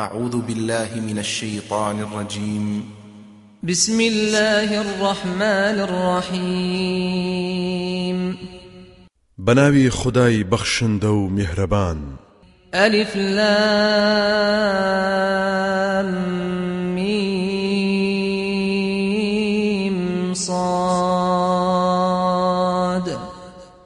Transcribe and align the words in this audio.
أعوذ 0.00 0.36
بالله 0.46 0.88
من 0.94 1.18
الشيطان 1.18 2.00
الرجيم. 2.00 2.84
بسم 3.62 4.00
الله 4.00 4.80
الرحمن 4.80 5.80
الرحيم. 6.28 7.58
بەناوی 9.38 9.90
خودای 9.90 10.44
بەخشندە 10.44 11.28
و 11.28 11.35
میهرەبان. 11.35 11.96
ألف 12.74 13.16
لام 13.16 13.78
ميم 16.94 18.04
صاد. 20.34 20.78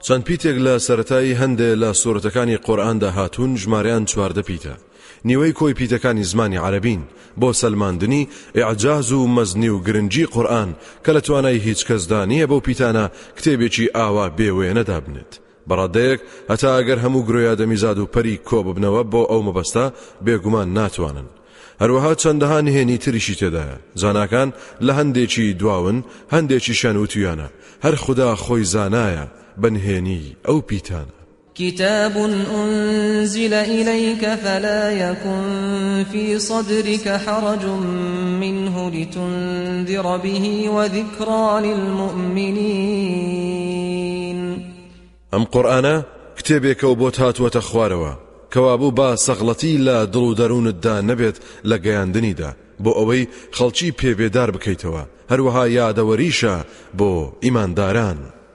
چەند 0.03 0.23
پیتێک 0.23 0.57
لە 0.59 0.79
سەرەتای 0.79 1.37
هەندێ 1.37 1.77
لە 1.77 1.93
سوورەتەکانی 1.95 2.59
قورئاندا 2.67 3.11
هاتوون 3.11 3.57
ژمارەیان 3.57 4.05
چواردە 4.11 4.43
پیتە. 4.43 4.92
نیوەی 5.29 5.53
کۆی 5.59 5.75
پیتەکانی 5.79 6.25
زمانی 6.31 6.57
عەرەبین 6.57 7.03
بۆ 7.41 7.53
سەلماندنی 7.53 8.29
ئیعجاز 8.55 9.13
و 9.13 9.27
مەزنی 9.37 9.69
و 9.69 9.79
گرنگی 9.87 10.27
قورئان 10.27 10.75
کە 11.05 11.11
لە 11.17 11.21
توانای 11.21 11.59
هیچ 11.67 11.81
کەسدا 11.89 12.21
نییە 12.31 12.47
بەو 12.51 12.61
پیتانە 12.67 13.05
کتێبێکی 13.37 13.93
ئاوا 13.97 14.27
بێ 14.39 14.69
وێنە 14.79 15.03
دابنێت. 15.03 15.33
بە 15.69 15.82
ڕادەیەک 15.82 16.21
هەتا 16.51 16.71
ئەگەر 16.79 16.99
هەموو 17.05 17.27
گرۆی 17.29 17.55
ئادەمیزاد 17.61 17.99
و 17.99 18.11
پەری 18.15 18.41
کۆ 18.49 18.59
ببنەوە 18.67 19.03
بۆ 19.13 19.23
ئەو 19.31 19.41
مەبەستە 19.47 19.87
بێگومان 20.25 20.69
ناتوانن. 20.79 21.29
هەروەها 21.83 22.13
چەندەها 22.23 22.59
نهێنی 22.67 22.99
تریشی 23.05 23.39
تێدایە. 23.41 23.79
زاناکان 24.01 24.49
لە 24.87 24.93
هەندێکی 24.99 25.55
دواون 25.61 25.99
هەندێکی 26.35 26.75
شان 26.81 26.97
و 26.97 27.07
تویانە. 27.13 27.49
هەر 27.85 27.95
خودا 28.05 28.31
خۆی 28.45 28.69
زانایە 28.75 29.27
بە 29.63 29.85
نهێنی 29.85 30.23
ئەو 30.47 30.59
پیتانە. 30.69 31.22
كتاب 31.55 32.17
أنزل 32.55 33.55
إليك 33.55 34.35
فلا 34.35 34.91
يكن 34.91 36.05
في 36.13 36.39
صدرك 36.39 37.09
حرج 37.09 37.65
منه 38.41 38.91
لتنذر 38.91 40.17
به 40.17 40.69
وذكرى 40.69 41.61
للمؤمنين. 41.61 43.13
ئەم 45.33 45.45
قورآانە 45.45 46.05
کتێبێکە 46.39 46.87
بۆ 47.01 47.09
هاتووەتە 47.19 47.61
خوارەوە 47.69 48.13
کەوابوو 48.53 48.91
با 48.91 49.17
سەغڵەتی 49.17 49.75
لە 49.87 49.97
دڵ 50.13 50.17
و 50.17 50.35
دەروونتدا 50.35 50.97
نەبێت 51.09 51.37
لە 51.65 51.77
گەیاندنیدا 51.85 52.51
بۆ 52.83 52.91
ئەوەی 52.99 53.29
خەڵکی 53.57 53.95
پێبێدار 54.01 54.51
بکەیتەوە 54.55 55.03
هەروەها 55.31 55.65
یادەوەریشە 55.79 56.57
بۆ 56.99 57.11
ئیمانداران. 57.45 58.19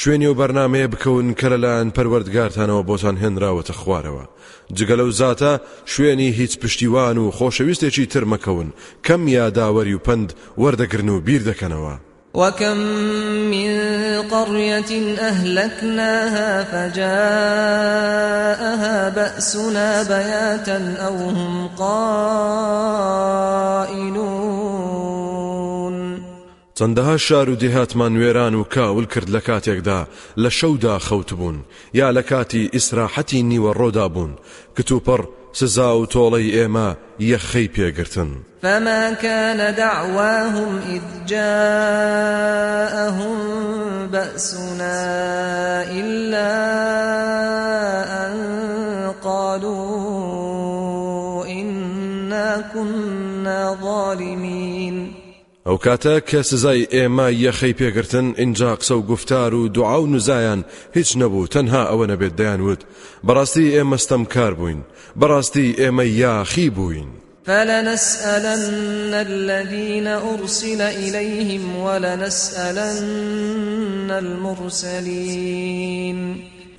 شوێنی 0.00 0.26
و 0.26 0.38
بەرنمەیە 0.40 0.88
بکەون 0.92 1.28
کە 1.38 1.46
لەلایەن 1.52 1.90
پەروەردگارتانەوە 1.96 2.86
بۆتان 2.88 3.16
هێنراوەتە 3.22 3.74
خوارەوە. 3.80 4.24
جگە 4.76 4.94
لەو 5.00 5.10
زاتە 5.20 5.52
شوێنی 5.92 6.36
هیچ 6.38 6.52
پشتیوان 6.62 7.16
و 7.18 7.32
خۆشەویستێکی 7.36 8.10
تر 8.12 8.24
مەکەون. 8.32 8.68
کەم 9.06 9.22
یاداوەری 9.36 9.94
و 9.96 10.04
پند 10.06 10.28
وەردەگرن 10.62 11.08
و 11.10 11.20
بیر 11.26 11.42
دەکەنەوە. 11.50 11.94
وكم 12.34 12.76
من 13.54 13.70
قرية 14.30 15.18
أهلكناها 15.30 16.64
فجاءها 16.70 17.08
بأسنا 19.16 20.02
بياتا 20.02 20.78
أو 21.06 21.16
هم 21.30 21.68
قائلون 21.78 22.88
چەندەها 26.78 27.16
شار 27.16 27.48
و 27.50 27.56
دێهاتمان 27.62 28.12
وێران 28.20 28.54
و 28.54 28.64
کاول 28.74 29.06
کرد 29.12 29.28
لە 29.36 29.40
کاتێکدا 29.48 30.00
لە 30.42 30.50
شەودا 30.58 30.98
خەوت 31.06 31.30
بوون 31.38 31.58
یا 31.94 32.12
لە 32.12 32.22
کاتی 32.30 32.70
ئیسراحەتی 32.72 33.46
نیوە 33.50 33.72
ڕۆدا 33.78 34.06
بوون 34.14 34.32
کتوپەڕ 34.76 35.22
سزا 35.52 35.90
و 35.98 36.06
تۆڵەی 36.06 36.52
ئێمە 36.56 36.88
یەخەی 37.20 37.68
پێگرتن 37.74 38.30
فما 38.62 39.14
كان 39.14 39.74
دعواهم 39.74 40.80
إذ 40.94 41.02
جاءهم 41.26 41.68
بأسنا 44.12 45.02
إلا 46.00 46.50
أن 48.26 48.34
قالوا 49.24 49.86
إنا 51.46 52.64
كنا 52.74 53.76
ظالمين. 53.82 55.17
ئەو 55.68 55.78
کاتە 55.84 56.14
کە 56.30 56.40
سزای 56.50 56.88
ئێمە 56.94 57.28
یەخەی 57.44 57.74
پێگرتن 57.80 58.26
اینجا 58.38 58.70
قسە 58.76 58.90
و 58.90 59.02
گفتار 59.02 59.54
و 59.54 59.68
دوعا 59.68 60.02
و 60.02 60.06
نزایان 60.06 60.64
هیچ 60.94 61.16
نەبوو 61.16 61.46
تەنها 61.54 61.82
ئەوە 61.90 62.06
نەبێت 62.12 62.34
دەیانوت 62.40 62.80
بەڕاستی 63.26 63.72
ئێمەستەم 63.76 64.22
کار 64.34 64.54
بووین. 64.54 64.80
بەڕاستی 65.20 65.76
ئێمە 65.80 66.04
یاخی 66.22 66.68
بووین. 66.70 67.08
فلنسألن 67.46 69.14
الذين 69.14 70.06
أرسل 70.06 70.80
إليهم 70.80 71.76
ولنسألن 71.76 73.00
المرسلين 74.10 76.18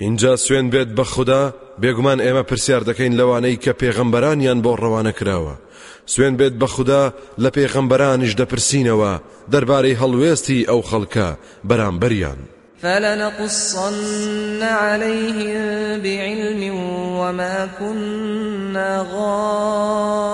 اینجا 0.00 0.36
سوێن 0.36 0.70
بێت 0.70 0.88
بە 0.96 1.00
خوددا 1.00 1.54
بێگومان 1.82 2.20
ئێمە 2.20 2.42
پرسیار 2.50 2.80
دەکەین 2.80 3.14
لەوانەی 3.20 3.58
کە 3.64 3.72
پێغەمبەرانیان 3.82 4.62
بۆ 4.64 4.72
ڕەوانە 4.82 5.12
کراوە. 5.18 5.54
سوێن 6.12 6.34
بێت 6.40 6.54
بە 6.60 6.66
خوددا 6.74 7.04
لە 7.42 7.50
پێغەمبەرانیش 7.56 8.32
دەپرسینەوە 8.40 9.12
دەربارەی 9.52 9.98
هەڵوێستی 10.00 10.66
ئەو 10.70 10.80
خەڵکە 10.90 11.28
بەرامبەریان. 11.68 12.40
فلنقصن 12.82 14.62
عليهم 14.62 15.62
بعلم 16.02 16.74
وما 17.20 17.68
كنا 17.78 18.92
غائبين. 19.14 20.30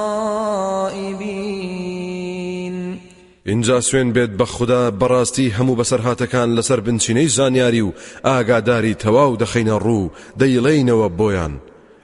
اینجا 3.46 3.80
سوێن 3.80 4.12
بێت 4.12 4.30
بە 4.38 4.42
خوددا 4.42 4.90
بەڕاستی 5.00 5.52
هەموو 5.56 5.78
بەسەرهاتەکان 5.80 6.48
لەسەر 6.58 6.80
بنچینەی 6.80 7.28
زانیاری 7.28 7.80
و 7.80 7.92
ئاگاداری 8.24 8.94
تەواو 8.94 9.38
دەخینە 9.42 9.76
ڕوو 9.84 10.12
دەیڵێینەوە 10.40 11.08
بۆیان. 11.18 11.54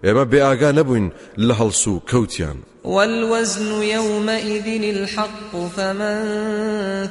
ئێمە 0.04 0.24
بێ 0.30 0.40
ئاگا 0.46 0.70
نەبووین 0.78 1.12
لە 1.38 1.54
هەڵسو 1.60 1.94
کەوتیان. 2.10 2.58
والوزن 2.84 3.82
يومئذ 3.82 4.66
الحق 4.96 5.56
فمن 5.76 6.18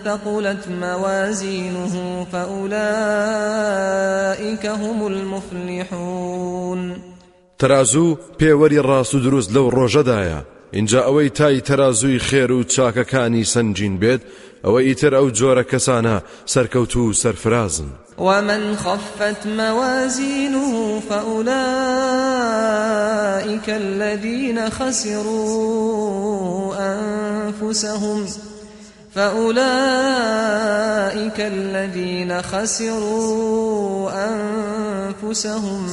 ثقلت 0.06 0.68
موازينه 0.68 2.26
فأولئك 2.32 2.66
هم 4.66 5.08
المفلحون. 5.08 6.98
ترازوو 7.60 8.18
پێوەری 8.40 8.82
ڕاست 8.82 9.14
و 9.16 9.20
دروست 9.20 9.52
لەو 9.52 9.70
ڕۆژەدایە 9.72 10.40
اینجا 10.74 11.02
ئەوەی 11.02 11.30
تای 11.30 11.62
تەرازووی 11.62 12.20
خێر 12.20 12.52
و 12.52 12.64
چاکەکانی 12.64 13.46
سنجین 13.46 14.00
بێت 14.00 14.22
ئەوە 14.66 14.82
ئیتر 14.88 15.14
ئەو 15.20 15.30
جۆرە 15.40 15.64
کەسانە 15.72 16.18
سەرکەوت 16.46 16.96
و 16.96 17.14
سەرفرازن. 17.14 17.90
ومن 18.18 18.76
خفت 18.76 19.48
موازينه 19.48 21.00
فأولئك 21.10 21.52
الذين 23.70 24.70
خسروا 24.70 26.76
أنفسهم 26.76 28.26
فأولئك 29.16 29.60
الذين 31.40 32.42
خسروا 32.42 34.12
أنفسهم 34.30 35.88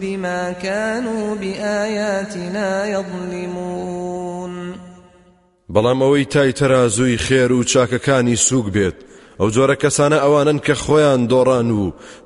بما 0.00 0.52
كانوا 0.52 1.34
بآياتنا 1.34 2.86
يظلمون. 2.86 4.11
بەڵام 5.74 5.98
ئەوەی 6.02 6.26
تای 6.32 6.52
تەرازووی 6.52 7.22
خێر 7.26 7.50
و 7.52 7.64
چاکەکانی 7.72 8.36
سووک 8.46 8.66
بێت. 8.74 8.96
ئەو 9.40 9.48
جۆرە 9.54 9.76
کەسانە 9.82 10.18
ئەوانن 10.22 10.58
کە 10.66 10.74
خۆیان 10.84 11.20
دۆڕان 11.32 11.68
و 11.80 11.82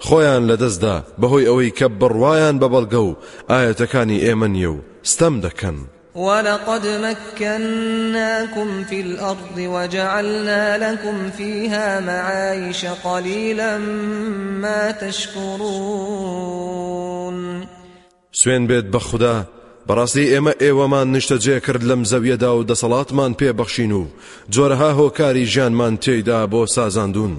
خۆیان 0.07 0.43
لەدەستدا 0.51 0.97
بەهۆی 1.21 1.49
ئەوەی 1.49 1.75
کە 1.79 1.87
بڕوایان 2.01 2.57
بە 2.61 2.69
بەڵگە 2.75 3.01
و 3.09 3.17
ئاەتەکانی 3.51 4.23
ئێمە 4.25 4.49
نیە 4.55 4.71
و 4.75 4.79
ستەم 5.03 5.35
دەکەن. 5.47 5.79
ولقد 6.17 6.87
مكناكم 6.87 8.85
في 8.85 9.01
الأرض 9.01 9.59
وجعلنا 9.59 10.77
لكم 10.79 11.31
فيها 11.31 12.01
معايش 12.01 12.85
قليلا 12.85 13.79
ما 14.63 14.93
تشكرون. 14.93 16.37
سوێن 18.33 18.67
بێت 18.69 18.87
بە 18.93 18.97
خوددا 18.97 19.47
بەڕاستی 19.89 20.31
ئێمە 20.33 20.53
ئێوەمان 20.63 21.07
نیشتەجێ 21.15 21.57
کرد 21.67 21.83
لەم 21.91 22.03
زەویەدا 22.11 22.53
و 22.55 22.67
دەسەڵاتمان 22.71 23.33
پێبەخشین 23.41 23.93
و 24.01 24.03
جۆرەها 24.55 24.91
هۆکاری 25.01 25.49
ژیانمان 25.53 25.95
تێیدا 26.03 26.41
بۆ 26.53 26.63
سازاندون 26.77 27.33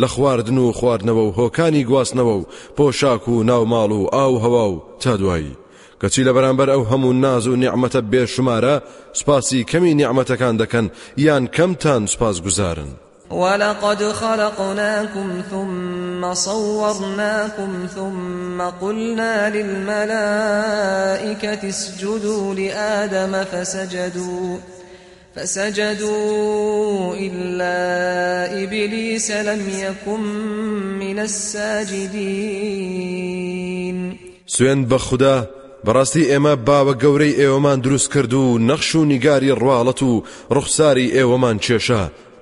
لە 0.00 0.08
خواردن 0.14 0.58
و 0.58 0.72
خواردنەوە 0.78 1.22
و 1.26 1.34
هۆکانی 1.38 1.86
گواستنەوە 1.88 2.34
و 2.38 2.46
پۆشاک 2.76 3.24
و 3.28 3.44
ناوماڵ 3.48 3.90
و 4.00 4.08
ئاو 4.14 4.34
هەوا 4.44 4.66
و 4.72 4.82
تا 5.00 5.16
دوایی. 5.16 5.56
کەچی 6.00 6.24
لە 6.26 6.32
بەرامبەر 6.36 6.68
ئەو 6.72 6.82
هەموو 6.90 7.18
ناز 7.24 7.46
و 7.46 7.56
نیعممەتە 7.62 8.00
بێشمارە 8.12 8.76
سوپاسی 9.18 9.66
کەمی 9.70 9.96
نیعممەتەکان 10.00 10.54
دەکەن 10.62 10.86
یان 11.16 11.44
کەمتان 11.56 12.02
سوپاس 12.12 12.36
گوزارن. 12.44 12.90
ولقد 13.34 14.02
خلقناكم 14.12 15.42
ثم 15.50 16.34
صورناكم 16.34 17.86
ثم 17.94 18.62
قلنا 18.62 19.50
للملائكة 19.50 20.08
اسجدوا 21.68 22.54
لآدم 22.54 23.44
فسجدوا 23.44 24.58
فسجدوا 25.36 27.14
إلا 27.14 27.74
إبليس 28.62 29.30
لم 29.30 29.62
يكن 29.68 30.20
من 30.98 31.18
الساجدين. 31.18 32.54
سوێند 34.46 34.86
بەخودا 34.86 35.46
بەڕاستی 35.86 36.28
ئێمە 36.32 36.54
باوە 36.66 36.94
گەورەی 37.02 37.36
ئێوەمان 37.40 37.78
دروست 37.84 38.08
کرد 38.14 38.32
و 38.34 38.58
نەخش 38.58 38.94
و 38.94 39.04
نیگاری 39.04 39.54
ڕواڵەت 39.60 40.02
و 40.02 40.22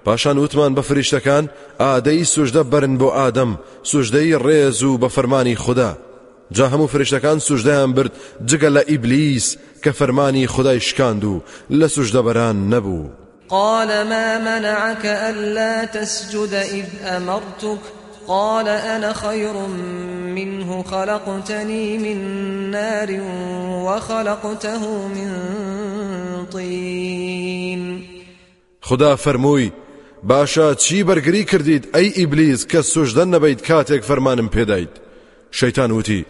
پاشان 0.04 0.38
وتمان 0.38 0.74
بە 0.74 0.82
فریشتەکان 0.88 1.44
ئادەی 1.80 2.24
سوژدە 2.24 2.62
بەرن 2.72 2.94
بۆ 2.98 3.08
ئادەم 3.18 3.58
سوژدەی 3.90 4.38
ڕێز 4.44 4.82
و 4.82 4.98
بە 4.98 5.08
فەرمانی 5.14 5.56
خودا. 5.56 5.92
جا 6.52 6.68
هەموو 6.68 6.92
فریشتەکان 6.92 7.38
سوژدەیان 7.48 7.92
برد 7.96 8.12
جگە 8.46 8.68
لە 8.76 8.82
ئیبلیس 8.90 9.56
کە 9.82 9.90
فەرمانی 9.98 10.46
خودای 10.46 10.80
شکاند 10.80 11.24
و 11.24 11.42
لە 11.70 11.88
سوژدەبەران 11.94 12.56
نەبوو. 12.72 13.10
قال 13.48 13.88
ما 14.08 14.38
منعك 14.38 15.04
ألا 15.04 15.84
تسجد 15.84 16.54
إذ 16.54 16.86
أمرتك؟ 17.16 17.82
قال 18.28 18.68
أنا 18.68 19.12
خير 19.12 19.52
منه 20.34 20.82
خلقتني 20.82 21.98
من 21.98 22.18
نار 22.70 23.20
وخلقته 23.86 25.08
من 25.08 25.30
طين. 26.52 28.02
خودا 28.80 29.16
فرمووی 29.16 29.70
باشە 30.28 30.76
چی 30.76 31.04
بەرگری 31.08 31.44
کردید 31.44 31.88
ئەی 31.94 32.08
ئیبلیس 32.18 32.66
کە 32.70 32.80
سوژدە 32.92 33.24
نەبەیت 33.34 33.60
کاتێک 33.68 34.02
فەرمانم 34.08 34.48
پێدایت 34.54 34.94
شەیتان 35.58 35.90
وتی 35.90 36.24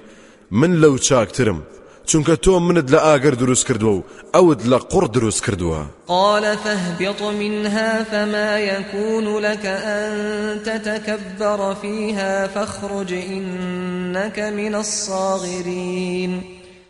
من 0.50 0.72
لەو 0.82 0.98
چاکترم 1.08 1.60
چونکە 2.08 2.34
تۆ 2.44 2.54
منت 2.66 2.88
لە 2.94 2.98
ئاگەر 3.06 3.34
دروست 3.42 3.64
کردووە 3.68 3.94
و 3.96 4.02
ئەوت 4.34 4.60
لە 4.70 4.78
قوڕ 4.90 5.04
دروست 5.16 5.44
کردووە. 5.46 5.82
قال 6.06 6.56
فاهبط 6.56 7.22
منها 7.22 8.04
فما 8.04 8.58
يكون 8.58 9.38
لك 9.38 9.66
أن 9.66 10.62
تتكبر 10.62 11.74
فيها 11.74 12.46
فاخرج 12.46 13.12
إنك 13.12 14.38
من 14.38 14.74
الصاغرين. 14.74 16.42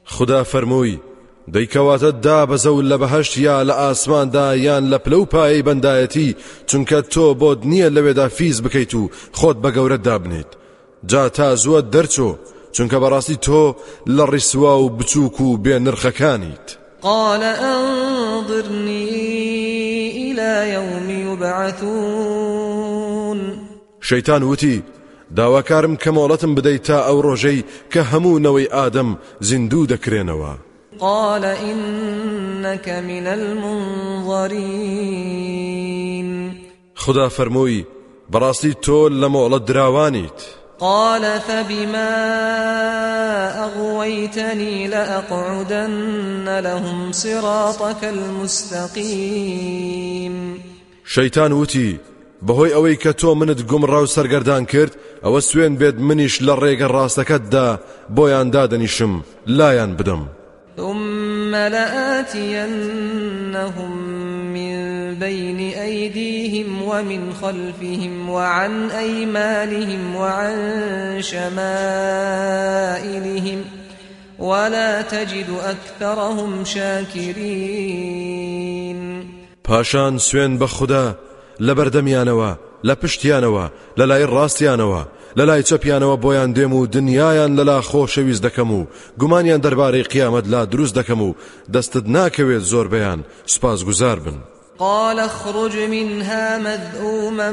خودا 0.05 0.43
فرمووی 0.43 0.98
دەی 1.50 1.70
کەواتە 1.70 2.11
دابەزە 2.26 2.46
لە 2.46 2.87
لە 2.93 2.97
بەهشت 3.03 3.39
یا 3.39 3.65
لە 3.69 3.75
ئاسماندا 3.83 4.56
یان 4.56 4.85
لە 4.93 4.99
پلە 5.05 5.17
و 5.23 5.25
پایی 5.25 5.62
بەندایەتی 5.62 6.37
چونکە 6.69 6.99
تۆ 7.12 7.27
بۆت 7.41 7.61
نییە 7.71 7.89
لەوێدا 7.97 8.29
فیز 8.37 8.62
بکەیت 8.62 8.94
و 8.94 9.11
خۆت 9.39 9.56
بە 9.62 9.71
گەورەت 9.77 10.03
دابنیت 10.09 10.50
جا 11.11 11.29
تا 11.29 11.56
زووە 11.56 11.81
دەرچۆ 11.93 12.31
چونکە 12.75 12.97
بەڕاستی 13.03 13.39
تۆ 13.47 13.62
لە 14.17 14.25
ڕیسوا 14.33 14.75
و 14.81 14.89
بچووک 14.99 15.41
و 15.41 15.59
بێ 15.65 15.77
نرخەکانیت 15.85 16.69
قال 17.03 17.43
أنظرني 17.43 19.11
إلى 20.33 20.73
يوم 20.75 21.11
يبعثون. 21.33 22.62
شەیتان 24.00 24.43
وتی 24.43 24.83
داواکارم 25.37 25.97
کە 25.97 26.09
مۆڵەتم 26.09 26.55
بدەیت 26.56 26.83
تا 26.83 26.99
ئەو 27.06 27.23
ڕۆژەی 27.23 27.65
کە 27.93 28.00
هەموو 28.11 28.43
نەوەی 28.47 28.73
ئادەم 28.75 29.19
زیندوو 29.41 29.87
دەکرێنەوە. 29.87 30.71
قال 31.00 31.44
إنك 31.44 32.89
من 32.89 33.27
المنظرين. 33.27 34.73
خدا 36.94 37.29
فرمووی 37.29 37.85
بەڕاستی 38.33 38.73
تۆ 38.85 39.09
لە 39.11 39.29
مۆڵەت 39.29 39.65
دراوانیت. 39.69 40.41
قال 40.81 41.41
فبما 41.41 42.12
أغويتني 43.65 44.87
لأقعدن 44.87 46.61
لهم 46.61 47.12
صراطك 47.12 48.05
المستقيم. 48.05 49.53
شەیتان 51.05 51.53
وتی 51.53 52.00
بەهۆی 52.47 52.73
ئەوەی 52.75 52.97
کە 53.03 53.12
تۆ 53.21 53.25
منت 53.25 53.61
گومڕا 53.71 54.00
و 54.03 54.06
سەرگەردان 54.06 54.65
کرد 54.73 54.97
ئەوە 55.25 55.41
سوێن 55.41 55.75
بێت 55.81 55.97
منیش 56.09 56.35
لە 56.43 56.55
ڕێگە 56.62 56.89
ڕاستەکەتدا 56.94 57.69
بۆیان 58.17 58.49
دادەنیشم 58.55 59.12
لایەن 59.47 59.93
بدەم. 59.99 60.23
ثم 60.76 61.54
لآتينهم 61.54 62.72
من 64.54 65.14
بين 65.14 65.58
أيديهم 65.78 66.82
ومن 66.82 67.32
خلفهم 67.42 68.30
وعن 68.30 68.90
أيمانهم 68.90 70.16
وعن 70.16 70.56
شمائلهم 71.20 72.12
ولا 74.38 75.02
تجد 75.02 75.46
أكثرهم 75.64 76.64
شاكرين. 76.64 78.22
پاشان 79.64 80.19
خوددا 80.66 81.14
لە 81.60 81.74
بەردەمیانەوە. 81.74 82.71
لە 82.88 82.94
پشتیانەوە 83.00 83.67
لە 83.99 84.05
لای 84.11 84.26
ڕاستیانەوە 84.34 85.02
لە 85.38 85.44
لای 85.49 85.62
چەپیانەوە 85.62 86.17
بۆیان 86.25 86.50
دێم 86.56 86.73
و 86.73 86.87
دنیایان 86.87 87.52
لەلا 87.58 87.79
خۆشەویست 87.90 88.43
دەکەم 88.46 88.70
و 88.79 88.87
گومانیان 89.20 89.61
دەربارەی 89.61 90.08
قیامەت 90.12 90.46
لا 90.49 90.64
دروست 90.64 90.94
دەکەم 90.99 91.20
و 91.26 91.34
دەستت 91.75 92.06
ناکەوێت 92.17 92.64
زۆربیان 92.73 93.20
سوپاس 93.46 93.84
گوزار 93.84 94.19
بن. 94.19 94.38
قال 94.79 95.19
اخرج 95.19 95.76
منها 95.76 96.58
مذءوما 96.58 97.50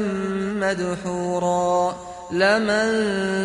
مدحورا. 0.60 1.94
لمن 2.32 2.90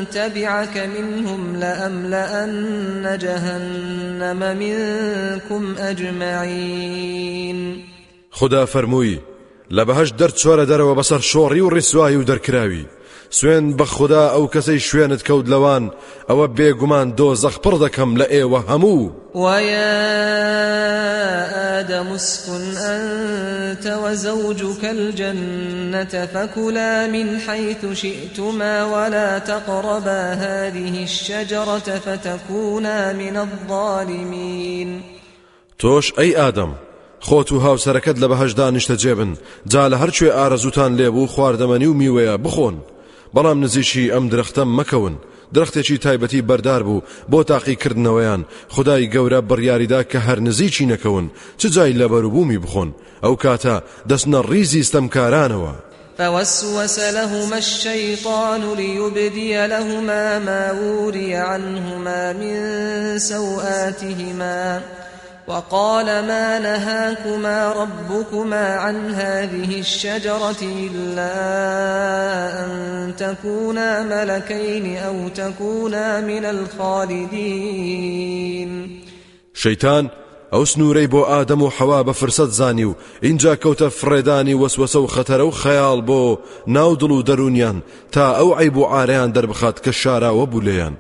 تبعك 0.10 0.78
منهم 0.78 1.56
لأملأن 1.56 3.18
جهنم 3.18 4.58
منكم 4.58 5.76
أجمعين. 5.80 7.60
خدا 8.32 8.66
فەرمووی 8.66 9.20
لە 9.72 9.84
بەهش 9.88 10.10
دەرچۆرە 10.20 10.66
دەرەوە 10.72 10.98
بەسەر 11.00 11.22
شۆڕی 11.32 11.62
و 11.62 11.70
ڕیسایی 11.76 12.18
و 12.18 12.28
دەرکراوی. 12.30 12.86
سوێن 13.30 13.78
بە 13.78 13.84
خوددا 13.84 14.24
ئەو 14.34 14.48
کەسەی 14.54 14.80
شوێنت 14.88 15.22
کەوت 15.28 15.48
لەوان 15.54 15.92
ئەوە 16.30 16.48
بێگومان 16.58 17.08
دۆ 17.18 17.36
زەخپڕ 17.44 17.76
دەکەم 17.84 18.12
لە 18.20 18.26
ئێوە 18.34 18.62
هەموو. 18.70 19.12
ويا 19.36 19.96
آدم 21.80 22.08
اسكن 22.08 22.78
أنت 22.78 23.86
وزوجك 24.04 24.84
الجنة 24.84 26.26
فكلا 26.34 27.08
من 27.08 27.40
حيث 27.40 27.86
شئتما 27.94 28.86
ولا 28.86 29.40
تقربا 29.40 30.34
هذه 30.34 31.04
الشجرة 31.04 32.00
فتكونا 32.06 33.14
من 33.14 33.38
الظالمين. 33.38 35.04
تۆش 35.80 36.14
ئەی 36.18 36.36
ئادەم 36.36 36.85
خۆت 37.28 37.50
و 37.52 37.60
هاوسەرەکەت 37.66 38.18
لە 38.22 38.28
بەهشدا 38.32 38.68
نیشتە 38.76 38.96
جا 39.72 39.84
لە 39.92 39.98
هەرکوێ 40.02 40.32
ئارەزوتان 40.38 40.92
لێبوو 41.00 41.32
و 41.88 41.98
میوەیە 42.00 42.36
بخۆن. 42.46 42.76
بەڵام 43.36 43.58
نزیشی 43.66 44.12
ئەم 44.14 44.26
درەختە 44.32 44.64
مەکەون. 44.78 45.16
درەختێکی 45.56 46.02
تایبەتی 46.06 46.46
بەردار 46.50 46.82
بوو. 46.88 47.04
بۆ 47.32 47.40
تاقیکردنەوەیان 47.52 48.42
خدای 48.76 49.10
گەورە 49.14 49.40
بڕیاریدا 49.50 50.02
کە 50.12 50.20
هەر 50.28 50.40
نزیکی 50.48 50.90
نەکەون. 50.92 51.26
چ 51.60 51.62
جای 51.76 51.98
لەبەروبوومی 52.02 52.62
بخۆن؟ 52.64 52.90
ئەو 53.24 53.36
کاتە 53.44 53.76
دەستنە 54.10 54.40
ڕیزی 54.52 54.88
ستەمکارانەوە. 54.90 55.74
فوسوس 56.18 57.00
لهما 57.00 57.56
الشيطان 57.56 58.62
ليبدي 58.74 59.68
لهما 59.68 60.40
ما 60.40 60.72
وري 60.72 61.34
عنهما 61.36 62.34
من 62.34 62.60
سوآتهما. 63.20 64.82
وقال 65.48 66.06
ما 66.06 66.60
نهاكما 66.60 67.72
ربكما 67.72 68.76
عن 68.76 69.10
هذه 69.14 69.80
الشجرة 69.80 70.62
إلا 70.62 71.36
أن 72.66 73.14
تكونا 73.18 74.04
ملكين 74.04 74.98
أو 74.98 75.28
تكونا 75.30 76.22
من 76.22 76.46
الخالدين. 76.46 77.86
شەیتان 79.54 80.10
ئەو 80.54 80.66
سنوورەی 80.66 81.08
بۆ 81.08 81.22
ئادەم 81.30 81.62
و 81.62 81.70
حەوا 81.70 82.04
بە 82.04 82.12
فرسەت 82.12 82.50
زانی 82.50 82.84
و 82.84 82.96
اینجا 83.22 83.56
کەوتە 83.56 83.90
فڕێدانی 84.00 84.56
وەسوەسە 84.62 84.96
و 84.96 85.08
خەتەرە 85.08 85.46
و 85.46 85.52
خەیاڵ 85.52 86.00
بۆ 86.10 86.38
ناو 86.68 86.96
دڵ 86.96 87.12
و 87.12 87.24
دەرونیان 87.24 87.84
تا 88.12 88.34
ئەو 88.38 88.54
عیب 88.60 88.78
و 88.78 88.86
ئارەیان 88.86 89.32
دەربخات 89.36 89.78
کە 89.86 89.92
شاراوە 90.02 90.46
بوو 90.50 90.62
لێیان 90.62 90.96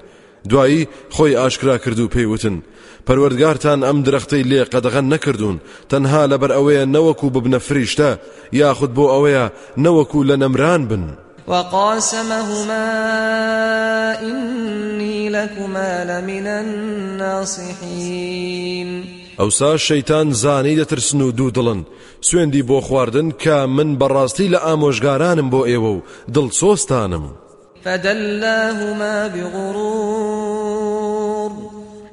پەروەردگارتان 3.07 3.79
ئەم 3.87 3.97
درەختەی 4.07 4.43
لێ 4.49 4.61
قەدەغەن 4.73 5.05
نەکردوون. 5.13 5.57
تەنها 5.89 6.21
لەبەر 6.31 6.51
ئەوەیە 6.57 6.83
نەوەکو 6.95 7.27
ببنە 7.35 7.59
فریشتە 7.67 8.11
یاخود 8.61 8.91
بۆ 8.97 9.05
ئەوەیە 9.13 9.45
نەوەکو 9.77 10.19
لە 10.29 10.35
نەمران 10.43 10.83
بن. 10.89 11.03
وقاسمهما 11.47 12.87
إني 14.21 15.29
لكما 15.29 16.03
لمن 16.03 16.47
الناصحين. 16.47 18.09
ئەوسا 19.39 19.77
شەیتان 19.77 20.31
زانەی 20.33 20.77
دەترسن 20.79 21.21
و 21.21 21.31
دوو 21.31 21.51
دڵن. 21.51 21.85
سوێندی 22.27 22.63
بۆ 22.69 22.79
خواردن 22.81 23.31
کە 23.31 23.57
من 23.67 23.97
بەڕاستی 23.99 24.51
لە 24.53 24.59
ئامۆژگارانم 24.65 25.49
بۆ 25.53 25.61
ئێوە 25.69 25.91
و 25.95 26.03
دڵسۆستانم 26.33 27.25
فدلاهما 27.83 29.27
بغرور. 29.35 30.55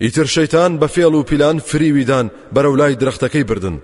ئیتر 0.00 0.24
شەیتان 0.24 0.72
بە 0.80 0.88
فێڵ 0.94 1.14
و 1.14 1.22
پیلان 1.22 1.58
فریویدان 1.58 2.30
بەرەو 2.54 2.78
لای 2.80 2.96
درەختەکەی 3.02 3.44
بردن. 3.48 3.76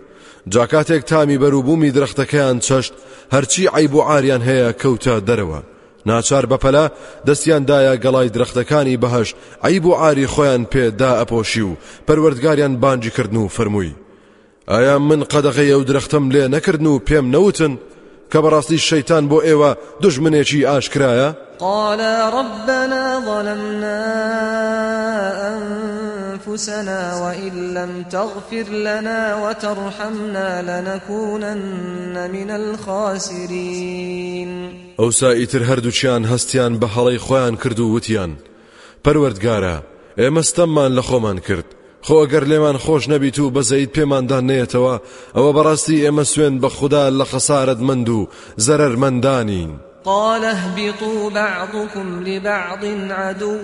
جاکاتێک 0.48 1.02
تامی 1.10 1.38
بەروبوومی 1.42 1.92
درەختەکەیان 1.96 2.58
چەشت 2.66 2.92
هەرچی 3.34 3.70
عیب 3.76 3.94
و 3.94 4.00
ئاریان 4.08 4.42
هەیە 4.48 4.70
کەوتە 4.82 5.14
دەرەوە. 5.28 5.60
ناچار 6.06 6.44
بەپەلا 6.52 6.84
دەستیاندایە 7.26 8.00
گەڵای 8.04 8.32
درەختەکانی 8.36 9.00
بەهش 9.02 9.28
عیب 9.64 9.86
و 9.86 9.92
ئاری 10.00 10.26
خۆیان 10.26 10.62
پێدا 10.72 11.10
ئەپۆشی 11.20 11.64
و 11.68 11.76
پەروەردگاریان 12.06 12.74
بانجی 12.82 13.10
کردن 13.16 13.36
و 13.36 13.48
فەرمووی. 13.56 13.94
ئایا 14.68 14.98
من 14.98 15.20
قەدەغی 15.32 15.72
ئەو 15.72 15.82
درەختم 15.90 16.24
لێ 16.34 16.44
نەکردن 16.54 16.86
و 16.86 17.02
پێم 17.08 17.26
نەوتن؟ 17.34 17.74
کە 18.30 18.38
بەڕاستی 18.44 18.84
شەیتان 18.88 19.24
بۆ 19.30 19.38
ئێوە 19.46 19.70
دژمنێکی 20.02 20.66
ئاشکرایە؟ 20.68 21.28
قال 21.58 22.00
ربنا 22.38 23.04
ظلمنا 23.26 24.02
أنفسنا 26.36 27.22
وإن 27.22 27.74
لم 27.74 28.04
تغفر 28.10 28.66
لنا 28.70 29.48
وترحمنا 29.48 30.62
لنكونن 30.62 32.30
من 32.30 32.50
الخاسرين. 32.50 34.50
ئەو 34.98 35.10
سائیتر 35.10 35.64
هەردووچیان 35.64 36.26
هەستیان 36.26 36.80
بە 36.80 36.86
هەڵی 36.96 37.18
خۆیان 37.18 37.56
کرد 37.64 37.80
و 37.80 37.94
وتیان. 37.94 38.36
پەروەردگارە 39.04 39.82
ئێمەستەممان 40.18 40.92
لە 40.98 41.02
خۆمان 41.02 41.38
کرد. 41.48 41.64
خۆ 42.06 42.14
ئەگەر 42.22 42.44
لێمان 42.44 42.76
خۆش 42.84 43.04
نەبیت 43.08 43.38
و 43.38 43.50
بەزەیت 43.50 43.90
پێماندان 43.96 44.44
نێتەوە 44.50 44.94
ئەوە 45.36 45.50
بەڕاستی 45.56 46.02
ئێمە 46.04 46.24
سوێن 46.32 46.54
بە 46.62 46.68
خوددا 46.76 47.04
لە 47.10 47.24
خەسارت 47.32 47.80
مند 47.88 48.08
و 48.08 48.28
زەرەرمەندانین 48.66 49.70
قال 50.06 50.44
اهبطوا 50.44 51.30
بعضكم 51.30 52.22
لبعض 52.26 52.84
عدو. 53.10 53.58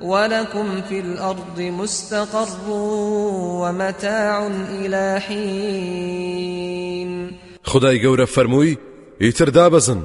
ولكم 0.00 0.82
في 0.88 1.00
الأرض 1.00 1.60
مستقر 1.60 2.70
ومتاع 3.62 4.46
إلى 4.80 5.20
حين. 5.20 7.08
خدای 7.62 8.00
گەورە 8.02 8.26
فەرمووی 8.26 8.78
ئیتر 9.20 9.50
دابەزن. 9.50 10.00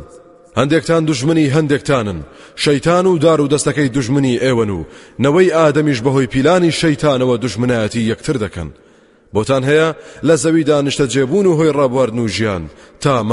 هەندێکتان 0.58 1.06
دژمنی 1.06 1.52
هەندێکتانن. 1.56 2.20
شەیتان 2.56 3.06
و 3.06 3.18
دار 3.18 3.42
و 3.42 3.48
دەستەکەی 3.50 3.90
دژمنی 3.96 4.40
ئێوەن 4.40 4.70
و 4.70 4.86
نەوەی 5.20 5.54
ئادەمیش 5.54 6.00
بەهۆی 6.02 6.28
پیلانی 6.34 6.72
شەیتانەوە 6.72 7.40
دژمنایەتی 7.44 8.08
یەکتر 8.12 8.38
دەکەن. 8.38 8.70
بۆتان 9.34 9.64
هەیە 9.70 9.90
لە 10.28 10.36
زەویدا 10.44 10.78
نیشتە 10.88 11.06
جێبوون 11.14 11.46
و 11.46 11.58
هۆی 11.60 11.76
و 12.20 12.28
تا 13.00 13.24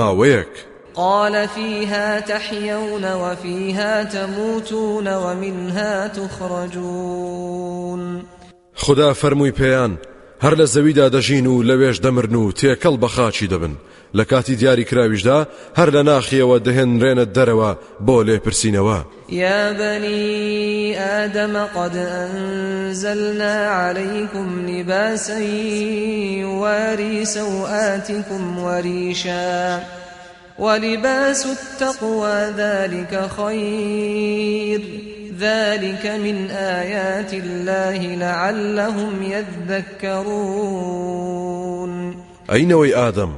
قال 0.94 1.48
فيها 1.48 2.20
تحيون 2.20 3.12
وفيها 3.12 4.02
تموتون 4.04 5.08
ومنها 5.08 6.08
تخرجون. 6.08 7.60
خدا 8.74 9.12
فەرمووی 9.12 9.52
پێیان 9.52 9.98
هەر 10.42 10.54
لە 10.54 10.64
زەویدا 10.64 11.08
دەژین 11.10 11.46
و 11.46 11.62
لەوێش 11.62 12.00
دەمرن 12.00 12.34
و 12.34 12.52
تێکەڵ 12.52 13.04
خاچی 13.04 13.48
دەبن. 13.48 13.74
لە 14.14 14.24
کاتی 14.24 14.56
دیاری 14.56 14.84
کراویشدا 14.84 15.46
هەر 15.78 15.88
لە 15.90 16.02
ناخیەوە 16.10 16.56
دەهێنرێنە 16.66 17.26
دەرەوە 17.36 17.70
بۆ 18.06 18.24
لێپرسینەوە. 18.26 18.98
يا 19.28 19.72
بني 19.72 20.98
آدم 20.98 21.64
قد 21.76 21.96
أنزلنا 21.96 23.54
عليكم 23.70 24.66
لباسا 24.68 25.38
يواري 26.40 27.24
سوآتكم 27.24 28.58
وريشا. 28.58 29.99
ولباس 30.60 31.46
التقوى 31.46 32.38
ذلك 32.56 33.30
خير. 33.36 34.82
ذلك 35.40 36.06
من 36.06 36.50
آيات 36.50 37.34
الله 37.34 37.98
لعلهم 38.16 39.22
يذكرون. 39.22 41.10
ئەینەوەی 42.48 42.92
ئادەم 42.94 43.32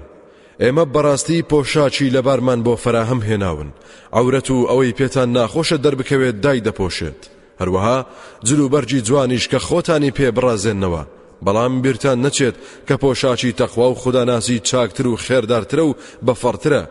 ئێمە 0.61 0.85
بەڕاستی 0.95 1.43
پۆشاچی 1.51 2.13
لەبارمان 2.15 2.61
بۆ 2.67 2.75
فراهەم 2.77 3.21
هێناون. 3.29 3.69
ئەورەت 4.13 4.49
و 4.51 4.67
ئەوەی 4.71 4.93
پێتان 4.99 5.29
ناخۆشە 5.37 5.77
دەربکەوێت 5.85 6.37
دای 6.45 6.63
دەپۆشێت. 6.67 7.21
هەروەها 7.61 7.99
جلوبەرجی 8.45 9.01
جوانیش 9.09 9.45
کە 9.49 9.59
خۆتانی 9.69 10.15
پێ 10.19 10.29
بڕازێننەوە. 10.37 11.03
بەڵام 11.47 11.75
بیرتان 11.83 12.19
نەچێت 12.27 12.55
کە 12.89 12.95
پۆشاچی 13.03 13.57
تەخوا 13.61 13.87
و 13.91 13.95
خوداناسی 14.03 14.59
چاکتر 14.59 15.07
و 15.07 15.17
خێردارترە 15.17 15.83
و 15.89 15.97
بەفەڕترە 16.27 16.83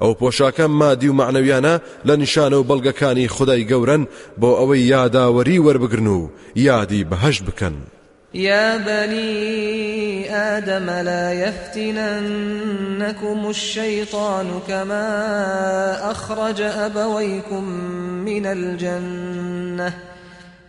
ئەو 0.00 0.12
پۆشاکە 0.20 0.66
مادی 0.80 1.08
و 1.08 1.16
معنەویانە 1.20 1.74
لە 2.06 2.14
نیشانە 2.22 2.56
و 2.58 2.66
بەڵگەکانی 2.70 3.32
خدای 3.36 3.66
گەورن 3.70 4.02
بۆ 4.40 4.50
ئەوەی 4.58 4.86
یاداوەری 4.94 5.62
وەربگرن 5.66 6.06
و 6.06 6.30
یادی 6.56 7.06
بەهشت 7.10 7.42
بکەن. 7.48 7.76
يا 8.34 8.76
بني 8.76 10.30
آدم 10.30 10.90
لا 10.90 11.32
يفتننكم 11.32 12.58
الشيطان 13.48 14.60
كما 14.68 16.10
أخرج 16.10 16.60
أبويكم 16.60 17.64
من 18.24 18.46
الجنة. 18.46 20.15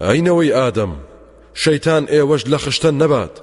ئەینەوەی 0.00 0.54
ئادەم 0.56 0.92
شەیتان 1.62 2.04
ئێوەش 2.12 2.42
لە 2.52 2.58
خشتە 2.64 2.90
نەبات. 3.00 3.34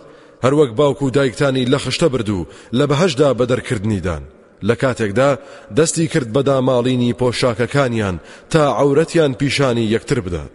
هەروەک 0.43 0.72
باوکو 0.79 1.05
و 1.05 1.10
دایکتانی 1.10 1.65
لە 1.65 1.77
خشتە 1.84 2.08
بردو 2.13 2.48
لە 2.77 2.86
بەهشدا 2.89 3.29
بەدەرکردنیدان. 3.39 4.24
لە 4.67 4.75
کاتێکدا 4.81 5.29
دەستی 5.77 6.08
کرد 6.13 6.29
بەدا 6.36 6.58
ماڵینی 6.67 7.15
پۆشاکەکانیان 7.20 8.15
تا 8.50 8.63
عورەتیان 8.81 9.34
پیشانی 9.39 9.91
یەکتر 9.96 10.20
بدات. 10.25 10.53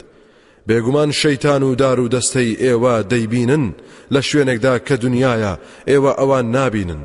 بێگومان 0.68 1.10
شەیتان 1.20 1.62
و 1.62 1.74
دار 1.74 2.00
و 2.00 2.08
دەستەی 2.08 2.58
ئێوە 2.64 2.94
دەیبینن 3.12 3.64
لە 4.14 4.20
شوێنێکدا 4.28 4.74
کە 4.86 4.94
دنیاە 5.04 5.54
ئێوە 5.90 6.12
ئەوان 6.18 6.46
نابینن. 6.56 7.02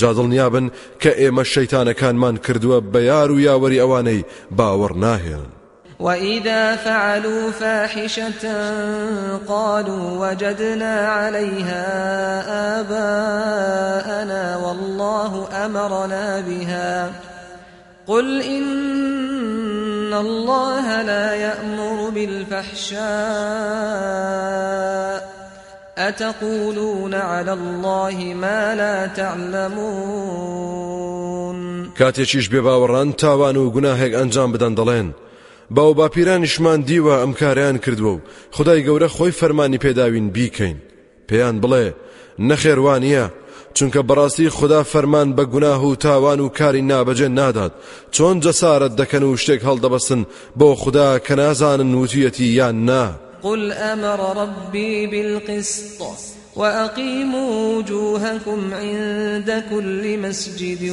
جادڵنیابن 0.00 0.66
کە 1.02 1.10
ئێمە 1.20 1.44
شەیتانەکانمان 1.52 2.36
کردووە 2.44 2.78
بە 2.92 3.00
یار 3.10 3.30
و 3.32 3.40
یاوەری 3.46 3.82
ئەوانەی 3.82 4.26
باوەڕ 4.58 4.94
ناهێنن 5.04 5.61
وإذا 6.02 6.76
فعلوا 6.76 7.50
فاحشة 7.50 8.44
قالوا 9.48 10.28
وجدنا 10.28 11.08
عليها 11.08 11.84
آباءنا 12.80 14.56
والله 14.56 15.48
أمرنا 15.64 16.40
بها. 16.40 17.10
قل 18.06 18.42
إن 18.42 20.14
الله 20.14 21.02
لا 21.02 21.34
يأمر 21.34 22.10
بالفحشاء. 22.10 23.02
أتقولون 25.98 27.14
على 27.14 27.52
الله 27.52 28.34
ما 28.34 28.74
لا 28.74 29.06
تعلمون. 29.06 30.72
کاتێکیش 31.98 32.48
بێ 32.48 32.60
باوەڕان 32.62 33.16
تاوان 33.16 33.56
و 33.56 33.70
گوناهێک 33.70 34.12
ئەنجام 34.14 34.52
بدەن 34.52 34.74
دەڵێن. 34.76 35.31
باو 35.76 35.94
باپیرانیشمان 35.94 36.80
دیوە 36.88 37.14
ئەم 37.22 37.32
کاریان 37.40 37.76
کردووە 37.84 38.12
و. 38.16 38.20
خدای 38.56 38.84
گەورە 38.86 39.08
خۆی 39.16 39.36
فەرمانی 39.40 39.82
پێداوین 39.84 40.28
بیکەین. 40.36 40.78
پێیان 41.28 41.56
بڵێ 41.62 41.86
نەخێوانە 42.48 43.24
چونکە 43.76 44.00
بەڕاستی 44.08 44.54
خدا 44.58 44.82
فەرمان 44.92 45.28
بە 45.36 45.44
گوناه 45.52 45.84
و 45.84 45.94
تاوان 45.94 46.40
و 46.40 46.48
کاری 46.48 46.82
نابەجێ 46.90 47.28
نادات. 47.38 47.72
چۆن 48.14 48.36
جەسارت 48.44 48.92
دەکەن 49.00 49.22
و 49.22 49.36
شتێک 49.36 49.62
هەڵدەبەستن 49.68 50.20
بۆ 50.58 50.68
خدا 50.82 51.18
کە 51.26 51.32
نازانن 51.42 51.94
وتویەتی 51.94 52.48
یان 52.58 52.84
نا. 52.84 53.04
قل 53.42 53.72
أمر 53.72 54.20
ربي 54.42 55.06
بالقسط 55.06 56.02
وأقيموا 56.56 57.78
وجوهكم 57.78 58.74
عند 58.74 59.64
كل 59.70 60.18
مسجد 60.18 60.90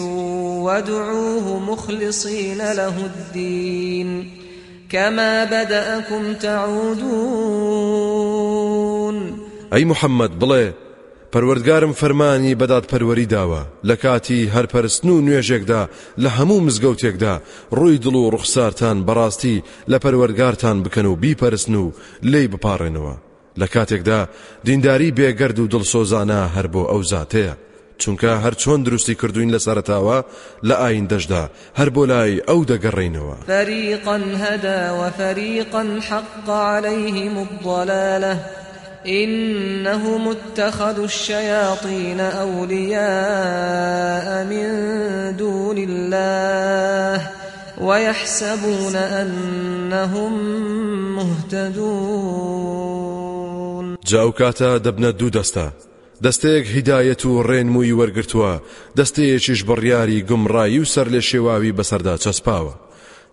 وادعوه 0.66 1.60
مخلصين 1.60 2.58
له 2.58 2.96
الدين. 3.06 4.32
كما 4.90 5.46
بدأكم 5.46 6.34
تعودون 6.34 8.00
ئەی 9.72 9.86
محەممەد 9.86 10.34
بڵێ 10.42 10.66
پەروەردگارم 11.34 11.94
فەرمانی 12.02 12.58
بەدات 12.62 12.86
پەروەری 12.92 13.28
داوە. 13.34 13.64
لە 13.90 13.96
کاتی 14.04 14.50
هەرپەرستن 14.56 15.10
و 15.10 15.22
نوێژێکدا 15.28 15.82
لە 16.24 16.30
هەموو 16.38 16.66
مزگەوتێکدا 16.68 17.36
ڕووی 17.78 18.02
دڵ 18.04 18.16
و 18.16 18.32
ڕوخسارتان 18.34 18.98
بەڕاستی 19.08 19.64
لە 19.92 19.98
پەروەرگارتان 20.04 20.78
بکەن 20.86 21.06
و 21.06 21.20
بیپەرستن 21.24 21.76
و 21.76 21.92
لی 22.32 22.48
بپارڕێنەوە. 22.54 23.16
لە 23.60 23.68
کاتێکدا 23.74 24.22
دینداری 24.66 25.16
بێگەرد 25.18 25.58
و 25.60 25.70
دڵسۆزانە 25.74 26.42
هەر 26.56 26.68
بۆ 26.74 26.84
ئەو 26.92 27.02
زاتەیە. 27.12 27.56
چونکە 28.02 28.32
هەر 28.44 28.54
چۆن 28.62 28.80
دروستی 28.88 29.16
کردوین 29.22 29.50
لە 29.56 29.60
سەرتاوە 29.66 30.18
لە 30.68 30.76
ئاین 30.82 31.08
دەشدا. 31.12 31.44
هەر 31.80 31.90
بۆ 31.96 32.04
لای 32.12 32.42
ئەو 32.48 32.62
دەگەڕێینەوە 32.72 33.36
فەریقا 33.48 34.18
هەدا 34.44 34.82
وفەریقا 35.00 35.84
حق 36.10 36.50
عليهم 36.50 37.36
الضلالة 37.48 38.36
إنهم 39.08 40.28
اتخذوا 40.28 41.06
الشياطين 41.06 42.20
أولياء 42.20 42.86
من 44.52 44.68
دون 45.38 45.78
الله 45.78 47.28
ويحسبون 47.82 48.96
أنهم 48.96 50.34
مهتدون. 51.16 52.70
جاو 54.06 54.32
کاتا 54.32 54.80
دەبنە 54.80 55.12
دوو 55.20 55.30
دەستە 55.30 55.72
دەستەیەک 56.26 56.66
هیدایەت 56.76 57.22
و 57.26 57.44
ڕێنمووی 57.50 57.98
وەرگرتووە 58.00 58.54
دەستەیەکیش 58.98 59.62
بڕیاری 59.70 60.26
گومڕایی 60.30 60.82
و 60.82 60.90
سەر 60.94 61.08
لێ 61.14 61.22
شێواوی 61.30 61.76
بەسەردا 61.78 62.16
چەسپاوە. 62.24 62.74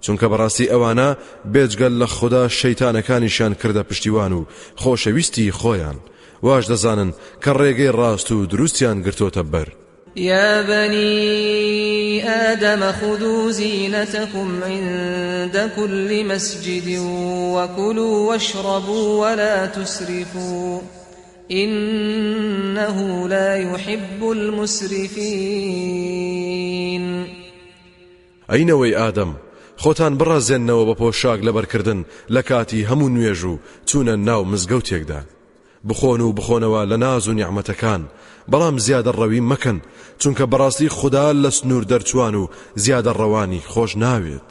چونکە 0.05 0.26
بەڕاستی 0.33 0.71
ئەوانە 0.73 1.11
بێجگەل 1.52 1.95
لە 2.02 2.07
خوددا 2.16 2.45
شەیتانەکانیشان 2.59 3.52
کردە 3.61 3.83
پشتیوان 3.88 4.33
و 4.33 4.47
خۆشەویستی 4.83 5.55
خۆیان. 5.61 5.99
واش 6.43 6.64
دەزانن 6.73 7.11
کە 7.43 7.50
ڕێگەی 7.61 7.95
ڕاست 7.99 8.28
و 8.33 8.47
دروستیان 8.52 8.99
گرتۆتە 9.05 9.43
بەر. 9.52 9.69
يا 10.16 10.62
بني 10.62 12.23
آدم 12.23 12.93
خذوا 12.93 13.50
زينتكم 13.50 14.62
عند 14.64 15.71
كل 15.76 16.25
مسجد 16.25 16.99
وكلوا 17.55 18.28
واشربوا 18.28 19.07
ولا 19.21 19.66
تسرفوا. 19.66 20.81
إنه 21.50 23.29
لا 23.29 23.57
يحب 23.57 24.31
المسرفين. 24.31 26.07
ئەینەوەی 28.49 28.95
ئادەم 28.99 29.33
خۆتان 29.83 30.12
بڕازێننەوە 30.19 30.85
بە 30.88 30.95
پۆشاک 31.00 31.41
لەبەرکردن 31.47 32.00
لە 32.35 32.43
کاتی 32.49 32.87
هەموو 32.91 33.12
نوێژ 33.15 33.41
و 33.45 33.59
چوونە 33.88 34.15
ناو 34.29 34.43
مزگەوتێکدا 34.53 35.21
بخۆن 35.88 36.21
و 36.21 36.35
بخۆنەوە 36.38 36.83
لە 36.91 36.97
ناز 37.05 37.29
و 37.29 37.35
نیعممەتەکان 37.38 38.03
بەڵام 38.50 38.76
زیادە 38.87 39.12
ڕەوی 39.19 39.47
مەکەن 39.50 39.79
چونکە 40.21 40.45
بەڕاستی 40.53 40.95
خوددا 40.97 41.26
لە 41.43 41.50
سنوور 41.56 41.85
دەرچوان 41.91 42.35
و 42.35 42.49
زیادە 42.85 43.13
ڕەوانی 43.21 43.67
خۆش 43.73 43.93
ناوێت 44.02 44.50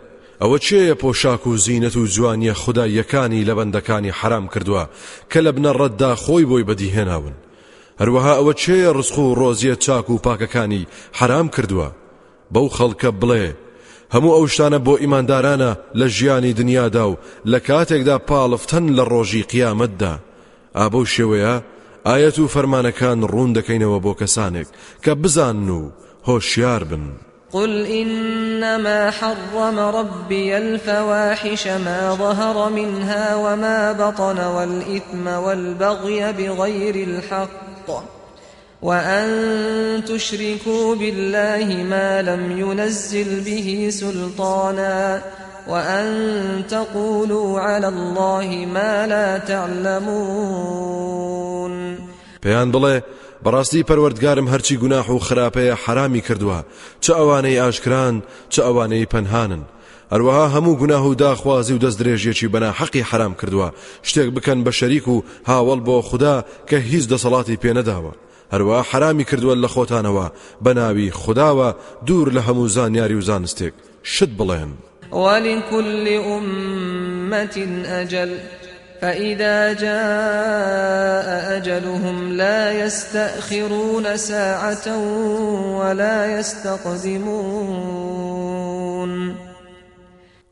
ئەوە 0.41 0.57
چێیە 0.65 0.95
پۆشاک 1.01 1.47
و 1.47 1.57
زیینەت 1.63 1.95
و 1.97 2.07
جوانیە 2.13 2.53
خدایەکانی 2.61 3.45
لە 3.49 3.53
بەندەکانی 3.57 4.15
حرام 4.19 4.45
کردووە 4.53 4.83
کە 5.31 5.39
لە 5.45 5.51
بنە 5.55 5.71
ڕەتدا 5.79 6.11
خۆی 6.23 6.47
بۆی 6.49 6.67
بەدیهێناون. 6.69 7.35
هەروەها 8.01 8.33
ئەوە 8.37 8.53
چێە 8.61 8.91
ڕسخ 8.97 9.15
و 9.19 9.35
ڕۆزیە 9.39 9.75
چاک 9.85 10.09
و 10.09 10.21
پاکەکانی 10.25 10.87
حرام 11.19 11.47
کردووە. 11.55 11.89
بەو 12.53 12.67
خەڵکە 12.77 13.09
بڵێ 13.21 13.47
هەموو 14.13 14.35
ئەو 14.37 14.45
شتانە 14.53 14.79
بۆ 14.85 14.93
ئیماندارانە 15.01 15.71
لە 15.99 16.07
ژیانی 16.15 16.57
دنیادا 16.59 17.05
و 17.09 17.19
لە 17.51 17.59
کاتێکدا 17.67 18.17
پاڵفتەن 18.29 18.85
لە 18.97 19.03
ڕۆژی 19.11 19.47
قیامەتدا. 19.51 20.13
ئابەو 20.77 21.05
شێوەیە 21.13 21.55
ئاەت 22.07 22.37
و 22.39 22.51
فەرمانەکان 22.53 23.19
ڕوون 23.31 23.51
دەکەینەوە 23.57 23.99
بۆ 24.05 24.13
کەسانێک 24.21 24.67
کە 25.03 25.11
بزان 25.21 25.69
و 25.69 25.81
هۆشیار 26.27 26.83
بن. 26.89 27.05
قل 27.53 27.85
إنما 27.85 29.11
حرم 29.11 29.79
ربي 29.79 30.57
الفواحش 30.57 31.67
ما 31.67 32.13
ظهر 32.19 32.69
منها 32.69 33.35
وما 33.35 33.91
بطن 33.91 34.39
والإثم 34.39 35.27
والبغي 35.27 36.33
بغير 36.33 36.95
الحق 36.95 38.03
وأن 38.81 40.03
تشركوا 40.07 40.95
بالله 40.95 41.83
ما 41.83 42.21
لم 42.21 42.59
ينزل 42.59 43.41
به 43.41 43.89
سلطانا 43.91 45.21
وأن 45.67 46.63
تقولوا 46.69 47.59
على 47.59 47.87
الله 47.87 48.67
ما 48.73 49.07
لا 49.07 49.37
تعلمون 49.37 51.01
بەڕاستی 53.43 53.85
پەروەردگارم 53.89 54.47
هەرچی 54.53 54.79
گوناح 54.83 55.07
و 55.09 55.19
خراپەیە 55.27 55.79
حرامی 55.83 56.21
کردووە. 56.27 56.59
چ 57.03 57.05
ئەوانەی 57.19 57.59
ئاشکران 57.61 58.15
چ 58.53 58.55
ئەوانەی 58.65 59.09
پەنهانن. 59.13 59.63
هەروەها 60.13 60.45
هەموو 60.55 60.79
گوناه 60.81 61.05
و 61.07 61.15
داخوازی 61.15 61.73
و 61.73 61.79
دەست 61.79 61.97
درێژێکی 62.01 62.51
بەنا 62.53 62.71
حەقی 62.79 63.07
حرام 63.09 63.33
کردووە. 63.39 63.69
شتێک 64.07 64.29
بکەن 64.35 64.59
بە 64.65 64.71
شەریک 64.79 65.07
و 65.07 65.23
هاوڵ 65.49 65.79
بۆ 65.87 65.95
خوددا 66.09 66.45
کە 66.69 66.73
هیچ 66.73 67.05
دەسەڵاتی 67.11 67.59
پێنەداوە 67.63 68.13
هەروە 68.53 68.77
حرامی 68.89 69.25
کردووە 69.29 69.55
لە 69.63 69.69
خۆتانەوە. 69.73 70.27
بە 70.63 70.71
ناوی 70.79 71.11
خداوە 71.21 71.69
دوور 72.05 72.27
لە 72.35 72.41
هەموو 72.47 72.71
زانیاری 72.75 73.15
و 73.15 73.21
زانستێک. 73.21 73.73
شت 74.03 74.31
بڵێن. 74.39 74.71
ولكل 75.11 76.07
أمة 76.07 77.57
أجل 77.85 78.31
فإذا 79.01 79.73
جاء 79.73 81.57
أجلهم 81.57 82.33
لا 82.33 82.85
يستأخرون 82.85 84.17
ساعة 84.17 84.97
ولا 85.79 86.39
يستقدمون. 86.39 87.91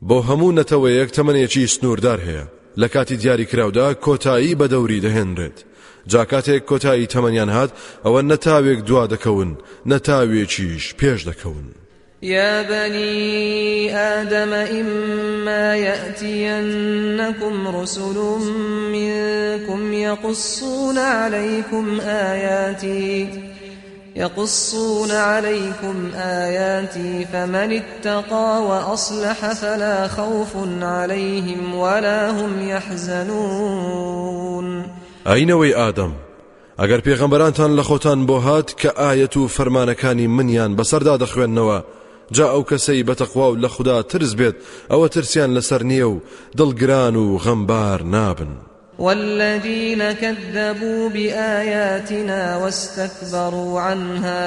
بۆ 0.02 0.22
هەموو 0.22 0.52
نەتەوەیەک 0.58 1.10
تەمەنێکی 1.16 1.66
سنووردار 1.66 2.18
هەیە. 2.18 2.44
لە 2.78 2.88
کاتی 2.88 3.16
دیاری 3.16 3.44
کراودا 3.44 3.94
کۆتایی 3.94 4.56
بە 4.56 4.66
دەوری 4.72 5.02
دەهێنرێت 5.02 5.58
جاکاتێک 6.06 6.62
کۆتایی 6.70 7.10
تەمەنیان 7.12 7.50
هات 7.56 7.70
ئەوە 8.04 8.20
نەتاوێک 8.30 8.80
دوا 8.88 9.04
دەکەون 9.06 9.50
نەتاوێکیش 9.90 10.84
پێش 11.00 11.20
دەکەون. 11.28 11.66
يا 12.22 12.62
بني 12.62 13.96
آدم 13.96 14.52
إما 14.52 15.76
يأتينكم 15.76 17.68
رسل 17.68 18.38
منكم 18.92 19.92
يقصون 19.92 20.98
عليكم 20.98 22.00
آياتي 22.00 23.28
يقصون 24.16 25.10
عليكم 25.10 26.10
آياتي 26.16 27.26
فمن 27.32 27.82
اتقى 27.82 28.62
وأصلح 28.62 29.52
فلا 29.52 30.08
خوف 30.08 30.56
عليهم 30.82 31.74
ولا 31.74 32.30
هم 32.30 32.68
يحزنون. 32.68 34.20
ئەینەوەی 35.26 35.74
ئادەم 35.76 36.12
ئەگەر 36.80 37.00
پێغەمبەرانتان 37.00 37.70
لە 37.78 37.82
خۆتان 37.82 38.26
بۆ 38.28 38.36
هات 38.40 38.70
کە 38.80 38.90
ئاەت 39.00 39.36
و 39.36 39.48
فەرمانەکانی 39.48 40.26
منیان 40.36 40.76
بەسەردا 40.76 41.14
دەخوێندنەوە 41.22 41.78
جا 42.32 42.46
ئەو 42.52 42.62
کەسەی 42.70 43.04
بەتەخوا 43.08 43.46
و 43.50 43.60
لە 43.62 43.66
خوددا 43.66 44.02
ترس 44.02 44.34
بێت 44.34 44.56
ئەوە 44.90 45.08
ترسیان 45.08 45.60
لەسەر 45.60 45.82
نییە 45.82 46.06
و 46.12 46.20
دڵگران 46.58 47.16
و 47.16 47.38
غەمبار 47.38 48.02
نابن. 48.02 48.48
والذين 49.00 50.12
كذبوا 50.12 51.08
بآياتنا 51.08 52.56
واستكبروا 52.56 53.80
عنها 53.80 54.44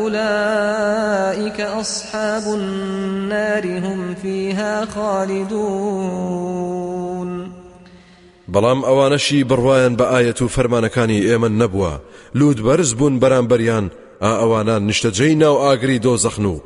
أولئك 0.00 1.60
أصحاب 1.60 2.42
النار 2.54 3.66
هم 3.66 4.14
فيها 4.14 4.84
خالدون 4.84 6.48
بەڵام 8.52 8.80
ئەوانەشی 8.84 9.44
بڕواان 9.50 9.92
بە 9.96 10.04
ئاەت 10.12 10.42
و 10.42 10.48
فەرمانەکانی 10.48 11.24
ئێمە 11.28 11.48
نەبووە 11.60 11.92
لود 12.34 12.58
بەرز 12.66 12.94
بوون 12.94 13.20
بەرامبەریان 13.20 13.86
ئا 14.22 14.30
ئەوانان 14.40 14.82
نیشتەجەی 14.90 15.34
ناو 15.42 15.56
ئاگری 15.64 16.00
دۆزەخن 16.00 16.46
و 16.46 16.60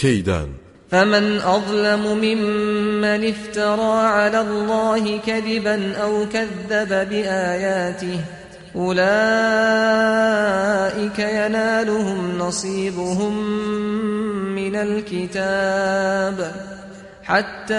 تێیدان. 0.00 0.50
فمن 0.90 1.40
أظلم 1.40 2.18
ممن 2.18 3.24
افترى 3.24 4.06
على 4.06 4.40
الله 4.40 5.18
كذبا 5.18 5.96
أو 5.96 6.26
كذب 6.32 7.08
بآياته 7.10 8.20
أولئك 8.76 9.00
ينالهم 11.18 12.38
نصيبهم 12.38 13.34
من 14.54 14.76
الكتاب 14.76 16.52
حتى 17.22 17.74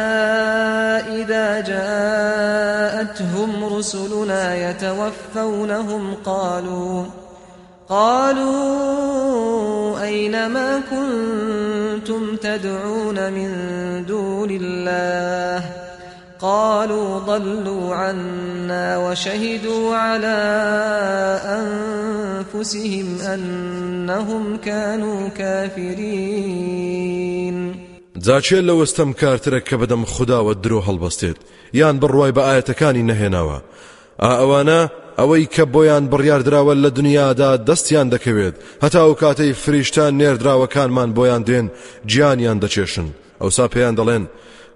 إذا 1.19 1.61
جاءتهم 1.61 3.49
رسلنا 3.77 4.69
يتوفونهم 4.69 6.13
قالوا 6.25 7.05
قالوا 7.91 9.51
أين 10.03 10.47
ما 10.47 10.81
كنتم 10.91 12.35
تدعون 12.35 13.33
من 13.33 13.51
دون 14.05 14.49
الله؟ 14.61 15.65
قالوا 16.41 17.19
ضلوا 17.19 17.95
عنا 17.95 18.97
وشهدوا 18.97 19.95
على 19.95 20.39
أنفسهم 22.55 23.21
أنهم 23.21 24.57
كانوا 24.57 25.29
كافرين. 25.29 26.81
جا 28.17 28.63
کێ 28.65 28.73
لەوە 28.79 29.13
ستەمکارترە 29.21 29.59
کە 29.67 29.75
بەدەم 29.81 30.03
خوداوە 30.05 30.53
درۆ 30.63 30.79
هەڵبەستێت 30.87 31.37
یان 31.73 31.99
بڕوای 31.99 32.31
بە 32.37 32.41
ئایەتەکانی 32.47 33.07
نەهێناوە. 33.09 33.57
ئا 34.19 34.31
ئەوانە 34.39 34.79
ئەوەی 35.19 35.45
کە 35.55 35.63
بۆیان 35.73 36.03
بڕیاردراوە 36.11 36.73
لە 36.83 36.89
دنیادا 36.97 37.51
دەستیان 37.67 38.07
دەکەوێت. 38.13 38.55
هەتا 38.83 39.01
ئەو 39.09 39.17
کاتەی 39.21 39.57
فریشتە 39.63 40.11
نێردراوەکانمان 40.21 41.09
بۆیان 41.17 41.43
دێن 41.47 41.67
گیانیان 42.11 42.57
دەکێشن. 42.63 43.07
ئەوسا 43.41 43.65
پێیان 43.73 43.95
دەڵێن 43.99 44.23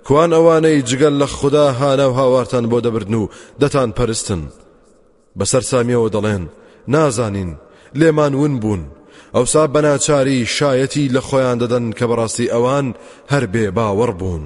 کوان 0.07 0.31
ئەوانەی 0.35 0.83
جگە 0.89 1.15
لە 1.21 1.27
خودا 1.37 1.67
هانە 1.79 2.05
و 2.09 2.17
هاوارتان 2.19 2.65
بۆ 2.71 2.77
دەبردن 2.85 3.13
و 3.21 3.29
دەتان 3.61 3.89
پەرستن. 3.97 4.41
بەسەرسامیەوە 5.39 6.09
دەڵێن 6.15 6.43
نازانین 6.93 7.51
لێمان 7.99 8.33
ون 8.41 8.53
بوون. 8.61 8.83
ئەوسا 9.35 9.63
بەناچاری 9.73 10.47
شایەتی 10.55 11.11
لە 11.15 11.21
خۆیان 11.27 11.57
دەدەن 11.63 11.85
کە 11.97 12.05
بەڕاستی 12.09 12.51
ئەوان 12.53 12.87
هەر 13.31 13.45
بێ 13.53 13.65
باوەڕ 13.77 14.11
بوون. 14.19 14.45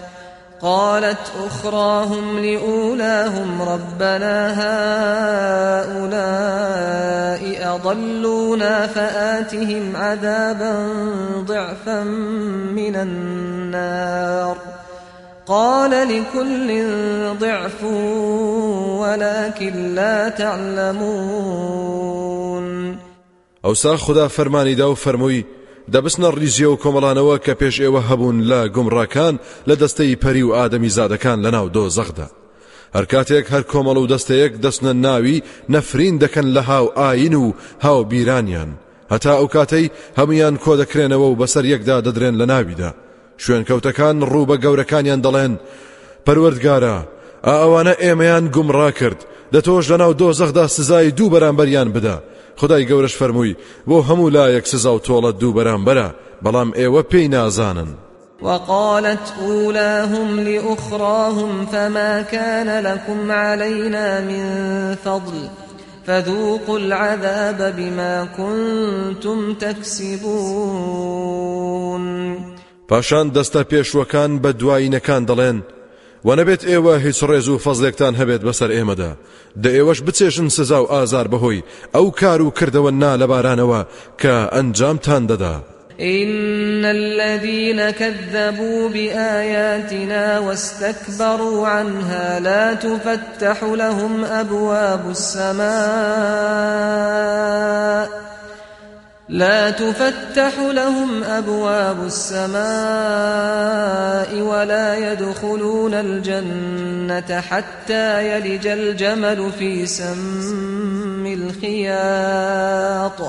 قالت 0.61 1.31
أخراهم 1.45 2.39
لأولاهم 2.39 3.61
ربنا 3.61 4.53
هؤلاء 5.81 6.71
أضلونا 7.75 8.87
فآتهم 8.87 9.95
عذابا 9.95 10.87
ضعفا 11.37 12.03
من 12.73 12.95
النار. 12.95 14.57
قال 15.47 15.91
لكل 15.91 16.83
ضعف 17.39 17.83
ولكن 19.01 19.95
لا 19.95 20.29
تعلمون. 20.29 21.81
أوسا 23.65 23.95
خدا 23.95 24.27
فرماني 24.27 24.75
داو 24.75 24.95
فرموي 24.95 25.45
دەبستنە 25.93 26.29
ڕیزیە 26.39 26.69
و 26.71 26.79
کۆمەڵانەوە 26.83 27.35
کە 27.45 27.53
پێش 27.61 27.75
ئێوە 27.83 28.01
هەبوون 28.09 28.37
لە 28.49 28.59
گومڕاکان 28.75 29.35
لە 29.69 29.75
دەستەی 29.81 30.19
پەری 30.23 30.43
و 30.43 30.55
ئادەمی 30.57 30.93
زادەکان 30.97 31.37
لە 31.45 31.49
ناو 31.55 31.67
دۆ 31.75 31.83
زەخدا 31.97 32.27
هەر 32.95 33.05
کاتێک 33.13 33.45
هەر 33.53 33.63
کۆمەڵ 33.71 33.97
و 33.99 34.09
دەستەیەک 34.13 34.53
دەستنە 34.63 34.93
ناوی 35.05 35.43
نەفرین 35.73 36.15
دەکەن 36.23 36.47
لە 36.55 36.61
هاو 36.69 36.85
ئاین 36.99 37.35
و 37.35 37.53
هاو 37.83 38.03
بیرانیان. 38.03 38.69
هەتا 39.13 39.33
ئەو 39.39 39.47
کاتەی 39.55 39.91
هەمویان 40.19 40.55
کۆ 40.63 40.73
دەکرێنەوە 40.81 41.27
و 41.29 41.39
بەسەر 41.41 41.65
یەکدا 41.73 41.97
دەدرێن 42.05 42.35
لە 42.41 42.45
ناویدا. 42.51 42.91
شوێن 43.43 43.63
کەوتەکان 43.69 44.17
ڕوو 44.31 44.47
بە 44.49 44.55
گەورەکانیان 44.63 45.21
دەڵێن 45.25 45.53
پەروەردگارە 46.25 46.97
ئەوانە 47.47 47.93
ئێمەیان 48.03 48.45
گومڕا 48.55 48.91
کرد 48.99 49.19
دەتۆش 49.53 49.85
لەناو 49.91 50.13
دۆ 50.21 50.29
زەخدا 50.39 50.65
سزای 50.75 51.11
دوو 51.17 51.31
بەرامبەریان 51.33 51.89
بدە 51.95 52.15
خدای 52.55 52.87
گەورەش 52.87 53.15
فەرمووی 53.19 53.55
بۆ 53.89 53.97
هەموو 54.07 54.29
لایەک 54.29 54.65
سزا 54.67 54.95
و 54.95 54.99
تۆڵەت 54.99 55.35
دوو 55.41 55.55
بەرامبەرە 55.57 56.07
بەڵام 56.43 56.69
ئێوە 56.79 57.01
پێی 57.11 57.27
نازانن. 57.29 57.91
وقالت 58.41 59.33
أولاهم 59.41 60.39
لأخراهم 60.39 61.65
فما 61.65 62.21
كان 62.21 62.83
لكم 62.83 63.31
علينا 63.31 64.21
من 64.21 64.45
فضل 64.95 65.49
فذوقوا 66.07 66.79
العذاب 66.79 67.75
بما 67.77 68.27
كنتم 68.37 69.53
تكسبون. 69.53 71.21
پاشان 72.87 73.31
دەستە 73.35 73.61
پێشوەکان 73.71 74.31
بە 74.43 74.51
دوایینەکان 74.59 75.25
دەڵێن 75.29 75.57
و 76.25 76.35
نەبێت 76.35 76.61
ئێوە 76.69 76.93
هیچ 77.05 77.19
ڕێز 77.29 77.47
و 77.49 77.57
فەزلێکتان 77.65 78.13
هەبێت 78.21 78.41
بەسەر 78.47 78.69
ئێمەدا 78.77 79.11
دە 79.63 79.69
ئێوەش 79.75 79.99
بچێشن 80.05 80.47
سزا 80.57 80.79
و 80.83 80.91
ئازار 80.93 81.27
بەهۆی 81.33 81.63
ئەو 81.95 82.07
کار 82.21 82.41
و 82.41 82.53
کردەوە 82.59 82.91
نا 83.01 83.11
لەبارانەوە 83.21 83.81
کە 84.21 84.35
ئەنجامتان 84.53 85.23
دەدا 85.31 85.55
إن 86.01 86.85
الذين 86.85 87.91
كذبوا 87.91 88.89
بآياتنا 88.89 90.39
واستكبروا 90.39 91.67
عنها 91.67 92.39
لا 92.39 92.73
تفتح 92.73 93.63
لهم 93.63 94.25
أبواب 94.25 95.09
السماء. 95.09 95.71
لا 99.31 99.69
تفتح 99.69 100.59
لهم 100.59 101.23
أبواب 101.23 102.05
السماء 102.05 102.61
ولا 104.41 105.11
يدخلون 105.11 105.93
الجنة 105.93 107.41
حتى 107.41 108.35
يلج 108.35 108.67
الجمل 108.67 109.51
في 109.59 109.85
سم 109.85 111.25
الخياط. 111.25 113.21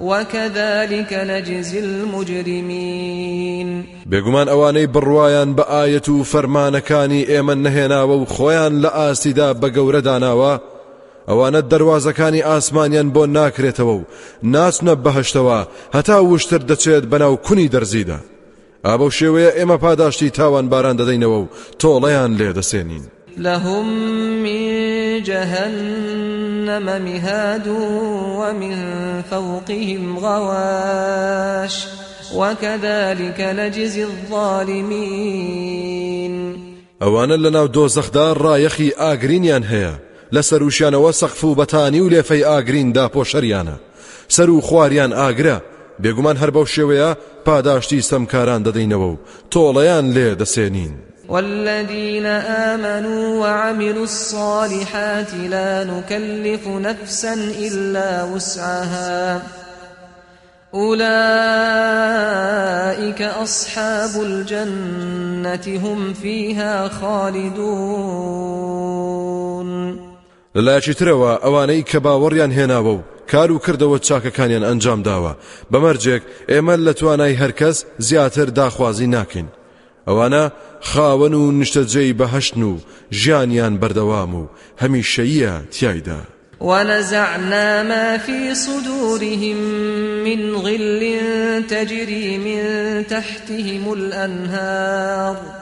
وكذلك 0.00 1.12
نجزي 1.12 1.78
المجرمين. 1.78 3.42
بێگومان 4.06 4.48
ئەوانەی 4.48 4.86
بڕواان 4.94 5.56
بە 5.56 5.62
ئاەت 5.62 6.08
و 6.08 6.24
فەرمانەکانی 6.24 7.26
ئێمە 7.26 7.54
نەهێناوە 7.64 8.16
و 8.20 8.24
خۆیان 8.26 8.72
لە 8.82 8.90
داناوە 10.00 10.71
ئەوانە 11.28 11.60
دەواازەکانی 11.70 12.46
ئاسمانیان 12.48 13.08
بۆ 13.14 13.22
ناکرێتەوە 13.36 13.94
و 13.98 14.08
ناچنە 14.54 14.94
بەهشتەوە 15.04 15.58
هەتا 15.96 16.16
وشتر 16.30 16.60
دەچێت 16.70 17.04
بەناو 17.12 17.34
کونی 17.46 17.68
دەرزیدا 17.74 18.18
ئابە 18.86 19.08
شێوەیە 19.18 19.50
ئێمە 19.58 19.76
پاداشتی 19.84 20.30
تاوان 20.30 20.66
باران 20.68 20.96
دەدەینەوە 21.00 21.38
و 21.42 21.50
تۆڵەیان 21.80 22.32
لێ 22.38 22.50
دەسێنین. 22.58 23.04
لهم 23.38 23.86
من 24.42 24.62
جهنم 25.22 27.02
مهاد 27.02 27.68
ومن 28.38 28.76
فوقهم 29.30 30.18
غواش 30.18 31.86
وكذلك 32.36 33.40
نجزي 33.40 34.02
الظالمين. 34.02 35.52
ئەوانە 37.02 37.36
لەناو 37.44 37.68
دۆزەخدا 37.68 38.34
ڕایەخی 38.42 38.94
ئاگرینیان 38.98 39.62
هەیە. 39.62 39.94
لە 40.34 40.40
سەروشیانەوە 40.48 41.12
سەقف 41.20 41.44
و 41.44 41.54
بەتانی 41.54 42.00
و 42.00 42.10
لێفەی 42.10 42.46
ئاگریندا 42.48 43.10
پۆشەریانە 43.14 43.76
سەر 44.28 44.48
و 44.50 44.60
خواریان 44.60 45.12
ئاگرە 45.12 45.58
بێگومان 46.02 46.36
هەر 46.42 46.50
بەو 46.50 46.66
شێوەیە 46.74 47.10
پاداشتی 47.46 48.06
سەمکاران 48.10 48.62
دەدەینەوە 48.66 49.08
و 49.12 49.20
تۆڵەیان 49.52 50.06
لێ 50.14 50.28
دەسێنین. 50.40 50.94
والذين 51.28 52.26
آمنوا 52.70 53.40
وعملوا 53.40 54.02
الصالحات 54.02 55.34
لا 55.50 55.84
نكلف 55.84 56.66
نفسا 56.66 57.34
إلا 57.66 58.24
وسعها. 58.34 59.42
أولئك 60.74 61.12
أصحاب 63.22 64.22
الجنة 64.22 65.80
هم 65.84 66.12
فيها 66.14 66.88
خالدون. 66.88 68.22
لەلایەکی 70.56 70.98
ترەوە 71.00 71.32
ئەوانەی 71.44 71.86
کە 71.90 71.98
باوەڕیان 72.04 72.52
هێناوە 72.58 72.92
و 72.96 73.04
کار 73.30 73.50
و 73.52 73.62
کردەوە 73.64 73.98
چاکەکانیان 74.06 74.64
ئەنجام 74.68 75.00
داوە. 75.08 75.32
بەمەرجێک 75.72 76.22
ئێمە 76.52 76.74
لە 76.86 76.92
توانای 76.98 77.38
هەرکەس 77.42 77.78
زیاتر 78.06 78.48
داخوازی 78.60 79.12
ناکەین. 79.16 79.48
ئەوانە 80.08 80.44
خاوەن 80.90 81.34
و 81.34 81.52
نیشتەجێی 81.60 82.16
بەهشتن 82.20 82.62
و 82.62 82.72
ژیانیان 83.20 83.74
بەردەوام 83.80 84.32
و 84.40 84.50
هەمیشەیە 84.82 85.54
تایدا 85.76 86.22
ونزعنا 86.60 87.82
ما 87.82 88.18
في 88.18 88.54
صدورهم 88.54 89.56
من 90.26 90.56
غل 90.56 91.02
تجري 91.68 92.38
من 92.38 92.62
تحتهم 93.04 93.88
الأنهار 93.92 95.61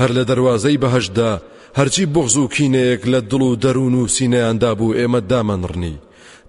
هەر 0.00 0.10
لە 0.16 0.24
دەروازەی 0.30 0.80
بەهەشتدا 0.82 1.32
هەرچی 1.78 2.04
بغز 2.14 2.36
و 2.36 2.48
کینەیەک 2.54 3.02
لە 3.12 3.20
دڵ 3.30 3.42
و 3.42 3.56
دەروون 3.64 3.94
و 3.94 4.08
سینەیاندا 4.16 4.72
بوو 4.78 4.96
ئێمە 4.98 5.20
دامانڕنی. 5.30 5.96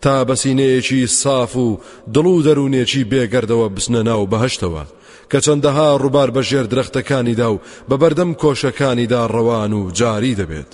تا 0.02 0.26
بەسینەیەکی 0.26 1.08
ساف 1.22 1.56
و 1.56 1.80
دڵ 2.14 2.26
و 2.26 2.44
دەروونێکی 2.48 3.08
بێگەردەوە 3.12 3.68
بچنە 3.76 4.02
ناو 4.10 4.30
بەهەشتەوە. 4.32 4.84
کە 5.32 5.40
چەندەها 5.46 5.90
ڕووبار 6.02 6.30
بەژێر 6.36 6.66
درەختەکانیدا 6.72 7.48
و 7.52 7.62
بەبەردەم 7.90 8.32
کۆشەکانیدا 8.42 9.22
ڕەوان 9.34 9.72
و 9.80 9.92
جاری 10.00 10.36
دەبێت. 10.40 10.72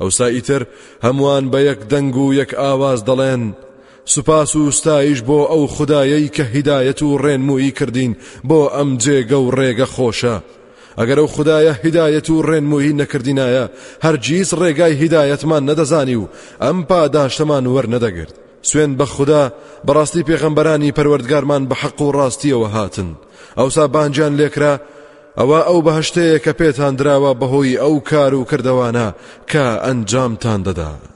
ئەوسا 0.00 0.10
ئیتر 0.18 0.62
هەمووان 1.06 1.44
بە 1.52 1.58
یەک 1.68 1.80
دەنگ 1.92 2.14
و 2.16 2.34
یەک 2.40 2.50
ئاواز 2.60 3.00
دەڵێن 3.08 3.42
سوپاس 4.12 4.56
و 4.56 4.70
ستایش 4.70 5.20
بۆ 5.28 5.38
ئەو 5.50 5.62
خودایەی 5.74 6.32
کە 6.36 6.44
هیدایەت 6.54 7.00
و 7.02 7.18
ڕێنمویی 7.24 7.76
کردین 7.78 8.12
بۆ 8.48 8.60
ئەم 8.74 8.90
جێگە 9.02 9.38
و 9.42 9.50
ڕێگە 9.58 9.86
خۆشە. 9.94 10.36
ئەگەر 10.98 11.18
ئەو 11.20 11.28
خدایە 11.34 11.74
هیدایەت 11.84 12.26
و 12.30 12.42
ڕێنمویی 12.48 12.96
نەکردینایە 13.00 13.64
هەرگیز 14.04 14.48
ڕێگای 14.60 14.98
هیدایەتمان 15.02 15.62
نەدەزانی 15.70 16.16
و 16.22 16.28
ئەم 16.64 16.78
پاداشتەمان 16.90 17.64
وەرنەدەگرت. 17.74 18.34
سوێن 18.68 18.92
بە 18.98 19.06
خوددا 19.14 19.44
بەڕاستی 19.86 20.26
پێغەمبەرانی 20.28 20.94
پەروەردگارمان 20.96 21.62
بە 21.68 21.74
حەق 21.80 21.98
و 22.02 22.12
ڕاستیەوە 22.16 22.68
هاتن. 22.76 23.10
ئەوسا 23.58 23.84
بانجیان 23.94 24.34
لێکرا 24.40 24.74
ئەوە 25.38 25.60
ئەو 25.68 25.78
بەهشتەیە 25.86 26.42
کە 26.44 26.52
پێتان 26.60 26.94
دراوە 26.98 27.32
بەهۆی 27.40 27.80
ئەو 27.82 27.94
کار 28.10 28.32
و 28.34 28.46
کردوانە 28.50 29.08
کە 29.50 29.64
ئەنجامتان 29.84 30.60
دەدا. 30.66 31.15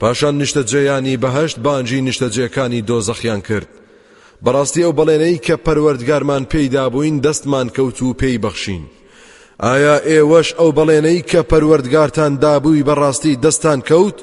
پاشان 0.00 0.34
نیشتەجێیانی 0.42 1.20
بەهشت 1.22 1.56
بانجی 1.64 2.00
نیشتەجێەکانی 2.08 2.84
دۆزەخیان 2.88 3.40
کرد. 3.48 3.68
بەڕاستی 4.44 4.84
ئەو 4.84 4.92
بەڵێنەی 4.98 5.42
کە 5.46 5.54
پەروەردگارمان 5.64 6.42
پێیدا 6.52 6.84
بووین 6.92 7.16
دەستمان 7.24 7.68
کەوت 7.76 7.98
و 8.02 8.14
پێی 8.20 8.38
بەخشین. 8.44 8.84
ئایا 9.64 9.96
ئێوەش 10.08 10.48
ئەو 10.58 10.70
بەڵێنەی 10.78 11.26
کە 11.30 11.40
پەروەردگارتان 11.50 12.32
دابووی 12.42 12.86
بەڕاستی 12.88 13.38
دەستان 13.44 13.80
کەوت؟ 13.88 14.18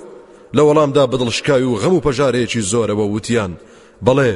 لە 0.55 0.61
وەڵامدا 0.67 1.03
بدڵشکاوی 1.11 1.69
و 1.69 1.79
غەم 1.81 1.93
و 1.95 2.03
پەژارێکی 2.05 2.65
زۆرەوە 2.71 3.05
وتیان. 3.13 3.53
بەڵێ 4.05 4.33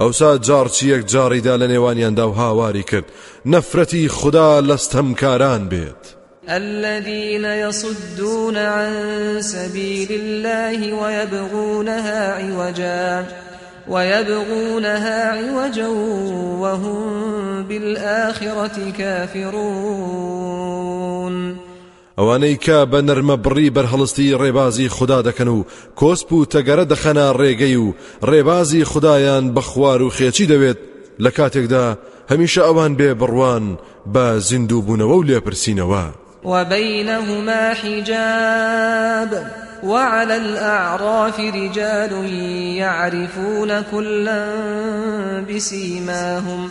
ئەوسا 0.00 0.30
جارچیەک 0.46 1.02
جاڕیدا 1.12 1.54
لە 1.62 1.66
نێوانیاندا 1.72 2.26
و 2.28 2.36
هاواری 2.40 2.84
کرد. 2.90 3.06
نەفرەتی 3.52 4.08
خدا 4.18 4.50
لەستەمکاران 4.68 5.62
بێت. 5.70 6.19
الذين 6.48 7.44
يصدون 7.44 8.56
عن 8.56 8.92
سبيل 9.40 10.08
الله 10.10 10.92
ويبغونها 10.92 12.34
عوجا 12.34 13.26
ويبغونها 13.88 15.30
عوجا 15.30 15.88
وهم 16.58 17.62
بالآخرة 17.62 18.90
كافرون. 18.98 20.30
ئەوانەی 22.18 22.56
کە 22.56 22.84
بە 22.92 23.00
نەرمە 23.08 23.36
بڕی 23.44 23.70
بەرهەڵستی 23.76 24.36
ڕێبازی 24.40 24.88
خوددا 24.88 25.22
دەکەن 25.22 25.48
و 25.48 25.64
کۆسپ 25.96 26.32
و 26.32 26.44
تەگەرە 26.44 26.84
دەخەنە 26.92 27.26
ڕێگەی 27.40 27.76
و 27.76 27.94
ڕێبازی 28.24 28.82
خدایان 28.84 29.54
بە 29.54 29.60
خوار 29.60 30.02
و 30.02 30.10
خێچی 30.10 30.46
دەوێت 30.46 30.78
لە 31.20 31.30
کاتێکدا 31.30 31.98
هەمیشە 32.30 32.62
ئەوان 32.64 32.92
بێ 32.96 33.14
بڕوان 33.20 33.78
وبينهما 36.44 37.74
حجاب 37.74 39.46
وعلى 39.82 40.36
الأعراف 40.36 41.40
رجال 41.40 42.12
يعرفون 42.76 43.82
كلا 43.90 44.46
بسيماهم 45.54 46.68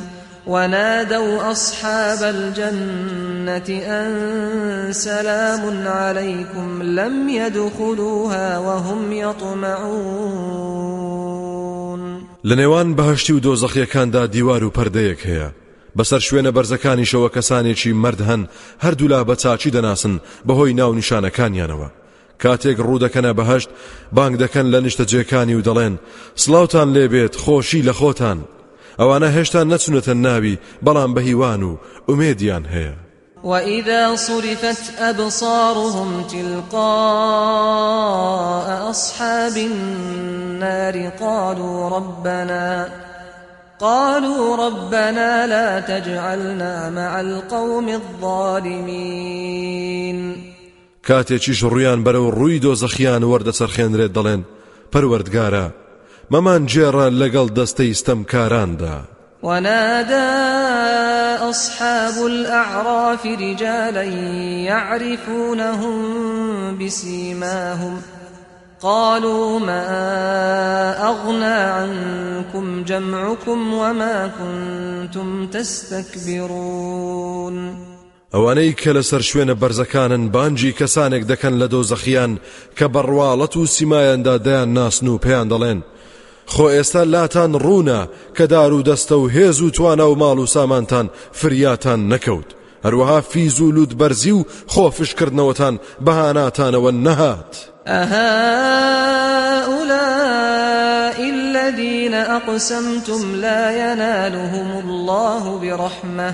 ونادوا 0.47 1.51
أصحاب 1.51 2.23
الجنة 2.23 3.69
أن 3.85 4.93
سلام 4.93 5.87
عليكم 5.87 6.83
لم 6.83 7.29
يدخلوها 7.29 8.57
وهم 8.57 9.11
يطمعون. 9.11 10.79
لنێوان 12.43 12.95
بەهشتی 12.95 13.31
و 13.31 13.39
دۆزەخیەکاندا 13.39 14.27
دیوار 14.31 14.63
و 14.63 14.71
پەردەیەک 14.71 15.21
هەیە 15.29 15.49
بەسەر 15.97 16.21
شوێنە 16.27 16.51
بەرزەکانیشەوە 16.55 17.29
کەسانێکی 17.35 17.97
مرد 18.03 18.21
هەن 18.29 18.41
هەردوولا 18.83 19.21
بە 19.29 19.35
چاچی 19.41 19.71
دەناسن 19.75 20.15
بەهۆی 20.47 20.77
ناو 20.79 20.95
نیشانەکانیانەوە. 20.99 21.89
کاتێک 22.43 22.77
ڕوودەکەنە 22.87 23.31
بەهشت 23.39 23.69
بانگ 24.15 24.35
دەکەن 24.43 24.65
لە 24.73 24.79
نیشتەجێکانی 24.85 25.55
و 25.57 25.65
دەڵێن 25.67 25.93
سلااوان 26.41 26.89
لێبێت 26.95 27.33
خۆشی 27.43 27.85
لە 27.87 27.93
خۆتان. 27.99 28.39
ئەوانە 28.99 29.29
هێشتا 29.35 29.61
نەچونەتە 29.71 30.13
ناوی 30.25 30.59
بەڵام 30.85 31.11
بە 31.15 31.21
هیوان 31.27 31.61
و 31.63 31.71
ئومێدیان 32.09 32.65
هەیە. 32.73 32.95
وإذا 33.43 34.15
صرفت 34.15 34.99
أبصارهم 34.99 36.23
تلقاء 36.23 36.79
أصحاب 38.89 39.57
النار 39.57 41.09
قالوا 41.09 41.89
ربنا 41.97 42.89
قالوا 43.79 44.67
ربنا 44.67 45.47
لا 45.47 45.79
تجعلنا 45.79 46.89
مع 46.89 47.19
القوم 47.19 47.89
الظالمين. 47.89 49.29
کاتێکیش 51.03 51.63
ڕویان 51.63 52.03
بەرەو 52.05 52.33
ڕووی 52.37 52.61
دۆزەخیان 52.63 53.23
وەردەسەرخێنرێت 53.23 54.11
دەڵێن 54.17 54.41
پەروەردگارە 54.91 55.65
مەمان 56.31 56.61
جێڕە 56.67 57.07
لەگەڵ 57.21 57.47
دەستەی 57.57 57.93
ستەمکاراندا. 57.99 58.97
ونادى 59.43 60.29
أصحاب 61.49 62.25
الأعراف 62.25 63.25
رجالا 63.25 64.03
يعرفونهم 64.69 65.97
بسيماهم 66.77 68.01
قالوا 68.81 69.59
ما 69.59 69.83
أغنى 71.09 71.45
عنكم 71.45 72.83
جمعكم 72.83 73.73
وما 73.73 74.31
كنتم 74.39 75.47
تستكبرون. 75.47 77.09
ئەوانەی 78.33 78.73
کە 78.81 78.91
لەسەر 78.97 79.21
شوێنە 79.21 79.55
بەرزەکانن 79.61 80.23
بانجی 80.31 80.73
کەسانێک 80.79 81.23
دەکەن 81.31 81.53
لە 81.61 81.67
دۆزەخیان 81.73 82.31
کە 82.77 82.85
بەڕواڵەت 82.93 83.53
و 83.57 83.65
سیمایاندا 83.65 84.37
دەیان 84.37 84.69
ناسن 84.73 85.07
و 85.07 85.17
پێیان 85.17 85.47
دەڵێن. 85.49 85.79
خۆ 86.53 86.65
ئێستا 86.75 87.03
لاتان 87.03 87.53
ڕوونە 87.59 88.01
کە 88.37 88.41
دار 88.41 88.73
و 88.73 88.83
دەستە 88.83 89.11
و 89.11 89.29
هێز 89.29 89.61
و 89.61 89.69
توانە 89.71 90.05
و 90.11 90.15
ماڵ 90.15 90.39
و 90.39 90.45
سامانتان 90.45 91.09
فریاتان 91.31 92.09
نەکەوت. 92.11 92.49
هەروەها 92.85 93.19
فیز 93.31 93.61
و 93.61 93.71
لود 93.71 93.97
بەرزی 93.97 94.31
و 94.31 94.45
خۆفشکردنەوەتان 94.73 95.75
بەهاناتانەوە 96.05 96.91
نەهات. 97.05 97.68
أهؤلاء 97.89 99.59
الذين 101.29 102.13
أقسمتم 102.13 103.35
لا 103.35 103.91
ينالهم 103.91 104.79
الله 104.79 105.59
برحمة. 105.59 106.33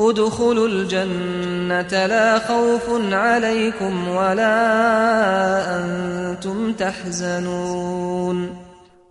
ادخلوا 0.00 0.68
الجنة 0.68 2.06
لا 2.06 2.38
خوف 2.38 3.12
عليكم 3.12 4.08
ولا 4.08 4.56
أنتم 5.78 6.72
تحزنون. 6.72 8.50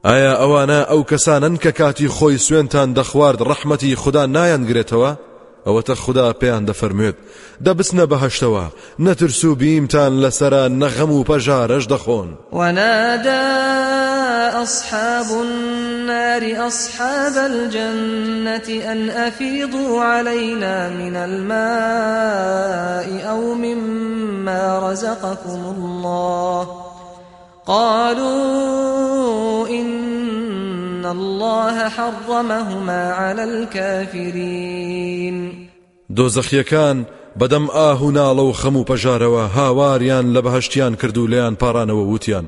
ئایا 0.05 0.33
ئەوانە 0.35 0.79
ئەو 0.89 1.03
کەسانن 1.03 1.55
کە 1.57 1.71
کاتی 1.71 2.07
خۆی 2.07 2.37
سوێنتان 2.37 2.93
دەخوارد 2.93 3.41
ڕەحمەتی 3.41 3.93
خوددا 3.95 4.25
نایەنگرێتەوە؟ 4.25 5.34
ئەوەتە 5.65 5.91
خوددا 6.03 6.33
پێیان 6.41 6.63
دەفەرمێت 6.69 7.15
دەبستنە 7.65 8.05
بەهشتەوە 8.11 8.65
نەترس 8.99 9.41
و 9.45 9.55
بیمتان 9.55 10.13
لەسرە 10.23 10.63
نەغەم 10.81 11.11
و 11.11 11.23
پەژارەش 11.29 11.85
دەخۆن 11.93 12.29
ونادى 12.51 13.45
أصحاب 14.63 15.25
النار 15.41 16.67
أصحاب 16.67 17.37
الجنة 17.37 18.67
أن 18.91 19.09
أفيضوا 19.09 20.03
علينا 20.03 20.89
من 20.89 21.15
الماء 21.15 23.07
أو 23.31 23.53
مما 23.53 24.91
رزقكم 24.91 25.61
الله. 25.77 26.67
قالوا 27.65 28.94
الله 31.15 31.89
حرمهما 31.89 33.01
على 33.19 33.43
الكافرين. 33.43 35.37
دۆزەخیەکان 36.17 36.97
بەدەم 37.39 37.65
ئاه 37.69 37.99
و 38.03 38.11
ناڵە 38.11 38.43
و 38.49 38.53
خەم 38.53 38.75
و 38.75 38.85
پەژارەوە 38.89 39.43
هاواریان 39.57 40.33
لە 40.33 40.41
بەهشتیان 40.45 40.95
کرد 40.95 41.17
و 41.17 41.27
لێیان 41.27 41.55
پارانەوە 41.61 42.03
وتیان. 42.13 42.45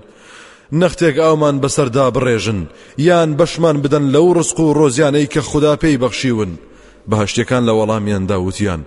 نەختێک 0.82 1.17
ئاومان 1.19 1.62
بەسەردا 1.63 2.08
بڕێژن 2.15 2.60
یان 2.97 3.30
بەشمان 3.39 3.77
بدەن 3.84 4.06
لەو 4.13 4.27
ڕسق 4.38 4.60
و 4.60 4.73
ڕۆزیانەی 4.80 5.32
کە 5.34 5.41
خوددا 5.49 5.75
پێی 5.75 5.97
بەخشیون. 6.03 6.51
بەهشتەکان 7.10 7.63
لە 7.67 7.73
وەڵامیاندا 7.80 8.38
وتیان 8.45 8.82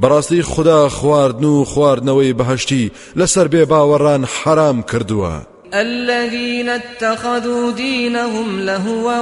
بەڕاستی 0.00 0.40
خوددا 0.40 0.88
خواردن 0.88 1.44
و 1.44 1.64
خواردنەوەی 1.64 2.36
بەهشتی 2.38 2.90
لەسەر 3.18 3.46
بێ 3.52 3.62
باوەڕان 3.70 4.22
حرام 4.36 4.82
کردووە. 4.82 5.49
الذين 5.74 6.68
اتخذوا 6.68 7.72
دينهم 7.72 8.60
لهوا 8.60 9.20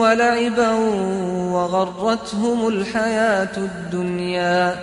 ولعبا 0.00 0.72
وغرتهم 1.52 2.68
الحياة 2.68 3.56
الدنيا 3.56 4.76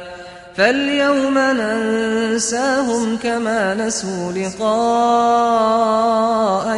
فاليوم 0.56 1.38
ننساهم 1.38 3.18
كما 3.24 3.74
نسوا 3.74 4.32
لقاء 4.32 4.65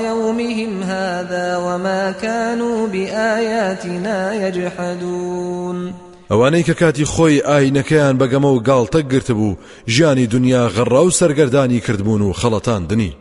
يومهم 0.05 0.83
هذا 0.83 1.57
وما 1.57 2.11
كانوا 2.21 2.87
بآياتنا 2.87 4.47
يجحدون. 4.47 5.93
ئەوانەی 6.31 6.63
کە 6.63 6.75
کاتی 6.81 7.05
خۆی 7.05 7.43
ئاینەکەیان 7.49 8.15
بەگەمە 8.21 8.49
و 8.51 8.63
گاڵتە 8.67 8.99
گرت 9.11 9.31
بوو 9.31 9.57
ژیانی 9.87 10.27
دنیا 10.27 10.69
غەڕا 10.69 11.01
و 11.05 11.11
سەرگەردانی 11.11 11.83
کردبوون 11.85 12.21
و 12.21 12.33
خەڵەتان 12.33 12.81
دنی 12.89 13.15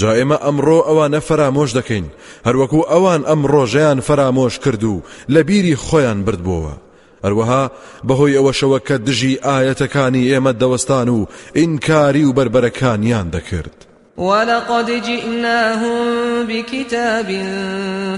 جا 0.00 0.10
ئێمە 0.18 0.38
ئەمڕۆ 0.44 0.78
ئەوانە 0.88 1.20
فەرامۆش 1.28 1.70
دەکەین. 1.78 2.06
هەروەکو 2.46 2.80
ئەوان 2.90 3.22
ئەم 3.28 3.40
ڕۆژەیان 3.52 3.98
فەرامۆش 4.06 4.54
کرد 4.64 4.84
و 4.84 5.02
لە 5.34 5.40
بیری 5.48 5.76
خۆیان 5.76 6.18
بردبووە. 6.26 6.74
هەروەها 7.24 7.64
بەهۆی 8.08 8.36
ئەوەشەوە 8.38 8.78
کە 8.86 8.96
دژی 9.06 9.40
ئاەتەکانی 9.46 10.28
ئێمە 10.30 10.52
دەوەستان 10.60 11.08
و 11.08 11.26
ئینکاری 11.54 12.24
و 12.24 12.34
بربەرەکانیان 12.36 13.28
دەکرد. 13.36 13.76
ولقد 14.18 14.90
جئناهم 14.90 16.46
بكتاب 16.46 17.28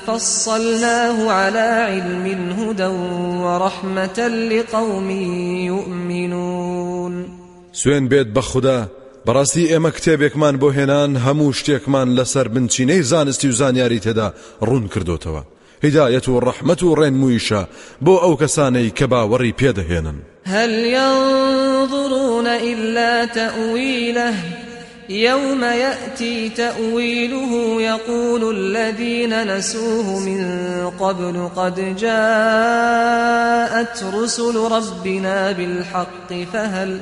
فصلناه 0.06 1.32
على 1.32 1.86
علم 1.92 2.52
هدى 2.60 2.86
ورحمة 3.44 4.18
لقوم 4.28 5.10
يؤمنون. 5.70 7.26
سوێن 7.72 8.08
بێت 8.08 8.28
بە 8.34 8.38
خوددا 8.40 8.88
بەڕاستی 9.26 9.70
ئێمە 9.72 9.90
کتێبێکمان 9.96 10.54
بۆ 10.62 10.68
هێنان 10.76 11.12
هەموو 11.24 11.56
شتێکمان 11.58 12.08
لەسەر 12.18 12.46
بنچینەی 12.54 13.06
زانستی 13.10 13.48
و 13.48 13.56
زانیاری 13.60 14.02
تێدا 14.04 14.28
ڕوون 14.66 14.84
کردوتەوە. 14.92 15.42
هدایەت 15.84 16.26
و 16.28 16.40
ڕەحمەت 16.46 16.80
و 16.82 16.96
ڕێنمویشە 16.98 17.62
بۆ 18.04 18.14
ئەو 18.24 18.34
کەسانەی 18.42 18.94
کە 18.98 19.06
باوەڕی 19.12 19.56
پێدەهێنن. 19.60 20.18
هل 20.54 20.70
ينظرون 20.70 22.46
إلا 22.46 23.26
تأويله 23.26 24.34
يوم 25.08 25.64
يأتي 25.64 26.48
تأويله 26.48 27.82
يقول 27.82 28.56
الذين 28.56 29.56
نسوه 29.56 30.20
من 30.28 30.42
قبل 30.90 31.48
قد 31.56 31.96
جاءت 31.96 34.04
رسل 34.14 34.56
ربنا 34.56 35.52
بالحق 35.52 36.32
فهل 36.52 37.00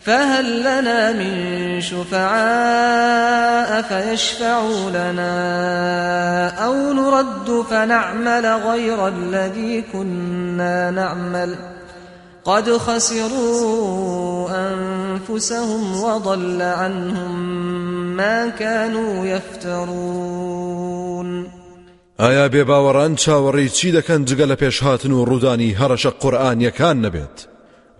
فهل 0.00 0.60
لنا 0.60 1.12
من 1.12 1.80
شفعاء 1.80 3.82
فيشفعوا 3.82 4.90
لنا 4.90 6.48
أو 6.64 6.92
نرد 6.92 7.64
فنعمل 7.70 8.46
غير 8.46 9.08
الذي 9.08 9.84
كنا 9.92 10.90
نعمل؟ 10.90 11.56
قد 12.44 12.76
خسروا 12.76 14.48
أنفسهم 14.50 16.02
وضل 16.02 16.62
عنهم 16.62 17.36
ما 18.16 18.48
كانوا 18.48 19.26
يفترون. 19.26 20.80
ئایا 22.20 22.48
بێباوەڕان 22.48 23.16
چاوەڕی 23.16 23.72
چی 23.72 23.92
دەکەن 23.92 24.24
جگە 24.28 24.46
لە 24.50 24.56
پێشهاتن 24.56 25.12
و 25.12 25.24
ڕوودانی 25.24 25.76
هەڕەشە 25.80 26.12
قورآانیەکان 26.20 26.96
نەبێت؟ 27.04 27.49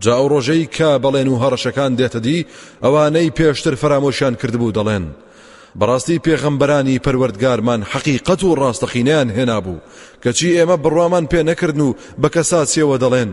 جا 0.02 0.14
ئەو 0.18 0.28
ڕۆژەی 0.32 0.68
کە 0.76 0.90
بەڵێن 1.04 1.28
و 1.30 1.40
هەڕەشەکان 1.42 1.92
دێتە 1.98 2.20
دی 2.26 2.46
ئەوانەی 2.84 3.34
پێشتر 3.38 3.74
فرامۆشیان 3.82 4.34
کردبوو 4.40 4.76
دەڵێن. 4.78 5.04
بەڕاستی 5.78 6.22
پێغەمبەرانی 6.26 7.02
پەروەردگارمان 7.04 7.80
حەقیقەت 7.92 8.40
و 8.44 8.56
ڕاستەخینیان 8.60 9.28
هێنابوو 9.36 9.82
کەچی 10.22 10.56
ئێمە 10.56 10.76
بڕوامان 10.84 11.24
پێ 11.30 11.40
نەکردن 11.50 11.80
و 11.80 11.96
بە 12.20 12.28
کەساتیەوە 12.34 12.96
دەڵێن. 13.02 13.30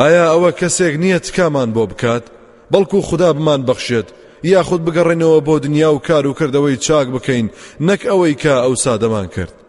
ئایا 0.00 0.24
ئەوە 0.32 0.50
کەسێک 0.60 0.94
نییە 1.02 1.18
تکامان 1.26 1.68
بۆ 1.76 1.84
بکات؟ 1.90 2.24
بەڵکو 2.72 2.98
خوددا 3.08 3.30
بمان 3.32 3.60
بەخشێت 3.68 4.08
یاخود 4.52 4.80
بگەڕێنەوە 4.86 5.38
بۆ 5.46 5.54
دنیا 5.64 5.90
و 5.94 5.98
کار 6.06 6.26
و 6.26 6.36
کردەوەی 6.38 6.80
چاک 6.86 7.06
بکەین 7.14 7.46
نەک 7.88 8.00
ئەوەی 8.10 8.38
کە 8.42 8.54
ئەو 8.64 8.74
سادەمان 8.84 9.26
کرد. 9.34 9.59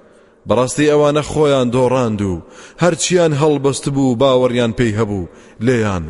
بەڕاستی 0.47 0.89
ئەوانە 0.91 1.23
خۆیان 1.31 1.67
دۆڕاند 1.75 2.21
و 2.21 2.41
هەرچیان 2.83 3.33
هەڵبەست 3.41 3.85
بوو 3.95 4.17
باوەڕیان 4.21 4.71
پێی 4.77 4.95
هەبوو 4.99 5.29
لێیان 5.65 6.05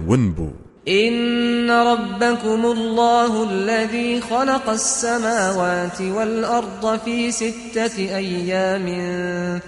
إن 0.87 1.71
ربكم 1.71 2.65
الله 2.65 3.43
الذي 3.43 4.21
خلق 4.21 4.69
السماوات 4.69 6.01
والأرض 6.01 6.99
في 7.05 7.31
ستة 7.31 7.97
أيام 7.97 8.87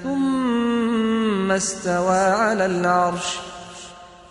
ثم 0.04 1.52
استوى 1.52 2.18
على 2.18 2.66
العرش 2.66 3.38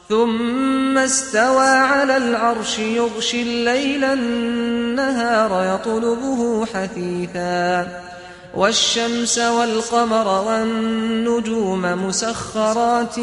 ثم 0.08 0.98
استوى 0.98 1.68
على 1.68 2.16
العرش 2.16 2.78
يغشي 2.78 3.42
الليل 3.42 4.04
النهار 4.04 5.74
يطلبه 5.74 6.66
حثيثا. 6.66 8.11
والشمس 8.54 9.38
والقمر 9.38 10.26
والنجوم 10.46 11.80
مسخرات 11.80 13.20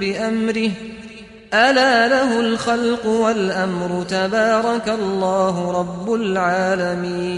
بأمره. 0.00 0.70
ألا 1.54 2.08
له 2.08 2.40
الخلق 2.40 3.06
والأمر 3.06 4.02
تبارك 4.02 4.88
الله 4.88 5.72
رب 5.80 6.12
العالمين. 6.12 7.36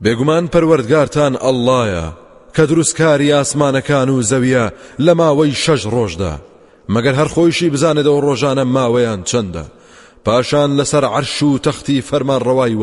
بێگومان 0.00 0.48
پەروەردگارتان 0.48 1.36
ئەڵلایە 1.36 2.12
کە 2.56 2.60
دروستکاری 2.60 3.32
ئاسمانەکان 3.32 4.08
و 4.08 4.22
زەویە 4.22 4.72
لە 5.00 5.14
ماوەی 5.14 5.54
شەژ 5.54 5.86
ڕۆژدا. 5.86 6.34
مەگەر 6.88 7.14
هەر 7.20 7.28
خۆیشی 7.34 7.70
بزانێتەوە 7.74 8.22
ڕۆژانە 8.26 8.64
ماوەیان 8.76 9.20
چەندە. 9.30 9.64
پاشان 10.24 10.70
لەسەر 10.78 11.04
عەرش 11.04 11.42
و 11.42 11.58
تەختی 11.58 12.02
فەرمان 12.08 12.40
ڕەوای 12.40 12.76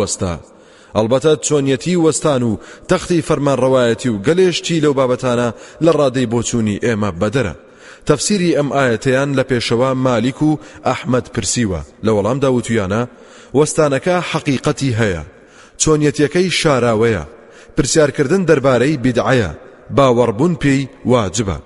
ئەلبەتە 0.97 1.33
چۆنیەتی 1.45 2.01
وەستان 2.05 2.41
و 2.49 2.59
تەختی 2.89 3.25
فەرمان 3.27 3.57
ڕەوایەتی 3.63 4.09
و 4.11 4.21
گەلێشتی 4.27 4.81
لەو 4.83 4.93
بابەتانە 4.99 5.49
لە 5.85 5.91
ڕادەی 5.97 6.29
بۆچوونی 6.33 6.81
ئێمە 6.85 7.09
بەدەرە. 7.21 7.55
تەفسیری 8.07 8.55
ئەم 8.57 8.69
ئاەتەیان 8.75 9.29
لە 9.37 9.43
پێشەوە 9.49 9.89
مالیک 10.05 10.39
و 10.41 10.59
ئەحمد 10.87 11.25
پرسیوە. 11.33 11.81
لە 12.05 12.11
وەڵامدا 12.15 12.49
وتویانە 12.55 13.01
وەستانەکە 13.57 14.15
حەقیقەتی 14.31 14.97
هەیە. 14.99 15.23
چۆنیەتیەکەی 15.81 16.49
شاراوەیە. 16.59 17.23
پرسیارکردن 17.75 18.41
دەربارەی 18.49 18.99
بیدعەیە. 19.03 19.51
باوەڕبوون 19.97 20.53
پێی 20.63 20.89
واجبە. 21.11 21.57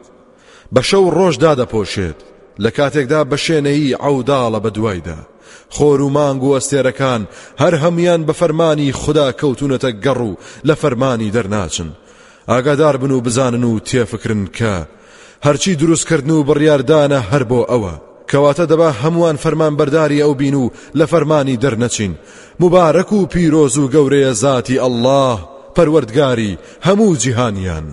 بە 0.73 0.81
شەو 0.89 1.05
ڕۆژدا 1.17 1.53
دەپۆشێت 1.61 2.19
لە 2.63 2.69
کاتێکدا 2.77 3.21
بە 3.31 3.37
شوێنەی 3.43 3.95
عوداڵە 4.05 4.59
بە 4.65 4.69
دوایدا. 4.77 5.19
خۆر 5.75 6.01
و 6.01 6.09
مانگ 6.09 6.43
و 6.43 6.59
ئەستێرەکان 6.59 7.21
هەر 7.61 7.73
هەمویان 7.83 8.21
بە 8.27 8.33
فەرمانی 8.39 8.91
خدا 9.01 9.27
کەوتونەتە 9.39 9.91
گەڕ 10.05 10.19
و 10.29 10.37
لە 10.67 10.75
فەرمانی 10.81 11.31
دەرناچن. 11.35 11.89
ئاگادار 12.47 12.97
بن 12.97 13.11
و 13.11 13.21
بزانن 13.21 13.63
و 13.63 13.79
تێفکردن 13.79 14.45
کە 14.57 14.75
هەرچی 15.45 15.75
دروستکردن 15.81 16.29
و 16.29 16.45
بڕیاردانە 16.47 17.19
هەر 17.31 17.43
بۆ 17.51 17.61
ئەوە. 17.71 17.95
کەواتە 18.31 18.65
دەبا 18.71 18.89
هەمووان 19.01 19.37
فەرمان 19.43 19.73
بەرداری 19.79 20.23
ئەو 20.23 20.33
بین 20.41 20.55
و 20.55 20.69
لە 20.99 21.05
فەرمانی 21.11 21.59
دەرنەچین. 21.63 22.13
مبارەک 22.59 23.09
و 23.13 23.25
پیرۆز 23.33 23.77
و 23.77 23.89
گەورەیە 23.93 24.31
ذاتی 24.43 24.81
ئەلله 24.83 25.37
پەروەردگاری 25.75 26.57
هەموو 26.87 27.17
جیهانیان. 27.23 27.85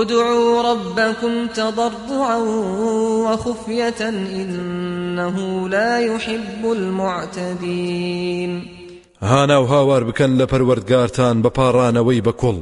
ادعوا 0.00 0.72
ربكم 0.72 1.46
تضرعا 1.46 2.36
وخفية 3.26 4.08
إنه 4.08 5.68
لا 5.68 5.98
يحب 5.98 6.72
المعتدين. 6.72 8.62
هانا 9.22 9.58
و 9.58 9.64
هاوار 9.64 10.04
بکەن 10.04 10.38
لە 10.38 10.46
پەروەردگارتان 10.46 11.42
بە 11.42 11.50
پاڕانەوەی 11.58 12.22
بەکوڵ 12.26 12.58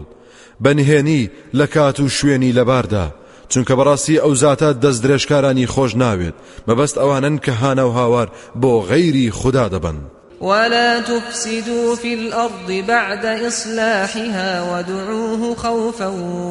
بەنهێنی 0.65 1.31
لە 1.55 1.67
کات 1.67 2.01
و 2.01 2.09
شوێنی 2.09 2.53
لەباردا 2.53 3.07
چونکە 3.53 3.73
بەڕاستی 3.79 4.21
ئەو 4.23 4.35
زاتە 4.35 4.69
دەست 4.83 5.03
درێژکارانی 5.05 5.71
خۆش 5.75 5.93
ناوێت. 6.03 6.35
مەبەست 6.69 6.97
ئەوانن 6.99 7.37
کە 7.45 7.53
هانە 7.61 7.85
و 7.87 7.93
هاوار 7.99 8.29
بۆ 8.63 8.73
غەیری 8.89 9.31
خوددا 9.31 9.69
دەبن. 9.69 9.99
ولا 10.43 11.01
تفسدوا 11.01 11.97
في 11.97 12.15
الأرض 12.15 12.85
بعد 12.89 13.27
إصلاحها 13.27 14.63
ودعوه 14.73 15.55
خوفا 15.55 16.07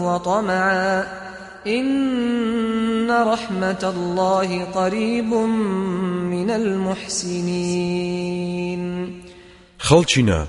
وطمعا. 0.05 1.03
إن 1.67 3.11
رحمة 3.11 3.93
الله 3.95 4.63
قريب 4.63 5.33
من 6.31 6.49
المحسنين. 6.49 8.01
خەڵچینە 9.79 10.47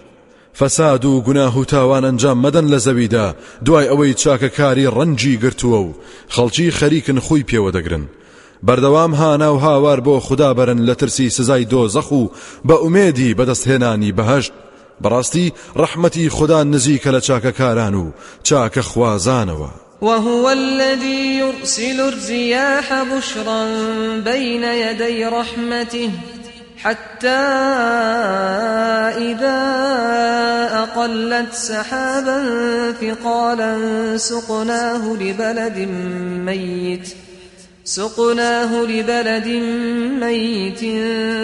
فەساد 0.55 1.05
و 1.05 1.21
گوناه 1.21 1.59
و 1.59 1.65
تاوان 1.65 2.05
ئەنجام 2.05 2.43
مەدەن 2.43 2.67
لە 2.71 2.79
زەویدا 2.79 3.35
دوای 3.65 3.89
ئەوەی 3.89 4.15
چاکەکاری 4.15 4.91
ڕەنجی 4.97 5.39
گرتووە 5.43 5.81
و 5.87 5.95
خەڵکی 6.29 6.71
خەریکن 6.71 7.19
خۆی 7.21 7.45
پێوە 7.51 7.73
دەگرن. 7.77 8.05
بەردەوام 8.67 9.15
هانا 9.15 9.55
و 9.55 9.59
هاوار 9.59 10.01
بۆ 10.01 10.21
خوددا 10.21 10.55
بەرن 10.55 10.87
لە 10.87 10.97
ترسی 10.97 11.31
سزای 11.31 11.67
دۆزەخ 11.67 12.13
و 12.13 12.31
بە 12.69 12.73
ئومێدی 12.83 13.35
بەدەستهێنانی 13.39 14.15
بەهشت. 14.19 14.53
بەڕاستی 15.03 15.53
ڕەحمەتی 15.81 16.29
خوددا 16.29 16.65
نزیکە 16.65 17.11
لە 17.17 17.21
چاکەکاران 17.27 17.95
و 17.95 18.13
چاکە 18.49 18.83
خوازانەوە. 18.91 19.71
وهو 20.03 20.49
الذي 20.49 21.39
يرسل 21.39 22.01
الرياح 22.01 23.03
بشرا 23.03 23.65
بين 24.25 24.65
يدي 24.65 25.25
رحمته 25.25 26.11
حتى 26.77 27.29
إذا 29.19 29.63
أقلت 30.83 31.53
سحابا 31.53 32.43
ثقالا 33.01 33.73
سقناه 34.17 35.17
لبلد 35.17 35.79
ميت. 36.47 37.22
سقناه 37.85 38.83
لبلد 38.83 39.49
ميت 40.21 40.81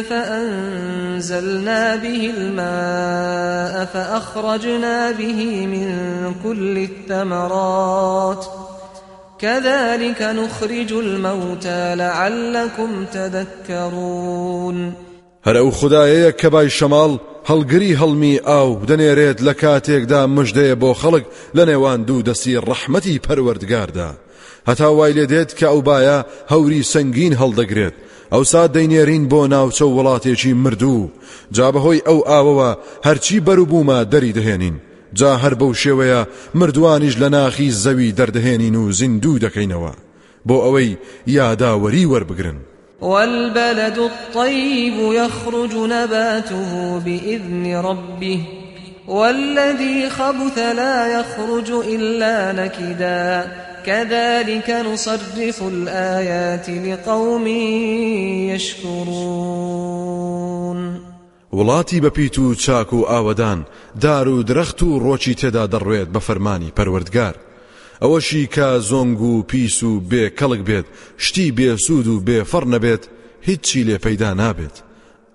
فأنزلنا 0.09 1.97
به 1.97 2.33
الماء 2.37 3.85
فأخرجنا 3.85 5.13
به 5.13 5.67
من 5.67 5.89
كل 6.43 6.79
الثمرات. 6.79 8.47
كذلك 9.39 10.23
نخرج 10.23 10.93
الموتى 10.93 11.95
لعلكم 11.95 13.05
تذكرون. 13.13 14.93
هەر 15.47 15.57
ئەو 15.57 15.71
خدایەیە 15.71 16.33
کە 16.41 16.47
بای 16.47 16.71
شەماڵ 16.71 17.19
هەڵگری 17.51 17.97
هەڵمی 18.01 18.41
ئاو 18.49 18.87
دەنێرێت 18.87 19.39
لە 19.41 19.55
کاتێکدا 19.63 20.27
مژدەیە 20.37 20.77
بۆ 20.83 20.95
خەڵک 21.01 21.25
لە 21.57 21.65
نێوان 21.69 22.05
دوو 22.05 22.23
دەستی 22.23 22.61
ڕەحمەتی 22.69 23.21
پەروەردگاردا 23.27 24.11
هەتا 24.69 24.89
وای 24.99 25.13
لێ 25.17 25.27
دێت 25.33 25.51
کە 25.59 25.67
ئەو 25.73 25.81
باە 25.89 26.19
هەوری 26.53 26.83
سەنگین 26.93 27.35
هەڵدەگرێت. 27.41 27.95
ئەوسا 28.33 28.63
دەینێرین 28.75 29.25
بۆ 29.33 29.41
ناوچە 29.55 29.87
وڵاتێکی 29.97 30.59
مردوو 30.65 31.11
جا 31.57 31.69
بەهۆی 31.75 32.05
ئەو 32.09 32.21
ئاوەوە 32.29 32.71
هەرچی 33.07 33.45
بەروبوومە 33.47 33.99
دەری 34.13 34.37
دەهێنین. 34.39 34.77
جا 35.19 35.33
هەر 35.43 35.55
بەو 35.61 35.73
شێوەیە 35.83 36.21
مردوانیش 36.55 37.15
لە 37.23 37.29
ناخی 37.37 37.71
زەوی 37.85 38.15
دەردەهێنین 38.19 38.77
و 38.77 38.93
زیندوو 38.93 39.39
دەکەینەوە. 39.45 39.93
بۆ 40.49 40.57
ئەوەی 40.65 40.97
یاداوەری 41.27 42.05
وەربگرن. 42.13 42.59
والبلد 43.03 43.99
الطيب 43.99 44.95
يخرج 45.13 45.75
نباته 45.75 47.01
بإذن 47.05 47.67
ربه. 47.89 48.41
والذي 49.09 50.09
خبث 50.09 50.59
لا 50.59 51.07
يخرج 51.07 51.71
إلا 51.71 52.53
نكدا. 52.53 53.47
كذلك 53.89 54.71
نصرف 54.71 55.63
الآيات 55.63 56.71
لقوم 56.71 57.47
يشكرون. 58.53 59.99
وڵاتی 61.53 62.01
بەپیت 62.01 62.39
و 62.39 62.55
چاک 62.55 62.93
و 62.93 63.05
ئاوەدان 63.05 63.67
دار 64.01 64.29
و 64.29 64.43
درەخت 64.43 64.83
و 64.83 65.01
ڕۆکی 65.01 65.35
تێدا 65.41 65.67
دەڕوێت 65.73 66.09
بە 66.15 66.19
فەرمانی 66.19 66.73
پەروەردگار. 66.77 67.35
ئەوەشی 68.03 68.49
کە 68.55 68.81
زۆنگ 68.91 69.21
و 69.21 69.43
پیس 69.43 69.83
و 69.83 70.01
بێ 70.11 70.31
کەڵک 70.39 70.63
بێت 70.69 70.87
شتی 71.17 71.53
بێسوود 71.53 72.07
و 72.07 72.23
بێفەڕ 72.27 72.65
نەبێت 72.75 73.03
هیچی 73.41 73.85
لێ 73.85 73.99
پەیدا 74.05 74.31
نابێت. 74.41 74.77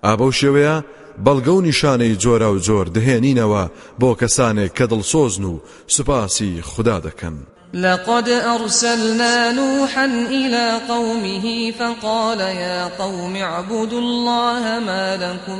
ئابە 0.04 0.28
شێوەیە 0.40 0.76
بەڵگە 1.24 1.52
و 1.54 1.64
نیشانەی 1.68 2.18
جۆرە 2.22 2.48
و 2.54 2.58
جۆر 2.66 2.86
دهێنینەوە 2.96 3.64
بۆ 4.00 4.10
کەسانێک 4.20 4.72
کە 4.78 4.84
دڵسۆزن 4.90 5.44
و 5.52 5.60
سوپاسی 5.94 6.62
خوددا 6.70 6.98
دەکەن. 7.06 7.36
لقد 7.74 8.28
أرسلنا 8.28 9.52
نوحا 9.52 10.04
إلى 10.06 10.80
قومه 10.88 11.70
فقال 11.70 12.40
يا 12.40 12.84
قوم 12.98 13.36
اعبدوا 13.36 14.00
الله 14.00 14.78
ما 14.86 15.16
لكم 15.16 15.58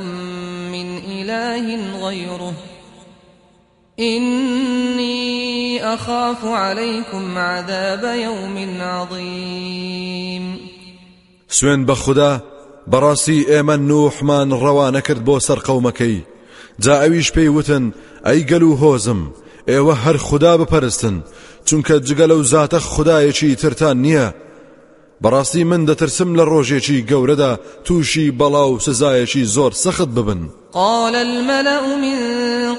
من 0.71 0.97
إله 0.97 1.65
غيره. 2.07 2.53
إني 3.99 5.83
أخاف 5.93 6.45
عليكم 6.45 7.37
عذاب 7.37 8.03
يوم 8.03 8.81
عظيم. 8.81 10.59
خوددا 11.95 12.41
بەڕاستی 12.91 13.45
ئێمە 13.49 13.75
نوحمان 13.89 14.49
ڕەوانە 14.63 15.01
کرد 15.07 15.25
بۆ 15.25 15.39
سەر 15.47 15.59
قەومەکەی 15.67 16.17
جا 16.79 16.95
ئەویش 17.01 17.29
پێی 17.35 17.49
وتن 17.55 17.93
ئەی 18.25 18.39
گەل 18.49 18.63
و 18.63 18.77
هۆزم 18.81 19.21
ئێوە 19.71 19.95
هەر 20.03 20.17
خوددا 20.17 20.53
بپەرستن 20.57 21.15
چونکە 21.67 21.95
جگە 22.07 22.25
لەو 22.31 22.41
زاتە 22.53 22.79
خدایەکی 22.91 23.55
ترتان 23.61 23.97
نییە 24.05 24.27
بەڕاستی 25.23 25.63
من 25.71 25.85
دەترسم 25.85 26.29
لە 26.37 26.43
ڕۆژێکی 26.51 27.05
گەورەدا 27.09 27.51
تووشی 27.85 28.33
بەڵا 28.39 28.65
و 28.71 28.79
سزایەکی 28.79 29.43
زۆر 29.55 29.71
سەخت 29.83 30.09
ببن 30.17 30.41
قال 30.73 31.15
الملأ 31.15 31.81
من 32.05 32.19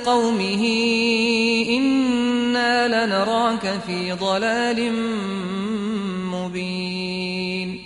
قومه 0.04 0.62
إنا 1.76 2.88
لنراك 2.88 3.80
في 3.86 4.12
ضلال 4.12 4.92
مبين. 6.32 7.80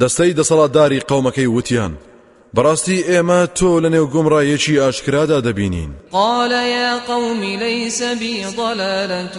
دەستەی 0.00 0.34
دەسەڵاتداری 0.38 1.04
قەومەکەی 1.08 1.46
وتیان 1.56 1.92
بەڕاستی 2.56 2.98
ئێمە 3.10 3.40
تۆ 3.58 3.72
لە 3.82 3.88
نێو 3.94 4.06
گومڕایەکی 4.14 4.80
ئاشکرادا 4.82 5.38
دەبینین. 5.40 5.90
قال 6.12 6.50
يا 6.50 6.98
قوم 6.98 7.40
ليس 7.42 8.02
بي 8.02 8.44
ضلالة 8.56 9.36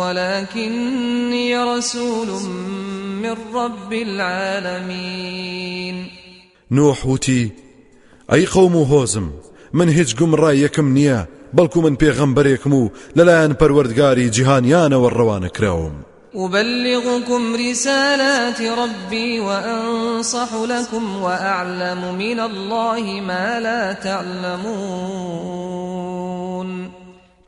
ولكني 0.00 1.56
رسول 1.56 2.28
من 3.22 3.36
رب 3.54 3.92
العالمين. 3.92 5.26
نوح 6.70 7.06
وتی 7.06 7.52
ئەی 8.28 8.46
قەوم 8.46 8.76
و 8.76 8.84
هۆزم 8.84 9.32
من 9.72 9.88
هیچ 9.88 10.16
گومڕای 10.16 10.56
یەکم 10.64 10.94
نییە 10.96 11.26
بەڵکو 11.56 11.76
من 11.76 11.96
پێغەمبەرێکم 11.96 12.72
و 12.72 12.90
لەلایەن 13.16 13.52
پەروەردگاری 13.60 14.30
جیهانیانەوە 14.34 15.10
ڕەوانە 15.16 15.50
کراوم. 15.56 15.96
أبلغكم 16.36 17.56
رسالات 17.56 18.62
ربي 18.62 19.40
وأنصح 19.40 20.54
لكم 20.54 21.22
وأعلم 21.22 22.14
من 22.18 22.40
الله 22.40 23.20
ما 23.20 23.60
لا 23.60 23.92
تعلمون. 23.92 25.56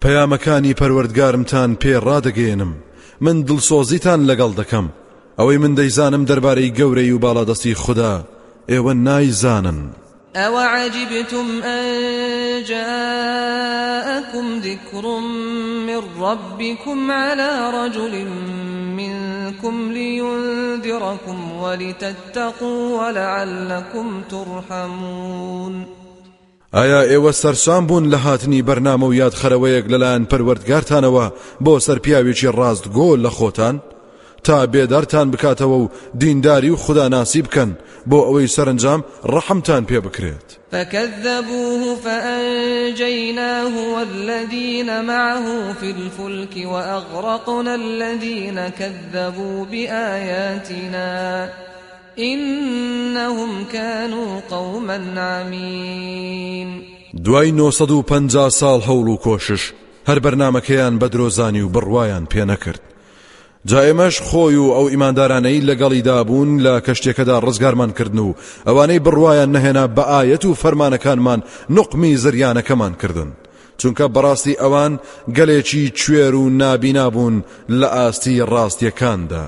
پەیامەکانی 0.00 0.74
پەروەردگارمتان 0.80 1.76
پێ 1.82 2.00
ڕادەگەێنم. 2.06 2.72
من 3.20 3.46
دڵسۆزیتان 3.46 4.20
لەگەڵ 4.30 4.52
دەکەم. 4.60 4.86
ئەوەی 5.38 5.58
من 5.58 5.74
دەیزانم 5.74 6.24
دەربارەی 6.26 6.74
گەورەی 6.78 7.12
و 7.12 7.20
باڵادەستی 7.24 7.74
خوددا 7.74 8.14
ئێوە 8.68 8.92
نایزانن. 8.92 9.80
أوعجبتم 10.38 11.62
أن 11.62 11.84
جاءكم 12.62 14.46
ذكر 14.58 15.18
من 15.86 16.02
ربكم 16.20 17.10
على 17.10 17.70
رجل 17.70 18.26
منكم 18.96 19.92
لينذركم 19.92 21.52
ولتتقوا 21.52 23.06
ولعلكم 23.06 24.22
ترحمون 24.30 25.86
ئایا 26.72 27.00
ئێوە 27.10 27.32
سەرسام 27.32 27.86
بوون 27.86 28.10
لە 28.10 28.14
هاتنی 28.16 28.62
بەرنامە 28.62 29.02
و 29.02 29.14
یاد 29.14 29.34
خەرەوەیەک 29.34 29.86
لەلایەن 29.92 30.26
پەروەردگارتانەوە 30.30 31.32
بۆ 31.64 31.78
ڕاست 32.58 32.84
گۆل 32.96 33.20
لە 33.26 33.30
خۆتان؟ 33.38 33.80
تا 34.44 34.66
بێدارتان 34.66 35.30
بکاتەوە 35.32 35.78
و 35.82 35.88
دینداری 36.18 36.70
و 36.70 36.76
خدا 36.76 37.08
ناسی 37.08 37.42
بکەن. 37.42 37.70
بۆ 38.10 38.18
ئەوەی 38.26 38.48
سەرنجام 38.56 39.00
ڕەحمتان 39.32 39.82
پێ 39.88 39.98
بکرێت. 40.06 40.48
فكذبوه 40.72 41.96
فأنجيناه 42.04 43.72
والذين 43.94 45.00
معه 45.00 45.72
في 45.72 45.90
الفلك 45.90 46.66
وأغرقنا 46.66 47.74
الذين 47.74 48.68
كذبوا 48.68 49.64
بآياتنا 49.64 51.48
إنهم 52.18 53.64
كانوا 53.72 54.40
قوما 54.50 54.98
عمين. 55.16 56.82
دوای 57.14 57.52
950 57.52 58.50
ساڵ 58.50 58.82
هەوڵ 58.82 59.08
و 59.08 59.16
کۆشش. 59.16 59.72
هەر 60.08 60.18
بەرنمەکەیان 60.18 60.98
بە 61.00 61.08
درۆزانی 61.08 61.60
و 61.60 61.72
بڕوایان 61.72 62.26
پێ 62.34 62.44
نەکرد. 62.50 62.87
جا 63.66 63.80
ئێمەش 63.86 64.22
خۆی 64.22 64.54
و 64.54 64.72
ئەو 64.76 64.88
ئیماندارانەی 64.92 65.66
لەگەڵیدا 65.68 66.26
بوون 66.26 66.50
لە 66.64 66.80
کەشتێکەدا 66.86 67.36
ڕزگارمان 67.46 67.92
کردن 67.98 68.18
و 68.18 68.34
ئەوانەی 68.66 69.02
بڕواان 69.06 69.50
نەهێنا 69.56 69.84
بە 69.96 70.04
ئاەت 70.10 70.44
و 70.44 70.54
فەرمانەکانمان 70.62 71.40
نقمی 71.70 72.16
زریانەکەمان 72.16 72.94
کردن. 73.02 73.30
چونکە 73.80 74.04
بەڕاستی 74.14 74.58
ئەوان 74.62 74.92
گەلێکی 75.36 75.92
کوێر 75.98 76.34
و 76.34 76.50
نابینابوون 76.50 77.44
لە 77.70 77.88
ئاستی 77.96 78.42
ڕاستیەکاندا. 78.52 79.46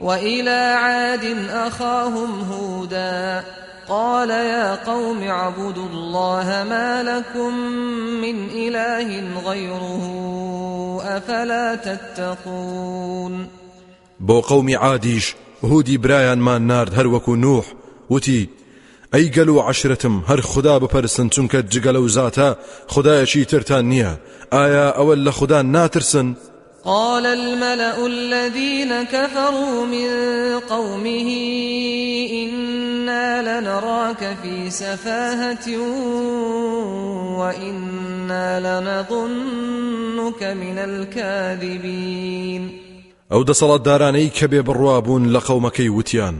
وإلى 0.00 0.60
عاد 0.84 1.24
أخاهم 1.66 2.32
هودا. 2.50 3.44
قال 3.88 4.30
يا 4.30 4.74
قوم 4.74 5.22
اعبدوا 5.22 5.88
الله 5.88 6.64
ما 6.68 7.02
لكم 7.02 7.54
من 8.22 8.48
إله 8.50 9.40
غيره 9.50 10.04
أفلا 11.16 11.74
تتقون 11.74 13.48
بۆ 14.20 14.40
قەومی 14.40 14.74
عادیش 14.74 15.34
هودی 15.62 15.98
برایانمان 15.98 16.66
نارد 16.66 16.94
هەروەکو 16.94 17.28
نوح 17.28 17.64
وتی 18.10 18.48
ئەی 19.14 19.30
گەل 19.36 19.48
و 19.48 19.60
عشرتم 19.60 20.24
هەر 20.28 20.40
خدا 20.40 20.78
بپەرسن 20.78 21.28
چونکە 21.34 21.64
جگەلە 21.72 21.96
و 21.96 22.08
زاتە 22.08 22.56
خدایەکی 22.88 23.44
ترتان 23.44 23.84
نییە 23.92 24.12
ئایا 24.52 24.94
ئەوە 24.98 25.52
ناترسن؟ 25.62 26.36
قال 26.84 27.26
الملأ 27.26 28.06
الذين 28.06 29.02
كفروا 29.02 29.86
من 29.86 30.08
قومه 30.58 31.28
إنا 32.32 33.60
لنراك 33.60 34.36
في 34.42 34.70
سفاهة 34.70 35.78
وإنا 37.38 38.60
لنظنك 38.60 40.42
من 40.42 40.78
الكاذبين. 40.78 42.70
ئەو 43.30 43.44
دەسەڵاتدارانەی 43.44 44.30
کە 44.38 44.46
بێ 44.46 44.62
بڕوابوون 44.62 45.32
لە 45.34 45.40
قەومەکەی 45.40 45.90
وتیان 45.96 46.36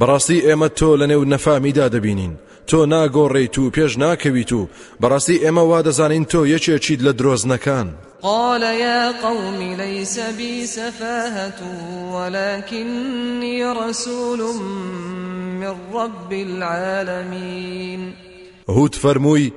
بەڕاستی 0.00 0.42
ئێمە 0.46 0.68
تۆ 0.78 0.90
لە 1.00 1.06
نێو 1.10 1.24
نەفامیدا 1.24 1.88
دەبینین 1.88 2.32
تۆ 2.70 2.86
ناگۆڕیت 2.92 3.58
و 3.58 3.70
پێش 3.70 3.92
ناکەویت 3.98 4.52
و 4.52 4.68
بەڕاستی 5.02 5.40
ئێمە 5.44 5.64
وا 5.70 5.82
دەزانین 5.82 6.24
تۆ 6.32 6.40
یەکێکیت 6.54 7.00
لە 7.06 7.12
درۆزنەکان 7.18 7.88
قال 8.22 8.62
يا 8.62 9.22
قوم 9.22 9.74
ليس 9.78 10.20
بي 10.20 10.66
سفاهة 10.66 11.60
ولكني 12.12 13.64
رسول 13.64 14.38
من 15.60 15.74
رب 15.92 16.32
العالمين. 16.32 18.14
هود 18.68 18.94
فرمووی 18.94 19.52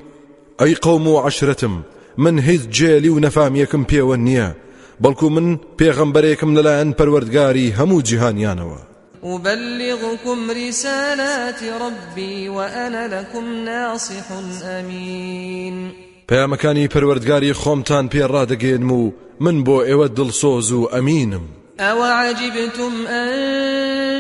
ئەی 0.61 0.75
قەوم 0.75 1.07
و 1.07 1.19
عشرتم 1.19 1.83
من 2.17 2.39
هیچ 2.39 2.61
جێلی 2.61 3.09
و 3.09 3.19
نەفامیەکم 3.19 3.85
پێوە 3.91 4.17
نییە 4.17 4.55
بەڵکو 5.03 5.23
من 5.23 5.59
پێغەمبەرێکم 5.81 6.55
لەلایەن 6.57 6.93
پەروەردگاری 6.93 7.73
هەموو 7.79 8.03
جیهانیانەوە 8.03 8.79
أبلغكم 9.23 10.51
رسالات 10.51 11.63
ربي 11.63 12.49
وأنا 12.49 13.07
لكم 13.07 13.45
ناصح 13.65 14.31
أمين. 14.63 16.10
پەیامەکانی 16.31 16.91
پەروەردگاری 16.93 17.57
خۆمتان 17.61 18.05
پێڕادەگەێنم 18.13 18.91
و 18.91 19.01
من 19.39 19.57
بۆ 19.65 19.77
ئێوە 19.87 20.07
دڵسۆز 20.17 20.69
و 20.71 20.89
ئەمینم. 20.93 21.45
أوعجبتم 21.79 22.93
أن 23.07 23.29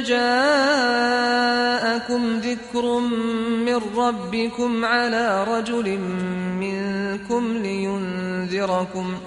جاءكم 0.03 1.41
ذكر 2.39 2.99
من 3.65 3.79
ربكم 3.97 4.85
على 4.85 5.45
رجل 5.47 5.97
منكم 6.59 7.57
لينذركم 7.57 9.15
ۖ 9.15 9.17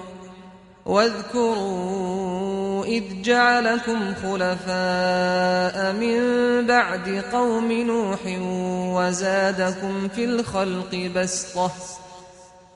واذكروا 0.85 2.85
إذ 2.85 3.03
جعلكم 3.21 4.13
خلفاء 4.13 5.93
من 5.93 6.19
بعد 6.67 7.23
قوم 7.33 7.71
نوح 7.71 8.19
وزادكم 8.95 10.07
في 10.07 10.25
الخلق 10.25 11.11
بسطة 11.15 11.71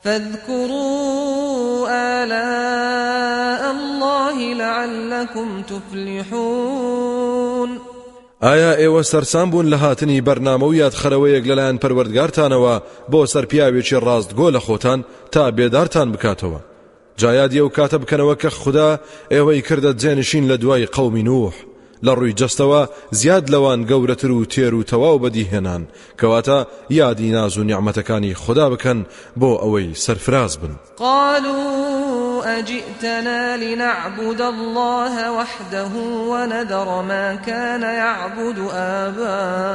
فاذكروا 0.03 1.87
آلاء 1.89 3.71
الله 3.71 4.53
لعلكم 4.53 5.61
تفلحون. 5.61 7.19
ئایا 8.41 8.75
ئێوە 8.75 9.01
سەرسام 9.03 9.51
بوون 9.51 9.69
لە 9.69 9.73
هاتنی 9.73 10.21
بەرنامە 10.21 10.63
و 10.63 10.73
یاد 10.73 10.93
خەرەوەیەک 10.93 11.45
لەلایەن 11.47 11.77
پەروەردگارتانەوە 11.83 12.81
بۆ 13.11 13.25
سەرپیاوێکی 13.25 14.01
ڕاستگۆ 14.05 14.47
لە 14.55 14.59
خۆتان 14.59 14.99
تا 15.31 15.51
بێدارتان 15.51 16.07
بکاتەوە؟ 16.13 16.59
جایادیە 17.21 17.61
و 17.63 17.69
کاتە 17.77 17.97
بکەنەوە 18.01 18.35
کە 18.41 18.47
خوددا 18.47 18.99
ئێوەی 19.31 19.61
کردە 19.67 19.91
جێنشین 20.01 20.45
لە 20.51 20.57
دوای 20.61 20.85
قەومی 20.85 21.23
نوح. 21.23 21.53
لە 22.05 22.11
ڕووی 22.17 22.33
جستەوە 22.39 22.81
زیاد 23.11 23.45
لەوان 23.53 23.79
گەورەتر 23.89 24.31
و 24.31 24.45
تێر 24.45 24.73
و 24.73 24.83
تەواو 24.83 25.21
بەدیهێنان 25.23 25.83
کەواتە 26.19 26.59
یادی 26.89 27.31
ناز 27.31 27.57
و 27.57 27.63
نیعممەتەکانی 27.63 28.33
خوددا 28.33 28.69
بکەن 28.69 28.99
بۆ 29.39 29.51
ئەوەی 29.61 29.95
سەرفراز 29.95 30.53
بن. 30.57 30.73
قالوا 30.97 32.43
أجئتنا 32.59 33.55
لنعبد 33.55 34.41
الله 34.41 35.31
وحده 35.31 35.91
ونذر 36.31 37.01
ما 37.01 37.35
كان 37.35 37.81
يعبد 37.81 38.59
آباؤنا. 38.73 39.69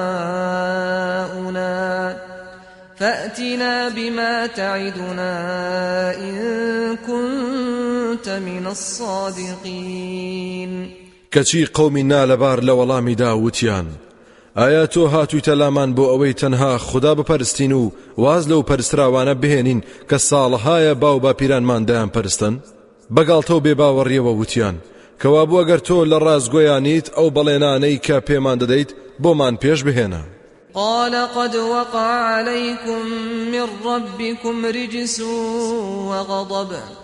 فأتنا 3.00 3.88
بما 3.88 4.46
تعدنا 4.46 5.34
إن 6.16 6.96
كنت 6.96 8.28
من 8.28 8.66
الصادقين. 8.66 9.84
کەچی 11.34 11.62
قەومی 11.76 12.04
نالەبار 12.12 12.58
لە 12.66 12.72
وەڵامی 12.78 13.18
داوتیان 13.22 13.86
ئایا 14.56 14.86
تۆ 14.86 15.02
هاتوویتە 15.14 15.54
لامان 15.60 15.90
بۆ 15.96 16.04
ئەوەی 16.12 16.38
تەنها 16.40 16.78
خوددا 16.78 17.12
بپەرستین 17.14 17.72
و 17.72 17.90
واز 18.18 18.48
لەو 18.50 18.62
پەرستراوانە 18.68 19.34
بهێنین 19.42 19.80
کە 20.08 20.18
ساڵەهایە 20.28 20.94
باو 21.02 21.20
باپیرانمان 21.24 21.84
دایان 21.84 22.10
پەرستن؟ 22.14 22.54
بەگاڵتەو 23.14 23.62
بێ 23.64 23.74
باوەڕیەوە 23.80 24.32
وتیان. 24.40 24.76
کەوا 25.20 25.42
بووە 25.48 25.62
گەر 25.68 25.80
تۆ 25.88 25.98
لە 26.10 26.18
ڕازگۆیانیت 26.26 27.06
ئەو 27.16 27.28
بەڵێنانەی 27.36 28.02
کە 28.06 28.16
پێمان 28.28 28.56
دەدەیت 28.62 28.90
بۆمان 29.22 29.54
پێش 29.62 29.80
بهێنە. 29.86 30.22
قال 30.74 31.14
قد 31.36 31.54
وقع 31.56 32.08
عليكم 32.34 33.02
من 33.52 33.66
ربكم 33.84 34.66
رجس 34.66 35.20
وغضب. 36.08 37.03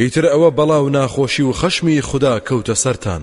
ئیتر 0.00 0.24
ئەوە 0.32 0.50
بەڵاو 0.58 0.90
ناخۆشی 0.96 1.42
و 1.42 1.52
خەشمی 1.52 2.00
خوددا 2.08 2.34
کەوتە 2.48 2.74
سەران. 2.84 3.22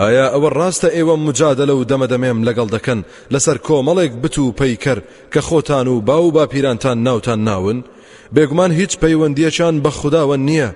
ئایا 0.00 0.26
ئەوە 0.34 0.50
ڕاستە 0.58 0.88
ئێوە 0.96 1.16
مجادە 1.26 1.64
لەو 1.70 1.80
دەمەدەمێم 1.90 2.38
لەگەڵ 2.48 2.68
دەکەن 2.76 3.00
لەسەر 3.32 3.56
کۆمەڵێک 3.66 4.12
بت 4.22 4.38
و 4.38 4.54
پەیکەر 4.60 4.98
کە 5.32 5.40
خۆتان 5.48 5.86
و 5.88 6.00
باو 6.08 6.30
باپیرانتان 6.36 6.98
ناوتان 7.06 7.40
ناون؟ 7.48 7.78
بێگومان 8.34 8.72
هیچ 8.80 8.92
پەیوەندیەکان 9.02 9.74
بە 9.84 9.90
خودداوە 9.98 10.36
نییە. 10.48 10.70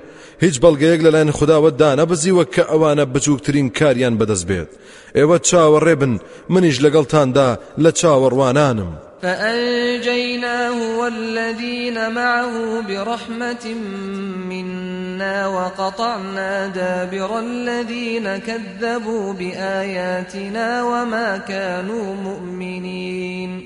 هیچ 0.45 0.57
بەڵگەیەک 0.63 1.01
لەلایەن 1.07 1.37
خودداوە 1.39 1.71
دانەبزیوە 1.81 2.45
کە 2.55 2.63
ئەوانە 2.71 3.05
بچووکترین 3.15 3.69
کاریان 3.79 4.15
بەدەست 4.21 4.47
بێت. 4.49 4.71
ئێوە 5.19 5.39
چاوەڕێ 5.49 5.95
بن 6.01 6.13
منیش 6.53 6.77
لەگەڵتاندا 6.85 7.49
لە 7.83 7.91
چاوەڕوانانم. 7.99 9.08
فأنجيناه 9.23 10.99
والذين 10.99 12.13
معه 12.13 12.81
برحمة 12.81 13.75
منا 14.49 15.47
وقطعنا 15.47 16.67
دابر 16.67 17.39
الذين 17.39 18.37
كذبوا 18.37 19.33
بآياتنا 19.33 20.83
وما 20.83 21.39
كانوا 21.39 22.15
مؤمنين. 22.15 23.63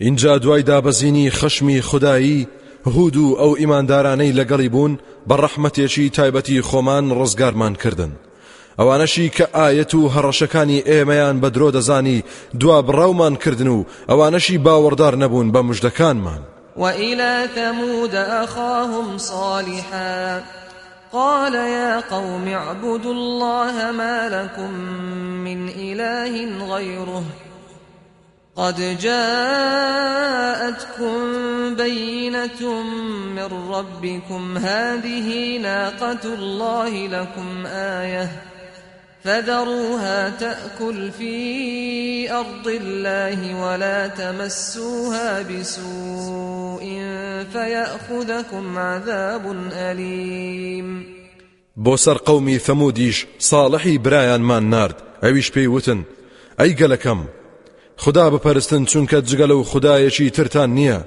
اینجا 0.00 0.38
دوای 0.38 0.62
دابەزینی 0.62 1.30
خەشمی 1.30 1.80
خودایی 1.80 2.46
هود 2.86 3.16
و 3.16 3.36
ئەو 3.36 3.58
ئیماندارانەی 3.58 4.32
لەگەڵی 4.32 4.68
بوون 4.70 4.98
بە 5.28 5.34
ڕەحمەتێکی 5.34 6.10
تایبەتی 6.16 6.62
خۆمان 6.62 7.12
ڕزگارمان 7.12 7.76
کردن 7.82 8.12
ئەوانەشی 8.78 9.30
کە 9.36 9.46
ئاەت 9.56 9.92
و 9.94 10.10
هەڕەشەکانی 10.14 10.84
ئێمەیان 10.90 11.36
بە 11.42 11.48
درۆ 11.54 11.68
دەزانی 11.76 12.24
دوا 12.60 12.78
بڕاومان 12.82 13.34
کردن 13.42 13.68
و 13.68 13.84
ئەوانەشی 14.08 14.62
باوەڕدار 14.66 15.14
نەبوون 15.22 15.48
بە 15.54 15.60
مژدەکانمان 15.68 16.42
وإلى 16.76 17.48
ثمود 17.54 18.14
أخاهم 18.14 19.18
صالحا 19.18 20.42
قال 21.12 21.54
يا 21.54 22.00
قوم 22.00 22.48
اعبدوا 22.48 23.12
الله 23.12 23.90
ما 23.90 24.28
لكم 24.28 24.70
من 25.46 25.68
إله 25.68 26.66
غيره 26.74 27.24
قد 28.56 28.98
جاءتكم 29.00 30.14
بينة 31.74 32.82
من 33.36 33.50
ربكم 33.70 34.58
هذه 34.58 35.58
ناقة 35.58 36.24
الله 36.24 37.06
لكم 37.06 37.66
آيةً. 37.66 38.53
فذروها 39.24 40.30
تأكل 40.30 41.10
في 41.10 42.32
أرض 42.32 42.68
الله 42.68 43.62
ولا 43.64 44.06
تمسوها 44.06 45.42
بسوء 45.42 46.84
فيأخذكم 47.52 48.78
عذاب 48.78 49.70
أليم. 49.72 51.06
بۆ 51.76 52.16
سەر 52.16 52.58
قەومی 52.58 53.26
سەمودیش 53.38 53.98
ساڵحی 53.98 54.40
برایانمان 54.40 54.70
نارد 54.70 54.94
ئەویش 55.22 55.50
پێی 55.50 55.66
وتن 55.66 56.04
ئەی 56.58 56.74
خودا 57.96 58.30
بپەرستن 58.30 58.84
چونکە 58.90 59.18
جگە 59.28 59.54
لەو 59.56 59.64
خودایەکی 59.64 60.30
ترتان 60.30 60.70
نییە 60.76 61.00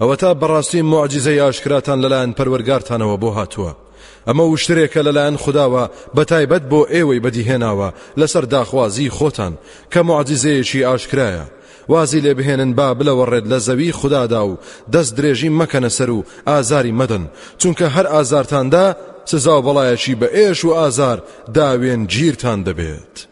ئەوە 0.00 0.16
تا 0.16 0.34
بەڕاستی 0.34 0.82
موعجیزەی 0.92 1.40
ئاشکراتان 1.40 1.98
لەلایەن 2.02 2.34
پەروەرگارتانەوە 2.38 3.16
بۆ 3.22 3.30
هاتووە. 3.38 3.81
ئەمە 4.28 4.44
وشترێکە 4.52 5.00
لەلایەن 5.06 5.36
خوداوە 5.44 5.84
بەتایبەت 6.16 6.64
بۆ 6.70 6.80
ئێوەی 6.92 7.22
بەدیهێناوە 7.24 7.88
لەسەر 8.20 8.44
داخوازی 8.54 9.10
خۆتان 9.16 9.52
کە 9.92 10.00
موعجیزەیەکی 10.08 10.86
ئاشکرایە 10.88 11.44
وازی 11.88 12.20
لێ 12.20 12.32
بهێنن 12.38 12.72
با 12.78 12.88
بلەوەڕێت 12.98 13.46
لە 13.52 13.58
زەوی 13.66 13.92
خودادا 13.92 14.42
و 14.46 14.58
دەست 14.92 15.12
درێژی 15.18 15.50
مەکەنە 15.60 15.90
سەر 15.96 16.10
و 16.10 16.24
ئازاری 16.46 16.96
مەدەن 17.00 17.24
چونکە 17.60 17.86
هەر 17.94 18.06
ئازارتاندا 18.14 18.86
سزا 19.24 19.58
و 19.58 19.64
بەڵایەکی 19.66 20.18
بە 20.20 20.28
ئێش 20.36 20.64
و 20.64 20.74
ئازار 20.78 21.18
داوێن 21.54 22.02
گیرتان 22.12 22.60
دەبێت. 22.64 23.31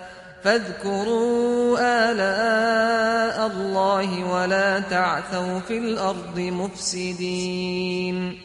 فاذكروا 0.43 1.77
آلاء 1.79 3.47
الله 3.47 4.09
ولا 4.33 4.79
تعثوا 4.79 5.59
في 5.59 5.77
الأرض 5.77 6.39
مفسدين. 6.39 8.37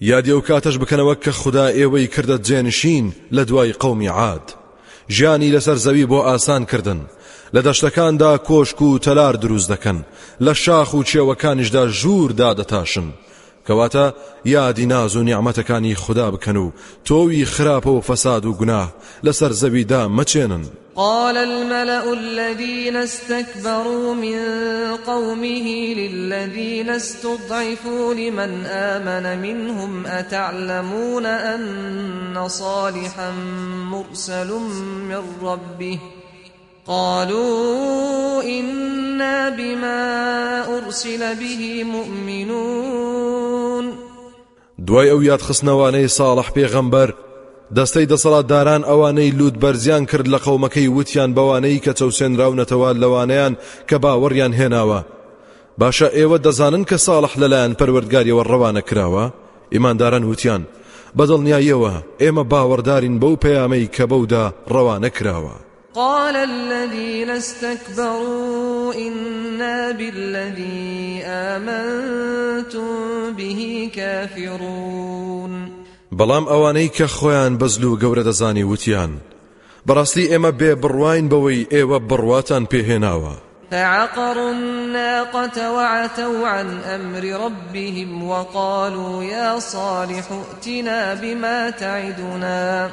یادی 0.00 0.30
ئەو 0.30 0.42
کاتەش 0.42 0.76
بکەنەوە 0.78 1.16
کە 1.24 1.28
خودا 1.28 1.72
ئێوەی 1.72 2.08
کردە 2.14 2.38
جێنشین 2.48 3.12
لە 3.32 3.44
دوای 3.44 3.72
قەومی 3.72 4.08
عاد. 4.08 4.54
ژیانی 5.10 5.52
لەسەر 5.52 5.76
زەوی 5.84 6.06
بۆ 6.06 6.18
کردن 6.70 7.00
لە 7.54 7.60
دەشتەکاندا 7.66 8.38
کۆشک 8.48 8.82
و 8.82 8.98
تەلار 8.98 9.36
دروست 9.36 9.72
دەکەن 9.72 9.98
لە 10.40 10.52
شاخ 10.52 10.94
و 10.94 11.04
کێوەکانیشدا 11.04 11.84
ژوور 12.00 12.30
دادەتاشن 12.30 13.08
کەواتە 13.66 14.14
یادی 14.44 14.86
ناز 14.86 15.16
و 15.16 15.24
نیعممەتەکانی 15.24 15.94
خدا 15.94 16.30
بکەن 16.30 16.56
و 16.56 16.72
تۆوی 17.04 17.46
خراپە 17.46 17.86
و 17.86 18.00
فەساد 18.00 18.44
و 18.44 18.52
گوناه 18.52 18.88
لەسەر 19.26 19.52
زەویدا 19.52 20.08
مەچێنن 20.18 20.64
قال 20.96 21.36
الملأ 21.36 22.12
الذين 22.12 22.96
استكبروا 22.96 24.14
من 24.14 24.38
قومه 25.06 25.94
للذين 25.94 26.90
استضعفوا 26.90 28.14
لمن 28.14 28.66
آمن 28.66 29.38
منهم 29.38 30.06
أتعلمون 30.06 31.26
أن 31.26 32.48
صالحا 32.48 33.30
مرسل 33.90 34.50
من 35.08 35.22
ربه؟ 35.42 35.98
قالوا 36.86 38.42
إنا 38.42 39.50
بما 39.50 39.98
أرسل 40.78 41.34
به 41.34 41.84
مؤمنون. 41.84 43.92
دوای 44.86 45.10
ئەو 45.10 45.22
یاد 45.22 45.40
خستنەوانەی 45.40 46.08
ساڵح 46.08 46.50
پێغەمبەر 46.56 47.12
دەستەی 47.76 48.06
دەسەڵاتداران 48.12 48.82
ئەوانەی 48.84 49.34
لوود 49.38 49.60
بەرزیان 49.60 50.06
کرد 50.06 50.28
لە 50.28 50.38
قەومەکەی 50.38 50.88
وتیان 50.88 51.34
بەوانەی 51.34 51.80
کە 51.84 51.92
چەوسێنراونەتەوە 51.98 52.90
لەوانەیان 53.02 53.56
کە 53.88 53.96
باوەڕیان 54.02 54.52
هێناوە. 54.60 55.00
باشە 55.80 56.08
ئێوە 56.16 56.38
دەزانن 56.46 56.84
کە 56.90 56.96
ساڵح 57.06 57.32
لەلایەن 57.42 57.76
پەروەردگاریەوە 57.78 58.44
ڕەوانە 58.50 58.82
کراوە؟ 58.88 59.24
ئیمانداران 59.72 60.24
وتیان 60.24 60.62
بەدڵنیاییەوە 61.18 61.94
ئێمە 62.22 62.44
باوەڕدارین 62.52 63.16
بەو 63.22 63.34
پەیامەی 63.44 63.90
کە 63.96 64.04
بەودا 64.10 64.44
ڕەوانە 64.72 65.10
کراوە. 65.18 65.71
قال 65.94 66.36
الذين 66.36 67.30
استكبروا 67.30 68.94
إنا 68.94 69.90
بالذي 69.90 71.22
آمنتم 71.26 73.32
به 73.36 73.90
كافرون. 73.94 75.82
بەڵام 76.12 76.44
ئەوانەی 76.48 76.90
کە 76.96 77.06
خۆیان 77.06 77.58
بەزل 77.58 77.84
و 77.84 77.98
گەورە 77.98 78.24
دەزانی 78.28 78.64
وتیان. 78.64 79.12
بەڕاستی 79.88 80.30
ئێمە 80.32 80.50
بێ 80.60 80.72
بڕواین 80.82 81.26
بەوەی 81.32 81.66
ئێوە 81.74 81.98
بڕواتان 82.08 82.64
پێهێناوە. 82.72 83.34
فعقروا 83.70 84.50
الناقة 84.50 85.72
وعتوا 85.72 86.48
عن 86.48 86.68
أمر 86.94 87.24
ربهم 87.44 88.28
وقالوا 88.28 89.24
يا 89.24 89.58
صالح 89.58 90.24
ائتنا 90.32 91.14
بما 91.14 91.70
تعدنا. 91.70 92.90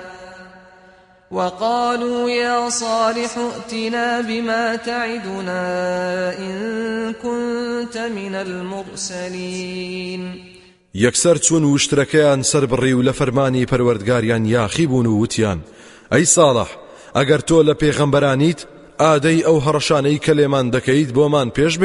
وقالوا 1.32 2.30
يا 2.30 2.70
صالح 2.70 3.38
ائتنا 3.38 4.22
بما 4.22 4.76
تعدنا 4.76 6.38
إن 6.40 7.14
كنت 7.14 7.98
من 7.98 8.36
المرسلين. 8.36 10.22
یەکسەر 10.96 11.38
چوون 11.38 11.64
وشترەکەیان 11.64 12.44
سەر 12.44 12.66
بڕی 12.66 12.94
و 12.94 13.04
لە 13.04 13.12
فەرمانی 13.12 13.66
پەروەردگاریان 13.66 14.46
یاخی 14.46 14.88
بوون 14.88 15.06
و 15.06 15.22
وتیان. 15.22 15.60
ئەی 16.12 16.26
ساڵح 16.26 16.68
ئەگەر 17.16 17.42
تۆ 17.48 17.64
لە 17.64 17.74
پێغەمبەرانیت 17.82 18.66
ئادەی 19.00 19.44
ئەو 19.44 19.62
هەڕەشانەی 19.66 20.22
کە 20.26 20.30
لێمان 20.30 20.72
دەکەیت 20.72 21.12
بۆمان 21.14 21.50
پێش 21.58 21.78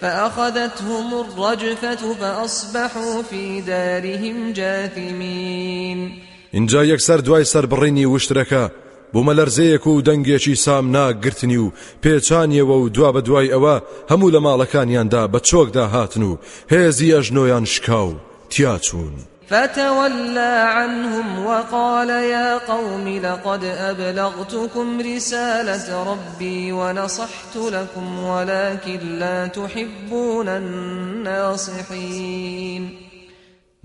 فأخذتهم 0.00 1.14
الرجفة 1.14 2.14
فأصبحوا 2.20 3.22
في 3.22 3.60
دارهم 3.60 4.52
جاثمين. 4.52 6.12
اینجا 6.56 6.80
یەکسەر 6.84 7.20
دوای 7.26 7.44
سربڕینی 7.52 8.06
وشترەکە 8.12 8.64
بوومە 9.12 9.32
لەرزەیەک 9.38 9.84
و 9.86 10.02
دەنگێکی 10.02 10.54
سام 10.54 10.90
ناگرتنی 10.96 11.56
و 11.56 11.72
پێچانیەوە 12.02 12.76
و 12.82 12.88
دوا 12.88 13.10
بە 13.12 13.20
دوای 13.26 13.52
ئەوە 13.54 13.76
هەموو 14.10 14.32
لە 14.34 14.40
ماڵەکانیاندا 14.46 15.22
بە 15.32 15.40
چۆکدا 15.48 15.86
هاتن 15.94 16.22
و 16.22 16.38
هێزی 16.72 17.14
ئەژنۆیان 17.14 17.64
شکاو 17.64 18.10
تیاچوون. 18.50 19.14
فتولى 19.50 20.54
عنهم 20.76 21.46
وقال 21.46 22.08
يا 22.08 22.58
قوم 22.58 23.08
لقد 23.08 23.64
أبلغتكم 23.64 25.00
رسالة 25.00 26.02
ربي 26.12 26.72
ونصحت 26.72 27.56
لكم 27.56 28.24
ولكن 28.24 29.00
لا 29.18 29.46
تحبون 29.46 30.48
الناصحين 30.48 31.84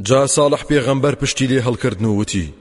جا 0.01 0.27
صالح 0.27 0.63
پێغەمبەر 0.63 1.15
پشتی 1.15 1.47
لێ 1.47 1.61
هەڵکردن 1.61 2.05
و 2.05 2.17
وتی 2.19 2.53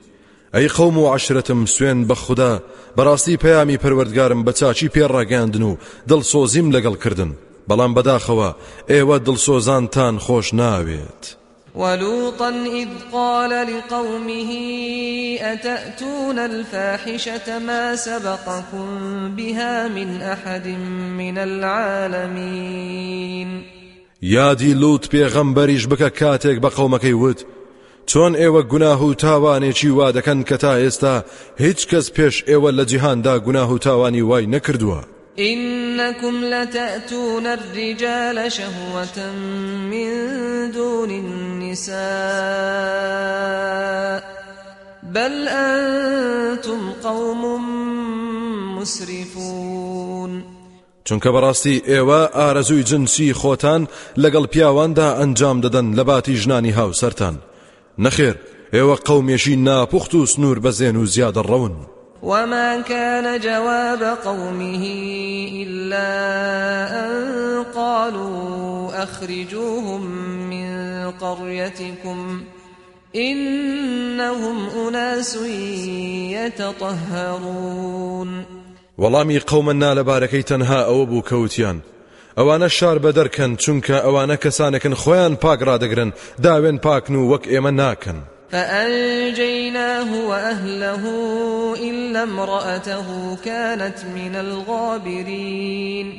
ئەی 0.55 0.69
قەوم 0.69 0.97
و 0.99 1.17
عشرەتم 1.17 1.67
سوێن 1.67 2.09
بە 2.09 2.13
خوددا 2.13 2.63
بەڕاستی 2.97 3.41
پەیامی 3.43 3.79
پەروەردگارم 3.83 4.45
بە 4.47 4.53
چاچی 4.59 4.89
پێڕاگەاندن 4.95 5.63
و 5.63 5.77
دڵسۆزیم 6.09 6.73
لەگەڵ 6.75 6.97
کردن 7.05 7.31
بەڵام 7.69 7.93
بەداخەوە 7.97 8.51
ئێوە 8.91 9.17
دڵسۆزانتان 9.27 10.15
خۆش 10.25 10.49
ناوێت. 10.55 11.25
ولوطا 11.75 12.51
إذ 12.83 12.89
قال 13.13 13.51
لقومه 13.51 14.51
أتأتون 15.41 16.39
الفاحشة 16.39 17.59
ما 17.59 17.97
سبقكم 17.97 18.89
بها 19.37 19.89
من 19.89 20.23
أحد 20.23 20.67
من 21.19 21.39
العالمين 21.39 22.99
یادی 24.23 24.75
لوت 24.75 25.09
پێغەمبەریش 25.11 25.87
بکە 25.87 26.11
کاتێک 26.21 26.59
بە 26.61 26.71
قەومەکەی 26.77 27.15
وت 27.23 27.45
چۆن 28.11 28.33
ئێوە 28.41 28.63
گوناه 28.73 29.03
و 29.05 29.15
تاوانێکی 29.15 29.91
وا 29.99 30.13
دەکەن 30.13 30.45
کە 30.49 30.57
تا 30.63 30.73
ئێستا 30.83 31.25
هیچ 31.59 31.81
کەس 31.91 32.07
پێش 32.17 32.45
ئێوە 32.49 32.71
لە 32.79 32.85
جیهاندا 32.91 33.39
گوناه 33.39 33.73
و 33.73 33.79
تاوانی 33.79 34.23
وای 34.23 34.47
نەکردووە. 34.47 35.05
إنكم 35.39 36.45
لتأتون 36.45 37.47
الرجال 37.47 38.49
شهوة 38.51 39.33
من 39.91 40.11
دون 40.71 41.11
النساء 41.11 41.99
بل 45.15 45.49
أنتم 45.49 46.93
قوم 47.03 47.61
مسرفون. 48.79 50.58
چونکە 51.09 51.31
بەڕاستی 51.35 51.83
ئێوە 51.91 52.21
ئارەزووی 52.37 52.87
جنسی 52.91 53.37
خۆتان 53.41 53.83
لەگەڵ 54.23 54.45
پیاواندا 54.53 55.09
ئەنجام 55.19 55.59
دەدەن 55.65 55.87
لە 55.99 56.05
باتی 56.09 56.39
ژنانی 56.43 56.77
هاوسەرتان. 56.79 57.37
نەخێر 58.05 58.37
ئێوە 58.75 58.97
قەومێشی 59.07 59.57
ناپوخت 59.67 60.13
و 60.15 60.29
سنوور 60.33 60.59
بەزێن 60.65 60.97
و 60.97 61.05
ڕەون. 61.51 61.75
وما 62.23 62.83
كان 62.83 63.41
جواب 63.41 64.03
قومه 64.25 64.85
إلا 65.63 66.09
أن 67.05 67.15
قالوا 67.75 69.03
أخرجوهم 69.03 70.03
من 70.51 70.71
قريتكم 71.11 72.43
إنهم 73.15 74.69
أناس 74.69 75.37
يتطهرون 76.37 78.31
وەڵامی 79.03 79.39
قەومەنا 79.51 79.91
لەبارەکەی 79.99 80.49
تەنها 80.51 80.81
ئەوە 80.89 81.05
بوو 81.11 81.27
کەوتیان. 81.31 81.79
ئەوانە 82.39 82.69
شار 82.79 82.99
بە 83.05 83.11
دەرکەن 83.19 83.53
چونکە 83.63 83.97
ئەوانە 84.05 84.37
کەسانەکەن 84.45 84.95
خۆیان 85.03 85.35
پاک 85.43 85.61
ڕدەگرن 85.69 86.11
داوێن 86.45 86.79
پاکن 86.85 87.15
و 87.17 87.29
وەک 87.31 87.45
ئێمە 87.53 87.73
ناکەن. 87.81 88.19
فأنجيناه 88.53 90.11
وأهله 90.29 91.03
إلا 91.91 92.23
امرأته 92.23 93.07
كانت 93.45 93.99
من 94.17 94.35
الغابرين. 94.37 96.13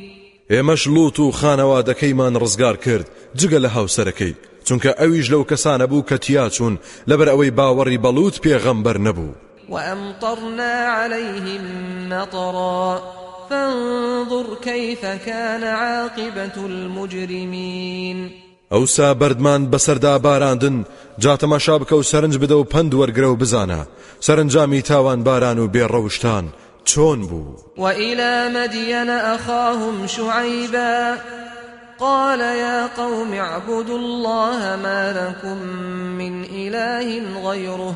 ئێمەش 0.50 0.88
لوت 0.88 1.20
و 1.20 1.32
خانەوادەکەیمان 1.32 2.40
ڕزگار 2.42 2.78
کرد 2.86 3.08
جگە 3.40 3.60
لە 3.66 3.70
هاوسەرەکەی 3.76 4.36
چونکە 4.66 4.92
ئەویش 5.00 5.32
لەو 5.32 5.44
کەسانە 5.52 5.86
بوو 5.90 6.06
کە 6.10 6.18
تیاچوون 6.20 6.80
لەبەر 7.10 7.28
ئەوەی 7.32 7.56
باوەڕی 7.58 8.02
بە 8.04 8.20
لوت 8.20 8.36
پێغەمبەر 8.44 8.98
نەبوو. 8.98 9.49
وأمطرنا 9.70 10.74
عليهم 10.74 11.62
مطرا. 12.10 13.02
فانظر 13.50 14.56
كيف 14.62 15.06
كان 15.06 15.64
عاقبة 15.64 16.66
المجرمين. 16.66 18.32
ئەوسا 18.72 19.14
بەردمان 19.14 19.72
بەسەردا 19.72 20.18
باراندن 20.18 20.86
جا 21.20 21.28
تەماشا 21.28 21.78
بکە 21.80 21.94
و 21.94 22.04
سەرنج 22.04 22.38
بدە 22.38 22.52
و 22.52 22.64
پند 22.64 22.94
وەرگرە 22.94 23.24
و 23.24 23.38
بزانە. 23.38 23.88
سەرنجامی 24.20 24.82
تاوانباران 24.82 25.60
و 25.60 25.68
بێڕەوشتان 25.68 26.44
چۆن 26.86 27.20
بوو؟ 27.30 27.56
وإلى 27.78 28.50
مدين 28.54 29.10
أخاهم 29.10 30.08
شعيبا. 30.08 31.18
قال 32.00 32.40
يا 32.40 32.88
قوم 32.88 33.34
اعبدوا 33.34 33.98
الله 33.98 34.76
ما 34.84 35.14
لكم 35.14 35.58
من 36.18 36.44
إله 36.44 37.22
غيره. 37.50 37.96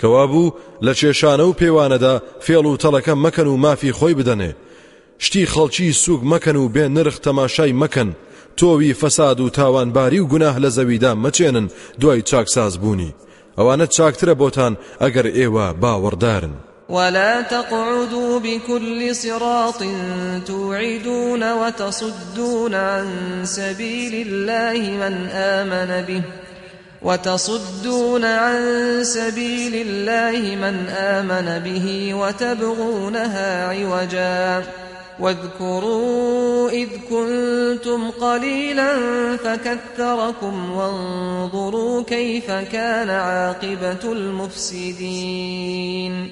کەوابوو 0.00 0.54
لە 0.86 0.92
کێشانە 0.98 1.44
و 1.46 1.56
پێوانەدا 1.60 2.14
فێڵ 2.44 2.64
و 2.66 2.78
تەڵەکە 2.82 3.14
مەکەن 3.24 3.46
و 3.46 3.56
مافی 3.64 3.92
خۆی 3.98 4.16
بدەنێ. 4.18 4.52
شتی 5.24 5.46
خەڵکی 5.52 5.96
سوک 6.02 6.20
مەکەن 6.32 6.56
و 6.56 6.70
بێ 6.74 6.84
نرخ 6.96 7.16
تەماشای 7.26 7.78
مەکەن. 7.82 8.10
تۆوی 8.58 8.94
فەساد 9.00 9.40
و 9.40 9.50
تاوانباری 9.50 10.18
و 10.20 10.26
گوناه 10.32 10.56
لە 10.58 10.70
زەویدا 10.76 11.12
مەچێنن 11.24 11.66
دوای 12.00 12.22
چاکساز 12.22 12.78
بوونی. 12.78 13.14
ئەوانە 13.58 13.86
چاکترە 13.96 14.34
بۆتان 14.40 14.72
ئەگەر 15.02 15.26
ئێوە 15.38 15.66
باوەڕدارن. 15.82 16.54
ولا 16.88 17.42
تقعدوا 17.42 18.38
بكل 18.38 19.14
صراط 19.14 19.82
توعدون 20.46 21.52
وتصدون 21.52 22.74
عن 22.74 23.06
سبيل 23.44 24.26
الله 24.26 24.80
من 24.90 25.28
آمن 25.28 26.04
به 26.06 26.22
وتصدون 27.02 28.24
عن 28.24 28.60
سبيل 29.04 29.86
الله 29.86 30.56
من 30.56 30.88
آمن 30.88 31.62
به 31.64 32.14
وتبغونها 32.14 33.68
عوجا. 33.68 34.64
واذكروا 35.20 36.70
إذ 36.70 36.88
كنتم 37.10 38.10
قليلا 38.10 38.96
فكثركم 39.36 40.72
وانظروا 40.72 42.02
كيف 42.02 42.50
كان 42.50 43.10
عاقبة 43.10 44.12
المفسدين. 44.12 46.30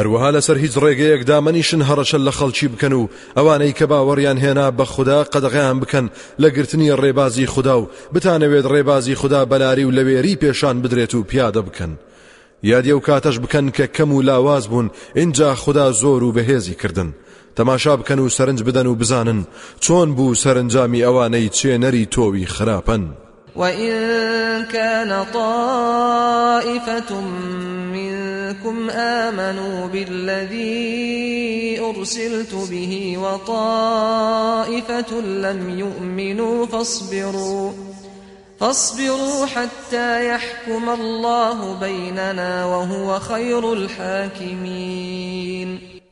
هەروەها 0.00 0.30
لەسەر 0.36 0.56
هیچ 0.64 0.74
ڕێگەیەک 0.84 1.22
دامەنیشن 1.30 1.82
هەڕەشە 1.88 2.18
لە 2.26 2.32
خەڵکی 2.38 2.68
بکەن 2.72 2.92
و 2.92 3.08
ئەوانەی 3.36 3.76
کە 3.78 3.86
باوەڕیان 3.90 4.38
هێنا 4.44 4.66
بە 4.78 4.84
خودا 4.92 5.18
قەدەغیان 5.32 5.76
بکەن 5.82 6.06
لە 6.42 6.48
گرتنی 6.56 6.96
ڕێبازی 7.02 7.50
خودا 7.52 7.76
و 7.80 7.88
بتانەوێت 8.14 8.66
ڕێبازی 8.72 9.18
خودا 9.20 9.42
بەلاری 9.50 9.84
و 9.86 9.94
لەوێری 9.96 10.38
پێشان 10.42 10.76
بدرێت 10.82 11.14
و 11.14 11.26
پیادە 11.30 11.62
بکەن. 11.68 11.92
یادی 12.62 12.92
ئەو 12.92 13.00
کاتەش 13.06 13.36
بکەن 13.44 13.66
کە 13.76 13.86
کەم 13.96 14.10
و 14.12 14.22
لاواز 14.22 14.68
بوون 14.68 14.90
ئینجا 15.14 15.54
خودا 15.54 15.92
زۆر 15.92 16.22
و 16.22 16.34
بەهێزی 16.36 16.74
کردن. 16.82 17.14
تەماشا 17.56 17.94
بکەن 18.00 18.18
و 18.18 18.28
سەرنج 18.36 18.60
بدەن 18.62 18.86
و 18.86 18.94
بزانن 18.94 19.40
چۆن 19.84 20.08
بوو 20.16 20.34
سەرنجامی 20.42 21.04
ئەوانەی 21.06 21.52
چێنەری 21.56 22.08
تۆوی 22.14 22.50
خراپەن. 22.54 23.04
وإن 23.56 23.92
كان 24.72 25.24
طائفة 25.32 27.10
منكم 28.64 28.90
آمنوا 28.90 29.86
بالذي 29.86 31.80
أرسلت 31.80 32.54
به 32.70 33.18
وطائفة 33.18 34.40
لم 35.20 35.78
يؤمنوا 35.78 36.66
فاصبروا 36.66 37.72
فاصبروا 38.60 39.46
حتى 39.46 40.28
يحكم 40.28 40.90
الله 40.90 41.80
بيننا 41.80 42.64
وهو 42.64 43.20
خير 43.20 43.72
الحاكمين 43.72 45.10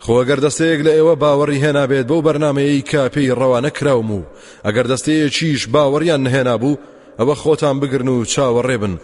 خۆگەر 0.09 0.39
دەستەیەک 0.41 0.81
لە 0.87 0.93
ئێوە 0.97 1.15
باوەڕی 1.23 1.63
هێنابێت 1.65 2.07
بەو 2.11 2.23
بەرنمەیەی 2.27 2.87
کە 2.91 3.03
پێی 3.15 3.35
ڕەوانە 3.39 3.71
کراوم 3.79 4.11
و 4.11 4.23
ئەگەر 4.65 4.87
دەستەیەکیش 4.93 5.63
باوەڕیان 5.75 6.21
نهێنا 6.27 6.57
بوو 6.57 6.79
ئەوە 7.19 7.35
خۆتان 7.43 7.81
بگرن 7.81 8.09
و 8.09 8.25
چاوەڕێ 8.25 8.77
بن 8.83 8.95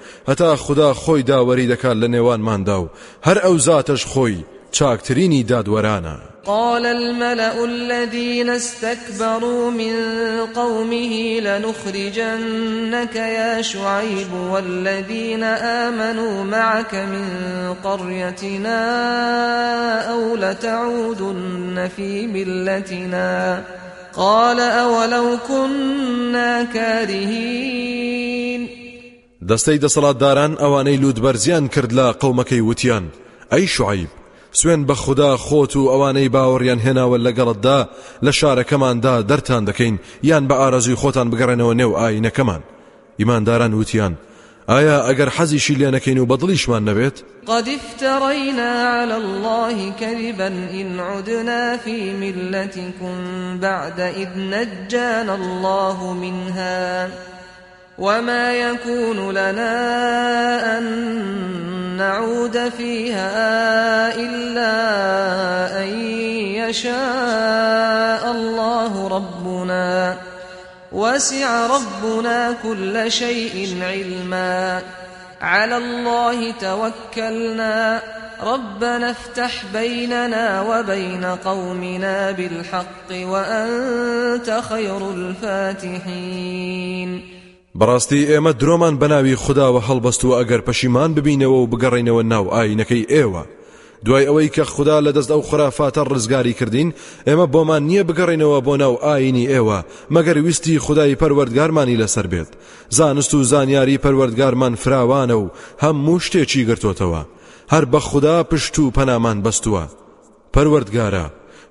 خدا 0.57 0.95
خۆی 0.95 1.27
داوەری 1.31 1.71
دەکات 1.73 1.97
لە 2.03 2.09
نێوانماندا 2.15 2.77
و 2.81 2.91
هەر 3.27 3.39
ئەو 3.45 3.57
زاتش 3.59 4.03
خۆی 4.12 4.45
چاکترینی 4.73 5.47
دادوەرانە. 5.51 6.17
قال 6.47 6.87
الملأ 6.87 7.65
الذين 7.65 8.51
استكبروا 8.51 9.71
من 9.71 9.95
قومه 10.55 11.41
لنخرجنك 11.41 13.17
يا 13.17 13.62
شعيب 13.62 14.33
والذين 14.51 15.43
آمنوا 15.43 16.45
معك 16.45 16.95
من 16.95 17.29
قريتنا 17.85 18.81
أو 20.12 20.37
لتعودن 20.37 21.89
في 21.97 22.27
ملتنا. 22.27 23.65
قال 24.17 24.61
أولو 24.61 25.39
كنا 25.49 26.65
كارهين. 26.65 28.69
دەستەی 29.43 29.79
دەسەڵاتداران 29.79 30.59
ئەوانەی 30.62 31.01
لودبەرزیان 31.03 31.69
کرد 31.69 31.93
لە 31.93 32.15
قەومەکەی 32.21 32.62
وتیان. 32.69 33.05
ئەی 33.53 33.67
شعیب 33.67 34.09
سوێن 34.53 34.87
بە 34.87 34.93
خوددا 34.93 35.37
خۆت 35.37 35.77
و 35.77 35.89
ئەوانەی 35.93 36.33
باوەڕیان 36.35 36.81
هێناوە 36.87 37.19
لەگەڵتدا 37.27 37.79
لە 38.25 38.33
شارەکەماندا 38.39 39.15
دەرتان 39.31 39.65
دەکەین 39.69 39.97
یان 40.23 40.49
بە 40.49 40.55
ئارەزوی 40.61 41.01
خۆتان 41.03 41.31
بگەڕێنەوە 41.31 41.75
نێو 41.81 41.97
ئاینەکەمان. 41.99 42.62
ئیمانداران 43.19 43.75
وتیان 43.75 44.15
ئایا 44.69 44.97
ئەگەر 45.07 45.29
حەزیشی 45.37 45.75
لێ 45.81 45.91
نەکەین 45.97 46.19
و 46.19 46.27
بەدڵیشمان 46.27 46.83
قد 47.47 47.69
افترينا 47.69 48.73
على 48.89 49.17
الله 49.17 49.93
كذبا 50.01 50.47
إن 50.47 51.01
عدنا 51.01 51.77
في 51.77 52.12
ملتكم 52.12 53.15
بعد 53.59 54.01
إذ 54.01 54.29
نجانا 54.37 55.35
الله 55.35 56.12
منها 56.12 57.09
وما 57.99 58.53
يكون 58.53 59.31
لنا 59.31 60.79
أن 60.79 60.85
نعود 61.97 62.69
فيها 62.69 64.15
إلا 64.17 64.75
أن 65.83 65.89
يشاء 66.57 68.31
الله 68.31 69.09
ربنا 69.09 70.17
وسع 70.95 71.66
ربنا 71.66 72.57
كل 72.62 73.12
شيء 73.12 73.78
علما. 73.82 74.82
على 75.40 75.76
الله 75.76 76.51
توكلنا. 76.51 78.03
ربنا 78.42 79.11
افتح 79.11 79.64
بيننا 79.72 80.62
وبين 80.62 81.24
قومنا 81.24 82.30
بالحق 82.30 83.11
وأنت 83.11 84.62
خير 84.68 85.11
الفاتحين. 85.11 86.55
بەڕاستی 87.78 88.26
ئێمە 88.30 88.53
درۆمان 88.53 88.99
بەناوی 88.99 89.36
خداوە 89.36 89.80
هەڵبەستووە 89.88 90.34
ئەگەر 90.38 90.61
پەشیمان 90.61 91.14
ببینەوە 91.14 91.59
و 91.59 91.68
بگەڕینەوە 91.70 92.22
ناو 92.24 92.51
ئاینەکەی 92.51 93.07
دوای 94.05 94.26
ئەوەی 94.26 94.50
کە 94.57 94.64
خودا 94.74 95.01
لە 95.00 95.12
دەست 95.16 95.30
ئەو 95.30 95.42
خرافاتە 95.48 96.02
ڕزگاری 96.12 96.55
کردین 96.61 96.94
ئێمە 97.26 97.46
بۆمان 97.55 97.82
نییە 97.88 98.05
بگەڕینەوە 98.09 98.59
بۆ 98.66 98.74
ناو 98.82 98.94
ئاینی 99.05 99.48
ئێوە 99.52 99.78
مەگەر 100.14 100.36
ویستی 100.46 100.78
خودای 100.78 101.16
پەروەردگارمانی 101.20 102.00
لەسەر 102.02 102.26
بێت. 102.32 102.50
زانست 102.90 103.34
و 103.34 103.42
زانیاری 103.42 103.98
پەروەردگارمان 104.05 104.74
فراوانە 104.82 105.36
و 105.42 105.50
هەموو 105.82 106.22
شتێکی 106.24 106.66
گرتوتەوە. 106.68 107.22
هەر 107.72 107.84
بە 107.92 108.00
خودا 108.09 108.43
پشت 108.42 108.78
و 108.78 108.90
پەنامان 108.96 109.38
بەستووە. 109.44 109.84
پەروەردگارە 110.55 111.26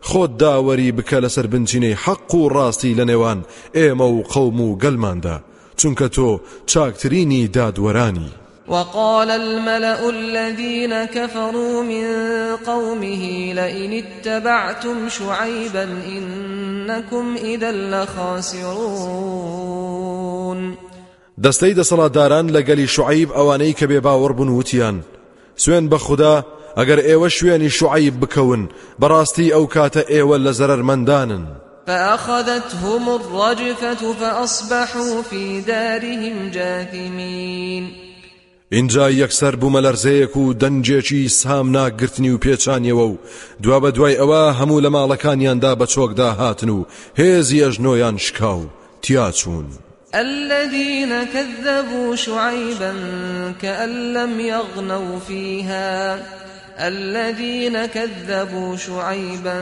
خۆت 0.10 0.32
داوەری 0.42 0.96
بکە 0.98 1.18
لەسەر 1.24 1.48
بنچینەی 1.54 2.00
حەق 2.04 2.32
و 2.36 2.50
ڕاستی 2.56 2.98
لە 3.00 3.06
نێوان 3.10 3.40
ئێمە 3.78 4.08
و 4.16 4.24
قەوم 4.32 4.60
و 4.62 4.78
گەلماندا. 4.84 5.38
چونکە 5.80 6.08
تۆ 6.16 6.30
چاکترینی 6.72 7.50
دادوەرانی. 7.56 8.43
وقال 8.68 9.30
الملأ 9.30 10.10
الذين 10.10 11.06
كفروا 11.06 11.84
من 11.84 12.06
قومه 12.56 13.54
لئن 13.54 14.04
اتبعتم 14.04 15.10
شعيبا 15.10 15.84
إنكم 15.84 17.36
إذا 17.36 17.72
لخاسرون. 17.72 19.24
دەستەی 21.38 21.74
دەسەڵاتداران 21.76 22.52
لەگەلی 22.52 22.88
شعیب 22.88 23.30
ئەوانەی 23.32 23.74
کە 23.80 23.84
بێ 23.84 24.00
باوەڕ 24.02 24.32
بوون 24.32 24.50
وتیان. 24.50 25.04
سوێن 25.58 25.90
بە 25.90 25.96
خوددا 25.96 26.46
ئەگەر 26.78 27.00
ئێوە 27.08 27.28
شوێنی 27.28 27.70
شعیب 27.70 28.16
بکەون 28.26 28.70
بەڕاستی 29.02 29.54
ئەو 29.54 29.66
کاتە 29.76 30.02
ئێوە 30.12 30.38
لە 30.46 30.52
زەرمەندانن 30.60 31.46
فأخذتهم 31.88 33.10
الرجفة 33.10 34.14
فأصبحوا 34.14 35.22
في 35.22 35.62
دارهم 35.62 36.50
جاثمين. 36.50 38.03
اینجا 38.78 39.06
یەکسەر 39.22 39.54
بوومە 39.62 39.80
لەرزەیەک 39.86 40.34
و 40.38 40.54
دەنجێکی 40.62 41.24
سام 41.42 41.68
ناگرتنی 41.78 42.32
و 42.32 42.42
پێچانیەوە 42.44 43.06
و 43.12 43.18
دوا 43.64 43.78
بە 43.84 43.90
دوای 43.96 44.20
ئەوە 44.22 44.44
هەموو 44.60 44.84
لە 44.86 44.90
ماڵەکانیاندا 44.96 45.72
بە 45.80 45.86
چۆکدا 45.94 46.30
هاتن 46.40 46.70
و 46.70 46.86
هێزی 47.20 47.64
ئەژنۆیان 47.64 48.18
شکاو. 48.26 48.62
تیاچوون 49.04 49.68
الذين 50.16 51.26
كذبوا 51.26 52.16
شعيبا 52.16 52.94
كأن 53.62 54.14
لم 54.14 54.40
يغنوا 54.40 55.20
فيها 55.20 56.20
الذين 56.80 57.86
كذبوا 57.86 58.76
شعيبا 58.78 59.60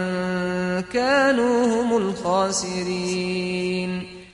كانوا 0.93 1.66
هم 1.66 1.97
الخاسرين 1.97 3.91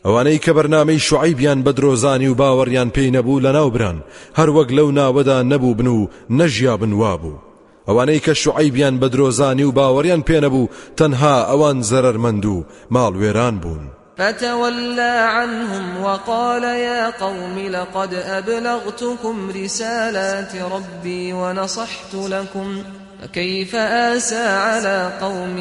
ئەوانەی 0.08 0.40
کە 0.46 0.52
بەرنامەی 0.58 1.00
شعیبیان 1.08 1.60
بە 1.64 1.72
درۆزانی 1.78 2.28
و 2.28 2.38
باوەڕیان 2.42 2.90
پێی 2.96 3.14
نەبوو 3.16 3.44
لە 3.46 3.52
ناوبران 3.58 3.98
هەروەک 4.40 4.70
لەو 4.78 4.90
ناوەدا 5.00 5.38
نەبوو 5.52 5.78
بن 5.80 5.88
و 5.88 6.08
نەژیا 6.40 6.76
بنوا 6.82 7.18
بوو. 7.22 7.42
ئەوانەی 7.88 8.24
کە 8.26 8.34
شعیبیان 8.44 8.96
بە 9.02 9.08
درۆزانی 9.14 9.64
و 9.68 9.76
باوەڕیان 9.78 10.22
پێ 10.28 10.38
نەبوو 10.46 10.70
تەنها 10.98 11.36
ئەوان 11.50 11.78
زەرەرمەند 11.90 12.46
و 12.46 12.66
ماڵوێران 12.94 13.56
بوون. 13.64 13.84
فتولى 14.18 15.16
عنهم 15.38 16.04
وقال 16.04 16.64
يا 16.64 17.10
قوم 17.10 17.58
لقد 17.60 18.14
أبلغتكم 18.14 19.50
رسالات 19.64 20.56
ربي 20.56 21.34
ونصحت 21.34 22.14
لكم 22.14 22.84
فكيف 23.22 23.76
آسى 23.76 24.46
على 24.48 25.12
قوم 25.22 25.58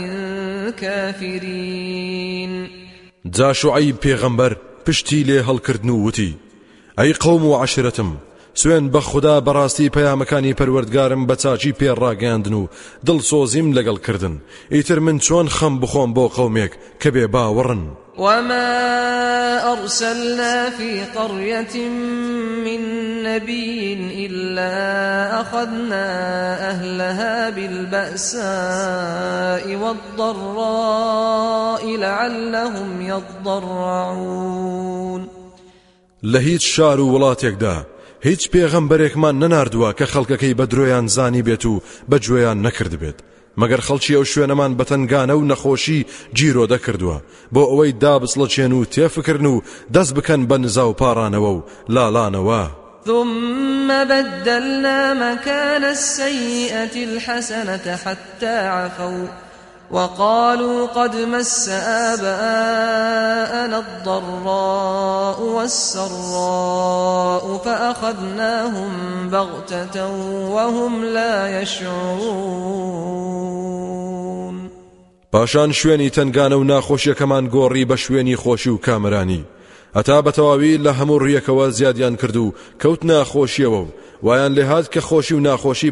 كافرين؟ 0.80 2.75
جا 3.32 3.52
شعیب 3.52 3.96
پێغەمبەر 4.04 4.52
پشتی 4.84 5.24
لێ 5.24 5.38
هەڵکردن 5.48 5.90
و 5.90 6.02
وتی. 6.06 6.36
ئەی 6.98 7.12
قەوم 7.12 7.42
و 7.44 7.56
عشرەتم 7.62 8.10
سوێن 8.61 8.84
بە 8.94 9.00
خوددا 9.09 9.36
بەڕاستی 9.46 9.92
پەیامەکانی 9.96 10.57
پەروەردگارم 10.59 11.22
بە 11.28 11.34
چاچی 11.42 11.76
پێڕاگەاندن 11.80 12.54
و 12.61 12.62
دڵسۆزیم 13.07 13.68
لەگەڵ 13.76 13.98
کردن. 14.07 14.34
ئیتر 14.74 14.98
من 15.07 15.16
چۆن 15.26 15.46
خەم 15.57 15.74
بخۆم 15.82 16.11
بۆ 16.16 16.24
قەومێک 16.36 16.72
کە 17.00 17.09
بێ 17.14 17.24
باوەڕن. 17.34 17.82
وما 18.18 18.68
أرسلنا 19.72 20.70
في 20.70 21.04
قرية 21.16 21.88
من 22.64 22.80
نبي 23.22 23.94
إلا 24.26 24.74
أخذنا 25.40 26.07
أهلها 26.70 27.50
بالبأساء 27.50 28.44
والضراء 29.82 31.82
لعلهم 31.96 32.90
يضرعون. 33.12 35.22
لهيت 36.22 36.61
شار 36.61 37.00
ولاتيكدا 37.00 37.95
هیچ 38.20 38.50
پێغەمبەرێکمان 38.52 39.34
نەناردووە 39.42 39.90
کە 39.98 40.06
خەڵکەکەی 40.12 40.56
بە 40.58 40.66
درۆیان 40.72 41.06
زانی 41.06 41.42
بێت 41.42 41.64
و 41.66 41.82
بەگوێیان 42.10 42.58
نەکرد 42.66 42.94
بێت. 43.00 43.18
مەگەر 43.60 43.80
خەڵکی 43.86 44.16
ئەو 44.16 44.24
شوێنەمان 44.30 44.72
بەتەنگانە 44.78 45.34
و 45.36 45.48
نەخۆشی 45.50 46.06
جیرۆ 46.36 46.64
دەکردووە. 46.72 47.18
بۆ 47.54 47.62
ئەوەی 47.70 47.96
دابسڵەچێن 48.02 48.72
و 48.74 48.84
تێفکردن 48.94 49.46
و 49.46 49.62
دەست 49.94 50.12
بکەن 50.16 50.42
بە 50.48 50.56
نزا 50.64 50.84
و 50.88 50.96
پارانەوە 51.00 51.50
و 51.56 51.64
لاڵانەوە 51.94 52.64
ثم 53.06 53.88
بدلنا 54.10 55.14
مكان 55.14 55.84
السيئة 55.84 56.94
الحسنة 57.08 57.96
حتى 58.04 58.56
عفوا. 58.76 59.45
وقالوا 59.91 60.87
قد 60.87 61.16
مس 61.16 61.68
آباءنا 62.12 63.78
الضراء 63.78 65.43
والسراء 65.43 67.61
فأخذناهم 67.64 68.91
بغتة 69.30 70.07
وهم 70.51 71.05
لا 71.05 71.62
يشعرون. 71.62 72.97
پاشان 75.32 75.72
شوێنی 75.72 76.11
تنگانە 76.11 76.53
و 76.53 76.64
ناخۆشیەکەمان 76.64 77.51
گۆڕی 77.55 77.87
بە 77.91 77.95
شوێنی 77.95 78.37
خۆشی 78.37 78.68
و 78.68 78.76
کامرانی. 78.76 79.45
هەتا 79.97 80.22
بەتەواوی 80.22 80.78
لە 80.84 80.93
هەموو 80.99 81.22
ڕیەکەوە 81.24 81.70
زیادیان 81.70 82.16
کرد 82.16 82.37
و 82.37 82.55
کەوت 82.82 83.05
ناخۆشیەوە 83.05 83.80
و 83.82 83.93
وایان 84.22 84.55
لێهات 84.55 84.87
کە 84.95 84.99
خۆشی 84.99 85.32
و 85.32 85.41
ناخۆشی 85.41 85.91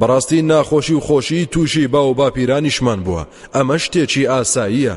بەڕاستی 0.00 0.42
ناخۆشی 0.50 0.94
و 0.94 1.00
خۆشی 1.00 1.48
تووشی 1.52 1.86
با 1.86 2.10
و 2.10 2.14
باپیرانیشمان 2.14 3.04
بووە 3.04 3.22
ئەمە 3.54 3.76
شتێکی 3.82 4.28
ئاساییە 4.32 4.96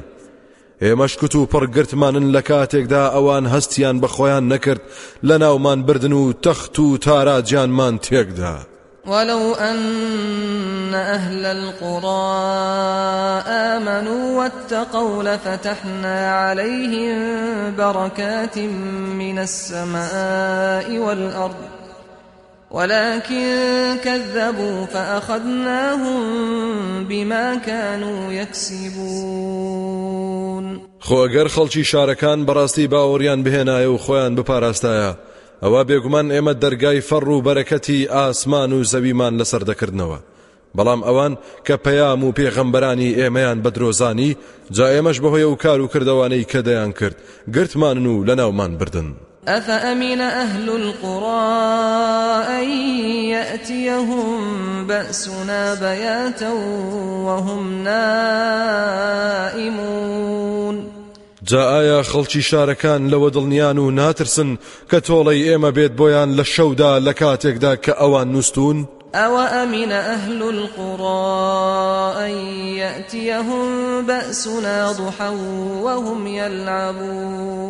ئێمەش 0.82 1.14
کت 1.20 1.36
و 1.36 1.48
پڕگرتمانن 1.54 2.28
لە 2.36 2.42
کاتێکدا 2.50 3.04
ئەوان 3.16 3.46
هەستیان 3.54 3.96
بە 4.02 4.08
خۆیان 4.16 4.46
نەکرد 4.54 4.82
لە 5.28 5.36
ناومان 5.44 5.80
بردن 5.88 6.14
و 6.14 6.34
تەخت 6.44 6.80
و 6.80 6.98
تاراجیانمان 6.98 7.96
تێکدا. 8.06 8.56
ولو 9.08 9.54
أن 9.54 10.94
أهل 10.94 11.46
القرى 11.46 12.28
آمنوا 13.48 14.38
واتقوا 14.38 15.24
لفتحنا 15.24 16.32
عليهم 16.32 17.18
بركات 17.76 18.58
من 19.22 19.40
السماء 19.40 20.98
والأرض 20.98 21.77
ولكن 22.72 23.56
كذبوا 24.04 24.86
فأخذناهم 24.86 26.24
بما 27.04 27.56
كانوا 27.56 28.32
يكسبون. 28.32 30.08
خۆ 31.08 31.18
ئەگەر 31.24 31.48
خەڵکی 31.48 31.84
شارەکان 31.92 32.40
بەڕاستی 32.48 32.90
باوەڕیان 32.92 33.40
بهێنایە 33.46 33.88
و 33.88 33.98
خۆیان 33.98 34.34
بپاراستایە 34.36 35.12
ئەوە 35.64 35.82
بێگومان 35.88 36.28
ئێمە 36.34 36.54
دەرگای 36.64 37.02
فەڕ 37.10 37.28
و 37.28 37.44
بەرەکەتی 37.48 38.08
ئاسمان 38.12 38.72
و 38.74 38.84
زەویمان 38.84 39.34
لەسەر 39.40 39.64
دەکردنەوە. 39.70 40.20
بەڵام 40.78 41.02
ئەوان 41.08 41.34
کە 41.68 41.76
پەیام 41.86 42.22
و 42.24 42.34
پێغەمبەرانی 42.38 43.16
ئێمەیان 43.20 43.60
بە 43.64 43.70
درۆزانی 43.76 44.38
جا 44.76 44.86
ئێمەش 44.94 45.18
بەهۆیە 45.24 45.48
و 45.50 45.56
کار 45.64 45.80
و 45.82 45.92
کردوانەی 45.94 46.48
کە 46.52 46.60
دەیان 46.68 46.92
کرد 47.00 47.18
گرتمانن 47.56 48.06
و 48.06 48.26
لەناومان 48.28 48.74
بردن. 48.80 49.10
أفأمن 49.48 50.22
أهل 50.22 50.70
القرى 50.70 51.48
أن 52.60 52.70
يأتيهم 53.32 54.88
بأسنا 54.88 55.74
بياتا 55.74 56.50
وهم 57.24 57.84
نائمون 57.84 58.98
جا 61.48 61.64
ئایا 61.64 62.04
خەڵکی 62.04 62.42
شارەکان 62.50 63.10
لەوە 63.12 63.30
دڵنیان 63.36 63.78
و 63.80 63.92
ناترسن 63.92 64.58
کە 64.92 65.00
تۆڵەی 65.08 65.46
ئێمە 65.48 65.72
بێت 65.78 65.92
بۆیان 66.00 66.30
لە 66.38 66.44
شەودا 66.44 67.00
لە 67.00 67.14
کاتێکدا 67.14 67.76
کە 67.76 67.92
ئەوان 68.00 68.28
نووسون؟ 68.32 68.88
أوأمن 69.16 69.92
أهل 69.92 70.42
القرى 70.44 72.26
أن 72.26 72.32
يأتيهم 72.78 73.68
بأسنا 74.06 74.92
ضحى 74.92 75.30
وهم 75.82 76.28
يلعبون 76.28 77.68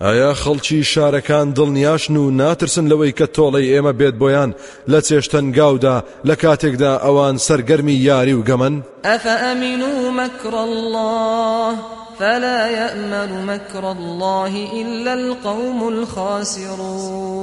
ئایا 0.00 0.34
خەڵکی 0.34 0.80
شارەکان 0.92 1.54
دڵنیاشن 1.56 2.16
و 2.16 2.30
ناترسن 2.30 2.86
لەوەی 2.88 3.12
کە 3.18 3.26
تۆڵەی 3.36 3.70
ئێمە 3.72 3.92
بێت 4.00 4.14
بۆیان 4.20 4.50
لە 4.88 5.00
چێشتەنگاودا 5.06 5.96
لە 6.28 6.34
کاتێکدا 6.42 6.92
ئەوان 7.04 7.36
سەرگەرمی 7.46 7.96
یاری 8.08 8.32
و 8.32 8.44
گەمن؟ 8.48 8.74
ئەفەئەمین 9.04 9.82
و 9.82 10.10
مەکڕ 10.20 10.54
الله 10.54 11.74
فلا 12.18 12.60
يأمن 12.70 13.30
مكر 13.46 13.84
الله 13.84 14.52
إلا 14.82 15.12
القوم 15.12 15.80
الخاسرون. 15.88 17.34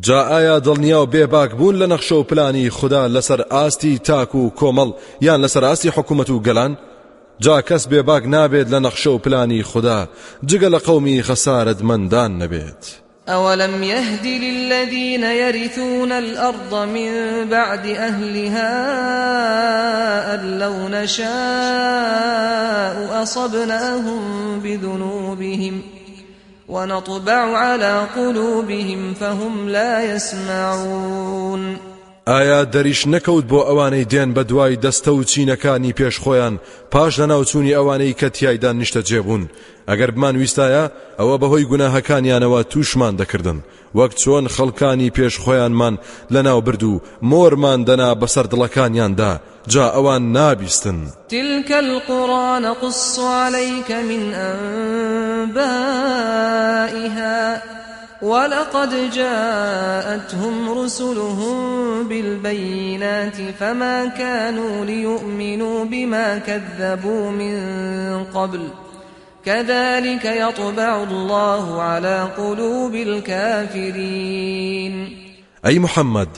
جا 0.00 0.20
ئایا 0.22 0.60
دڵنیا 0.60 0.98
و 1.02 1.06
بێباک 1.06 1.50
بوون 1.54 1.76
لە 1.78 1.86
نەخشە 1.92 2.12
و 2.12 2.22
پلانی 2.22 2.70
خوددا 2.70 3.08
لەسەر 3.08 3.40
ئاستی 3.50 3.98
تاک 3.98 4.34
و 4.34 4.50
کۆمەڵ 4.60 4.90
یان 5.20 5.46
لەسەر 5.46 5.62
ئاستی 5.62 5.90
حکوومەت 5.90 6.30
و 6.30 6.42
گەلان؟ 6.42 6.76
جا 7.40 7.60
کەس 7.60 7.88
بێباک 7.88 8.24
نابێت 8.26 8.68
لە 8.68 8.78
نەخشە 8.86 9.06
و 9.06 9.18
پلانی 9.18 9.62
خوددا 9.62 10.08
جگە 10.48 10.68
لە 10.74 10.78
قەومی 10.86 11.22
خەسارت 11.22 11.82
مندان 11.82 12.38
نەبێت. 12.42 13.06
أولم 13.28 13.82
يهد 13.82 14.26
للذين 14.26 15.22
يرثون 15.22 16.12
الأرض 16.12 16.74
من 16.74 17.10
بعد 17.50 17.86
أهلها 17.86 18.74
أن 20.34 20.58
لو 20.58 20.88
نشاء 20.88 21.26
أصبناهم 23.22 24.60
بذنوبهم 24.60 25.82
ونطبع 26.68 27.56
على 27.58 28.06
قلوبهم 28.16 29.14
فهم 29.14 29.68
لا 29.68 30.14
يسمعون 30.14 31.85
ئایا 32.32 32.60
دەریش 32.74 33.00
نەکەوت 33.14 33.44
بۆ 33.52 33.60
ئەوانەی 33.68 34.08
دێن 34.12 34.30
بە 34.36 34.42
دوای 34.50 34.80
دەستە 34.84 35.10
و 35.14 35.22
چینەکانی 35.30 35.96
پێش 35.98 36.16
خۆیان؟ 36.22 36.54
پاش 36.92 37.12
لە 37.20 37.26
ناوچوونی 37.32 37.76
ئەوانەی 37.78 38.16
کە 38.20 38.28
تایدا 38.36 38.70
نیشتە 38.80 39.00
جێبوون. 39.08 39.42
ئەگەر 39.88 40.10
بمان 40.14 40.34
ویستایە 40.42 40.84
ئەوە 41.18 41.36
بەهۆی 41.42 41.68
گوناهەکانیانەوە 41.70 42.60
تووشمان 42.70 43.14
دەکردن. 43.20 43.58
وەک 43.98 44.12
چۆن 44.22 44.44
خەڵکانی 44.54 45.12
پێش 45.16 45.34
خۆیانمان 45.42 45.94
لە 46.34 46.40
ناو 46.46 46.60
برد 46.66 46.82
و 46.82 47.02
مۆرمان 47.30 47.80
دەنا 47.88 48.10
بەسەر 48.20 48.46
دڵەکانیاندا. 48.52 49.32
جا 49.72 49.86
ئەوان 49.94 50.22
نابیستن. 50.36 50.98
القرى 51.82 52.48
نقص 52.66 53.18
عليك 53.18 53.90
من 53.90 54.22
أنبائها. 55.44 55.76
ولقد 58.22 59.10
جاءتهم 59.10 60.78
رسلهم 60.78 61.56
بالبينات 62.08 63.36
فما 63.60 64.06
كانوا 64.06 64.84
ليؤمنوا 64.84 65.84
بما 65.84 66.38
كذبوا 66.38 67.30
من 67.30 67.56
قبل 68.24 68.68
كذلك 69.44 70.24
يطبع 70.24 71.02
الله 71.02 71.82
على 71.82 72.28
قلوب 72.36 72.94
الكافرين. 72.94 74.36
أي 75.66 75.78
محمد 75.78 76.28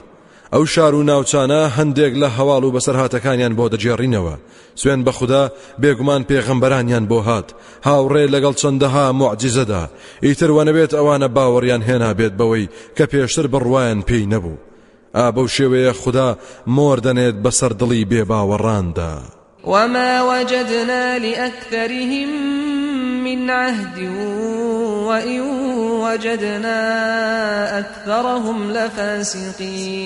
ئەو 0.53 0.65
شار 0.65 0.95
و 0.95 1.07
ناوچانە 1.11 1.63
هەندێک 1.77 2.13
لە 2.23 2.29
هەواڵ 2.37 2.63
و 2.65 2.75
بەسەرهاتەکانیان 2.77 3.55
بۆ 3.59 3.65
دەجێڕینەوە. 3.73 4.35
سوێن 4.81 5.01
بە 5.07 5.13
خوددا 5.19 5.45
بێگومان 5.83 6.23
پێغەمبەرانیان 6.29 7.05
بۆ 7.11 7.19
هات. 7.29 7.49
هاوڕێ 7.89 8.25
لەگەڵ 8.35 8.55
چەندەها 8.61 9.07
معجززەدا 9.21 9.85
ئیتر 10.25 10.51
وەنەبێت 10.57 10.93
ئەوانە 10.95 11.29
باوەڕیان 11.37 11.83
هێنا 11.89 12.11
بێت 12.19 12.35
بەوەی 12.41 12.71
کە 12.97 13.05
پێشتر 13.13 13.47
بڕواان 13.53 13.99
پێی 14.09 14.27
نەبوو. 14.33 14.63
ئا 15.15 15.27
بەو 15.35 15.47
شێوەیە 15.57 15.93
خوددا 16.01 16.29
مۆر 16.77 16.99
دەنێت 17.07 17.37
بەسەر 17.45 17.73
دڵی 17.81 18.05
بێ 18.11 18.23
باوەڕاندا 18.31 19.15
وما 19.65 20.13
وجدنا 20.31 21.19
لأكثرهم 21.19 22.29
من 23.25 23.51
عهد 23.51 23.99
وإن 25.09 25.41
وجدنا 26.05 26.81
أكثرهم 27.79 28.71
لفاسقين 28.71 29.99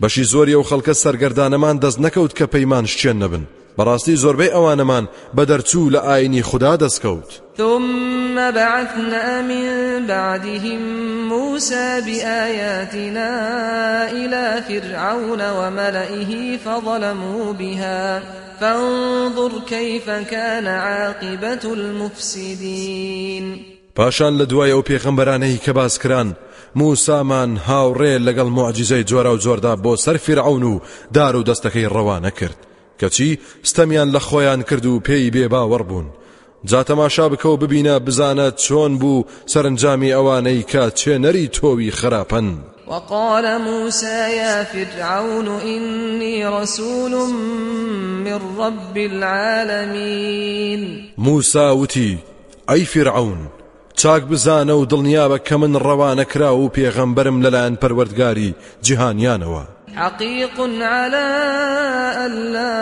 بەشی 0.00 0.24
زۆری 0.24 0.54
ئەو 0.56 0.64
خەڵکە 0.70 0.92
سەرگەردانەمان 1.02 1.76
دەست 1.84 1.98
نەکەوت 2.04 2.32
کە 2.38 2.46
پەیمان 2.54 2.84
شتێن 2.92 3.16
نەبن. 3.22 3.44
بەڕاستی 3.78 4.20
زۆربەی 4.22 4.54
ئەوانەمان 4.54 5.04
بە 5.36 5.42
دەرچوو 5.50 5.92
لە 5.94 6.00
ئاینی 6.06 6.42
خوددا 6.42 6.76
دەستکەوت. 6.76 7.30
ثم 7.56 8.50
بعثنا 8.50 9.42
من 9.42 10.06
بعدهم 10.06 10.80
موسى 11.28 12.00
بآياتنا 12.06 13.30
إلى 14.10 14.62
فرعون 14.68 15.50
وملئه 15.50 16.56
فظلموا 16.56 17.52
بها. 17.52 18.22
فانظر 18.60 19.60
كيف 19.66 20.10
كان 20.10 20.66
عاقبة 20.66 21.72
المفسدين. 21.72 23.60
پاشان 23.94 24.38
لە 24.38 24.42
دوای 24.46 24.72
ئەو 24.72 24.82
پێخەمبەرانەی 24.82 25.60
کە 25.66 25.70
باسکران 25.70 26.36
موسامان 26.74 27.58
هاوڕێ 27.58 28.18
لەگەڵ 28.26 28.48
معجززەی 28.58 29.04
جۆرە 29.04 29.26
و 29.26 29.38
جۆردا 29.38 29.76
بۆ 29.76 29.96
سەر 29.96 30.16
فرعون 30.16 30.62
و 30.62 30.80
دار 31.12 31.36
و 31.36 31.42
کرد. 32.30 32.56
کەچی 33.02 33.38
ستەمیان 33.64 34.12
لە 34.12 34.18
خۆیان 34.18 34.62
کرد 34.62 34.86
و 34.86 35.00
پێی 35.00 35.30
جا 36.70 36.80
تەماشا 36.82 37.26
بکە 37.32 37.46
و 37.46 37.56
ببینە 37.62 37.94
بزانە 38.06 38.48
چۆن 38.64 38.92
بوو 39.00 39.24
سەرنجامی 39.52 40.14
ئەوانەی 40.16 40.66
کە 40.70 40.82
چێنەری 41.00 41.50
تۆوی 41.56 41.90
خراپەن 41.98 42.48
وقال 42.88 43.58
موسى 43.58 44.36
يا 44.36 44.64
فرعون 44.64 45.48
إني 45.48 46.46
رسول 46.46 47.30
من 48.24 48.40
رب 48.58 48.96
العالمين. 48.96 50.80
موسى 51.18 51.70
وتي 51.70 52.18
أي 52.70 52.84
فرعون 52.84 53.38
چاک 53.96 54.22
بزانە 54.22 54.70
و 54.70 54.86
دڵنیابە 54.86 55.38
کە 55.48 55.52
من 55.52 55.78
ڕەوانە 55.78 56.24
کرا 56.32 56.56
و 56.56 56.68
پێغەمبەرم 56.68 57.42
لەلایەن 57.44 57.76
پەروەردگاری 57.82 58.54
جیهانیانەوە. 58.82 59.64
حقيق 59.96 60.60
على 60.80 61.26
ألا 62.26 62.74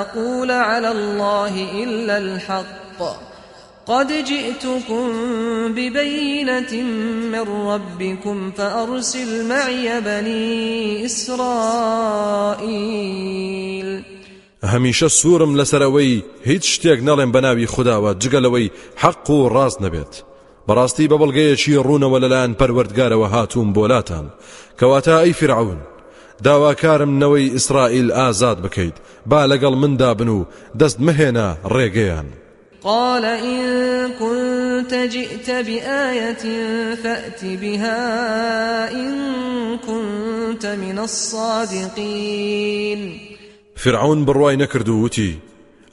أقول 0.00 0.50
على 0.50 0.88
الله 0.88 1.82
إلا 1.82 2.16
الحق. 2.16 2.85
قد 3.86 4.24
جئتكم 4.24 5.12
ببينة 5.72 6.82
من 7.32 7.44
ربكم 7.68 8.50
فأرسل 8.50 9.48
معي 9.48 10.00
بني 10.00 11.04
إسرائيل. 11.04 12.66
هەمیشە 14.64 15.06
سوورم 15.06 15.64
لەسەرەوەی 15.64 16.22
هیچ 16.44 16.64
شتێک 16.74 17.00
نەڵێم 17.00 17.30
بەناوی 17.34 17.66
خودداوە 17.66 18.16
جگەلەوەی 18.22 18.70
حەق 18.96 19.30
و 19.30 19.48
ڕاست 19.48 19.80
نەبێت. 19.80 20.14
بەڕاستی 20.68 21.08
بە 21.10 21.16
بەڵگەیەکی 21.22 21.82
ڕوونەوە 21.86 22.18
لەلایەن 22.24 22.52
پەروەردگارەوە 22.60 23.28
هاتووم 23.34 23.68
بۆلاتان 23.72 24.26
کەواتە 24.78 25.14
ئەی 25.22 25.32
فرعون 25.32 25.80
داواکارم 26.42 27.12
نەوەی 27.22 27.52
ئیسرائیل 27.54 28.08
ئازاد 28.12 28.58
بکەیت. 28.64 28.96
با 29.26 29.40
لەگەڵ 29.46 29.74
مندا 29.82 30.14
بن 30.14 30.28
و 30.28 30.44
دەست 30.80 30.98
مهێنا 31.06 31.48
ڕێگەیان. 31.74 32.28
قال 32.86 33.24
إن 33.24 33.62
كنت 34.18 34.94
جئت 34.94 35.50
بآية 35.50 36.44
فأت 36.94 37.44
بها 37.44 38.92
إن 38.92 39.12
كنت 39.78 40.66
من 40.66 40.98
الصادقين. 40.98 42.40
فرعون 43.76 44.26
بڕوای 44.26 44.56
نەکرد 44.56 44.88
و 44.88 45.04
وتی 45.04 45.38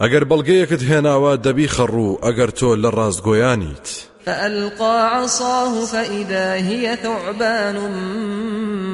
ئەگەر 0.01 0.23
بەڵگەیەکت 0.23 0.81
هێناوە 0.89 1.37
دەبی 1.45 1.67
خەڕوو 1.67 2.19
ئەگەر 2.25 2.49
تۆ 2.59 2.75
لە 2.83 2.89
ڕاستگۆیانیت 2.97 3.87
فألقى 4.25 5.09
عصاه 5.15 5.85
فإذا 5.85 6.53
هي 6.53 6.95
ثعبان 7.03 7.77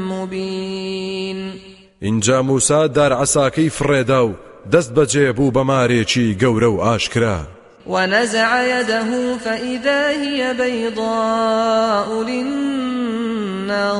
مبين. 0.08 1.54
اینجا 2.02 2.41
موسا 2.41 2.88
دار 2.88 3.14
عساکەی 3.14 3.70
فڕێدا 3.70 4.10
و 4.12 4.36
دەست 4.72 4.91
بەجێ 4.93 5.34
بوو 5.36 5.52
بە 5.52 5.64
مارێکی 5.70 6.38
گەورە 6.41 6.64
و 6.64 6.82
ئاشکرا. 6.82 7.59
ونزع 7.90 8.80
يده 8.80 9.38
فإذا 9.38 10.10
هي 10.10 10.54
بيضاء 10.54 12.24
للناظرين. 12.24 14.00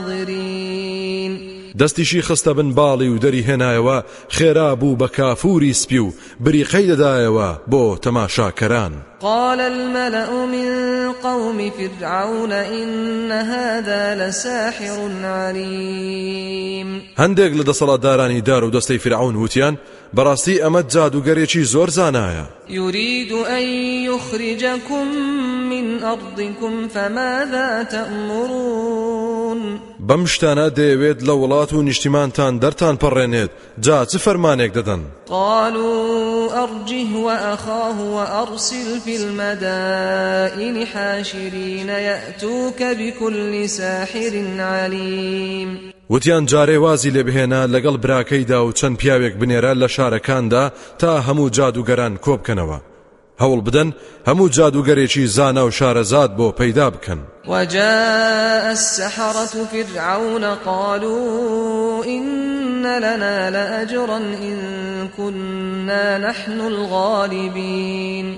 دەستیشی 1.80 2.22
خستە 2.22 2.48
بن 2.48 2.74
باڵی 2.76 3.10
و 3.10 3.20
دەری 3.20 3.44
هێنایەوە 3.48 4.04
خێرا 4.30 4.76
بوو 4.76 4.98
بە 4.98 5.08
کافوری 5.12 5.74
سپی 5.74 5.98
و 5.98 6.14
بریقەی 6.40 6.88
دەدایەوە 6.92 7.50
بۆ 7.72 7.98
تەماشاکەران. 8.06 8.94
قال 9.22 9.60
الملأ 9.60 10.46
من 10.46 10.70
قوم 11.24 11.70
فرعون 11.70 12.52
إن 12.52 13.32
هذا 13.32 14.16
لساحر 14.16 15.10
عليم. 15.24 17.02
هەندێک 17.18 17.54
لە 17.54 17.64
دەسەڵاتدارانی 17.70 18.44
دار 18.46 18.64
و 18.64 18.72
دەستەی 18.72 19.00
فرعون 19.00 19.36
وتیان 19.36 19.78
بەڕاستی 20.16 20.62
ئەمە 20.64 20.82
جادوگەرێکی 20.94 21.64
زۆر 21.74 21.90
زانایە 21.90 22.46
يريد 22.70 23.32
أن 23.32 23.64
يخرجكم 24.10 25.08
من 25.70 26.04
أرضكم 26.04 26.88
فماذا 26.88 27.84
تأمرون؟ 27.84 29.80
بەم 30.00 30.26
شتانە 30.26 30.70
دەیەوێت 30.78 31.20
لە 31.28 31.34
وڵات 31.42 31.74
و 31.74 31.82
نیشتیمانتان 31.82 32.60
دەرتان 32.60 32.96
پەڕێنێت 33.04 33.50
جا 33.80 34.06
چ 34.06 34.18
فەرمانێک 34.18 34.72
دەدەن 34.78 35.02
قالوا 35.30 36.64
أرجه 36.64 37.18
وأخاه 37.18 38.02
وأرسل 38.02 39.00
في 39.06 39.16
المدائن 39.16 40.86
حاشرين 40.86 41.90
يأتوك 41.90 42.84
بكل 42.84 43.70
ساحر 43.70 44.44
عليم. 44.60 45.99
وتیان 46.12 46.46
جارێ 46.46 46.78
وازی 46.78 47.12
لێ 47.12 47.24
بهێنا 47.28 47.62
لەگەڵ 47.74 47.96
براکەیدا 48.04 48.60
و 48.66 48.72
چەند 48.72 48.98
پیاوێک 49.00 49.34
بنێرە 49.42 49.74
لە 49.82 49.88
شارەکاندا 49.96 50.72
تا 51.00 51.22
هەموو 51.28 51.54
جادوگەران 51.58 52.14
کۆبکەنەوە. 52.26 52.80
هەوڵ 53.42 53.60
بدەن 53.68 53.90
هەموو 54.28 54.50
جادوگەرێکی 54.58 55.30
زانە 55.38 55.64
و 55.68 55.72
شارەزاد 55.72 56.32
بۆ 56.38 56.48
پەیدا 56.60 56.88
بکەن. 56.96 57.20
وجاء 57.48 58.66
السحرة 58.78 59.54
فرعون 59.72 60.56
قالوا 60.56 62.06
إن 62.06 62.86
لنا 62.86 63.50
لأجرا 63.50 64.18
إن 64.18 64.58
كنا 65.18 66.18
نحن 66.18 66.62
الغالبين. 66.62 68.38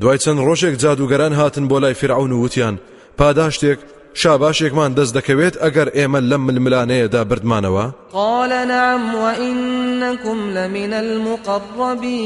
دوای 0.00 0.18
چەند 0.18 0.38
ڕۆژێک 0.38 0.78
جادوگەران 0.82 1.32
هاتن 1.32 1.68
بۆ 1.68 1.80
لای 1.80 1.94
فرعون 1.94 2.32
و 2.32 2.44
وتیان. 2.44 2.78
پاداشتێک 3.18 3.78
شاباشێکمان 4.14 4.94
دەست 4.94 5.14
دەکەوێت 5.14 5.56
ئەگەر 5.62 5.88
ئێمە 5.96 6.20
لەم 6.30 6.42
ململانەیەدا 6.48 7.22
بردمانەوە؟ 7.30 7.86
قال 8.12 8.50
نعم 8.68 9.14
وإنكم 9.14 10.50
لمن 10.50 10.92
المقربين. 10.92 12.16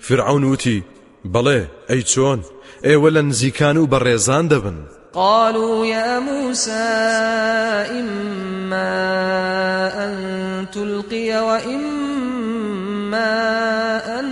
فرعون 0.00 0.44
وتی 0.44 0.84
بەڵێ 1.34 1.60
ئەی 1.88 2.02
چۆن؟ 2.02 2.40
ئێوە 2.84 3.10
لە 3.10 3.18
نزیکان 3.18 3.76
و 3.76 3.86
بەڕێزان 3.86 4.48
دەبن. 4.50 4.74
قالوا 5.14 5.86
يا 5.86 6.20
موسى 6.20 6.72
إما 8.00 8.94
أن 10.04 10.14
تلقي 10.72 11.30
وإما 11.48 13.32
أن 14.20 14.26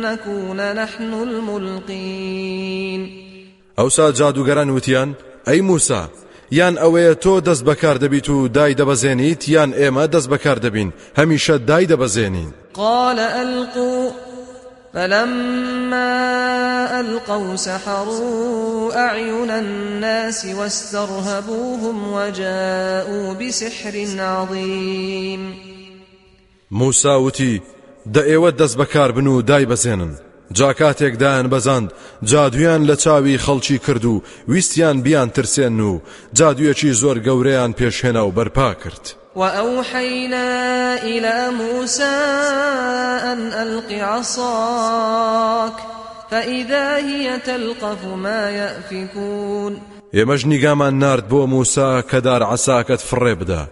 نكون 0.00 0.72
نحن 0.72 1.14
الملقين. 1.14 3.08
ئەوسا 3.78 4.12
جادوگەران 4.12 4.70
وتیان 4.70 5.14
ئەی 5.48 5.60
موسا 5.60 6.02
یان 6.50 6.74
ئەوەیە 6.82 7.14
تۆ 7.24 7.34
دەست 7.48 7.64
بەکار 7.68 7.96
دەبیت 8.04 8.28
و 8.30 8.48
دای 8.48 8.74
دەبەزێنیت 8.74 9.48
یان 9.48 9.70
ئێمە 9.72 10.04
دەست 10.14 10.28
بەکار 10.32 10.58
دەبین 10.64 10.92
هەمیشە 11.18 11.54
دای 11.68 11.86
دەبەزێنین. 11.86 12.50
قال 12.74 13.18
ألقوا 13.18 14.10
فلما 14.94 16.18
ألقوا 17.00 17.56
سحروا 17.56 18.94
أعين 18.94 19.50
الناس 19.50 20.44
واسترهبوهم 20.44 22.12
وجاءوا 22.12 23.34
بسحر 23.34 23.94
عظيم. 24.18 25.54
موسا 26.70 27.20
وتی 27.22 27.62
دە 28.14 28.18
ئێوە 28.18 28.50
دەست 28.60 28.76
بەکار 28.76 29.12
بن 29.12 29.26
و 29.26 29.42
دای 29.42 29.66
بەزێنن 30.48 30.54
جاکاتێک 30.54 31.18
دایان 31.18 31.48
بەزاند. 31.50 31.92
جادویان 32.24 32.86
لە 32.86 32.96
چاوی 32.96 33.38
خەڵکی 33.38 33.78
کرد 33.86 34.04
و 34.04 34.22
ویستیان 34.48 35.02
بیان 35.02 35.30
ترسێن 35.30 35.80
و 35.80 36.00
جادویەکی 36.34 36.92
زۆر 36.92 37.18
گەورەیان 37.26 37.72
پێشهێنا 37.78 38.22
و 38.24 38.32
بەرپا 38.32 38.74
کرد. 38.84 39.14
وأوحينا 39.36 40.96
إلى 41.02 41.50
موسى 41.50 42.16
أن 43.32 43.52
ألق 43.52 43.92
عصاك 43.92 45.72
فإذا 46.30 46.96
هي 46.96 47.38
تلقف 47.38 48.04
ما 48.04 48.50
يأفكون. 48.50 49.80
ئێمەش 50.14 50.46
نیگامان 50.46 50.98
نارد 50.98 51.28
بۆ 51.28 51.46
موسا 51.46 52.02
کە 52.02 52.14
دار 52.14 52.42
عساکەت 52.42 53.00
فڕێ 53.00 53.34
بدە 53.40 53.68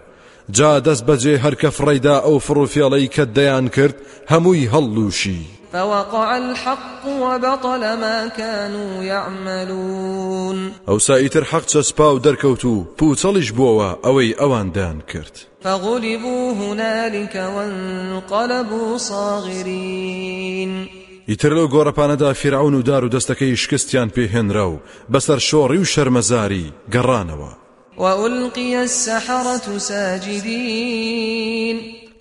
جا 0.50 0.80
دەست 0.80 1.04
بەجێ 1.04 1.38
هەرکە 1.44 1.70
فڕێدا 1.70 2.16
ئەو 2.24 2.40
فڕوفێڵەی 2.40 3.08
کە 3.14 3.24
دەیان 3.36 3.68
کرد 3.68 3.96
هەمووی 4.30 4.68
هەڵلوشی. 4.72 5.55
فوقع 5.76 6.36
الحق 6.36 7.06
وبطل 7.06 7.80
ما 7.80 8.28
كانوا 8.28 9.04
يعملون. 9.04 10.72
ئەو 10.88 10.98
سایتر 10.98 11.44
حەق 11.44 11.66
چەسپا 11.66 12.00
و 12.00 12.20
دەرکەوت 12.20 12.64
و 12.64 12.86
پوچەڵیش 12.98 13.52
بووەوە 13.52 13.96
ئەوەی 14.04 14.34
ئەوان 14.40 14.72
دایان 14.72 15.02
کرد. 15.12 15.46
فغلبوا 15.64 16.52
هنالك 16.52 17.34
وانقلبوا 17.56 18.98
صاغرين. 18.98 20.88
ئیتر 21.28 21.50
لەو 21.50 21.68
گۆڕەپانەدا 21.68 22.32
فرعون 22.32 22.74
و 22.74 22.82
دار 22.82 23.04
و 23.04 23.10
دەستەکەی 23.10 23.54
شکستیان 23.56 24.10
پێهێنرا 24.10 24.66
و 24.72 24.80
بەسەر 25.12 25.38
شۆڕی 25.38 25.78
و 25.80 25.84
شەرمەزاری 25.84 26.72
گەڕانەوە. 26.92 27.52
وألقي 27.98 28.76
السحرة 28.76 29.78
ساجدين. 29.78 31.26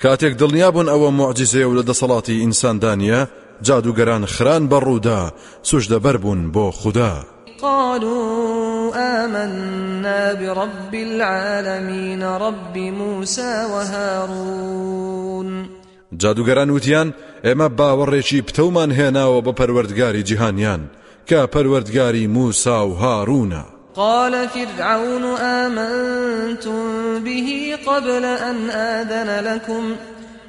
کاتێک 0.03 0.33
دڵنیا 0.39 0.69
بوون 0.73 0.87
ئەوە 0.93 1.09
معجززێ 1.19 1.63
و 1.65 1.75
لە 1.77 1.83
دەسەڵاتی 1.89 2.39
ئینساندانە 2.43 3.27
جادوگەران 3.61 4.25
خران 4.25 4.69
بەڕوودا 4.69 5.31
سوش 5.63 5.87
دەبەر 5.87 6.17
بوون 6.17 6.51
بۆ 6.51 6.71
خوددا. 6.71 7.23
قالوا 7.61 8.91
آمنا 8.95 10.33
برب 10.33 10.93
العالمين 10.93 12.23
رب 12.23 12.77
موسى 12.77 13.65
وهارون. 13.71 15.69
جادوگەران 16.17 16.69
وتیان 16.69 17.13
ئێمە 17.43 17.67
باوەڕێکی 17.79 18.43
پتەومان 18.47 18.91
هێناوە 18.99 19.39
بە 19.45 19.53
پەروەردگاری 19.59 20.23
جیهانیان 20.29 20.81
کە 21.29 21.39
پەروەردگاری 21.53 22.27
موسا 22.27 22.87
و 22.87 22.97
هاروونە 23.01 23.63
قال 23.95 24.47
فرعون 24.47 25.23
آمنتم 25.41 26.83
به 27.23 27.77
قبل 27.87 28.25
أن 28.25 28.69
آذن 28.69 29.39
لكم 29.39 29.83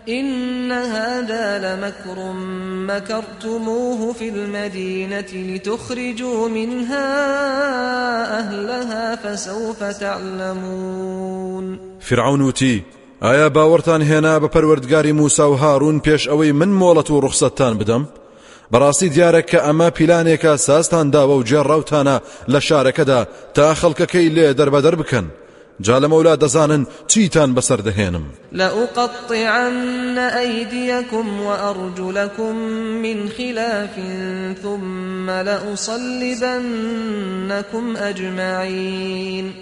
إن 0.08 0.72
هذا 0.72 1.58
لمكر 1.58 2.32
مكرتموه 2.86 4.12
في 4.12 4.28
المدينة 4.28 5.32
لتخرجوا 5.34 6.48
منها 6.48 7.08
أهلها 8.38 9.16
فسوف 9.16 9.84
تعلمون. 9.84 11.78
فرعون 12.00 12.40
وتی 12.40 12.82
ئایا 13.22 13.48
باوەڕتان 13.48 14.02
هێنا 14.02 14.40
بە 14.40 14.48
پەروەردگاری 14.48 15.12
موسا 15.12 15.50
و 15.50 15.56
هاڕون 15.56 16.00
پێش 16.06 16.28
ئەوەی 16.28 16.52
من 16.52 16.78
مۆڵەت 16.80 17.10
و 17.10 17.20
ڕوخسەتتان 17.20 17.78
بدەم؟ 17.80 18.06
بەڕاستی 18.72 19.10
دیارە 19.14 19.42
کە 19.50 19.58
ئەمە 19.66 19.90
پیلانێکە 19.96 20.56
ساستان 20.56 21.10
داوە 21.10 21.36
و 21.36 21.44
جێڕاوتانە 21.44 22.20
لە 22.52 22.60
تا 23.54 23.74
خەڵکەکەی 23.74 24.30
لێ 24.36 24.54
دەربەدەر 24.58 24.94
بکەن. 24.94 25.26
جا 25.80 26.00
لە 26.00 26.06
مەولا 26.06 26.36
دەزانن 26.36 26.86
چیتان 27.08 27.54
بەسەر 27.54 27.80
دەهێنم 27.88 28.22
لأقطعن 28.52 30.18
أيديكم 30.18 31.40
وأرجلكم 31.40 32.56
من 33.02 33.28
خلاف 33.28 33.90
ثم 34.62 35.30
لأصلبنكم 35.30 36.66
أجمعين. 37.96 39.54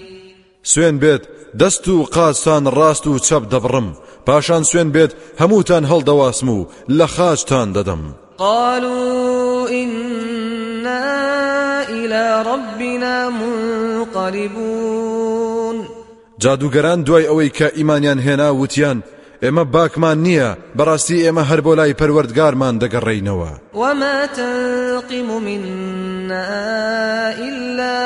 سوێن 0.63 0.99
بێت 1.03 1.23
دەست 1.59 1.89
و 1.89 2.03
قاسان 2.03 2.71
ڕاست 2.71 3.07
و 3.07 3.19
چەپ 3.19 3.43
دەبڕم. 3.53 3.89
پاشان 4.27 4.63
سوێن 4.63 4.93
بێت 4.93 5.13
هەمووتان 5.41 5.85
هەڵدەواسم 5.91 6.49
و 6.49 6.67
لە 6.89 7.07
دەدەم. 7.77 8.03
قالوا 8.39 9.69
إنا 9.69 11.05
إلى 11.89 12.43
ربنا 12.47 13.31
منقلبون. 13.31 15.44
جادوگەران 16.43 17.01
دوای 17.07 17.27
ئەوەی 17.27 17.51
کە 17.59 17.67
ئیمانیان 17.79 18.19
هێنا 18.27 18.49
وتیان 18.61 18.99
ئێمە 19.45 19.65
باکمان 19.75 20.19
نییە 20.27 20.51
بەڕاستی 20.79 21.23
ئێمە 21.25 21.43
هەر 21.51 21.61
بۆ 21.61 21.73
لای 21.79 21.95
پەروەردگارمان 22.01 22.75
دەگەڕێینەوە 22.83 23.53
وما 23.75 24.19
تنقم 24.27 25.29
منا 25.47 26.49
إلا 27.49 27.99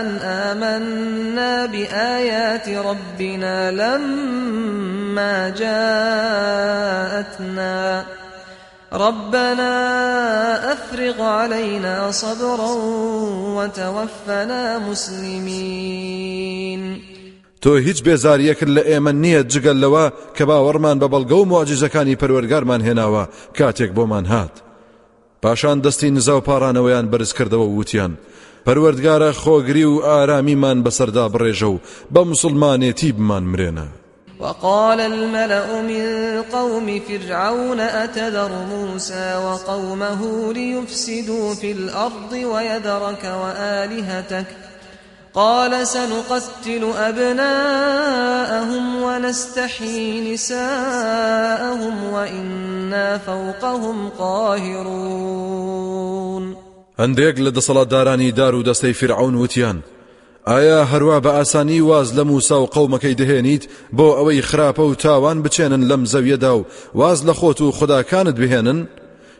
أن 0.00 0.08
آمنا 0.48 1.66
بآيات 1.66 2.68
ربنا 2.68 3.70
لما 3.70 5.50
جاءتنا. 5.50 6.94
ربنا 8.92 9.74
أفرغ 10.72 11.22
علينا 11.22 12.10
صبرا 12.10 12.72
وتوفنا 13.56 14.78
مسلمين. 14.78 16.04
تۆ 17.64 17.72
هیچ 17.86 17.98
بێزاریەکرد 18.06 18.74
لە 18.76 18.82
ئێمە 18.90 19.12
نییە 19.22 19.42
جگەل 19.52 19.78
لەوە 19.84 20.06
کە 20.36 20.44
باوەڕمان 20.48 20.96
بە 21.02 21.08
بەڵگە 21.12 21.36
و 21.38 21.48
معجزەکانی 21.52 22.18
پەروەرگارمان 22.20 22.80
هێناوە. 22.86 23.24
کاتێک 23.58 23.90
بۆمان 23.96 24.26
هات. 24.32 24.54
پاشان 25.42 25.78
دەستی 25.84 26.10
نزا 26.16 26.34
و 26.38 26.44
پارانەوەیان 26.48 27.06
بەرز 27.12 27.32
کردەوە 27.38 27.68
وتیان. 27.78 28.12
پەروەردگارە 28.66 29.30
خۆگری 29.42 29.84
و 29.92 30.02
ئارامیمان 30.06 30.78
بەسەردا 30.84 31.26
بڕێژە 31.34 31.68
و 31.74 31.80
بە 32.14 32.22
مسلمانێتی 32.32 33.12
بمان 33.12 33.44
مرێنە. 33.52 33.86
وقال 34.40 35.00
الملأ 35.00 35.82
من 35.90 36.04
قوم 36.52 37.00
فرعون 37.08 37.80
أتذر 37.80 38.52
موسى 38.72 39.28
وقومه 39.46 40.52
ليفسدوا 40.52 41.54
في 41.54 41.72
الأرض 41.72 42.32
ويذرك 42.32 43.24
وآلهتك 43.42 44.46
قال 45.34 45.86
سنقتل 45.86 46.92
أبناءهم 46.96 48.84
ونستحيي 49.02 50.32
نساءهم 50.32 52.04
وإنا 52.12 53.18
فوقهم 53.18 54.08
قاهرون. 54.18 55.74
هەندێک 56.98 57.36
لە 57.38 57.50
دەسەڵاتدارانی 57.58 58.32
دار 58.36 58.54
و 58.54 58.62
دەستەی 58.62 58.94
فرعون 58.94 59.34
وتیان. 59.34 59.82
ئایا 60.46 60.84
هەروە 60.92 61.20
بە 61.24 61.26
ئاسانی 61.26 61.80
واز 61.80 62.12
لە 62.12 62.20
موسا 62.20 62.62
و 62.62 62.66
قەومەکەی 62.66 63.16
دەهێنیت؟ 63.20 63.68
بۆ 63.96 64.16
ئەوەی 64.16 64.42
خراپە 64.42 64.80
و 64.80 64.94
تاوان 64.94 65.42
بچێنن 65.42 65.82
لەم 65.90 66.04
زەویەدا 66.04 66.52
و 66.58 66.64
واز 66.94 67.22
لە 67.26 67.32
خۆت 67.32 67.60
و 67.60 67.72
بهێنن؟ 68.32 68.88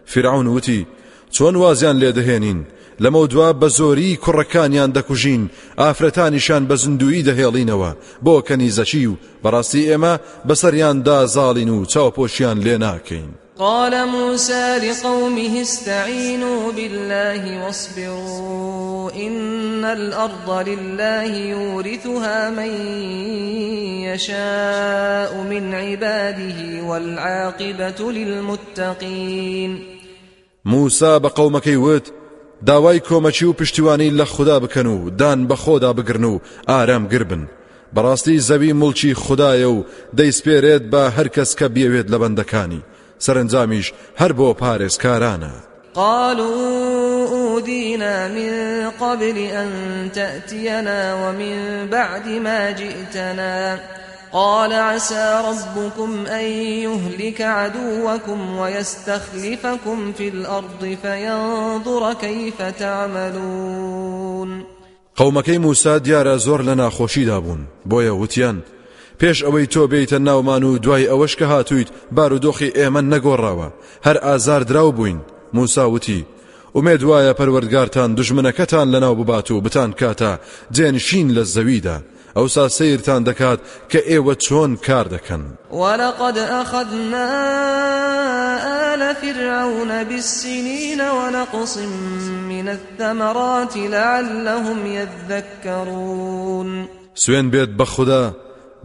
فرعون 0.06 0.46
وتی 0.46 0.86
چۆن 1.32 1.54
وازیان 1.56 1.96
لێ 1.98 2.12
دەهێنین؟ 2.18 2.60
لەمە 3.00 3.28
دوا 3.28 3.52
بە 3.52 3.68
زۆری 3.78 4.18
کوڕەکانیان 4.24 4.90
دەکوژین. 4.96 5.50
ئافرەتانیشان 5.78 6.62
بە 6.68 6.74
زندویی 6.74 7.24
دەهێڵینەوە. 7.24 7.90
بۆ 8.24 8.42
کەنیزەکی 8.48 9.06
و 9.06 9.16
بەڕاستی 9.44 9.88
ئێمە 9.90 10.14
بەسەریاندا 10.48 11.26
زاڵین 11.34 11.68
و 11.68 11.84
چاوپۆشیان 11.92 12.58
لێ 12.64 12.76
ناکەین. 12.78 13.30
قال 13.58 14.04
موسى 14.04 14.78
لقومه 14.78 15.60
استعينوا 15.60 16.72
بالله 16.72 17.64
واصبروا. 17.64 19.10
إن 19.10 19.84
الأرض 19.84 20.68
لله 20.68 21.36
يورثها 21.36 22.50
من 22.50 22.72
يشاء 24.04 25.42
من 25.50 25.74
عباده 25.74 26.82
والعاقبة 26.82 28.12
للمتقين. 28.12 29.80
موسى 30.64 31.18
بقومكي 31.18 31.76
وت 31.76 32.12
داوای 32.66 33.00
کۆمەچی 33.00 33.42
و 33.42 33.52
پشتیوانی 33.52 34.10
لە 34.18 34.22
خوددا 34.22 34.60
بکەن 34.60 34.86
و 34.86 35.10
دان 35.10 35.48
بە 35.48 35.54
خۆدا 35.54 35.92
بگرن 35.92 36.24
و 36.24 36.38
ئارام 36.68 37.06
گربن. 37.06 37.48
بەڕاستی 37.94 38.42
زەوی 38.48 38.74
مڵکی 38.80 39.18
خدایە 39.22 39.68
و 39.74 39.84
دەیسپێرێت 40.16 40.84
بە 40.92 41.02
هەر 41.16 41.28
کەس 41.28 41.50
کە 41.58 41.66
بێوێت 41.74 42.06
لە 42.12 42.18
بەندەکانی. 42.22 42.84
سەرنجامیش 43.24 43.92
هەر 44.20 44.32
بۆ 44.38 44.48
پارێزکارانە. 44.60 45.54
قالوا 45.94 47.28
أودينا 47.28 48.28
من 48.28 48.52
قبل 49.00 49.38
أن 49.38 49.70
تأتينا 50.14 51.14
ومن 51.14 51.86
بعد 51.86 52.28
ما 52.28 52.70
جئتنا. 52.70 53.78
قال 54.34 54.72
عسى 54.72 55.42
ربكم 55.44 56.26
أن 56.26 56.44
يهلك 56.84 57.40
عدوكم 57.40 58.56
ويستخلفكم 58.56 60.12
في 60.12 60.28
الأرض 60.28 60.96
فينظر 61.02 62.14
كيف 62.14 62.62
تعملون. 62.62 64.64
قومەکەی 65.16 65.58
موسا 65.58 65.98
دیارە 65.98 66.38
زۆر 66.38 66.62
لە 66.62 66.76
ناخۆشیدا 66.76 67.40
بوون 67.40 67.66
بۆیە 67.88 68.14
وتیان 68.20 68.62
پێش 69.20 69.44
ئەوەی 69.44 69.68
تۆ 69.74 69.88
بیتە 69.90 70.12
ناومان 70.12 70.64
و 70.64 70.78
دوای 70.78 71.06
ئەوەش 71.06 71.36
کە 71.36 71.42
هاتوویت 71.42 71.88
بارودۆخی 72.16 72.74
ئێمە 72.78 73.02
نەگۆڕاوە 73.12 73.68
هەر 74.06 74.16
ئازار 74.16 74.62
دراو 74.62 74.92
بووین 74.92 75.20
موسا 75.52 75.90
وتی. 75.90 76.26
ومێ 76.74 76.96
دوایە 77.02 77.34
پەروەردگارتان 77.38 78.10
دژمنەکەتان 78.18 78.86
لەناو 78.94 79.14
ببات 79.14 79.50
و 79.50 79.60
بتان 79.60 79.90
کاتە 80.00 80.32
جێنشین 80.74 81.28
لە 81.36 81.42
زەویدا 81.54 81.98
ئەوسا 82.36 82.68
سیرتان 82.68 83.24
دەکات 83.24 83.58
کە 83.90 84.00
ئێوە 84.10 84.34
چۆن 84.44 84.70
کار 84.86 85.06
دەکەن. 85.14 85.42
وەلقد 85.72 86.38
ئەخذنا 86.38 87.28
آل 88.92 89.14
فرعون 89.14 90.04
بالسنين 90.04 91.00
ونقص 91.00 91.78
من 92.48 92.68
الثمرات 92.68 93.76
لعلهم 93.76 94.86
يذكرون. 94.86 96.88
سوێن 97.14 97.50
بێت 97.50 97.70
بە 97.78 97.84
خوددا 97.84 98.34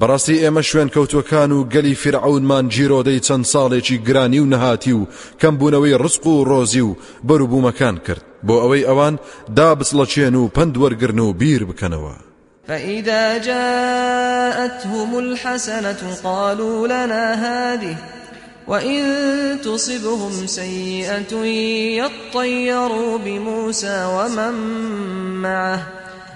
بەڕاستی 0.02 0.42
ئێمە 0.44 0.62
شوێن 0.62 0.90
کەوتوەکان 0.96 1.52
و 1.52 1.68
گەلی 1.74 1.96
فرعونمان 1.96 2.70
جیرۆدەی 2.70 3.24
چەند 3.28 3.46
ساڵێکی 3.46 4.02
گرانی 4.08 4.40
و 4.40 4.50
نەهاتی 4.54 4.92
و 4.92 5.08
کەمبوونەوەی 5.42 6.00
ڕسق 6.04 6.28
و 6.28 6.46
ڕۆزی 6.50 6.84
و 6.88 6.98
بەروبوومەکان 7.28 7.98
کرد. 8.06 8.24
بۆ 8.48 8.56
ئەوەی 8.62 8.88
ئەوان 8.90 9.16
دابسڵەچێن 9.58 10.36
و 10.36 10.48
پند 10.48 10.78
وەرگرن 10.78 11.20
و 11.20 11.34
بیر 11.34 11.64
بکەنەوە. 11.70 12.29
فإذا 12.70 13.38
جاءتهم 13.38 15.20
الحسنة 15.20 16.18
قالوا 16.24 16.88
لنا 16.88 17.34
هذه 17.34 17.96
وإن 18.68 19.04
تصبهم 19.64 20.48
سيئة 20.48 21.46
يطيروا 22.04 23.18
بموسى 23.18 24.06
ومن 24.16 24.54
معه. 25.42 25.88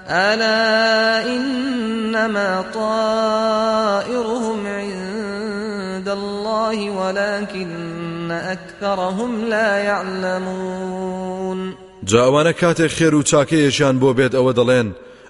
ألا 0.10 1.26
إنما 1.26 2.66
طائرهم 2.74 4.68
عند 4.68 6.10
الله 6.10 6.90
ولكن 6.90 8.32
أكثرهم 8.32 9.46
لا 9.46 9.78
يعلمون. 9.78 11.76
جاوانە 12.06 12.54
کاتێک 12.54 12.92
خێر 12.92 13.14
و 13.14 13.24
چاکەیەشان 13.24 14.00
بۆ 14.02 14.14
بێت 14.14 14.34
ئەوە 14.36 14.54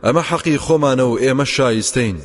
ئەمە 0.05 0.21
حەقی 0.29 0.57
خۆمانە 0.65 1.05
و 1.07 1.19
ئێمە 1.23 1.45
شایستین 1.55 2.17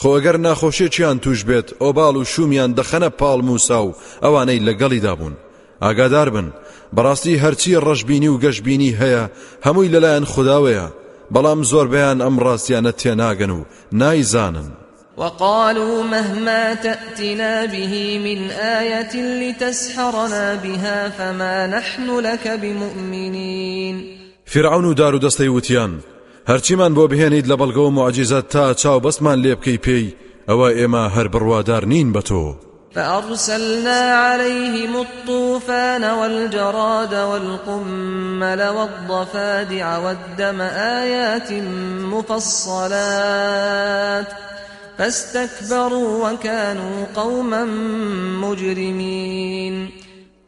خۆ 0.00 0.08
ئەگەر 0.16 0.36
ناخۆشیێکیان 0.46 1.18
توش 1.24 1.40
بێت 1.48 1.68
ئۆباڵ 1.82 2.14
و 2.16 2.24
شومیان 2.32 2.74
دەخەنە 2.78 3.10
پاڵ 3.20 3.38
موسا 3.48 3.80
و 3.84 3.94
ئەوانەی 4.22 4.64
لەگەڵیدا 4.66 5.14
بوون 5.18 5.34
ئاگادار 5.82 6.30
بن. 6.30 6.48
بەڕاستی 6.96 7.40
هەرچی 7.44 7.80
ڕەشببینی 7.86 8.28
و 8.32 8.40
گەشتبینی 8.44 8.96
هەیە 9.00 9.24
هەمووی 9.66 9.92
لەلایەن 9.94 10.24
خودداوەیە 10.32 10.86
بەڵام 11.34 11.60
زۆربیان 11.70 12.18
ئەم 12.24 12.36
ڕاستیانە 12.44 12.92
تێناگەن 13.00 13.50
و 13.50 13.64
نایزانن. 13.92 14.70
وقالوا 15.18 16.02
مهما 16.02 16.74
تأتنا 16.74 17.66
به 17.66 18.18
من 18.18 18.50
آية 18.50 19.14
لتسحرنا 19.42 20.56
بها 20.56 21.08
فما 21.08 21.66
نحن 21.66 22.20
لك 22.20 22.48
بمؤمنين. 22.48 24.04
فرعون 24.46 24.94
دار 24.94 25.14
وتیان. 25.40 26.00
هەرچیمان 26.50 26.92
بۆ 26.94 27.04
بهێنیت 27.10 27.46
لە 27.46 27.56
بەڵگە 27.60 27.82
و 27.84 28.10
تا 28.40 28.74
چاو 28.74 29.00
بەستمان 29.00 29.38
لێ 29.44 29.54
بکەی 29.54 29.78
پێی 29.86 30.14
ئەوە 30.48 30.68
ئێمە 30.78 31.04
هەر 31.14 31.26
بڕوادار 31.32 31.84
نین 31.92 32.12
بە 32.12 32.22
تۆ. 32.28 32.44
فأرسلنا 32.94 34.00
عليهم 34.26 34.96
الطوفان 34.96 36.04
والجراد 36.04 37.14
والقمل 37.14 38.60
والضفادع 38.68 39.98
والدم 39.98 40.60
آيات 41.00 41.52
مفصلات. 42.12 43.32
فاستكبروا 44.98 46.30
وكانوا 46.30 47.06
قوما 47.16 47.64
مجرمين. 48.40 50.01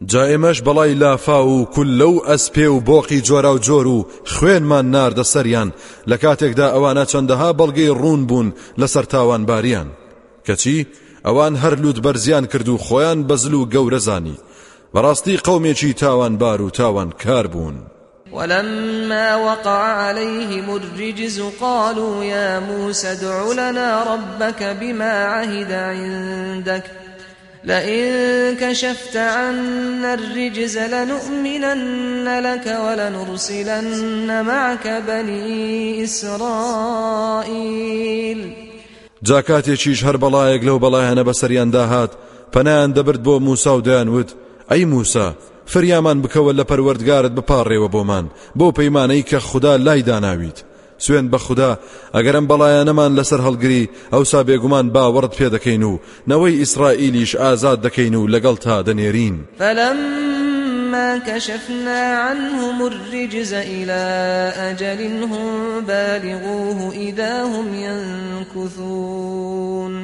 جا 0.06 0.22
ئێمەش 0.30 0.58
بەڵای 0.66 0.94
لافا 1.02 1.46
و 1.46 1.64
کول 1.64 1.98
لەو 2.00 2.14
ئەسپێ 2.28 2.66
و 2.66 2.80
بۆقی 2.80 3.22
جۆرا 3.28 3.52
و 3.54 3.58
جۆر 3.58 3.86
و 3.86 4.06
خوێنمان 4.32 4.86
ناردە 4.94 5.24
سەریان. 5.32 5.72
لە 6.10 6.16
کاتێکدا 6.22 6.66
ئەوانە 6.74 7.04
چەندەها 7.10 7.50
بەڵگەی 7.58 7.96
ڕوون 8.00 8.22
بوون 8.28 8.48
لەسەر 8.80 9.04
تاوان 9.12 9.42
باریان 9.46 9.88
کەچی؟ 10.46 10.86
ئەوان 11.26 11.54
هەر 11.62 11.74
لوت 11.82 11.98
بەرزیان 12.04 12.46
کرد 12.52 12.68
و 12.68 12.78
خۆیان 12.86 13.20
بەزل 13.28 13.54
و 13.54 13.68
گەورەزانی. 13.74 14.40
بەڕاستی 14.94 15.40
قەومێکی 15.46 15.94
تاوانبار 16.02 16.62
و 16.62 16.70
تاوان 16.70 17.10
کار 17.24 17.46
بوون. 17.46 17.76
ولما 18.32 19.36
وقع 19.46 19.80
عليهم 20.04 20.70
الرجز 20.70 21.40
قالوا 21.60 22.24
يا 22.24 22.60
موسى 22.60 23.06
ادع 23.06 23.52
لنا 23.52 24.02
ربك 24.14 24.62
بما 24.80 25.12
عهد 25.24 25.72
عندك. 25.72 27.03
لئن 27.64 28.56
كشفت 28.56 29.16
عنا 29.16 30.14
الرجز 30.14 30.78
لنؤمنن 30.78 32.40
لك 32.40 32.66
ولنرسلن 32.66 34.44
معك 34.44 35.02
بني 35.08 36.04
إسرائيل. 36.04 37.44
جا 39.22 39.40
کاتێکیش 39.40 40.04
هەر 40.04 40.16
بەڵایەک 40.16 40.62
لەو 40.64 40.78
بەڵایەنە 40.80 41.22
بەسەریان 41.28 41.70
داهات. 41.70 42.10
پەنیان 42.54 42.90
دەبرد 42.96 43.22
بۆ 43.26 43.34
موسا 43.40 43.76
و 43.76 43.82
دەیانوت 43.82 44.30
ئەی 44.70 44.84
موسا 44.84 45.34
فریامان 45.66 46.22
بکەوە 46.22 46.52
لە 46.58 46.64
پەروەردگارت 46.70 47.32
بپاڕێوە 47.38 47.88
بۆمان 47.94 48.26
بۆ 48.58 48.66
پەیمانەی 48.78 49.26
کە 49.30 49.38
خوددا 49.48 49.76
لای 49.76 50.02
سوێن 51.04 51.26
بە 51.32 51.38
خوددا 51.44 51.72
ئەگەرم 52.14 52.46
بەڵایەنەمان 52.50 53.12
لەسەر 53.18 53.40
هەڵگری 53.46 53.88
ئەوسا 54.12 54.40
بێگومان 54.48 54.86
باوەڕت 54.94 55.32
پێ 55.38 55.48
دەکەین 55.54 55.82
و 55.90 56.00
نەوەی 56.30 56.58
ئیسرائیلیش 56.60 57.32
ئازاد 57.36 57.78
دەکەین 57.86 58.14
و 58.14 58.28
لەگەڵ 58.34 58.56
تا 58.64 58.76
دەنێرین. 58.82 59.36
فلما 59.58 61.18
كشفنا 61.18 62.02
عنهم 62.28 62.82
الرجز 62.82 63.52
إلى 63.52 64.02
أجل 64.70 65.00
هم 65.22 65.80
بالغوه 65.88 66.92
إذا 66.96 67.42
هم 67.42 67.66
ينكثون. 68.54 69.94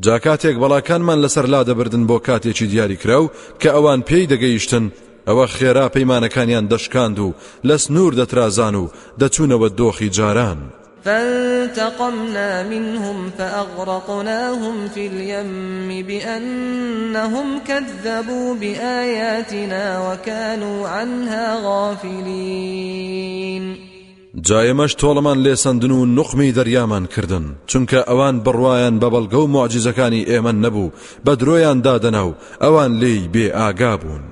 جا 0.00 0.18
کاتێک 0.18 0.56
بەڵاکانمان 0.62 1.18
لەسەر 1.24 1.46
لا 1.46 1.64
دەبردن 1.64 2.06
بۆ 2.10 2.18
کاتێکی 2.28 2.66
دیاری 2.72 2.96
کراو 2.96 3.30
کە 3.60 3.66
ئەوان 3.66 4.00
پێی 4.08 4.28
دەگەیشتن 4.32 4.84
ئەوە 5.28 5.46
خێرا 5.46 5.86
پەیمانەکانیان 5.94 6.66
دەشکاند 6.72 7.18
و 7.18 7.34
لە 7.68 7.76
سنوور 7.76 8.12
دەترازان 8.20 8.74
و 8.74 8.90
دەچوونەوە 9.20 9.68
دۆخی 9.78 10.10
جاران. 10.18 10.58
فانتقمنا 11.04 12.62
منهم 12.62 13.30
فأغرقناهم 13.38 14.88
في 14.94 15.06
اليم 15.06 16.06
بأنهم 16.06 17.60
كذبوا 17.68 18.54
بآياتنا 18.54 19.84
وكانوا 20.12 20.88
عنها 20.88 21.60
غافلين. 21.64 23.12
جایەمەش 24.48 24.92
تۆڵەمان 25.00 25.38
لێسەندن 25.44 25.90
و 25.90 26.06
نقمی 26.06 26.52
دەریامان 26.52 27.06
کردن 27.14 27.44
چونکە 27.70 27.98
ئەوان 28.08 28.36
بڕواان 28.44 28.94
بە 29.00 29.08
بەڵگە 29.14 29.34
و 29.34 29.46
معجزەکانی 29.46 30.26
ئێمە 30.30 30.52
نەبوو 30.64 30.92
بە 31.24 31.32
درۆیان 31.40 31.78
دادەنا 31.86 32.22
و 32.26 32.34
ئەوان 32.62 32.92
لێی 33.00 33.28
بێ 33.34 33.46
ئاگا 33.58 33.96
بوون. 33.96 34.31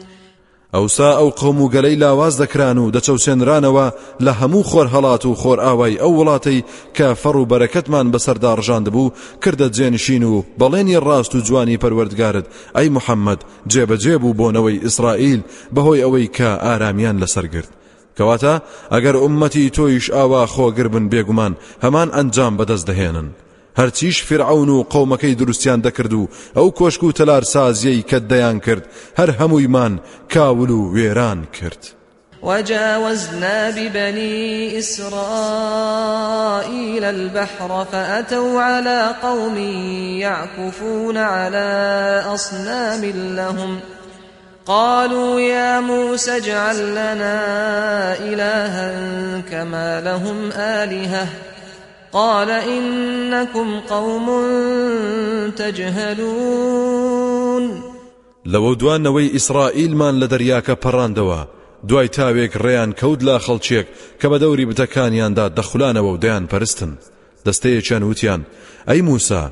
ئەوسا 0.73 1.09
ئەو 1.19 1.29
قوم 1.29 1.61
و 1.61 1.69
گەلەی 1.69 1.97
لاواز 2.03 2.41
دەکران 2.41 2.77
و 2.77 2.91
دەچەوسێنرانەوە 2.95 3.87
لە 4.25 4.31
هەموو 4.39 4.63
خۆر 4.71 4.87
هەڵات 4.93 5.25
و 5.25 5.35
خۆر 5.41 5.59
ئاوای 5.59 5.99
ئەو 6.01 6.11
وڵاتەی 6.19 6.63
کە 6.97 7.07
فەڕ 7.21 7.35
و 7.35 7.49
بەرەکەتمان 7.51 8.07
بەسەردا 8.13 8.51
ڕژاند 8.59 8.87
بوو 8.93 9.13
کردە 9.43 9.67
جێنشین 9.77 10.23
و 10.23 10.43
بەڵێنی 10.59 11.01
ڕاست 11.05 11.35
و 11.35 11.41
جوانی 11.47 11.77
پەروەردگارت. 11.83 12.45
ئەی 12.75 12.89
محەممەد 12.95 13.39
جێبەجێ 13.71 14.15
بوو 14.21 14.37
بۆنەوەی 14.39 14.81
ئیسرائیل 14.85 15.41
بەهۆی 15.75 16.03
ئەوەی 16.03 16.31
کە 16.37 16.49
ئارامیان 16.63 17.17
لەسەرگرت 17.23 17.71
کەواتە 18.17 18.53
ئەگەر 18.93 19.15
ئومەتی 19.23 19.71
تۆیش 19.75 20.05
ئاوا 20.15 20.43
خۆگر 20.53 20.87
بن 20.93 21.05
بێگومان 21.11 21.53
هەمان 21.83 22.09
ئەنجام 22.15 22.53
بەدەست 22.59 22.85
دەهێنن. 22.89 23.27
هەرچیش 23.79 24.23
فرعون 24.23 24.69
و 24.69 24.83
قەومەکەی 24.83 25.35
دروستیان 25.35 25.81
دەکرد 25.81 26.13
و 26.13 26.29
ئەو 26.55 26.71
کۆشک 26.79 27.03
و 27.03 27.11
تەلار 27.11 27.43
سازیەی 27.43 28.05
کە 28.09 28.19
دەیان 28.31 28.59
کرد 28.65 28.87
هەر 29.19 29.29
هەموویمان 29.39 29.99
کاول 30.33 30.69
و 30.69 30.93
وێران 30.93 31.47
کرد. 31.59 31.83
وجاوزنا 32.43 33.71
ببني 33.71 34.79
إسرائيل 34.79 35.13
البحر 37.03 37.85
فأتوا 37.91 38.61
على 38.61 39.15
قوم 39.23 39.57
يعكفون 40.17 41.17
على 41.17 42.23
أصنام 42.33 43.05
لهم 43.35 43.79
قالوا 44.65 45.39
يا 45.39 45.79
موسى 45.79 46.37
اجعل 46.37 46.91
لنا 46.91 48.15
إلها 48.19 48.91
كما 49.51 50.01
لهم 50.01 50.51
آلهة 50.51 51.27
قال 52.13 52.49
إنكم 52.49 53.79
قوم 53.89 54.27
تجهلون. 55.55 57.11
لەوە 58.45 58.75
دوانەوەی 58.77 59.31
ئیسرائیلمان 59.33 60.15
لە 60.21 60.27
دەریاکە 60.27 60.75
پەڕاندەوە. 60.85 61.41
دوای 61.87 62.07
تاوێک 62.07 62.53
ڕێیان 62.63 62.91
کەوت 62.99 63.23
لا 63.23 63.39
خەڵچێک 63.39 63.85
کە 64.21 64.25
بە 64.31 64.37
دەوری 64.43 64.65
بتەکانیاندا 64.69 65.45
دەخولانەوە 65.57 66.11
و 66.13 66.17
دەیان 66.23 66.45
پەرستن. 66.51 66.91
دەستەیەکیان 67.45 68.03
وتیان. 68.03 68.41
ئەی 68.87 69.01
موسا 69.01 69.43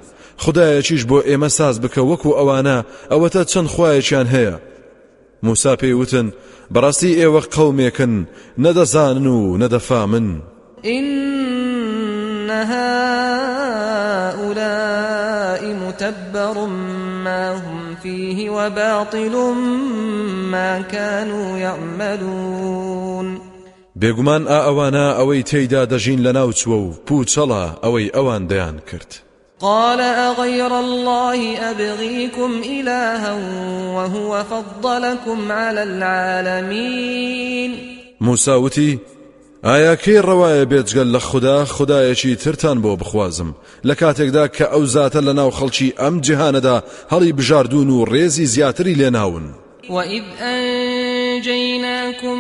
خدایەکیش 0.44 1.04
بۆ 1.10 1.20
ئێمە 1.30 1.50
ساز 1.58 1.76
بکە 1.84 2.02
وەکو 2.10 2.38
ئەوانە 2.38 2.78
ئەوەتە 3.12 3.42
چەند 3.52 3.68
خوایەکیان 3.74 4.28
هەیە؟ 4.36 4.56
موسا 5.44 5.76
پێی 5.76 5.94
وتن 6.00 6.28
بەڕاستی 6.74 7.18
ئێوە 7.20 7.42
قەومێکن 7.56 8.14
نەدەزانن 8.64 9.28
و 9.28 9.58
نەدەفامن. 9.62 10.28
إن 12.50 12.56
هؤلاء 14.42 15.64
متبر 15.74 16.66
ما 17.24 17.54
هم 17.54 17.96
فيه 18.04 18.50
وباطل 18.50 19.54
ما 20.52 20.82
كانوا 20.82 21.58
يعملون 21.58 23.40
بێگومان 24.02 24.44
ئا 24.48 24.60
ئەوانە 24.68 25.06
ئەوەی 25.20 25.44
تێیدا 25.50 25.82
دەژین 25.92 26.20
لە 26.26 26.32
ناوچوە 26.38 26.78
و 26.84 26.94
پوچەڵە 27.08 27.64
ئەوەی 27.84 28.12
ئەوان 28.16 28.44
دەیان 28.48 28.78
کرد. 28.92 29.12
قال 29.60 30.00
أغير 30.02 30.80
الله 30.80 31.58
أبغيكم 31.72 32.52
إلها 32.66 33.34
وهو 33.96 34.44
فضلكم 34.44 35.52
على 35.52 35.84
العالمين. 35.84 37.72
موسى 38.22 38.52
وتی 38.52 39.00
ئایا 39.64 39.96
کەی 39.96 40.22
ڕەوایە 40.28 40.66
بێجگەل 40.72 41.10
لە 41.16 41.20
خوددا؟ 41.20 41.66
خدایەکی 41.66 42.36
ترتان 42.36 42.82
بۆ 42.82 42.96
بخوازم. 43.02 43.56
لە 43.88 43.96
کاتێکدا 44.02 44.48
کە 44.48 44.66
ئەو 44.74 44.86
زاتە 44.86 45.20
لە 45.28 45.34
ناو 45.40 45.52
خەڵکی 45.52 45.96
ئەم 46.00 46.16
جیهانەدا 46.26 46.84
هەڵی 47.12 47.34
بژاردون 47.38 47.90
و 47.90 48.06
ڕێزی 48.06 48.46
زیاتری 48.54 48.94
لێناون 48.96 49.46
وإذ 49.90 50.24
أنجيناكم 50.42 52.38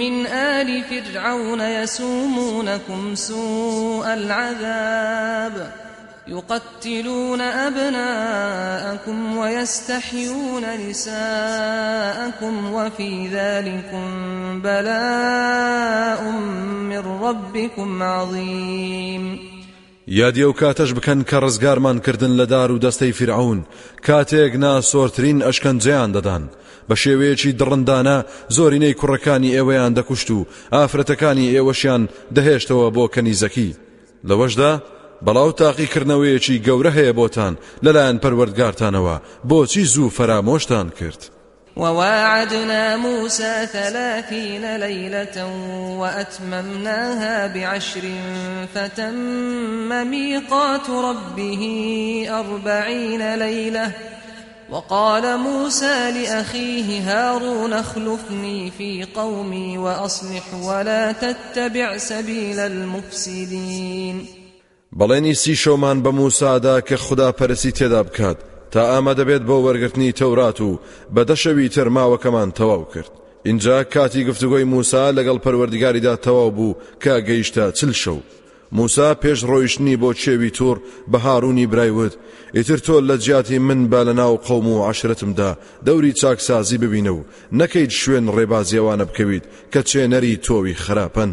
من 0.00 0.26
آل 0.26 0.82
فرعون 0.90 1.60
يسومونكم 1.60 3.14
سوء 3.14 4.06
العذاب 4.06 5.72
يقتلون 6.30 7.40
أبناءكم 7.40 9.36
ويستحيون 9.36 10.62
نساءكم 10.88 12.72
وفي 12.72 13.28
ذلكم 13.28 14.08
بلاء 14.62 16.30
من 16.90 16.98
ربكم 16.98 18.02
عظيم. 18.02 19.38
یادی 20.06 20.42
ئەو 20.42 20.52
کاتەش 20.52 20.92
بکەن 20.92 21.24
کە 21.24 22.00
کردن 22.00 22.44
لە 22.44 22.48
دار 22.48 22.72
و 22.72 22.78
دەستەی 22.78 23.12
فرعون 23.12 23.64
کاتێک 24.06 24.54
ناسۆرترین 24.56 25.42
ئەشکەنجیان 25.42 26.12
دەدان 26.16 26.42
بە 26.90 26.94
شێوەیەکی 26.94 27.56
دڕندانە 27.60 28.24
زۆرینەی 28.52 28.94
کوڕەکانی 29.00 29.54
ئێوەیان 29.56 29.94
دەکوشت 29.98 30.30
و 30.30 30.46
ئافرەتەکانی 30.72 31.50
ئێوەشیان 31.54 32.08
دەهێشتەوە 32.36 32.86
بۆ 32.96 33.04
کەنیزەکی 33.14 33.74
لەوەشدا 34.28 34.72
بەڵاو 35.26 35.56
تاقیکردنەوەیەکی 35.62 36.62
گەورە 36.66 36.90
هەیە 36.98 37.16
بۆتان 37.18 37.54
لەلایەن 37.84 38.18
پەروەردگارتانەوە 38.22 39.16
بۆچی 39.50 39.84
زوو 39.92 40.14
فەرامۆشتان 40.16 40.88
کرد؟ 40.98 41.22
وواعدنا 41.76 42.96
موسى 42.96 43.66
ثلاثين 43.66 44.76
ليلة 44.76 45.46
وأتممناها 45.98 47.46
بعشر 47.46 48.02
فتم 48.74 50.10
ميقات 50.10 50.90
ربه 50.90 51.62
أربعين 52.30 53.34
ليلة 53.34 53.92
وقال 54.70 55.38
موسى 55.38 56.10
لأخيه 56.10 57.00
هارون 57.00 57.72
اخلفني 57.72 58.70
في 58.70 59.06
قومي 59.14 59.78
وأصلح 59.78 60.54
ولا 60.54 61.12
تتبع 61.12 61.96
سبيل 61.96 62.58
المفسدين 62.58 64.39
بەڵێنی 64.98 65.34
سی 65.42 65.54
شەومان 65.62 65.98
بە 66.04 66.10
موسادا 66.18 66.80
کە 66.88 66.96
خوددا 67.04 67.32
پەرسی 67.38 67.72
تێدا 67.78 68.02
بکات 68.08 68.38
تا 68.72 68.80
ئامە 68.90 69.12
دەبێت 69.20 69.42
بۆ 69.48 69.56
وەرگرتنی 69.66 70.16
تەورات 70.20 70.58
و 70.60 70.78
بەدەشەوی 71.14 71.72
تەرماوەکەمان 71.74 72.50
تەواو 72.58 72.90
کرد. 72.94 73.12
اینجا 73.48 73.84
کاتی 73.84 74.26
گفتوگۆی 74.28 74.70
موسا 74.72 75.12
لەگەڵ 75.16 75.38
پەروەردگاریدا 75.44 76.14
تەواو 76.26 76.54
بوو 76.56 76.76
کە 77.02 77.14
گەیشتە 77.28 77.64
چل 77.78 77.92
شەو. 78.02 78.18
موسا 78.72 79.08
پێش 79.22 79.40
ڕۆیشتنی 79.50 80.00
بۆ 80.02 80.10
چێوی 80.22 80.54
تۆر 80.58 80.76
بە 81.10 81.18
هاڕوونی 81.24 81.70
برایوت 81.72 82.14
ئیتر 82.56 82.78
تۆ 82.86 82.96
لە 83.08 83.16
جیاتی 83.24 83.58
من 83.58 83.80
با 83.88 84.00
لە 84.08 84.14
ناو 84.20 84.40
قەوم 84.46 84.66
و 84.68 84.92
عشرەتمدا 84.92 85.50
دەوری 85.86 86.16
چاکسازی 86.20 86.78
ببینە 86.82 87.12
و 87.18 87.26
نەکەیت 87.60 87.90
شوێن 88.00 88.26
ڕێبازیەوانە 88.36 89.04
بکەویت 89.08 89.44
کە 89.72 89.80
چێنەری 89.90 90.40
تۆوی 90.46 90.80
خراپەن. 90.84 91.32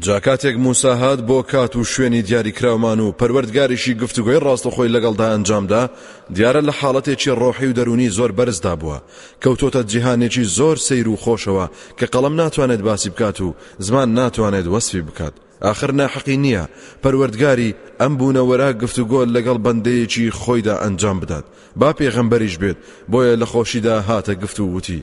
جاکاتێک 0.00 0.56
موسا 0.56 0.94
هات 0.94 1.20
بۆ 1.26 1.42
کات 1.50 1.76
و 1.76 1.84
شوێنی 1.84 2.22
دیاری 2.22 2.52
کراومان 2.52 3.00
و 3.00 3.12
پەروەردگاریشی 3.20 3.94
گفتوگوی 4.02 4.40
ڕاستەخۆی 4.40 4.92
لەگەڵدا 4.94 5.26
ئەنجامدا 5.32 5.90
دیارە 6.34 6.62
لە 6.68 6.72
حاڵەتێکی 6.80 7.36
ڕۆحی 7.40 7.68
و 7.68 7.76
دەرونی 7.78 8.10
زۆر 8.18 8.32
بەرزدا 8.38 8.74
بووە. 8.80 8.98
کەوتۆتە 9.42 9.86
جیهانێکی 9.90 10.44
زۆر 10.58 10.76
سیر 10.76 11.08
و 11.08 11.16
خۆشەوە 11.16 11.66
کە 11.98 12.06
قەڵم 12.12 12.34
ناتوانێت 12.40 12.82
باسی 12.86 13.10
بکات 13.10 13.40
و 13.40 13.54
زمان 13.78 14.08
ناتوانێت 14.18 14.66
وەسفی 14.66 15.02
بکات. 15.08 15.34
آخر 15.60 15.90
ناحقی 15.92 16.36
نییە. 16.44 16.64
پەروەردگاری 17.02 17.74
ئەم 18.00 18.12
بوونەوەرا 18.18 18.70
گفتوگۆ 18.82 19.20
لەگەڵ 19.34 19.58
بەندەیەکی 19.64 20.34
خۆیدا 20.40 20.74
ئەنجام 20.82 21.20
بدات. 21.20 21.44
با 21.76 21.92
پێغەمبەریش 21.98 22.54
بێت 22.62 22.78
بۆیە 23.10 23.34
لە 23.42 23.46
خۆشیدا 23.52 23.96
هاتە 24.08 24.34
گفت 24.42 24.60
و 24.60 24.70
وتی 24.74 25.02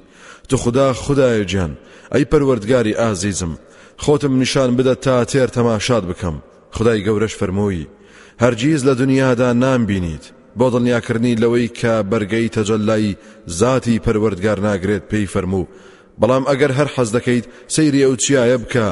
تو 0.49 0.57
خدا 0.57 0.93
خدایە 0.93 1.43
گیان 1.51 1.71
ئەی 2.13 2.25
پەروەردگاری 2.31 2.97
ئازیزم 3.01 3.53
خۆتم 4.03 4.33
نیشان 4.41 4.69
بدە 4.77 4.95
تا 5.05 5.25
تێر 5.31 5.49
تەماشاد 5.57 6.03
بکەم. 6.09 6.35
خدای 6.75 7.03
گەورەش 7.05 7.33
فەرمۆیی 7.39 7.89
هەرگیز 8.43 8.81
لە 8.87 8.93
دنیادا 9.01 9.49
نامبینیت. 9.53 10.25
بۆ 10.59 10.67
دڵنیاکردنی 10.73 11.39
لەوەی 11.41 11.73
کە 11.79 11.93
بەرگەی 12.11 12.51
تەجەلای 12.55 13.17
ذاتی 13.59 14.01
پەروەردگار 14.05 14.59
ناگرێت 14.67 15.03
پێی 15.11 15.31
فەرموو. 15.33 15.69
بەڵام 16.21 16.43
ئەگەر 16.49 16.71
هەر 16.77 16.89
حەز 16.95 17.09
دەکەیت 17.15 17.45
سەیری 17.75 18.05
ئەو 18.05 18.15
چیایە 18.23 18.57
بکە. 18.63 18.87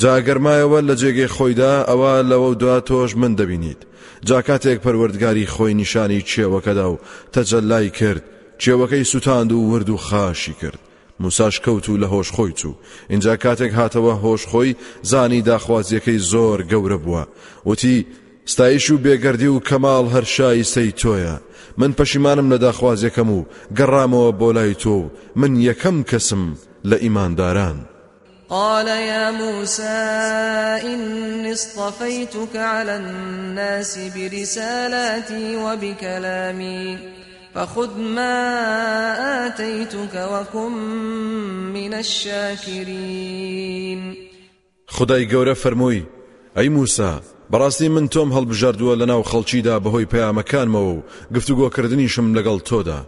جاگەرمایەوە 0.00 0.80
لە 0.88 0.94
جێگەی 1.00 1.32
خۆیدا 1.36 1.74
ئەوە 1.88 2.12
لەوە 2.30 2.50
دوا 2.60 2.78
تۆش 2.88 3.10
من 3.20 3.32
دەبینیت. 3.40 3.80
جاکاتێک 4.28 4.78
پەروەردگاری 4.84 5.50
خۆی 5.54 5.78
نیشانی 5.80 6.24
کێوەکەدا 6.30 6.86
و 6.92 7.00
تەجەلای 7.34 7.90
کرد. 7.98 8.24
کێوەکەی 8.62 9.08
سوتاند 9.12 9.52
و 9.52 9.58
ورد 9.70 9.88
و 9.90 9.96
خاشی 9.96 10.54
کرد. 10.62 10.89
موساش 11.20 11.60
کەوت 11.60 11.88
و 11.88 11.98
لە 12.02 12.06
هۆش 12.12 12.28
خۆی 12.36 12.52
چوو 12.60 12.78
اینجا 13.10 13.36
کاتێک 13.36 13.72
هاتەوە 13.80 14.14
هۆش 14.24 14.42
خۆی 14.50 14.76
زانی 15.02 15.42
داخوازیەکەی 15.42 16.24
زۆر 16.32 16.58
گەورە 16.70 16.98
بووە. 17.04 17.24
وتی 17.66 18.06
ستایش 18.52 18.90
و 18.90 18.98
بێگەردی 19.04 19.50
و 19.52 19.62
کەماڵ 19.68 20.04
هەر 20.14 20.24
شایستەی 20.24 20.92
تۆیە. 21.00 21.36
من 21.78 21.92
پەشیمانم 21.98 22.50
لە 22.52 22.58
داخوازیەکەم 22.66 23.28
و 23.36 23.46
گەڕامەوە 23.78 24.30
بۆ 24.40 24.48
لای 24.56 24.74
تۆ 24.82 24.98
من 25.36 25.52
یەکەم 25.68 26.04
کەسم 26.10 26.42
لە 26.90 26.96
ئیمانداران. 27.04 27.78
قال 28.50 28.88
يا 28.88 29.30
موسى 29.30 29.82
إني 30.84 31.52
اصطفيتك 31.52 32.56
على 32.56 32.96
الناس 32.96 33.98
برسالاتي 33.98 35.56
وبكلامي. 35.56 36.98
فخذ 37.54 37.98
ما 37.98 39.46
آتيتك 39.46 40.14
وكن 40.14 40.72
من 41.72 41.94
الشاكرين. 41.94 43.50
خدای 44.86 45.28
گەورە 45.28 45.54
فەرمووی 45.54 46.06
ئەی 46.56 46.68
موسا 46.68 47.20
بەڕاستی 47.52 47.88
من 47.88 48.08
تۆم 48.08 48.32
هەڵبژاردووە 48.32 48.98
لەناو 49.00 49.22
خەڵکیدا 49.30 49.80
بەهۆی 49.84 50.10
پەیامەکانمەوە 50.12 50.92
و 50.94 51.02
گفتوگۆکردنیشم 51.34 52.34
لەگەڵ 52.36 52.58
تۆدا. 52.68 53.00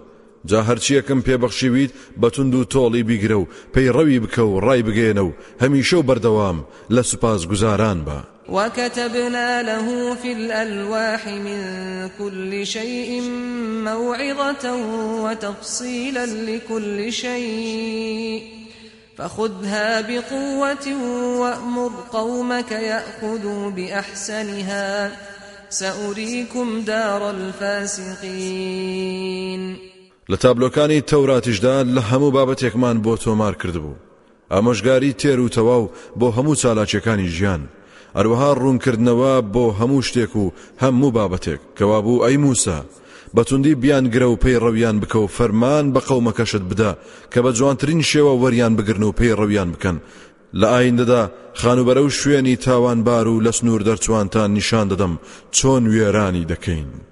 جا 0.47 0.61
هەرچیەکەم 0.69 1.21
پێبەخشیویت 1.27 1.93
بەتونند 2.21 2.55
و 2.55 2.65
تۆڵی 2.73 3.07
بیگرە 3.09 3.39
و 3.39 3.49
پەیڕەوی 3.75 4.23
بکە 4.25 4.43
و 4.47 4.61
ڕای 4.61 4.83
بگێنە 4.87 5.23
و 5.25 5.35
هەمیشە 5.63 5.95
و 5.99 6.07
بەردەوام 6.09 6.59
لە 6.95 7.03
سوپاس 7.11 7.47
گوزاران 7.47 7.99
بە. 8.07 8.32
وكتبنا 8.49 9.63
له 9.63 10.15
في 10.15 10.33
الألواح 10.33 11.27
من 11.27 11.61
كل 12.19 12.67
شيء 12.67 13.23
موعظة 13.85 14.75
وتفصيلا 15.23 16.27
لكل 16.27 17.13
شيء. 17.13 18.43
فخذها 19.19 20.01
بقوة 20.01 20.87
وأمر 21.41 21.91
قومك 22.13 22.73
يأخذوا 22.73 23.71
بأحسنها. 23.71 25.13
سأريكم 25.69 26.81
دار 26.81 27.31
الفاسقين. 27.31 28.83
لە 30.31 30.37
تابلۆکانی 30.37 31.01
تەوراتیشدا 31.01 31.85
لە 31.85 32.01
هەموو 32.01 32.33
بابەتێکمان 32.33 33.03
بۆ 33.03 33.17
تۆمار 33.19 33.55
کردبوو. 33.63 33.95
ئامۆژگاری 34.51 35.13
تێر 35.23 35.39
و 35.39 35.49
تەواو 35.49 35.91
بۆ 36.19 36.33
هەموو 36.37 36.55
چالاکیەکانی 36.55 37.29
ژیان. 37.29 37.63
ئەروەها 38.17 38.51
ڕوونکردنەوە 38.61 39.35
بۆ 39.55 39.65
هەموو 39.79 40.07
شتێک 40.09 40.33
و 40.43 40.45
هەموو 40.83 41.15
بابەتێک 41.17 41.61
کەوا 41.79 41.99
بوو 42.05 42.23
ئەی 42.25 42.37
موسا 42.45 42.79
بەتوندی 43.37 43.75
بیان 43.83 44.05
گرە 44.13 44.29
و 44.31 44.41
پێی 44.43 44.61
ڕەویان 44.65 44.97
بکە 45.03 45.19
و 45.21 45.33
فەرمان 45.37 45.85
بە 45.95 46.01
قەومەکەشت 46.09 46.65
بدە 46.71 46.91
کە 47.33 47.39
بە 47.45 47.51
جوانترین 47.59 48.03
شێوە 48.11 48.33
وەریان 48.43 48.73
بگرن 48.79 49.03
و 49.03 49.17
پێی 49.19 49.37
ڕەویان 49.41 49.71
بکەن 49.75 49.97
لە 50.61 50.67
ئایندەدا 50.73 51.23
خانوبەرە 51.61 52.03
و 52.05 52.15
شوێنی 52.19 52.61
تاوانبار 52.67 53.27
و 53.29 53.43
لە 53.47 53.51
سنوور 53.59 53.83
دەرچوانتان 53.89 54.51
نیشان 54.59 54.87
دەدەم 54.93 55.15
چۆن 55.57 55.83
وێرانی 55.93 56.49
دەکەین. 56.53 57.12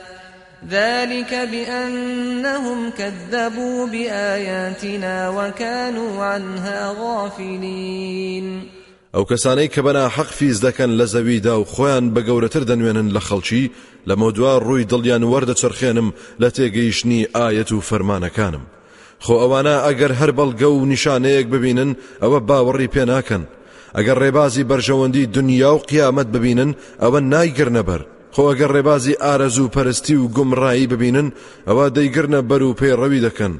ذلك 0.69 1.33
بأنهم 1.51 2.89
كذبوا 2.89 3.87
بآياتنا 3.87 5.29
وكانوا 5.29 6.23
عنها 6.23 6.95
غافلين. 6.99 8.61
ئەو 9.13 9.25
کەسانەی 9.25 9.67
کە 9.67 9.79
بەنا 9.79 10.09
حەق 10.09 10.31
فیز 10.31 10.65
دەکەن 10.65 10.89
لە 10.99 11.05
زەویدا 11.05 11.59
و 11.59 11.65
خۆیان 11.65 12.13
بە 12.13 12.21
گەورەتر 12.27 12.63
دەنوێنن 12.69 13.11
لە 13.15 13.19
خەڵکی 13.19 13.71
لە 14.07 14.15
مەودوا 14.15 14.59
ڕووی 14.65 14.87
دڵیان 14.91 15.23
وەردەچرخێنم 15.31 16.13
لە 16.41 16.49
تێگەیشتنی 16.55 17.27
ئاەت 17.35 17.71
و 17.71 17.81
فەرمانەکانم. 17.81 18.63
خۆ 19.23 19.35
ئەوانە 19.41 19.75
ئەگەر 19.85 20.11
هەر 20.19 20.31
بەڵگە 20.37 20.69
و 20.71 20.85
نیشانەیەک 20.85 21.47
ببینن 21.53 21.95
ئەوە 22.21 22.39
باوەڕی 22.49 22.91
پێ 22.93 23.03
ناکەن. 23.11 23.43
ئەگەر 23.95 24.17
ڕێبازی 24.23 24.67
بەرژەوەندی 24.69 25.29
دنیا 25.35 25.75
و 25.75 25.83
قیامەت 25.89 26.27
ببینن 26.35 26.75
ئەوە 27.01 27.19
نایگرنە 27.31 27.83
بەر 27.89 28.01
خۆ 28.33 28.43
ئەگەر 28.49 28.71
ڕێبازی 28.75 29.19
ئارەزوو 29.23 29.73
پەرستی 29.75 30.15
و 30.19 30.29
گومڕایی 30.35 30.89
ببینن 30.91 31.27
ئەوە 31.67 31.85
دەیگرنە 31.95 32.41
بەر 32.49 32.61
و 32.63 32.77
پێڕەوی 32.79 33.23
دەکەن 33.27 33.53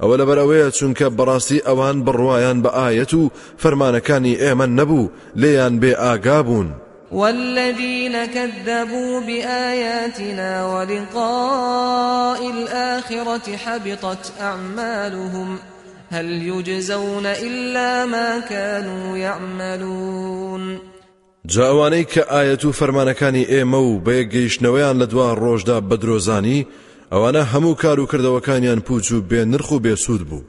ئەوە 0.00 0.14
لەبەر 0.20 0.38
ئەوەیە 0.42 0.68
چونکە 0.78 1.06
بەڕاستی 1.18 1.64
ئەوان 1.66 1.96
بڕواان 2.06 2.58
بە 2.64 2.70
ئاەت 2.78 3.12
و 3.14 3.30
فەرمانەکانی 3.62 4.38
ئێمە 4.42 4.66
نەبوو 4.78 5.10
لێیان 5.40 5.74
بێ 5.82 5.92
ئاگا 6.02 6.42
بوون. 6.42 6.68
والذين 7.12 8.26
كذبوا 8.26 9.20
بآياتنا 9.20 10.50
ولقاء 10.74 12.40
الآخرة 12.50 13.56
حبطت 13.56 14.32
أعمالهم 14.40 15.58
هل 16.10 16.26
يجزون 16.26 17.26
إلا 17.26 18.06
ما 18.06 18.40
كانوا 18.40 19.16
يعملون 19.16 20.78
جاوانەی 21.54 22.04
کە 22.12 22.22
ئاەت 22.32 22.64
و 22.64 22.72
فەرمانەکانی 22.72 23.48
ئێمە 23.52 23.80
و 23.88 24.00
بە 24.04 24.12
یەکگەیشتنەوەیان 24.20 24.96
لە 25.02 25.06
دووار 25.12 25.36
ڕۆژدا 25.44 25.78
بەدرۆزانی 25.88 26.66
ئەوانە 27.12 27.42
هەموو 27.52 27.78
کار 27.82 28.00
و 28.00 28.08
کردەوەکانیان 28.12 28.80
پوچ 28.86 29.12
و 29.12 29.22
بێ 29.30 29.42
نرخ 29.52 29.72
و 29.72 29.80
بێسوود 29.84 30.22
بوو. 30.28 30.42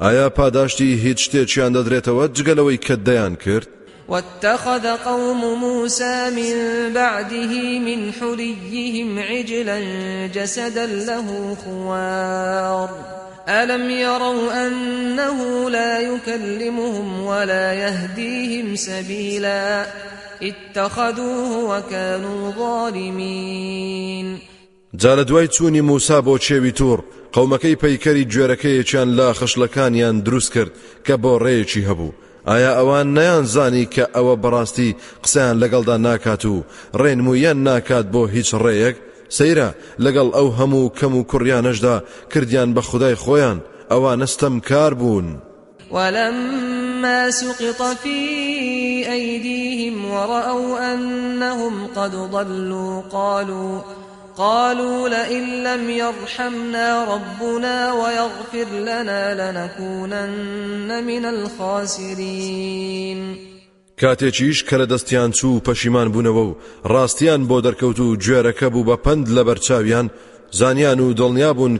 ئایا 0.00 0.28
پاداشتی 0.28 0.94
هیچ 1.04 1.18
شتێکیان 1.24 1.72
دەدرێتەوە؟ 1.76 2.24
جگەلەوەی 2.36 2.82
کە 2.86 2.96
کرد. 3.44 3.68
واتخذ 4.08 4.86
قوم 5.04 5.58
موسى 5.58 6.30
من 6.38 6.54
بعده 6.94 7.52
من 7.78 8.12
حليهم 8.12 9.18
عجلا 9.18 9.78
جسدا 10.26 10.86
له 10.86 11.56
خوار. 11.64 12.90
ألم 13.48 13.90
يروا 13.90 14.66
أنه 14.66 15.70
لا 15.70 16.00
يكلمهم 16.00 17.22
ولا 17.22 17.72
يهديهم 17.72 18.76
سبيلا؟ 18.76 19.86
اتخذوه 20.42 21.76
وكانوا 21.76 22.52
ظالمين. 22.52 24.38
جا 24.94 25.16
لە 25.16 25.24
دوای 25.24 25.48
چوونی 25.48 25.80
موسا 25.80 26.20
بۆ 26.22 26.38
چێوی 26.38 26.72
توور 26.72 27.04
قەومەکەی 27.32 27.76
پەیکەری 27.82 28.28
گوێرەکەیەکیان 28.32 29.08
لا 29.18 29.32
خشلەکانیان 29.32 30.22
دروست 30.24 30.52
کرد 30.52 30.72
کە 31.06 31.12
بۆ 31.22 31.38
ڕێیەکی 31.44 31.86
هەبوو. 31.88 32.14
ئایا 32.46 32.72
ئەوان 32.78 33.06
نەیان 33.16 33.44
زانی 33.44 33.88
کە 33.94 34.04
ئەوە 34.14 34.34
بەڕاستی 34.42 34.96
قسەیان 35.22 35.56
لەگەڵدا 35.62 35.96
ناکات 36.06 36.44
و 36.44 36.64
ڕێنمویان 37.00 37.58
ناکات 37.68 38.06
بۆ 38.14 38.22
هیچ 38.34 38.54
ڕێیەک؟ 38.54 38.96
سەیرە 39.38 39.68
لەگەڵ 40.04 40.28
ئەو 40.36 40.48
هەموو 40.58 40.92
کەم 40.98 41.14
و 41.16 41.26
کوڕیانەشدا 41.30 41.96
کردیان 42.32 42.74
بە 42.74 42.82
خودای 42.88 43.16
خۆیان 43.24 43.58
ئەوان 43.90 44.18
نستەم 44.22 44.54
کار 44.68 44.94
بوون. 44.94 45.28
ولما 45.90 47.30
سقط 47.30 47.96
في 48.02 48.18
أيديهم 49.12 50.10
ورأوا 50.10 50.94
أنهم 50.94 51.86
قد 51.86 52.10
ضلوا 52.10 53.02
قالوا 53.12 53.80
قالوا 54.36 55.08
لئن 55.08 55.62
لم 55.64 55.90
يرحمنا 55.90 57.04
ربنا 57.04 57.92
ويغفر 57.92 58.66
لنا 58.80 59.34
لنكونن 59.34 61.04
من 61.04 61.24
الخاسرين. 61.24 62.26
کاتێکیش 64.00 64.58
کە 64.68 64.76
لە 64.80 64.86
دەستیان 64.92 65.30
چوو 65.38 65.60
پەشیمان 65.66 66.08
بوونەوە 66.12 66.44
و 66.48 66.56
ڕاستیان 66.84 67.42
بۆ 67.48 67.56
دەرکەوت 67.66 67.98
و 68.00 68.16
گوێرەکە 68.16 68.68
بوو 68.72 68.86
بە 68.88 68.96
پند 69.04 69.26
لە 69.28 69.42
بەرچاویان 69.48 70.06
زانیان 70.50 71.00
و 71.00 71.14
دڵنیا 71.14 71.52
بوون 71.56 71.78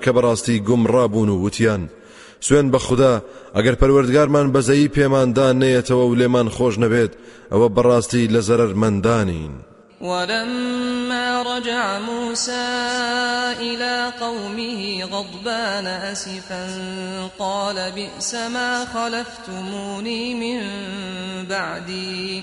سوێن 2.40 2.70
بە 2.72 2.78
خوددا 2.86 3.22
ئەگەر 3.56 3.74
پەروەردگارمان 3.80 4.46
بەزەیی 4.54 4.92
پێماندان 4.96 5.54
نێتەوە 5.62 6.04
و 6.06 6.14
لێمان 6.20 6.48
خۆش 6.56 6.74
نەبێت 6.84 7.12
ئەوە 7.52 7.68
بەڕاستی 7.76 8.30
لە 8.34 8.40
زەرەر 8.48 8.72
مندانین. 8.82 9.54
ولما 10.00 11.42
رجع 11.42 11.98
موسى 11.98 12.66
إلى 13.60 14.12
قومه 14.20 15.04
غضبان 15.04 15.86
أسفا 15.86 16.66
قال 17.38 17.90
بئس 17.90 18.34
ما 18.34 18.84
خلفتموني 18.84 20.34
من 20.34 20.60
بعدي 21.48 22.42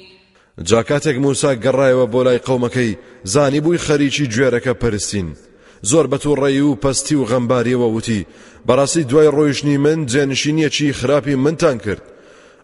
جاکاتێک 0.69 1.17
موسا 1.25 1.51
گەڕایەوە 1.63 2.05
بۆ 2.13 2.21
لای 2.27 2.43
قەومەکەی 2.47 2.97
زانی 3.23 3.61
بووی 3.63 3.83
خەریکی 3.85 4.29
گوێرەکە 4.33 4.73
پەرستین 4.81 5.27
زۆر 5.89 6.05
بەتوڕێی 6.11 6.61
و 6.67 6.77
پەستی 6.83 7.15
و 7.17 7.27
غەمباریەوە 7.31 7.87
وتی 7.95 8.25
بەڕاستی 8.67 9.07
دوای 9.09 9.31
ڕۆیشتنی 9.37 9.77
من 9.85 9.99
جێنشینیەکی 10.11 10.93
خراپی 10.99 11.35
منتان 11.35 11.77
کرد. 11.85 12.03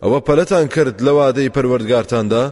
ئەوە 0.04 0.20
پەلەتان 0.28 0.68
کرد 0.74 0.96
لە 1.06 1.12
وادەی 1.18 1.54
پەروەردگارتاندا 1.56 2.44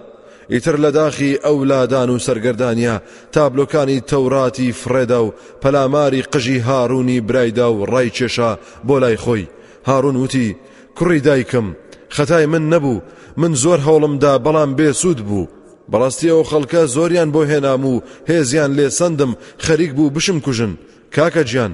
ئیتر 0.53 0.75
لە 0.83 0.91
داخی 0.99 1.37
ئەولادان 1.45 2.09
و 2.09 2.19
سەرگردانیا 2.25 2.95
تابلۆکانی 3.33 4.03
تەوراتی 4.11 4.75
فرێدا 4.81 5.19
و 5.23 5.33
پەلاماری 5.61 6.25
قژی 6.33 6.63
هاڕوونی 6.67 7.23
برایدا 7.27 7.67
و 7.73 7.85
ڕای 7.91 8.09
کێشا 8.17 8.51
بۆ 8.87 8.95
لای 9.03 9.17
خۆی. 9.23 9.49
هاڕون 9.87 10.15
وتی 10.21 10.55
کوڕی 10.97 11.21
دایکم 11.27 11.67
خەتای 12.15 12.45
من 12.45 12.63
نەبوو 12.73 13.03
من 13.37 13.51
زۆر 13.63 13.79
هەوڵمدا 13.87 14.33
بەڵام 14.45 14.71
بێسوود 14.79 15.19
بوو. 15.27 15.47
بەڕاستی 15.91 16.31
ئەو 16.33 16.43
خەڵکە 16.49 16.81
زۆریان 16.95 17.29
بۆ 17.35 17.41
هێنام 17.51 17.83
و 17.85 18.01
هێزیان 18.29 18.71
لێ 18.77 18.87
سندم 18.99 19.31
خەریک 19.65 19.91
بوو 19.97 20.13
بشم 20.15 20.39
کوژن. 20.45 20.73
کاکە 21.15 21.43
گیان 21.49 21.73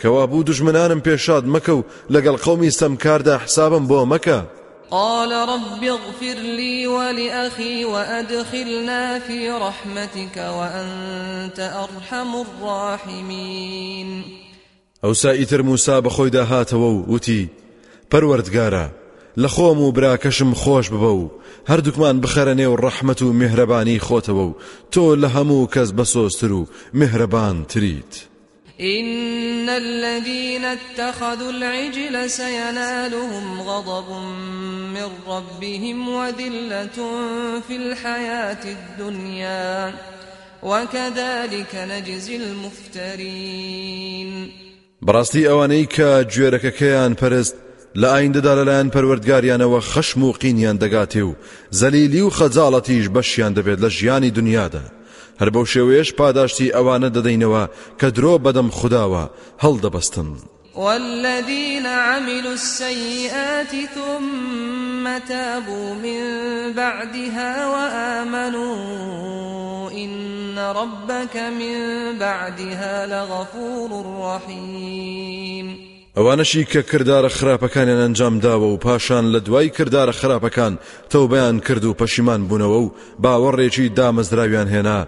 کەوا 0.00 0.24
بوو 0.30 0.46
دژمنانم 0.48 1.00
پێشاد 1.06 1.44
مەکە 1.54 1.72
و 1.78 1.86
لەگەڵ 2.14 2.36
قەومی 2.44 2.76
سەمکاردا 2.80 3.34
حسابم 3.44 3.84
بۆ 3.90 3.98
مەکە. 4.12 4.40
قال 4.90 5.32
رب 5.32 5.82
اغفر 5.96 6.38
لي 6.58 6.86
ولأخي 6.86 7.84
وأدخلنا 7.84 9.18
في 9.18 9.50
رحمتك 9.50 10.36
وأنت 10.36 11.58
أرحم 11.58 12.34
الراحمين. 12.46 14.24
ئەو 15.02 15.12
سائیتر 15.12 15.62
موسا 15.62 16.00
بەخۆیدا 16.00 16.44
هاتەوە 16.50 16.74
و 16.74 17.14
وتی 17.14 17.50
پەروەردگارە 18.10 18.99
لە 19.38 19.48
خۆم 19.48 19.78
و 19.80 19.92
براکەشم 19.92 20.54
خۆش 20.54 20.86
ببە 20.90 21.12
و 21.20 21.30
هەردووکمان 21.68 22.20
بخەرە 22.20 22.54
نێو 22.60 22.76
ڕەحمەت 22.84 23.22
و 23.22 23.32
میهرەبانی 23.32 24.00
خۆتەوە 24.06 24.44
و 24.48 24.56
تۆ 24.92 25.16
لە 25.22 25.28
هەموو 25.34 25.70
کەس 25.74 25.90
بەسۆستر 25.98 26.50
و 26.52 26.66
میهرەبان 26.94 27.56
تریت. 27.68 28.14
إن 28.80 29.68
الذين 29.68 30.64
اتخذوا 30.64 31.50
العجل 31.50 32.30
سينالهم 32.30 33.60
غضب 33.62 34.10
من 34.94 35.08
ربهم 35.26 36.08
وذلة 36.08 36.98
في 37.68 37.76
الحياة 37.76 38.64
الدنيا. 38.64 39.94
وكذلك 40.62 41.74
نجزي 41.74 42.36
المفترين. 42.36 43.90
بەڕاستی 45.06 45.46
ئەوانەی 45.48 45.86
کە 45.94 46.24
گوێرەکەکەیان 46.32 47.12
پەرست 47.20 47.56
لە 47.94 48.08
ئایندەدا 48.12 48.52
لەلایەن 48.58 48.88
پەروەردگاریانەوە 48.94 49.80
خەشم 49.90 50.22
و 50.22 50.32
قینیان 50.32 50.78
دەگاتێ 50.78 51.22
و 51.28 51.36
زەلیلی 51.70 52.20
و 52.20 52.30
خەجاڵەتیش 52.38 53.06
بەشیان 53.14 53.52
دەبێت 53.58 53.78
لە 53.84 53.88
ژیانی 53.98 54.30
دنیادا. 54.30 54.84
هەر 55.40 55.50
بەو 55.54 55.64
شێوەیەش 55.72 56.10
پاداشتی 56.18 56.72
ئەوانە 56.76 57.08
دەدەینەوە 57.16 57.64
کە 58.00 58.08
درۆ 58.16 58.34
بەدەم 58.44 58.68
خودداوە 58.78 59.24
هەڵدەبەستن. 59.62 60.30
والذين 60.74 61.86
عملوا 61.86 62.52
السيئات 62.52 63.72
ثم 63.94 65.18
تابوا 65.28 65.94
من 65.94 66.22
بعدها 66.72 67.52
وآمنوا 67.72 68.76
إن 69.90 70.58
ربك 70.58 71.36
من 71.36 71.78
بعدها 72.18 73.06
لغفور 73.06 73.90
رحيم 74.20 75.89
ئەوانەشی 76.16 76.64
کە 76.72 76.82
کردارە 76.90 77.30
خراپەکانیان 77.38 78.00
ئەنجام 78.04 78.40
داوە 78.44 78.68
و 78.72 78.76
پاشان 78.76 79.24
لە 79.34 79.40
دوای 79.46 79.70
کردارە 79.76 80.12
خراپەکان 80.20 80.78
تەوبیان 81.10 81.60
کرد 81.66 81.84
و 81.84 81.94
پەشیمان 82.00 82.40
بوونەوە 82.48 82.78
و 82.84 82.92
باوەڕێکی 83.22 83.92
دامەزراویان 83.98 84.68
هێنا. 84.74 85.00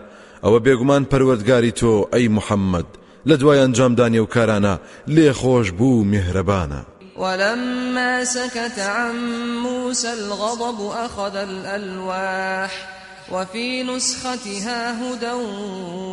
ئەوە 0.44 0.58
بێگومان 0.64 1.02
پەروەردگاری 1.10 1.76
تۆ 1.80 1.92
ئەی 2.12 2.28
محەممەد. 2.36 2.88
لە 3.28 3.34
دوای 3.40 3.60
ئەنجامدانی 3.62 4.18
و 4.18 4.30
کارانە 4.34 4.74
لێ 5.14 5.32
خۆش 5.40 5.68
بوو 5.78 6.04
میهرەبانە. 6.12 6.80
ولما 7.16 8.24
سكت 8.24 8.78
عن 8.78 9.16
موسى 9.62 10.08
الغضب 10.08 10.80
أخذ 11.06 11.36
الألواح 11.36 13.01
وفي 13.32 13.82
نسختها 13.82 14.80
هدى 15.02 15.32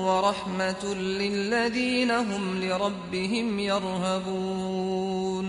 ورحمة 0.07 0.93
للذين 0.95 2.11
هم 2.11 2.61
لربهم 2.61 3.59
يرهبون. 3.59 5.47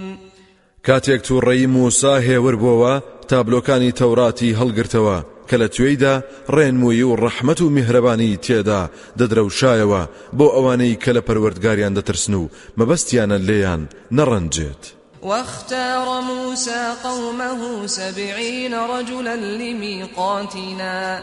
کاتێک 0.87 1.23
تووڕێی 1.23 1.67
موسا 1.67 2.21
هێور 2.21 2.57
بووە 2.57 3.03
تابلۆکانی 3.29 3.93
تەوراتی 3.93 4.57
هەڵگرتەوە. 4.61 5.25
کە 5.49 5.57
لە 5.63 5.69
توێیدا 5.75 6.15
ڕێنمووی 6.55 7.03
و 7.03 7.17
ڕەحمت 7.17 7.61
و 7.61 7.71
میهرەبانی 7.77 8.39
تێدا 8.47 8.83
دەدرەوشایەوە 9.19 10.03
بۆ 10.39 10.47
ئەوانەی 10.55 10.99
کە 11.03 11.11
لە 11.17 11.23
پەروەردگاریان 11.27 11.95
دەترسن 11.99 12.35
و 12.35 12.49
مەبەستیانە 12.79 13.39
لێیان 13.49 13.83
نەڕەنجێت. 14.17 14.85
واختار 15.23 16.21
موسى 16.21 16.83
قومه 17.05 17.87
سبعين 17.87 18.75
رجلا 18.75 19.35
لميقاتنا. 19.35 21.23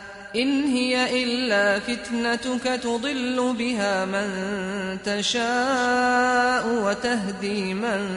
إن 0.35 0.63
هي 0.63 1.23
إلا 1.23 1.79
فتنتك 1.79 2.63
تضل 2.83 3.53
بها 3.59 4.05
من 4.05 4.27
تشاء 5.03 6.67
وتهدي 6.83 7.73
من 7.73 8.07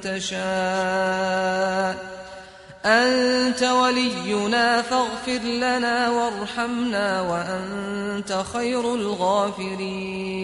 تشاء. 0.00 1.94
أنت 2.84 3.62
ولينا 3.62 4.82
فاغفر 4.82 5.42
لنا 5.44 6.08
وارحمنا 6.08 7.20
وأنت 7.20 8.44
خير 8.52 8.94
الغافرين. 8.94 10.40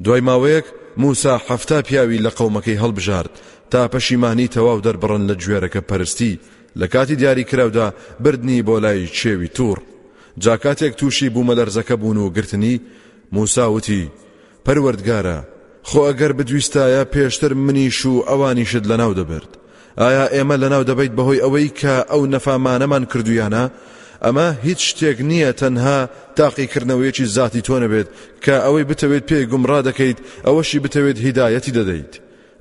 دوای 0.00 0.20
ماوەیەک 0.20 0.64
موسا 0.96 1.38
حەفتا 1.38 1.82
پیاوی 1.82 2.18
لە 2.18 2.30
هەڵبژارد 2.82 3.30
تا 3.70 3.88
پەشیمانی 3.88 4.48
تەواو 4.48 4.82
دەربڕن 4.82 5.22
لە 5.30 5.34
گوێرەکە 5.42 5.80
پەرستی 5.90 6.38
لە 6.80 6.86
کاتی 6.94 7.16
دیاری 7.16 7.44
کراودا 7.44 7.86
بردنی 8.20 8.62
بۆ 8.62 8.76
لای 8.84 9.06
چێوی 9.18 9.48
توور 9.56 9.78
جاکاتێک 10.38 10.94
تووشی 11.00 11.30
بوومە 11.34 11.54
لەرزەکە 11.58 11.94
بوون 12.00 12.16
و 12.16 12.30
گرتنی 12.36 12.80
موساوتی 13.32 14.10
پەروەردگارە 14.64 15.38
خۆ 15.88 16.00
ئەگەر 16.08 16.32
بدویستایە 16.38 17.02
پێشتر 17.14 17.52
منیش 17.66 18.06
و 18.06 18.24
ئەوانیشت 18.28 18.84
لەناو 18.90 19.16
دەبرد. 19.18 19.52
ئایا 20.02 20.26
ئێمە 20.34 20.56
لەناو 20.62 20.86
دەبیت 20.90 21.12
بەهۆی 21.18 21.42
ئەوەی 21.44 21.70
کە 21.80 21.94
ئەو 22.10 22.22
نەفامانەمان 22.34 23.04
کردویانە؟ 23.12 23.64
ئەمە 24.24 24.48
هیچ 24.66 24.80
شتێک 24.90 25.18
نییە 25.30 25.50
تەنها 25.60 25.98
تاقیکردنەوەیەکی 26.38 27.30
ذاتی 27.36 27.62
تۆ 27.66 27.76
نەبێت 27.84 28.08
کە 28.44 28.54
ئەوەی 28.64 28.88
بتەوێت 28.90 29.24
پێی 29.30 29.48
گومڕا 29.50 29.80
دەکەیت 29.88 30.18
ئەوەشی 30.46 30.82
بتەوێت 30.84 31.18
هیدایەتی 31.24 31.76
دەدەیت. 31.78 32.12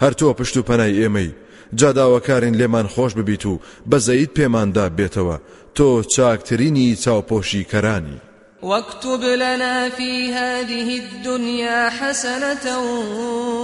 هەر 0.03 0.13
تۆ 0.19 0.25
پشت 0.37 0.55
و 0.57 0.65
پەنای 0.69 0.97
ئێمەی. 1.01 1.31
جاداوەکارین 1.79 2.55
لێمان 2.55 2.87
خۆش 2.87 3.13
ببیت 3.13 3.45
و 3.45 3.59
بەزەیت 3.91 4.31
پێماندا 4.37 4.85
بێتەوە. 4.97 5.37
تۆ 5.75 6.03
چاکترینی 6.15 6.95
چاوپۆشی 7.03 7.67
کەرانی. 7.71 8.19
واكتب 8.63 9.23
لنا 9.23 9.89
في 9.89 10.33
هذه 10.33 11.01
الدنيا 11.03 11.89
حسنة 11.89 12.65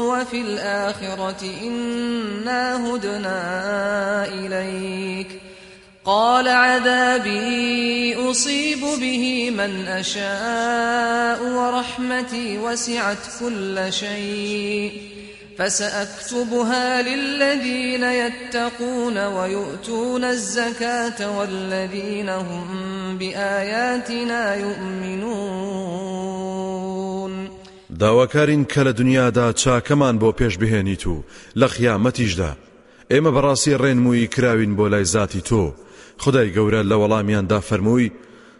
وفي 0.09 0.41
الآخرة 0.41 1.43
إنا 1.63 2.63
هدنا 2.87 3.41
إليك. 4.25 5.27
قال 6.05 6.47
عذابي 6.47 8.15
أصيب 8.31 8.79
به 8.79 9.51
من 9.51 9.87
أشاء 9.87 11.39
ورحمتي 11.57 12.57
وسعت 12.57 13.17
كل 13.39 13.93
شيء. 13.93 14.91
فسأكتبها 15.57 17.01
للذين 17.01 18.03
يتقون 18.03 19.17
ويؤتون 19.17 20.23
الزكاة 20.23 21.37
والذين 21.37 22.29
هم 22.29 23.17
بآياتنا 23.17 24.55
يؤمنون. 24.55 25.91
داواکارین 27.99 28.65
کە 28.65 28.77
لە 28.77 28.91
دنیادا 28.91 29.53
چاکەمان 29.53 30.19
بۆ 30.19 30.31
پێش 30.39 30.57
بهێنیت 30.57 31.07
و 31.07 31.23
لە 31.59 31.67
خیامەتیشدا 31.67 32.51
ئێمە 33.11 33.31
بەڕاستی 33.35 33.79
ڕێنمووی 33.81 34.27
کراوین 34.35 34.75
بۆ 34.77 34.85
لای 34.91 35.05
زاتی 35.05 35.41
تۆ. 35.41 35.73
خدای 36.17 36.53
گەورە 36.55 36.81
لە 36.89 36.95
وەڵامیاندا 37.01 37.59
فەرمووی 37.69 38.11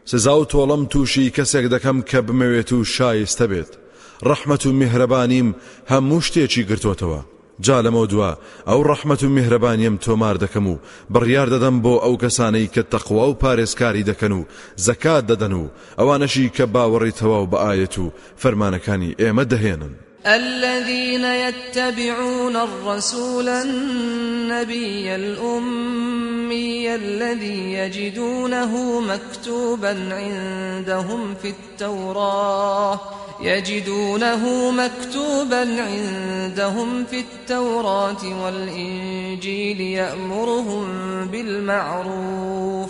سزا 0.06 0.40
و 0.40 0.46
تۆڵم 0.46 0.88
تووشی 0.92 1.34
کەسێک 1.38 1.66
دەکەم 1.74 1.98
کە 2.10 2.20
بمەوێت 2.28 2.72
و 2.74 2.86
شایستە 2.86 3.46
بێت. 3.52 3.81
ڕەحمەت 4.30 4.64
و 4.66 4.72
میهرەبانیم 4.80 5.48
هەموو 5.92 6.26
شتێکی 6.28 6.68
گرتوتەوە. 6.70 7.22
جا 7.66 7.78
لەمە 7.86 8.04
دووە 8.12 8.32
ئەو 8.70 8.80
ڕەحمەت 8.90 9.22
و 9.24 9.30
میهرەبانیم 9.38 10.00
تۆمار 10.06 10.36
دەکەم 10.44 10.66
و 10.68 10.80
بڕیار 11.14 11.48
دەدەم 11.54 11.76
بۆ 11.84 11.94
ئەو 12.04 12.16
کەسانەی 12.24 12.72
کە 12.74 12.82
تەقوا 12.92 13.26
و 13.30 13.40
پارێزکاری 13.42 14.08
دەکەن 14.10 14.32
و 14.40 14.48
زەکات 14.86 15.24
دەدەن 15.32 15.54
و 15.62 15.70
ئەوانەشی 16.00 16.52
کە 16.56 16.66
باوەڕی 16.74 17.18
تەواو 17.20 17.50
بە 17.52 17.58
ئاەت 17.64 17.96
و 18.00 18.12
فەرمانەکانی 18.42 19.16
ئێمە 19.22 19.44
دەهێنن. 19.52 19.94
الذين 20.26 21.26
يتبعون 21.26 22.56
الرسول 22.56 23.50
النبي 23.50 25.16
الأمي 25.16 26.96
الذي 26.96 27.74
يجدونه 27.74 29.00
مكتوبا 29.00 29.90
عندهم 30.12 31.36
في 31.42 31.50
التوراة 31.50 33.00
يجدونه 33.42 34.72
مكتوبا 34.72 35.82
عندهم 35.82 37.06
في 37.06 37.20
التوراة 37.20 38.44
والإنجيل 38.44 39.82
يأمرهم 39.82 40.86
بالمعروف. 41.26 42.90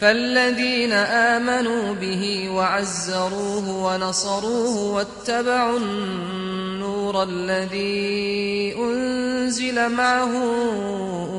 فالذين 0.00 0.92
آمنوا 0.92 1.94
به 1.94 2.48
وعزروه 2.50 3.68
ونصروه 3.68 4.76
واتبعوا 4.94 5.78
النور 5.78 7.22
الذي 7.22 8.74
أنزل 8.78 9.88
معه 9.88 10.32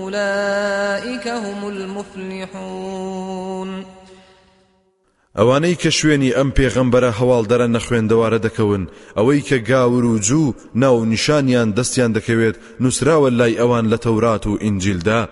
أولئك 0.04 1.28
هم 1.28 1.68
المفلحون. 1.68 3.18
ئەوانەی 5.38 5.76
کە 5.82 5.88
شوێنی 5.88 6.36
ئەم 6.38 6.50
پێغەمبەرە 6.58 7.12
هەواڵدەرە 7.20 7.68
نەخوێندەوارە 7.76 8.40
دەکەون 8.46 8.84
ئەوەی 9.18 9.42
کە 9.50 9.58
گاور 9.70 10.06
و 10.06 10.20
جوو 10.20 10.54
ناو 10.76 11.06
نیشانیان 11.06 11.74
دەستیان 11.78 12.12
دەکەوێت 12.18 12.56
نووسراوە 12.82 13.30
لای 13.40 13.58
ئەوان 13.58 13.86
لە 13.94 13.98
و 14.48 14.58
ئینجیلدا 14.64 15.30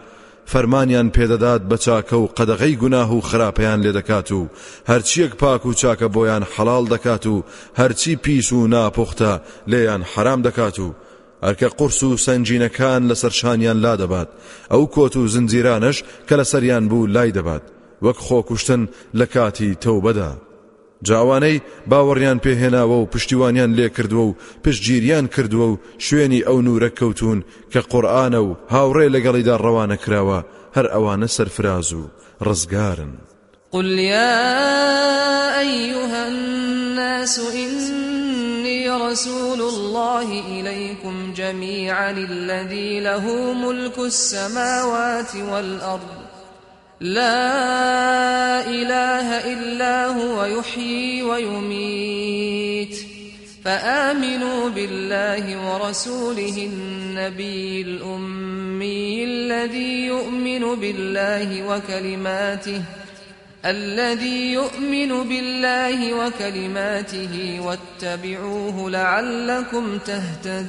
فەرمانیان 0.51 1.07
پێدەدات 1.15 1.61
بە 1.69 1.77
چاکە 1.85 2.13
و 2.13 2.29
قەدەغەی 2.37 2.79
گوناه 2.81 3.11
و 3.17 3.21
خراپەیان 3.29 3.79
لێ 3.85 3.91
دەکات 3.99 4.31
و 4.31 4.49
هەرچیەک 4.89 5.33
پاک 5.41 5.65
و 5.65 5.73
چاکە 5.81 6.07
بۆیان 6.15 6.43
حەڵال 6.53 6.85
دەکات 6.93 7.25
و 7.27 7.43
هەرچی 7.79 8.15
پیس 8.23 8.53
و 8.53 8.67
ناپۆختە 8.73 9.33
لێیان 9.71 10.01
حرام 10.11 10.41
دەکات 10.47 10.79
و 10.79 10.87
ئەرکە 11.43 11.69
قورس 11.79 12.03
و 12.03 12.17
سەنگینەکان 12.17 13.01
لەسەر 13.09 13.33
شانیان 13.39 13.77
لا 13.85 13.95
دەبات. 14.01 14.29
ئەو 14.71 14.83
کۆت 14.95 15.15
و 15.17 15.27
زنجیرانش 15.33 15.97
کە 16.27 16.33
لەسەریان 16.39 16.83
بوو 16.89 17.07
لای 17.15 17.31
دەبات. 17.37 17.63
وەک 18.05 18.17
خۆکوشتن 18.25 18.81
لە 19.19 19.25
کاتی 19.33 19.77
تەوبەدا. 19.83 20.31
جاوانەی 21.07 21.61
باوەڕیان 21.89 22.37
پێهێناوە 22.45 22.97
و 22.99 23.09
پشتیوانیان 23.13 23.71
لێ 23.77 23.87
کردووە 23.95 24.25
و 24.27 24.35
پشتگیریان 24.63 25.25
کردووە 25.35 25.67
و 25.71 25.79
شوێنی 26.05 26.45
ئەو 26.47 26.57
نورە 26.67 26.89
کەوتون 26.99 27.39
کە 27.71 27.81
قورآانە 27.91 28.39
و 28.47 28.55
هاوڕێ 28.73 29.07
لەگەڵیدا 29.15 29.55
ڕەوانە 29.63 29.97
کراوە 30.03 30.39
هەر 30.75 30.85
ئەوانە 30.93 31.27
سەرفراز 31.35 31.89
و 31.93 32.03
ڕزگارن. 32.47 33.13
قل 33.71 33.99
يا 33.99 35.59
أيها 35.59 36.27
الناس 36.27 37.39
إني 37.39 38.89
رسول 38.89 39.61
الله 39.61 40.27
إليكم 40.47 41.33
جميعا 41.33 42.11
الذي 42.11 42.99
له 42.99 43.53
ملك 43.53 43.99
السماوات 43.99 45.35
والأرض 45.35 46.24
لا 47.01 48.67
إله 48.67 49.53
إلا 49.53 50.05
هو 50.07 50.45
يحيي 50.45 51.23
ويميت. 51.23 52.95
فآمنوا 53.65 54.69
بالله 54.69 55.73
ورسوله 55.73 56.69
النبي 56.71 57.81
الأمي 57.81 59.23
الذي 59.23 60.05
يؤمن 60.05 60.75
بالله 60.75 61.67
وكلماته 61.67 62.81
الذي 63.65 64.53
يؤمن 64.53 65.23
بالله 65.23 66.13
وكلماته 66.13 67.59
واتبعوه 67.65 68.89
لعلكم 68.89 69.97
تهتدون. 69.97 70.61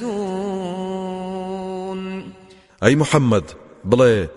أي 2.82 2.96
محمد 2.96 3.44
بڵێ 3.84 4.28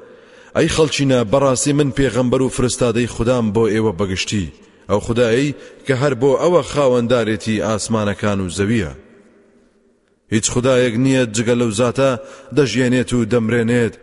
ئەی 0.55 0.69
خەڵچینە 0.76 1.19
بەڕاستی 1.31 1.73
من 1.80 1.89
پێغەمبەر 1.97 2.41
و 2.41 2.53
فرستادەی 2.57 3.11
خوددام 3.15 3.45
بۆ 3.55 3.63
ئێوە 3.73 3.93
بەگشتی. 3.99 4.51
ئەو 4.89 4.99
خدایی 4.99 5.55
کە 5.85 5.93
هەر 6.01 6.13
بۆ 6.21 6.31
ئەوە 6.41 6.61
خاوەندارێتی 6.71 7.61
ئاسمانەکان 7.65 8.39
و 8.41 8.49
زەویە. 8.57 8.91
هیچ 10.34 10.45
خدایەک 10.53 10.95
نییە 11.05 11.23
جگە 11.35 11.55
لەو 11.61 11.71
زاتە 11.80 12.11
دەژێنێت 12.57 13.09
و 13.13 13.26
دەمرێنێت. 13.31 13.95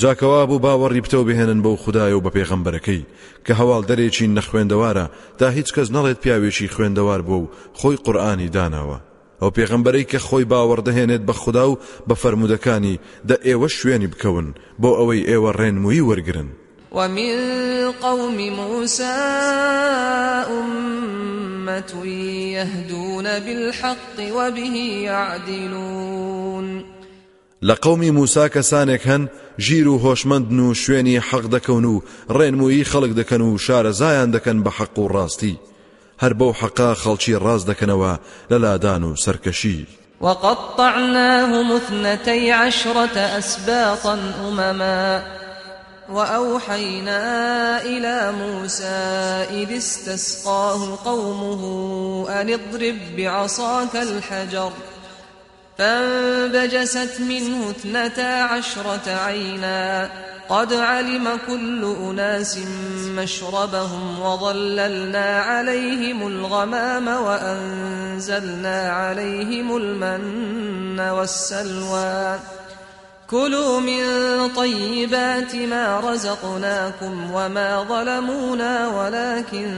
جاکەوا 0.00 0.42
بوو 0.48 0.62
باوەڕی 0.64 1.04
پتەو 1.04 1.26
بهێنن 1.28 1.60
بەو 1.64 1.76
خدایە 1.84 2.16
و 2.16 2.24
بە 2.24 2.30
پێغەمبەرەکەی. 2.36 3.06
کە 3.44 3.52
هەواڵ 3.60 3.82
دەرێکی 3.90 4.32
نەخوێندەوارە 4.36 5.06
تا 5.38 5.46
هیچ 5.56 5.68
کەس 5.74 5.88
نەڵێت 5.94 6.18
پیاوێکی 6.22 6.72
خوێندەوار 6.74 7.20
بوو 7.28 7.50
خۆی 7.78 8.00
قورآانی 8.04 8.52
داناوە. 8.56 8.98
ئەو 9.40 9.50
پێغەمبەرەی 9.56 10.08
کە 10.10 10.18
خۆی 10.26 10.48
باوەڕدەهێنێت 10.50 11.22
بە 11.28 11.34
خوددا 11.40 11.64
و 11.70 11.78
بە 12.08 12.14
فەرمودەکانی 12.22 13.00
دە 13.28 13.36
ئێوە 13.46 13.68
شوێنی 13.76 14.10
بکەون 14.12 14.46
بۆ 14.80 14.90
ئەوەی 14.98 15.26
ئێوە 15.30 15.50
ڕێنمویی 15.58 16.06
وەرگن 16.08 16.48
ومن 16.92 17.34
قوم 18.02 18.36
موسى 18.50 19.02
أمة 20.50 22.06
يهدون 22.54 23.24
بالحق 23.38 24.16
وبه 24.36 24.76
يعدلون 25.04 26.84
لقوم 27.62 28.00
موسى 28.00 28.48
كسانك 28.48 29.06
هن 29.06 29.28
جيرو 29.58 29.96
هوشمندن 29.96 30.60
و 30.60 30.74
شوێنی 30.74 31.20
حەق 31.20 31.46
دەکەون 31.56 31.84
و 31.84 32.02
ڕێنمویی 32.30 32.84
خەڵک 32.84 33.12
دەکەن 33.20 33.40
و 33.40 33.58
شارەزایان 33.58 34.32
دەکەن 34.36 34.64
بە 34.64 34.70
حەق 34.70 34.98
و 34.98 35.08
ڕاستی. 35.08 35.58
هەر 36.22 36.32
بەو 36.40 36.52
حەقا 36.60 36.94
خەڵکی 37.02 37.40
ڕاز 37.44 37.62
دەکەنەوە 37.70 38.12
لە 38.50 38.56
لادان 38.64 39.02
و 39.04 39.14
وقطعناهم 40.20 41.72
اثنتي 41.72 42.52
عشرة 42.52 43.18
أسباطا 43.18 44.18
أمما 44.48 45.22
وأوحينا 46.08 47.22
إلى 47.82 48.32
موسى 48.32 48.84
إذ 49.50 49.76
استسقاه 49.76 50.98
قومه 51.04 51.62
أن 52.40 52.50
اضرب 52.50 52.96
بعصاك 53.16 53.96
الحجر. 53.96 54.72
فانبجست 55.78 57.20
منه 57.20 57.70
اثنتا 57.70 58.42
عشرة 58.42 59.10
عينا. 59.24 60.10
قد 60.48 60.72
علم 60.72 61.38
كل 61.46 61.94
أناس 62.10 62.58
مشربهم 63.08 64.20
وظللنا 64.20 65.40
عليهم 65.40 66.26
الغمام 66.26 67.08
وأنزلنا 67.08 68.90
عليهم 68.90 69.76
المن 69.76 71.00
والسلوى. 71.00 72.38
كلوا 73.30 73.80
من 73.80 74.02
طيبات 74.56 75.56
ما 75.56 76.00
رزقناكم 76.00 77.30
وما 77.34 77.84
ظلمونا 77.88 78.88
ولكن 78.88 79.68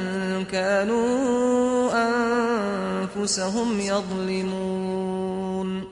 كانوا 0.53 1.91
أنفسهم 1.95 3.81
يظلمون. 3.81 5.83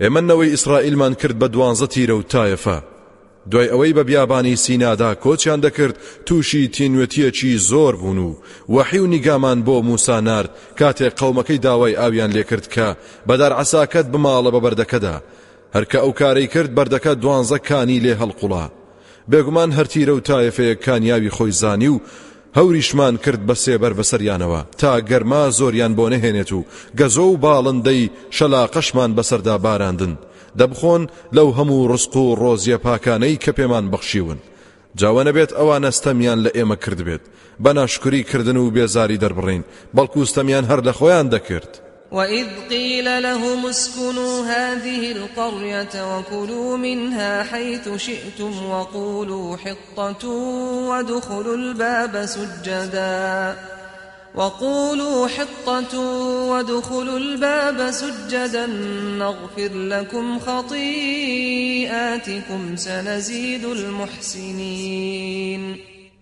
ئێمەنەوەی 0.00 0.50
ئیسرائیلمان 0.50 1.14
کرد 1.14 1.38
بە 1.38 1.48
دوانزە 1.54 1.86
تیرە 1.94 2.10
و 2.10 2.22
تایەفە 2.22 2.82
دوای 3.50 3.68
ئەوەی 3.68 3.94
بە 3.94 4.04
بیابانی 4.04 4.56
سینادا 4.56 5.14
کۆچیان 5.14 5.60
دەکرد 5.66 5.94
تووشی 6.26 6.70
تینوێتیەکی 6.74 7.60
زۆر 7.70 7.94
بوون 7.96 8.18
و 8.18 8.36
وەحی 8.68 8.98
و 8.98 9.06
نیگامان 9.06 9.64
بۆ 9.64 9.84
موسا 9.84 10.20
نارد 10.20 10.50
قەومەکەی 11.20 11.62
داوای 11.66 11.94
ئاویان 11.94 12.30
لێکرد 12.30 12.66
کە 12.74 12.96
بە 13.28 13.42
دار 13.42 13.52
عەساکەت 13.52 14.06
بماڵە 14.12 14.50
بە 14.54 14.60
بەردەکەدا. 14.64 15.16
هەرکە 15.74 15.98
ئەو 16.04 16.12
کارەی 16.20 16.48
کرد 16.54 16.70
بەردەکە 16.76 17.12
دوانزە 17.22 17.58
کانی 17.68 18.02
لێ 18.04 18.14
هەڵقوڵا. 18.20 18.64
بێگومان 19.30 19.70
هەرتیرە 19.78 20.12
و 20.14 20.24
تایفەیە 20.28 20.80
کانیاوی 20.84 21.30
خۆی 21.36 21.52
زانی 21.62 21.88
و 21.88 22.00
هەوریشمان 22.58 23.14
کرد 23.24 23.42
بە 23.48 23.54
سێبەر 23.64 23.92
بەسەریانەوە 23.98 24.60
تا 24.80 25.00
گەرما 25.10 25.42
زۆریان 25.58 25.92
بۆ 25.98 26.06
نەهێنێت 26.12 26.50
و 26.52 26.64
گەزۆ 26.98 27.26
و 27.30 27.40
باڵندەی 27.44 28.10
شەلاقەشمان 28.36 29.10
بەسەردا 29.16 29.56
باراندن. 29.64 30.14
دەبخۆن 30.58 31.02
لەو 31.36 31.48
هەموو 31.58 31.88
ڕسق 31.92 32.14
و 32.16 32.36
ڕۆزیە 32.40 32.78
پاکانەی 32.86 33.40
کە 33.44 33.52
پێمان 33.58 33.86
بەخشیون. 33.92 34.38
جاوە 35.00 35.22
نەبێت 35.28 35.50
ئەوان 35.58 35.82
ئەستەمیان 35.88 36.38
لە 36.44 36.50
ئێمە 36.56 36.76
کرد 36.82 37.00
بێت 37.06 37.24
بە 37.64 37.70
ناشکری 37.78 38.22
کردن 38.30 38.56
و 38.56 38.70
بێزاری 38.74 39.20
دەربڕین 39.22 39.62
بەڵکو 39.96 40.28
ستەمیان 40.30 40.64
هەر 40.70 40.80
لە 40.86 40.92
خۆیان 40.98 41.26
دەکرد. 41.34 41.72
وإذ 42.12 42.46
قيل 42.70 43.22
لهم 43.22 43.66
اسكنوا 43.66 44.46
هذه 44.46 45.12
القرية 45.12 46.16
وكلوا 46.16 46.76
منها 46.76 47.42
حيث 47.42 47.88
شئتم 47.96 48.66
وقولوا 48.70 49.56
حطة 49.56 50.28
وادخلوا 50.88 51.56
الباب 51.56 52.26
سجدا 52.26 53.56
وقولوا 54.34 55.28
حطة 55.28 56.00
وادخلوا 56.50 57.18
الباب 57.18 57.90
سجدا 57.90 58.66
نغفر 59.18 59.72
لكم 59.72 60.38
خطيئاتكم 60.38 60.86
سنزيد 62.76 63.64
المحسنين. 63.64 65.10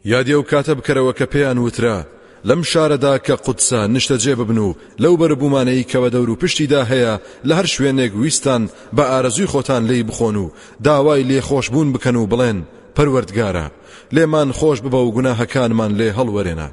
يا 0.05 0.23
ديو 0.23 0.43
كاتب 0.43 0.81
كروا 0.81 1.13
كبيان 1.13 1.59
وترا 1.59 2.18
لەم 2.45 2.63
شارەدا 2.63 3.19
کە 3.27 3.35
قودسە 3.45 3.81
نیشتە 3.95 4.17
جێ 4.23 4.35
ببن 4.41 4.59
و 4.59 4.75
لەو 5.03 5.15
بەربوومانەی 5.21 5.87
کەوە 5.91 6.09
دەور 6.15 6.29
و 6.31 6.37
پشتیدا 6.43 6.83
هەیە 6.91 7.15
لە 7.49 7.55
هەر 7.59 7.67
شوێنێک 7.75 8.13
ویستان 8.15 8.63
بە 8.97 9.05
ئارەزوی 9.11 9.51
خۆتان 9.53 9.83
لی 9.91 10.05
بخۆن 10.09 10.37
و 10.37 10.51
داوای 10.85 11.23
لێ 11.31 11.41
خۆشببوون 11.49 11.89
بکەن 11.95 12.17
و 12.17 12.29
بڵێن 12.33 12.59
پەروەردگارە. 12.97 13.67
لێمان 14.15 14.53
خۆش 14.59 14.79
ببە 14.85 15.01
و 15.03 15.13
گوناهەکانمان 15.17 15.93
لێ 15.99 16.09
هەڵوەرێنە. 16.19 16.69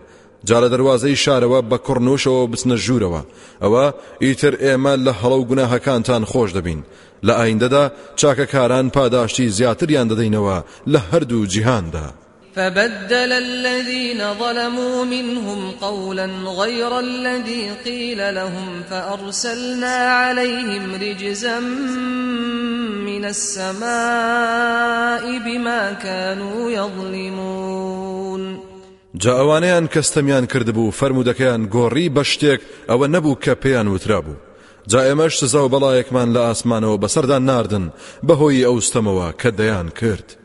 جا 0.47 0.57
لە 0.63 0.69
دەواازەی 0.73 1.21
شارەوە 1.23 1.59
بە 1.69 1.77
کوڕنوشەوە 1.85 2.49
بچنە 2.51 2.75
ژوورەوە. 2.85 3.21
ئەوە 3.63 3.85
ئیتر 4.23 4.53
ئێمە 4.63 4.93
لە 5.05 5.13
هەڵە 5.19 5.37
و 5.39 5.47
گوناهەکانتان 5.49 6.23
خۆش 6.31 6.49
دەبین. 6.57 6.81
لە 7.27 7.33
ئایندەدا 7.39 7.83
چاکەکاران 8.19 8.87
پاداشتی 8.95 9.49
زیاتریان 9.57 10.07
دەدەینەوە 10.11 10.57
لە 10.93 10.99
هەردوو 11.09 11.49
جیهاندا. 11.53 12.07
فبدل 12.55 13.31
الذين 13.31 14.33
ظلموا 14.33 15.05
منهم 15.05 15.71
قولا 15.71 16.25
غير 16.45 16.99
الذي 16.99 17.71
قيل 17.85 18.35
لهم 18.35 18.83
فأرسلنا 18.89 19.95
عليهم 19.95 20.95
رجزا 20.95 21.59
من 23.09 23.25
السماء 23.25 23.85
بما 25.39 25.93
كانوا 25.93 26.71
يظلمون 26.71 28.59
جا 29.15 29.33
ئەوانەیان 29.39 29.87
کەستەمیان 29.87 30.45
کردبوو 30.51 30.91
فەرمودەکەیان 30.91 31.61
گۆڕی 31.75 32.07
بە 32.15 32.21
شتێک 32.21 32.61
ئەوە 32.89 33.07
نەبوو 33.15 33.39
کە 33.43 33.53
پێیان 33.63 33.87
جا 34.87 34.99
ئێمەش 35.07 35.33
سزا 35.39 35.65
و 35.65 35.69
بەڵایەکمان 35.69 36.29
ناردن 37.49 37.85
ئەوستەمەوە 38.65 39.27
کە 39.41 39.49
دەیان 39.59 39.89
کرد. 39.99 40.44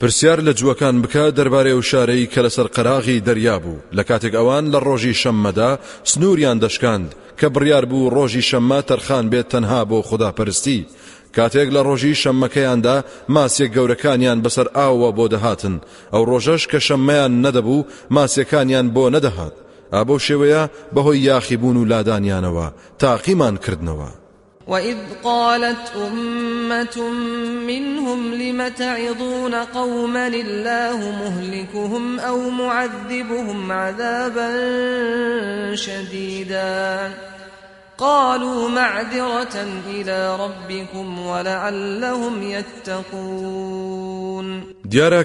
پرسیار 0.00 0.40
لە 0.40 0.52
جووەکان 0.58 0.96
بکە 1.02 1.24
دەربارەی 1.36 1.78
و 1.78 1.82
شارەی 1.82 2.28
کە 2.32 2.40
لەسەر 2.46 2.68
قەراغی 2.76 3.22
دەریا 3.26 3.56
بوو. 3.64 3.82
لە 3.96 4.02
کاتێک 4.08 4.34
ئەوان 4.36 4.64
لە 4.72 4.78
ڕۆژی 4.86 5.18
شەممەدا 5.22 5.70
سنووریان 6.10 6.58
دەشکاند 6.64 7.08
کە 7.38 7.46
بڕیار 7.54 7.84
بوو 7.90 8.10
ڕۆژی 8.16 8.46
شەممە 8.50 8.80
تەرخان 8.88 9.24
بێت 9.32 9.46
تەنها 9.52 9.80
بۆ 9.90 9.98
خوداپەرستی. 10.08 10.86
کاتێک 11.36 11.68
لە 11.76 11.80
ڕۆژی 11.88 12.18
شەممەکەیاندا 12.22 12.96
ماسیێک 13.34 13.70
گەورەکانیان 13.76 14.38
بەسەر 14.44 14.66
ئاوە 14.76 15.10
بۆ 15.16 15.24
دەهاتن. 15.32 15.76
ئەو 16.12 16.22
ڕۆژەش 16.30 16.62
کە 16.70 16.78
شەممەیان 16.86 17.32
نەدەبوو 17.44 17.86
ماسیەکانیان 18.16 18.86
بۆ 18.94 19.04
نەدەهات. 19.14 19.54
ئابۆ 19.94 20.16
شێوەیە 20.26 20.62
بەهۆی 20.94 21.24
یاخیبوون 21.28 21.76
و 21.76 21.88
لادانیانەوە 21.92 22.66
تاقیمان 23.02 23.54
کردنەوە 23.64 24.10
وإذ 24.66 24.96
قالت 25.24 25.92
أمة 25.96 27.10
منهم 27.66 28.34
لم 28.34 28.68
تعظون 28.68 29.54
قوما 29.54 30.26
الله 30.26 30.96
مهلكهم 30.96 32.20
أو 32.20 32.50
معذبهم 32.50 33.72
عذابا 33.72 34.50
شديدا 35.74 37.12
قالوا 37.98 38.68
معذرة 38.68 39.66
إلى 39.90 40.36
ربكم 40.36 41.26
ولعلهم 41.26 42.42
يتقون 42.42 44.26
دیارە 44.92 45.22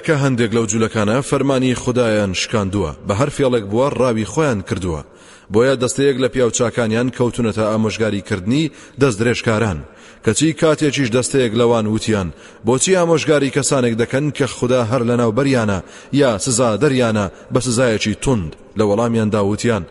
لەو 0.56 0.66
جوولەکانە 0.66 1.22
فەرمانی 1.30 1.76
خدایان 1.76 2.34
شکاندووە 2.34 2.92
بە 3.08 3.14
هەر 3.20 3.30
فێڵێک 3.30 3.66
بووە 3.72 3.88
ڕاوی 4.00 4.26
خۆیان 4.26 4.60
کردووە. 4.70 5.02
بۆیە 5.54 5.76
دەستەیەک 5.84 6.18
لە 6.24 6.28
پیاوچاکانیان 6.34 7.08
کەوتونەتە 7.18 7.64
ئامۆژگاریکردنی 7.72 8.72
دەست 9.02 9.18
درێژکاران 9.22 9.80
کەچی 10.26 10.54
کاتێکیش 10.62 11.10
دەستەیەک 11.18 11.54
لەوان 11.60 11.86
وتیان 11.94 12.30
بۆچی 12.68 12.98
ئامۆژگاری 13.00 13.54
کەسانێک 13.58 13.96
دەکەن 14.02 14.26
کە 14.38 14.46
خوددا 14.58 14.82
هەر 14.92 15.02
لەناو 15.10 15.36
بەریانە 15.38 15.80
یا 16.22 16.32
سزا 16.46 16.70
دەریانە 16.84 17.26
بە 17.54 17.60
سزایەکی 17.66 18.20
تند 18.24 18.52
لە 18.78 18.84
وەڵامیان 18.90 19.30
داوتیان 19.36 19.84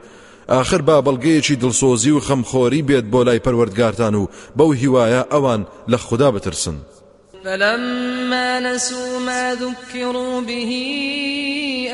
آخر 0.50 0.82
با 0.82 1.02
بەڵگەیەکی 1.06 1.58
دڵسۆزی 1.62 2.12
و 2.14 2.20
خەمخۆری 2.26 2.86
بێت 2.88 3.06
بۆ 3.12 3.20
لای 3.26 3.40
پەروەردگارتان 3.46 4.14
و 4.14 4.28
بەو 4.58 4.70
هیوایە 4.80 5.22
ئەوان 5.32 5.66
لە 5.90 5.94
خوددا 5.94 6.30
بترسن. 6.30 6.76
فلما 7.44 8.60
نسوا 8.60 9.18
ما 9.18 9.54
ذكروا 9.54 10.40
به 10.40 10.72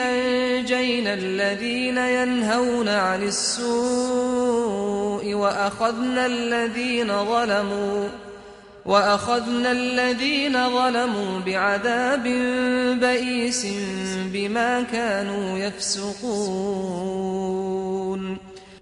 أنجينا 0.00 1.14
الذين 1.14 1.98
ينهون 1.98 2.88
عن 2.88 3.22
السوء 3.22 4.66
وأخذنا 5.34 6.26
الذين 6.26 7.24
ظلموا 7.24 8.08
وأخذنا 8.86 9.72
الذين 9.72 10.70
ظلموا 10.70 11.40
بعذاب 11.46 12.22
بئيس 13.00 13.66
بما 14.32 14.82
كانوا 14.82 15.58
يفسقون. 15.58 16.86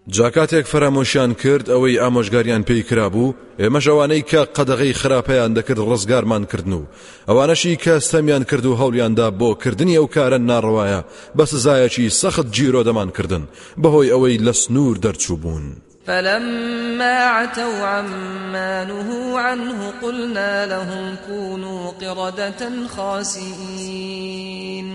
جاکاتێک 0.09 0.67
فەرامۆشیان 0.67 1.33
کرد 1.43 1.67
ئەوەی 1.73 2.01
ئامۆژگاریان 2.03 2.63
پێی 2.69 2.83
کرابوو 2.89 3.35
ئێمەش 3.61 3.85
ئەوانەی 3.89 4.27
کە 4.31 4.41
قەدەغی 4.57 4.99
خراپەیان 5.01 5.53
دەکرد 5.59 5.87
ڕزگارمان 5.91 6.45
کردن 6.51 6.73
و 6.73 6.87
ئەوانەشی 7.29 7.81
کە 7.85 7.95
ستەمیان 8.07 8.45
کرد 8.51 8.65
و 8.67 8.79
هەولیاندا 8.81 9.29
بۆ 9.41 9.51
کردنی 9.63 9.99
ئەو 9.99 10.07
کارە 10.15 10.39
ناڕەوایە 10.49 11.01
بە 11.37 11.45
سزایەکی 11.53 12.15
سەخت 12.21 12.47
جیرۆ 12.57 12.83
دەمان 12.89 13.11
کردن 13.17 13.45
بەهۆی 13.83 14.13
ئەوەی 14.13 14.43
لە 14.47 14.53
سنوور 14.53 14.97
دەرچوو 15.05 15.41
بوون. 15.43 15.67
فلما 16.07 17.17
عتوا 17.37 17.87
عما 17.87 18.85
نهوا 18.85 19.41
عنه 19.41 19.93
قلنا 20.03 20.65
لهم 20.65 21.17
كونوا 21.27 21.91
قردة 21.91 22.87
خاسئين 22.97 24.89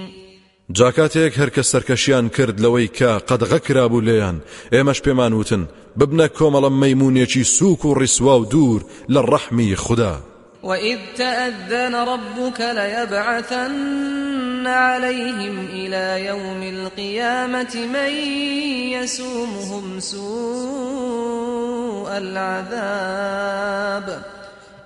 جاکاتێک 0.78 1.34
هەرکە 1.42 1.64
سەرکەشیان 1.72 2.26
کرد 2.36 2.56
لەوەی 2.64 2.90
کە 2.98 3.12
قەدغە 3.30 3.60
کرابوو 3.66 4.06
لێیان. 4.08 4.38
ئێمەش 4.74 5.00
پێمان 5.06 5.34
وتن 5.34 5.64
ببنە 6.00 6.28
کۆمەڵە 6.38 6.70
مەمونونێکی 6.82 7.44
سووک 7.56 7.82
و 7.86 7.96
ڕیسوا 8.00 8.36
و 8.40 8.46
دوور 8.46 8.82
لە 9.14 9.22
ڕەحمی 9.32 9.76
خوددا. 9.76 10.16
وإذ 10.64 11.00
تأذن 11.18 11.96
ربك 11.96 12.62
ليبعثن 12.62 14.68
عليهم 14.68 15.68
إلى 15.74 16.26
يوم 16.26 16.64
القيامة 16.64 17.76
من 17.94 18.12
يسومهم 18.94 20.00
سوء 20.00 21.38
العذاب. 22.18 24.08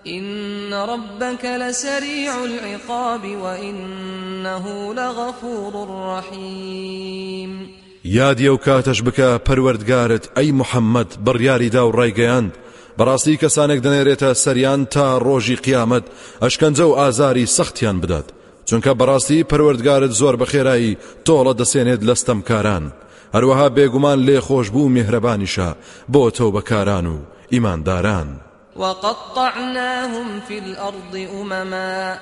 إن 0.08 0.74
ربك 0.74 1.46
لسريع 1.46 2.44
العقاب 2.46 3.22
وإنه 3.42 4.94
لغفور 4.94 5.88
رحيم. 5.90 7.70
یادیە 8.06 8.50
و 8.50 8.58
کاتەش 8.58 9.02
بکە 9.02 9.40
پەروەردگارت 9.48 10.30
ئەی 10.38 10.52
محەممەد 10.52 11.10
بڕیاریدا 11.26 11.76
و 11.76 11.92
ڕایگەیاند 11.92 12.52
بەڕاستی 13.00 13.40
کەسانێک 13.44 13.84
دەنێرێتە 13.84 14.34
سەریان 14.34 14.86
تا 14.86 15.20
ڕۆژی 15.20 15.62
قیامەت 15.66 16.04
ئەشکەنجە 16.42 16.86
و 16.88 16.96
ئازاری 16.96 17.46
سەختیان 17.48 18.02
بدات. 18.02 18.28
چونکە 18.66 18.92
بەڕاستی 19.00 19.46
پەروەردگارت 19.50 20.12
زۆر 20.12 20.36
بەخێرایی 20.42 20.98
تۆڵە 21.26 21.54
دەسێنێت 21.60 22.02
لەستەم 22.08 22.40
کاران 22.50 22.92
هەروەها 23.36 23.68
بێگومان 23.76 24.20
لێ 24.28 24.40
خۆش 24.48 24.68
بوو 24.74 24.94
میهرەبانیشە 24.96 25.70
بۆ 26.14 26.32
تۆ 26.38 26.48
بەکاران 26.56 27.06
و 27.14 27.18
ئیمانداران. 27.52 28.30
وقطعناهم 28.76 30.40
في 30.48 30.58
الأرض 30.58 31.28
أمما. 31.42 32.20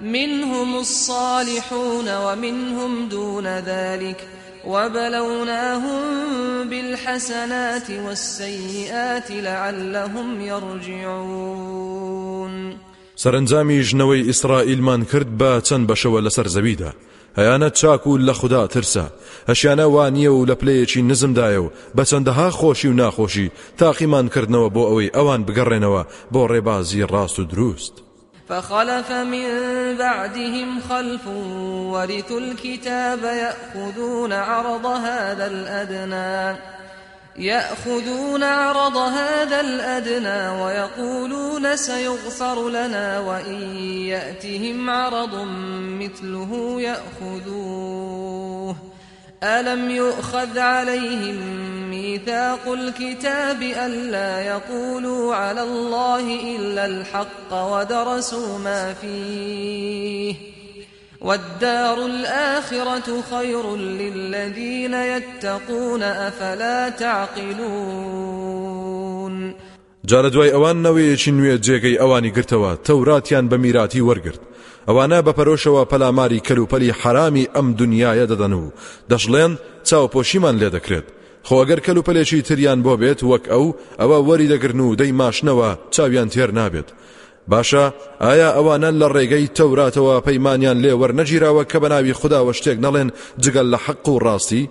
منهم 0.00 0.78
الصالحون 0.78 2.16
ومنهم 2.16 3.08
دون 3.08 3.46
ذلك. 3.46 4.28
وبلوناهم 4.66 6.00
بالحسنات 6.68 7.90
والسيئات 7.90 9.30
لعلهم 9.30 10.40
يرجعون. 10.40 11.82
سەرنجامی 13.16 13.82
ژنەوەی 13.82 14.26
ئیسرائیلمان 14.26 15.04
کرد 15.04 15.26
بە 15.38 15.60
چەند 15.64 15.90
بەشەوە 15.90 16.20
لەسەر 16.26 16.48
هەیانە 17.38 17.70
چاک 17.80 18.06
و 18.06 18.18
لە 18.18 18.32
خوددا 18.40 18.66
ترسە 18.66 19.04
هەشیانە 19.50 19.86
وانییە 19.94 20.32
و 20.34 20.46
لە 20.46 20.54
پلەیەکی 20.60 21.06
نزمدایە 21.10 21.60
و 21.64 21.70
بە 21.96 22.02
چەندەها 22.10 22.48
خۆشی 22.58 22.88
و 22.90 22.96
ناخۆشی 23.00 23.52
تاقیمان 23.78 24.26
کردنەوە 24.34 24.68
بۆ 24.74 24.82
ئەوەی 24.90 25.12
ئەوان 25.16 25.40
بگەڕێنەوە 25.46 26.02
بۆ 26.32 26.42
ڕێبازی 26.52 27.02
و 27.38 27.44
دروست. 27.52 27.94
فخلف 28.48 29.10
من 29.10 29.48
بعدهم 29.98 30.80
خلف 30.88 31.26
ورثوا 31.92 32.38
الكتاب 32.38 33.22
يأخذون 33.24 34.32
عرض 34.32 34.86
هذا 34.86 35.46
الأدنى. 35.46 36.58
يأخذون 37.36 38.42
عرض 38.42 38.96
هذا 38.96 39.60
الأدنى 39.60 40.62
ويقولون 40.62 41.76
سيغفر 41.76 42.68
لنا 42.68 43.18
وإن 43.20 43.76
يأتهم 43.86 44.90
عرض 44.90 45.34
مثله 46.00 46.80
يأخذوه. 46.80 48.76
ألم 49.42 49.90
يؤخذ 49.90 50.58
عليهم 50.58 51.36
ميثاق 51.90 52.68
الكتاب 52.68 53.62
ألا 53.62 54.40
يقولوا 54.40 55.34
على 55.34 55.62
الله 55.62 56.56
إلا 56.56 56.86
الحق 56.86 57.52
ودرسوا 57.52 58.58
ما 58.58 58.94
فيه؟ 58.94 60.51
والدار 61.22 62.06
الآخرة 62.06 63.22
خير 63.30 63.76
للذين 63.76 64.94
يتقون 64.94 66.02
أفلا 66.02 66.88
تعقلون. 66.88 68.42
جارە 70.06 70.30
دوای 70.32 70.50
ئەوان 70.50 70.82
نەوەیەکی 70.82 71.30
نوێ 71.38 71.54
جێگەی 71.66 71.98
ئەوانی 72.00 72.32
گرتەوە 72.36 72.70
تەوراتیان 72.86 73.46
بە 73.50 73.54
میراتی 73.64 74.00
وەرگرت. 74.08 74.40
ئەوانە 74.88 75.18
بەپەرۆشەوە 75.26 75.82
پەلاماری 75.92 76.44
کەلوپەلی 76.48 76.94
حرامی 77.00 77.48
ئەم 77.54 77.68
دنیاە 77.80 78.26
دەدەن 78.32 78.52
و 78.52 78.72
دەژڵێن 79.10 79.52
چاوپۆشیمان 79.88 80.56
لێ 80.60 80.68
دەکرێت. 80.76 81.06
خۆگەر 81.48 81.80
کەلوپەلێکی 81.86 82.44
تریان 82.48 82.80
بۆ 82.82 82.94
بێت 83.00 83.20
وەک 83.30 83.44
ئەو 83.52 83.64
ئەوە 84.00 84.18
وەری 84.28 84.50
دەگرن 84.52 84.80
و 84.80 84.96
دەی 85.00 85.12
ماشنەوە 85.20 85.70
چاویان 85.94 86.28
تێر 86.34 86.50
نابێت. 86.58 86.88
باشە 87.50 87.84
ئایا 88.20 88.48
ئەوانە 88.56 88.90
لە 89.00 89.08
ڕێگەی 89.14 89.52
تەوراتەوە 89.58 90.14
پەیمانیان 90.26 90.78
لێ 90.84 90.92
وەرنەگیراوە 91.00 91.64
کە 91.70 91.78
بەناوی 91.82 92.18
خودداوە 92.20 92.52
شتێک 92.58 92.78
نەڵێن 92.84 93.08
جگەل 93.42 93.66
لە 93.72 93.78
حەق 93.84 94.08
و 94.08 94.20
ڕاستی؟ 94.24 94.68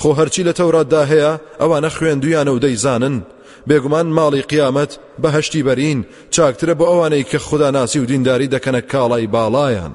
خۆ 0.00 0.10
هەرچی 0.18 0.46
لە 0.48 0.52
تەوراتدا 0.58 1.02
هەیە 1.12 1.32
ئەوانە 1.60 1.90
خوێندویانە 1.96 2.52
و 2.52 2.62
دەیزانن. 2.64 3.16
بێگومان 3.68 4.08
ماڵی 4.16 4.46
قیامەت 4.52 4.92
بەهشتی 5.22 5.64
بەرین 5.66 6.00
چاکترە 6.34 6.74
بۆ 6.78 6.84
ئەوانەی 6.90 7.28
کە 7.30 7.38
خوددا 7.46 7.70
ناسی 7.70 7.98
و 7.98 8.08
دینداری 8.10 8.52
دەکەنە 8.54 8.80
کاڵای 8.92 9.30
باڵایان. 9.34 9.92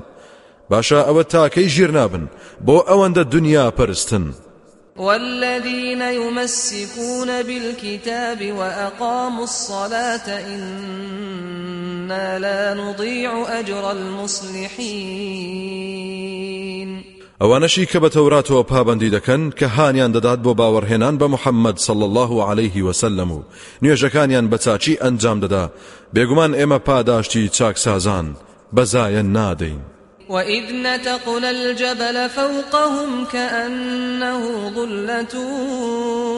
باشە 0.72 1.00
ئەوە 1.08 1.24
تاکەی 1.34 1.70
ژیر 1.76 1.92
نابن 1.98 2.26
بۆ 2.66 2.78
ئەوەندە 2.90 3.24
دنیا 3.34 3.66
پەرستن. 3.78 4.26
والذين 5.00 6.02
يمسكون 6.02 7.44
بالكتاب 7.44 8.52
وأقاموا 8.52 9.44
الصلاة 9.44 10.40
إنا 10.56 12.40
لا 12.40 12.74
نضيع 12.74 13.60
أجر 13.60 13.92
المصلحين. 13.92 15.60
ئەوانەشی 17.42 17.86
کە 17.86 18.00
بە 18.00 18.10
تەوراتەوە 18.10 18.64
پابندی 18.64 19.12
دەکەن 19.12 19.52
کە 19.60 19.64
هانیان 19.64 20.12
دەدات 20.14 20.40
بۆ 20.44 20.54
باوەڕهێنان 20.60 21.18
بە 21.20 21.28
محەممەد 21.34 21.78
صل 21.78 22.04
الله 22.04 22.44
عليه 22.50 22.84
وسلم. 22.84 23.32
و 23.32 23.44
نوێژەکانیان 23.84 24.50
بە 24.52 24.58
چاچی 24.58 24.98
ئەنجام 25.02 25.40
دەدا 25.44 25.72
بێگومان 26.16 26.54
ئێمە 26.60 26.80
پاداشتی 26.80 27.50
چاکسازان 27.50 28.36
بەزایەن 28.76 29.28
نادەین 29.38 29.82
وإذ 30.30 30.64
نتقنا 30.74 31.50
الجبل 31.50 32.30
فوقهم 32.30 33.26
كأنه 33.26 34.70
ظلة 34.70 35.40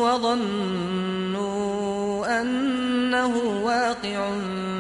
وظنوا 0.04 1.52
أنه 2.42 3.38
واقع 3.64 4.30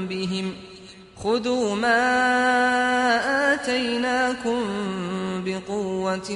بهم. 0.09 0.53
خذوا 1.23 1.75
ما 1.75 2.01
آتيناكم 3.53 4.61
بقوة 5.45 6.29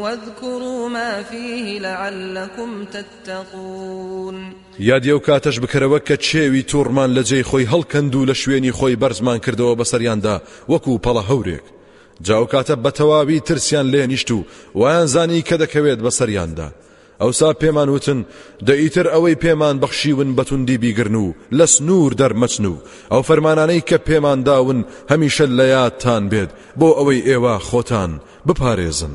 واذكروا 0.00 0.88
ما 0.88 1.22
فيه 1.22 1.78
لعلكم 1.78 2.84
تتقون. 2.84 4.54
یادی 4.78 5.10
ئەو 5.10 5.20
کاتەش 5.20 5.58
بکەرەوە 5.58 6.00
کە 6.08 6.16
چێوی 6.16 6.64
تووڕمان 6.70 7.10
لە 7.16 7.22
جێی 7.28 7.44
خۆی 7.44 7.66
هەڵکەند 7.72 8.14
و 8.14 8.26
لە 8.26 8.32
شوێنی 8.32 8.72
خۆی 8.72 8.96
بەرزمان 8.96 9.38
جاو 12.26 12.44
کاتە 12.52 12.74
بە 12.84 12.90
تەواوی 12.98 13.40
ترسیان 13.48 13.86
لێ 13.92 14.06
نیشت 14.12 14.30
و 14.30 14.44
وایان 14.74 15.06
زانی 15.06 15.44
کە 15.48 15.56
دەکەوێت 15.62 16.00
بەسەریاندا 16.04 16.68
ئەوسا 17.20 17.50
پێمان 17.62 17.88
وتن 17.88 18.20
دەئیتر 18.66 19.06
ئەوەی 19.14 19.40
پێمان 19.44 19.76
بەخشیون 19.82 20.30
بەتوندی 20.36 20.78
بیگرن 20.82 21.14
و 21.14 21.34
لە 21.58 21.66
سنوور 21.74 22.12
دەرمەچن 22.20 22.64
و 22.72 22.76
ئەو 23.12 23.22
فەرمانانەی 23.28 23.86
کە 23.88 23.98
پێمان 24.08 24.40
داون 24.48 24.84
هەمیشە 25.10 25.46
لە 25.58 25.66
یادتان 25.74 26.22
بێت 26.32 26.50
بۆ 26.78 26.88
ئەوەی 26.98 27.24
ئێوە 27.28 27.54
خۆتان 27.68 28.12
بپارێزن. 28.46 29.14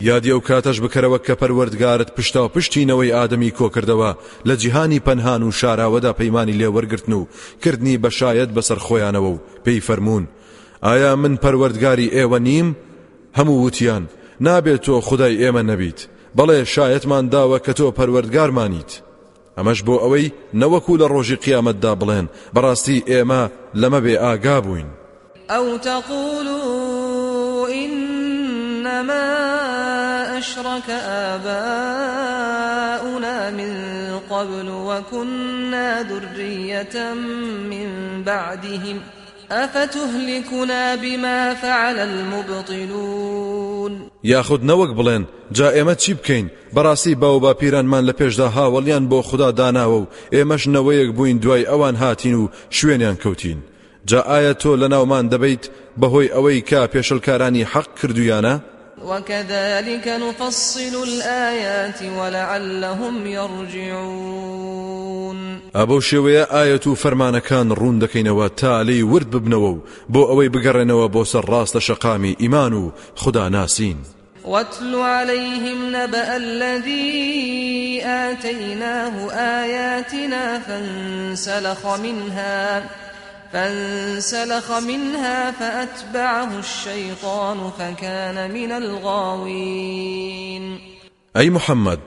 یادی 0.00 0.32
ئەو 0.32 0.40
کاتەش 0.48 0.78
بکەرەوە 0.80 1.18
کە 1.26 1.34
پەروەردگارت 1.40 2.10
پشتا 2.16 2.44
و 2.44 2.52
پشتینەوەی 2.54 3.14
ئادەمی 3.16 3.54
کۆکردەوە 3.58 4.10
لە 4.48 4.54
جیهانی 4.62 5.02
پەنهان 5.06 5.42
و 5.42 5.56
شاراوەدا 5.60 6.12
پەیمانی 6.20 6.58
لێوەرگرتن 6.60 7.12
و 7.12 7.26
کردنی 7.62 8.00
بەشایەت 8.04 8.50
بەسەر 8.56 8.78
خۆیانەوە 8.86 9.30
و 9.32 9.40
پێی 9.64 9.84
فەرمونون. 9.86 10.28
ئایا 10.82 11.16
من 11.16 11.34
پەروەردگاری 11.42 12.12
ئێوە 12.16 12.38
نیم؟ 12.48 12.76
هەموو 13.38 13.62
وتیان. 13.64 14.04
نابێت 14.40 14.82
تۆ 14.86 14.94
خدای 15.08 15.38
ئێمە 15.42 15.62
نەبیت. 15.70 16.00
بەڵێ 16.38 16.58
شایەتمان 16.74 17.24
داوە 17.34 17.58
کە 17.66 17.72
تۆ 17.78 17.86
پەروەردگارمانیت. 17.98 18.92
ئەمەش 19.58 19.78
بۆ 19.86 19.94
ئەوەی 20.02 20.32
نەوەکو 20.60 20.98
لە 21.00 21.06
ڕۆژی 21.12 21.40
قیامەتدا 21.44 21.92
بڵێن. 22.00 22.26
بەڕاستی 22.54 23.04
ئێمە 23.10 23.42
لەمە 23.80 24.00
بێ 24.04 24.14
ئاگا 24.24 24.58
بووین. 24.64 24.88
ئەو 25.50 25.66
تەقولوا 25.86 27.68
إنما 27.84 29.89
أشرك 30.40 30.90
آباؤنا 31.30 32.30
من 33.50 33.74
قبل 34.30 34.68
وكنا 34.68 36.02
ذرية 36.02 37.14
من 37.72 37.88
بعدهم 38.24 39.00
ۖ 39.00 39.02
أفتهلكنا 39.52 40.94
بما 40.96 41.54
فعل 41.54 41.98
المبطلون؟ 41.98 43.92
یاخود 44.24 44.60
نەوەک 44.62 44.90
بڵێن 44.98 45.22
جا 45.52 45.72
ئێمە 45.72 45.96
چی 45.96 46.14
بکەین؟ 46.14 46.50
باو 47.20 47.40
با 47.40 47.54
پیرانمان 47.54 48.06
لە 48.06 48.12
پێشدا 48.12 48.48
هاوڵیان 48.56 49.08
بۆ 49.10 49.20
خوددا 49.22 49.52
داناوە 49.52 50.00
و 50.00 50.06
ئێمەش 50.32 50.62
نەوەیەک 50.66 51.10
بووین 51.16 51.38
دوای 51.38 51.64
ئەوان 51.64 51.96
هاتین 51.96 52.34
و 52.34 52.48
شوێنیان 52.70 53.16
کەوتین. 53.16 53.58
جا 54.06 54.20
ئایا 54.20 54.54
تۆ 54.54 54.76
لە 54.80 54.88
ناومان 54.88 55.28
دەبیت 55.28 55.64
بەهۆی 56.00 56.32
ئەوەی 56.34 56.60
کا 56.70 56.86
پێشلکارانی 56.86 57.64
حەق 57.72 57.88
کردویانە؟ 58.00 58.54
وكذلك 59.04 60.08
نفصل 60.08 61.02
الآيات 61.02 62.02
ولعلهم 62.02 63.26
يرجعون. 63.26 64.80
ئەبەو 65.74 66.00
شێوەیە 66.00 66.44
ئاەت 66.52 66.86
و 66.86 66.94
فەرمانەکان 66.94 67.68
ڕوون 67.78 68.00
دەکەینەوە 68.04 68.46
تا 68.56 68.84
ورد 69.12 69.30
ببنەوە 69.32 69.70
و 69.74 69.82
بۆ 70.12 70.22
ئەوەی 70.28 70.50
بگەڕێنەوە 70.54 71.06
بۆ 71.14 71.22
سەر 71.24 71.44
ڕاستە 71.52 71.78
شەقامی 71.78 72.36
ئیمان 72.38 72.72
و 72.72 72.92
خدا 73.16 73.48
ناسین 73.48 73.96
واتل 74.44 74.94
عليهم 74.94 75.96
نبأ 75.96 76.36
الذي 76.36 78.02
آتيناه 78.04 79.32
آياتنا 79.32 80.58
فانسلخ 80.58 81.86
منها. 81.86 82.82
فانسلخ 83.52 84.70
منها 84.70 85.50
فأتبعه 85.50 86.58
الشيطان 86.58 87.70
فكان 87.78 88.50
من 88.50 88.72
الغاوين. 88.72 90.64
أي 91.36 91.50
محمد 91.50 92.00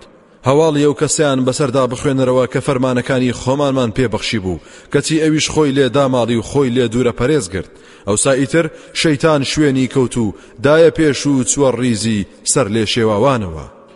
هەواڵی 0.46 0.84
ئەو 0.86 0.94
کەسیان 0.94 1.46
بەسەردا 1.46 1.88
بخوێنەرەوە 1.92 2.46
کە 2.54 2.60
فەرمانەکانی 2.68 3.34
خۆمانمان 3.42 3.92
پێبەخشی 3.98 4.40
بوو 4.44 4.60
کەچی 4.94 5.22
ئەویش 5.24 5.48
خۆی 5.54 5.74
لێ 5.78 5.88
داماڵی 5.96 6.38
و 6.38 6.42
خۆی 6.42 6.74
لێ 6.76 6.86
دوورە 6.94 7.14
پەرێز 7.20 7.46
گرت. 7.54 7.72
ئەو 8.08 8.16
سائیتر 8.16 8.66
شەیتان 8.94 9.44
شوێنی 9.44 9.88
کەوت 9.94 10.18
و 10.18 10.34
دایە 10.64 10.92
پێش 10.98 11.26
و 11.28 11.44
چوە 11.44 11.70
ڕیزی 11.80 12.26
سەر 12.54 12.68
لێ 12.68 12.86
شێواوانەوە. 12.94 13.83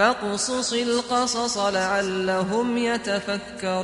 فاقصص 0.00 0.72
القصص 0.72 1.56
لعلهم 1.58 2.78
يتفكرون. 2.78 3.80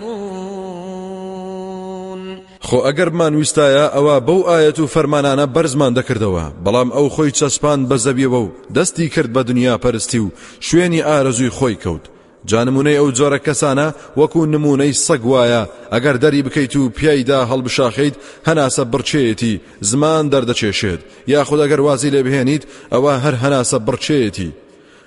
خۆ 2.66 2.78
ئەگەرمان 2.86 3.32
ویستایە 3.40 3.86
ئەوە 3.94 4.16
بەو 4.28 4.40
ئاەت 4.48 4.78
و 4.80 4.86
فەرمانانە 4.94 5.46
بەرزمان 5.54 5.92
دەکردەوە. 5.98 6.44
بەڵام 6.64 6.88
ئەو 6.96 7.06
خۆی 7.14 7.32
چەسپان 7.38 7.80
بە 7.88 7.96
زەبیەوە 8.04 8.40
و 8.44 8.52
دەستی 8.76 9.08
کرد 9.14 9.30
بە 9.36 9.42
دنیا 9.48 9.74
پەرستی 9.84 10.18
و 10.18 10.32
شوێنی 10.60 11.04
ئارەزووی 11.08 11.54
خۆی 11.58 11.76
کەوت. 11.82 12.04
جانمونەی 12.50 12.98
ئەو 13.00 13.08
جۆرە 13.18 13.38
کەسانە 13.46 13.88
وەکو 14.18 14.40
نمونەی 14.54 14.98
سەگ 15.06 15.22
وایە 15.32 15.62
ئەگەر 15.92 16.16
دەری 16.22 16.42
بکەیت 16.46 16.74
و 16.76 16.90
پیایدا 16.96 17.40
هەڵبشاخیت 17.50 18.14
هەناسە 18.48 18.82
بڕچێتی 18.92 19.60
زمان 19.90 20.24
دەردەچێشێت. 20.32 21.00
یاخود 21.32 21.60
ئەگەر 21.62 21.80
وازی 21.86 22.10
لێ 22.14 22.22
بهێنیت 22.26 22.64
ئەوە 22.92 23.12
هەر 23.24 23.34
هەناسە 23.42 23.78
بڕچێتی. 23.86 24.50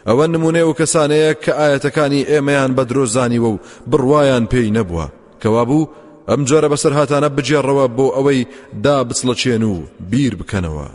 ئەوە 0.10 0.26
نمونێ 0.34 0.64
و 0.66 0.78
کەسانەیە 0.80 1.32
کە 1.44 1.52
ئاەتەکانی 1.60 2.28
ئێمەیان 2.32 2.72
بە 2.78 2.84
درۆزانیوە 2.90 3.50
و 3.52 3.62
بڕواان 3.92 4.44
پێی 4.52 4.74
نەبووە 4.78 5.06
کەوا 5.42 5.64
بوو 5.70 5.90
ئەم 6.30 6.42
جۆرە 6.50 6.68
بەسەر 6.74 6.94
هاتانە 7.00 7.30
بجێڕەوە 7.36 7.86
بۆ 7.98 8.08
ئەوەی 8.16 8.42
دا 8.84 8.98
بچڵەچێن 9.08 9.64
بیر 10.12 10.34
بکەنەوە 10.40 10.88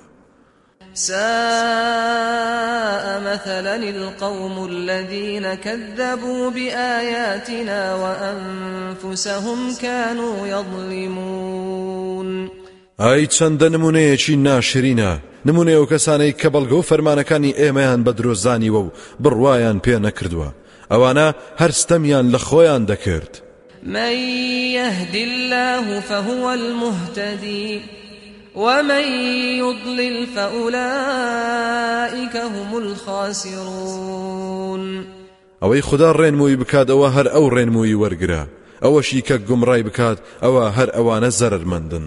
ساء 0.94 1.14
مثلا 3.30 3.76
القوم 3.76 4.56
الذين 4.70 5.54
كذبوا 5.54 6.50
بآياتنا 6.50 7.80
وأنفسهم 8.02 9.74
كانوا 9.82 10.46
يظلمون. 10.46 12.28
ئای 12.98 13.26
چەندە 13.26 13.68
نمونەیەکی 13.74 14.36
ناشرینە. 14.46 15.12
نمونێ 15.46 15.76
و 15.76 15.86
کەسانەی 15.86 16.32
کە 16.40 16.48
بەڵگە 16.54 16.76
و 16.78 16.86
فەرمانەکانی 16.90 17.56
ئێمەیان 17.60 18.00
بە 18.06 18.12
درۆزانیوە 18.18 18.80
و 18.84 18.92
بڕواان 19.22 19.78
پێ 19.84 19.96
نەکردووە. 20.06 20.48
ئەوانە 20.90 21.28
هەرستەمیان 21.60 22.26
لە 22.34 22.38
خۆیان 22.38 22.82
دەکرد. 22.90 23.32
من 23.82 24.14
يهد 24.78 25.14
الله 25.14 26.00
فهو 26.00 26.48
المهتدي 26.48 27.80
ومن 28.54 29.04
يضلل 29.58 30.26
فأولئك 30.26 32.36
هم 32.36 32.76
الخاسرون. 32.76 34.84
ئەوەی 35.62 35.82
خدا 35.82 36.12
ڕێنمووی 36.12 36.56
بکات 36.56 36.88
ئەوە 36.88 37.10
هەر 37.16 37.26
ئەو 37.34 37.50
ڕێنمووی 37.50 37.98
وەرگرە. 38.02 38.46
ئەوەشی 38.82 39.22
کە 39.28 39.36
گومڕای 39.48 39.82
بکات 39.82 40.18
ئەوە 40.42 40.72
هەر 40.76 40.88
ئەوانە 40.96 41.30
زەرمەندن 41.40 42.06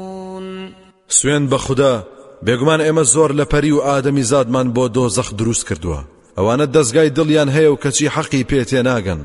سوێن 1.17 1.43
بە 1.51 1.57
خوددا 1.65 1.95
بێگومان 2.45 2.81
ئێمە 2.85 3.03
زۆر 3.13 3.31
لە 3.39 3.45
پەری 3.51 3.71
و 3.75 3.83
ئادەمی 3.87 4.27
زادمان 4.31 4.67
بۆ 4.75 4.85
دۆزەخ 4.95 5.29
دروست 5.39 5.63
کردووە. 5.69 5.99
ئەوانە 6.37 6.65
دەستگای 6.75 7.13
دڵیان 7.17 7.49
هەیە 7.55 7.69
و 7.73 7.81
کەچی 7.83 8.11
حەقی 8.15 8.47
پێتێ 8.51 8.81
ناگەن 8.89 9.21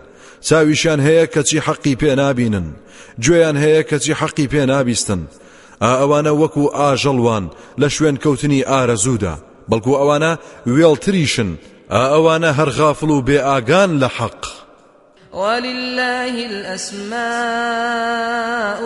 چاویشیان 0.47 1.01
هەیە 1.07 1.25
کەچی 1.35 1.59
حەقی 1.67 1.95
پێ 2.01 2.13
نابینن. 2.21 2.67
گوێیان 3.25 3.57
هەیە 3.65 3.83
کەچی 3.91 4.13
حەقی 4.21 4.47
پێ 4.53 4.63
نابیستن. 4.73 5.23
ئەوانە 5.85 6.33
وەکو 6.41 6.65
ئاژەڵوان 6.79 7.45
لە 7.81 7.89
شوێن 7.95 8.17
کەوتنی 8.23 8.67
ئارەزوودا. 8.71 9.35
بەڵکو 9.71 9.93
ئەوانە 10.01 10.33
وێڵتریشن. 10.75 11.51
ئەوانە 11.95 12.51
هەر 12.59 12.71
غافڵ 12.79 13.11
و 13.13 13.25
بێ 13.29 13.39
ئاگان 13.49 13.91
لە 14.03 14.09
حەق. 14.17 14.43
ولله 15.33 16.35
الأسماء 16.53 17.21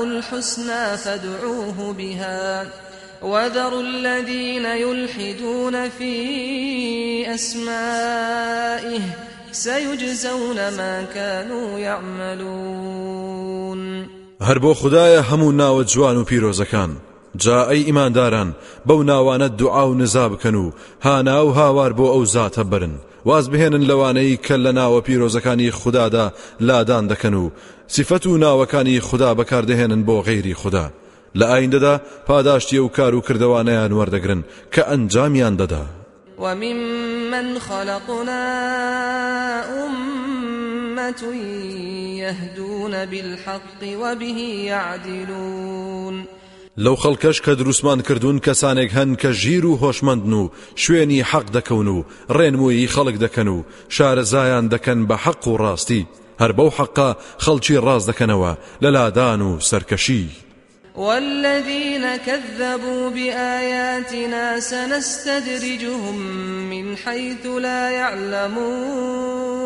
الحسنى 0.09 0.85
فادعوه 1.05 1.79
بها 1.99 2.67
وذروا 3.23 3.83
الذين 3.83 4.65
يلحدون 4.65 5.89
في 5.89 6.15
أسمائه 7.35 9.01
سيجزون 9.53 10.57
ما 10.57 11.05
كانوا 11.15 11.79
يعملون. 11.79 13.41
هەر 14.43 14.59
بۆ 14.59 14.75
خدایە 14.75 15.23
هەموو 15.31 15.53
ناوە 15.53 15.85
جوان 15.85 16.17
و 16.17 16.25
پیرۆزەکان 16.25 16.91
جا 17.37 17.65
ئەی 17.69 17.85
ئیمانداران 17.89 18.55
بەو 18.89 19.03
ناوانە 19.05 19.49
دوعا 19.59 19.91
و 19.91 19.95
نزا 19.95 20.29
بکەن 20.29 20.55
و 20.55 20.73
هانا 21.01 21.47
و 21.47 21.51
هاوار 21.51 21.93
بۆ 21.93 22.07
ئەو 22.15 22.25
زاتە 22.25 22.59
برن 22.61 22.95
واز 23.25 23.51
بهێنن 23.51 23.85
لەوانەی 23.91 24.39
کە 24.47 24.53
لە 24.65 24.73
ناوە 24.79 25.01
پیرۆزەکانی 25.07 25.71
خوددادا 25.71 26.33
لادان 26.61 27.09
دەکەن 27.09 27.35
و 27.35 27.51
سیفەت 27.89 28.27
و 28.27 28.39
ناوەکانی 28.39 29.01
خوددا 29.01 29.35
بەکاردەهێنن 29.35 30.05
بۆ 30.07 30.25
غەیری 30.27 30.55
لە 31.35 31.45
ئایندەدا 31.45 32.01
پاداشتی 32.27 32.79
و 32.79 32.89
کار 32.89 33.15
و 33.15 33.21
کردوانیان 33.21 33.93
وەردەگرن 33.93 34.43
کە 34.75 34.83
ئەنجامیان 34.91 35.57
دەدا. 35.57 35.85
وممن 36.39 37.59
خلقنا 37.59 38.43
أمة 39.87 41.35
يهدون 42.17 43.07
بالحق 43.07 43.83
وبه 44.03 44.39
يعدلون 44.65 46.25
لەو 46.79 46.97
خەڵکەش 46.97 47.41
کە 47.45 47.49
دروستمان 47.61 48.01
کردوون 48.01 48.39
کەسانێک 48.47 48.91
هەن 48.99 49.17
کە 49.23 49.27
ژیر 49.27 49.67
و 49.67 49.79
هۆشمەندن 49.83 50.33
و 50.33 50.51
شوێنی 50.77 51.25
حەق 51.31 51.47
دەکەون 51.57 51.89
و 51.89 52.05
ڕێنمووی 52.31 52.89
خەڵک 52.95 53.17
دەکەن 53.25 53.49
و 53.49 53.65
شارەزایان 53.89 54.69
دەکەن 54.75 55.01
بە 55.09 55.17
حەق 55.25 55.49
و 55.49 55.59
ڕاستی 55.59 56.07
هەر 56.41 56.53
بەو 56.53 56.71
حەقا 56.79 57.17
خەڵکی 57.45 57.81
ڕاست 57.87 58.07
دەکەنەوە 58.11 58.53
لە 58.83 58.91
لادان 58.97 59.41
و 59.43 59.61
سەرکەشی. 59.61 60.50
والذين 60.97 62.17
كذبوا 62.17 63.11
بآياتنا 63.11 64.61
سنستدرجهم 64.61 66.17
من 66.71 66.97
حيث 66.97 67.47
لا 67.47 67.91
يعلمون. 67.91 69.61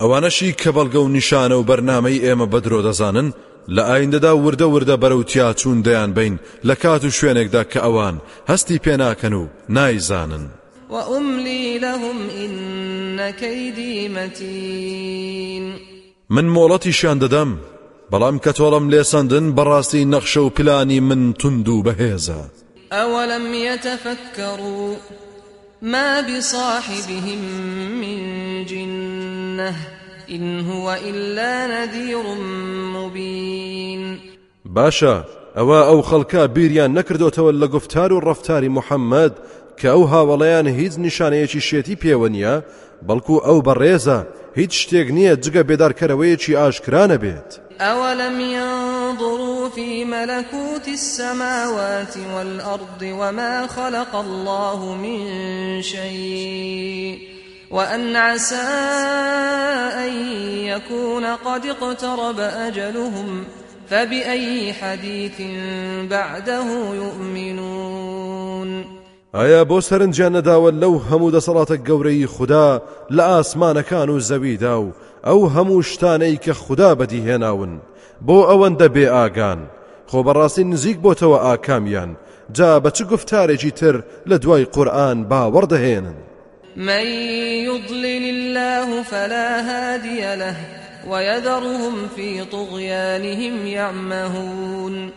ئەوانەشی 0.00 0.52
کە 0.62 0.70
بەڵگە 0.76 0.96
و 0.96 1.08
نیشانە 1.20 1.52
و 1.52 1.64
بەرنامەی 1.64 2.22
ئێمە 2.24 2.46
بەدرۆ 2.52 2.82
دەزانن 2.86 3.28
لە 3.68 3.82
ئایندەدا 3.88 4.32
وردە 4.44 4.66
وردە 4.74 4.96
بەرەوتیا 5.02 5.54
چوون 5.60 5.82
دەیان 5.82 6.10
بین 6.18 6.38
لە 6.64 6.74
کات 6.82 7.04
و 7.04 7.10
شوێنێکدا 7.10 7.62
کە 7.72 7.78
ئەوان 7.84 8.16
هەستی 8.50 8.78
پێناکەن 8.84 9.32
و 9.32 9.48
نایزانن 9.68 10.44
وأملي 10.90 11.78
لهم 11.78 12.16
إن 12.44 13.30
كيدي 13.30 14.08
متين. 14.08 15.74
من 16.30 16.54
مۆڵەتیشیان 16.54 17.18
دەدەم 17.22 17.50
بەڵام 18.12 18.36
کە 18.44 18.52
تۆڵم 18.58 18.84
لێسەندن 18.92 19.46
بەڕاستی 19.56 20.08
نەخشە 20.12 20.36
و 20.36 20.50
پلانی 20.50 21.00
من 21.00 21.32
تند 21.32 21.68
و 21.68 21.82
بەهێزە. 21.82 22.40
أولم 22.92 23.54
يتفكروا 23.54 24.94
ما 25.82 26.22
بصاحبهم 26.22 27.38
من 28.00 28.18
جنة 28.66 29.74
إن 30.30 30.60
هو 30.60 30.96
إلا 31.08 31.66
نذير 31.66 32.24
مبين. 32.94 34.18
باشە 34.74 35.24
ئەوە 35.56 35.80
ئەو 35.88 36.02
خەڵکە 36.02 36.48
بیریان 36.54 36.98
نەکردوتەوە 36.98 37.52
لە 37.60 37.68
گفتار 37.68 38.12
و 38.12 38.20
ڕفتاری 38.20 38.74
محەممەد 38.78 39.32
کە 39.80 39.86
ئەو 39.94 40.04
هاوڵەیان 40.12 40.66
هیچ 40.66 40.92
نیشانەیەکی 41.04 41.60
شێتی 41.68 41.96
پێوە 42.02 42.28
نیە 42.34 42.62
بەڵکو 43.08 43.36
ئەو 43.46 43.58
بەڕێزە 43.66 44.18
هیچ 44.54 44.72
شتێک 44.82 45.08
نییە 45.16 45.34
جگە 45.44 45.62
بێدارکەرەوەیەکی 45.68 46.58
ئاشکرانە 46.60 47.18
بێت. 47.24 47.50
أولم 47.80 48.40
ينظروا 48.40 49.68
في 49.68 50.04
ملكوت 50.04 50.88
السماوات 50.88 52.16
والأرض 52.34 53.02
وما 53.02 53.66
خلق 53.66 54.16
الله 54.16 54.94
من 54.94 55.82
شيء 55.82 57.18
وأن 57.70 58.16
عسى 58.16 58.56
أن 60.04 60.12
يكون 60.66 61.24
قد 61.24 61.66
اقترب 61.66 62.40
أجلهم 62.40 63.44
فبأي 63.90 64.72
حديث 64.72 65.40
بعده 66.10 66.94
يؤمنون 66.94 68.97
ئایا 69.34 69.64
بۆ 69.64 69.78
سەرنجیان 69.88 70.32
نەداوە 70.36 70.70
لەو 70.82 70.94
هەموو 71.08 71.32
دەسەڵاتە 71.36 71.76
گەورەی 71.88 72.26
خوددا 72.34 72.82
لە 73.16 73.22
ئاسمانەکان 73.30 74.08
و 74.10 74.20
زەویدا 74.28 74.76
و 74.80 74.92
ئەو 75.26 75.40
هەموو 75.54 75.86
شتانەی 75.90 76.40
کە 76.44 76.52
خوددا 76.62 76.90
بەدیهێناون 76.98 77.72
بۆ 78.26 78.38
ئەوەندە 78.48 78.88
بێ 78.94 79.06
ئاگان 79.16 79.60
خۆ 80.10 80.18
بەڕاستی 80.26 80.68
نزیک 80.72 80.98
بۆتەوە 81.04 81.38
ئاکامیان 81.44 82.10
جا 82.56 82.80
بە 82.84 82.90
چ 82.96 82.98
گفتارێکی 83.12 83.72
تر 83.78 83.96
لە 84.30 84.36
دوای 84.42 84.64
قورآن 84.64 85.18
من 86.76 87.06
يضلل 87.68 88.24
الله 88.34 89.02
فلا 89.02 89.48
هادي 89.68 90.20
له 90.42 90.56
ويذرهم 91.10 92.08
في 92.16 92.44
طغيانهم 92.44 93.66
يعمهون. 93.66 95.12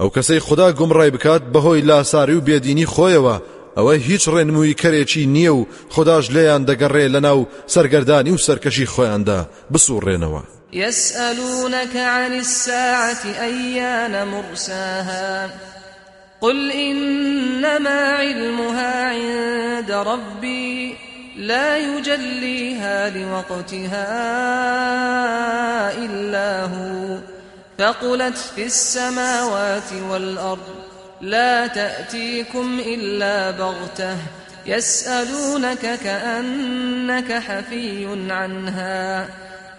ئەو 0.00 0.08
کەسەی 0.16 0.38
خوددا 0.46 0.72
گومڕای 0.72 1.10
بکات 1.10 1.42
بەهۆی 1.52 1.84
لاساری 1.90 2.34
و 2.34 2.44
بێدینی 2.46 2.86
خۆیەوە. 2.94 3.36
ئەوە 3.76 3.94
هیچ 4.08 4.28
ڕێنمووی 4.28 4.78
کەرێکی 4.82 5.28
نییە 5.34 5.52
و 5.58 5.66
خۆداش 5.94 6.30
لێیان 6.34 6.62
دەگەڕێ 6.70 7.06
لە 7.14 7.20
ناو 7.26 7.46
سەرگەردانی 7.74 8.32
و 8.34 8.42
سەرکەشی 8.46 8.90
خۆیاندا 8.94 9.40
بسوڕێنەوە. 9.72 10.42
يسألونك 10.72 11.96
عن 11.96 12.32
الساعة 12.32 13.24
أيان 13.40 14.28
مرساها؟ 14.28 15.50
قل 16.40 16.72
إنما 16.72 18.00
علمها 18.12 19.08
عند 19.08 19.90
ربي 19.90 20.96
لا 21.36 21.76
يجليها 21.76 23.08
لوقتها 23.08 24.08
إلا 26.04 26.64
هو. 26.64 27.37
ثقلت 27.78 28.36
في 28.36 28.64
السماوات 28.66 29.92
والأرض 30.10 30.68
لا 31.20 31.66
تأتيكم 31.66 32.80
إلا 32.86 33.50
بغتة 33.50 34.16
يسألونك 34.66 35.98
كأنك 36.04 37.32
حفي 37.32 38.06
عنها 38.30 39.28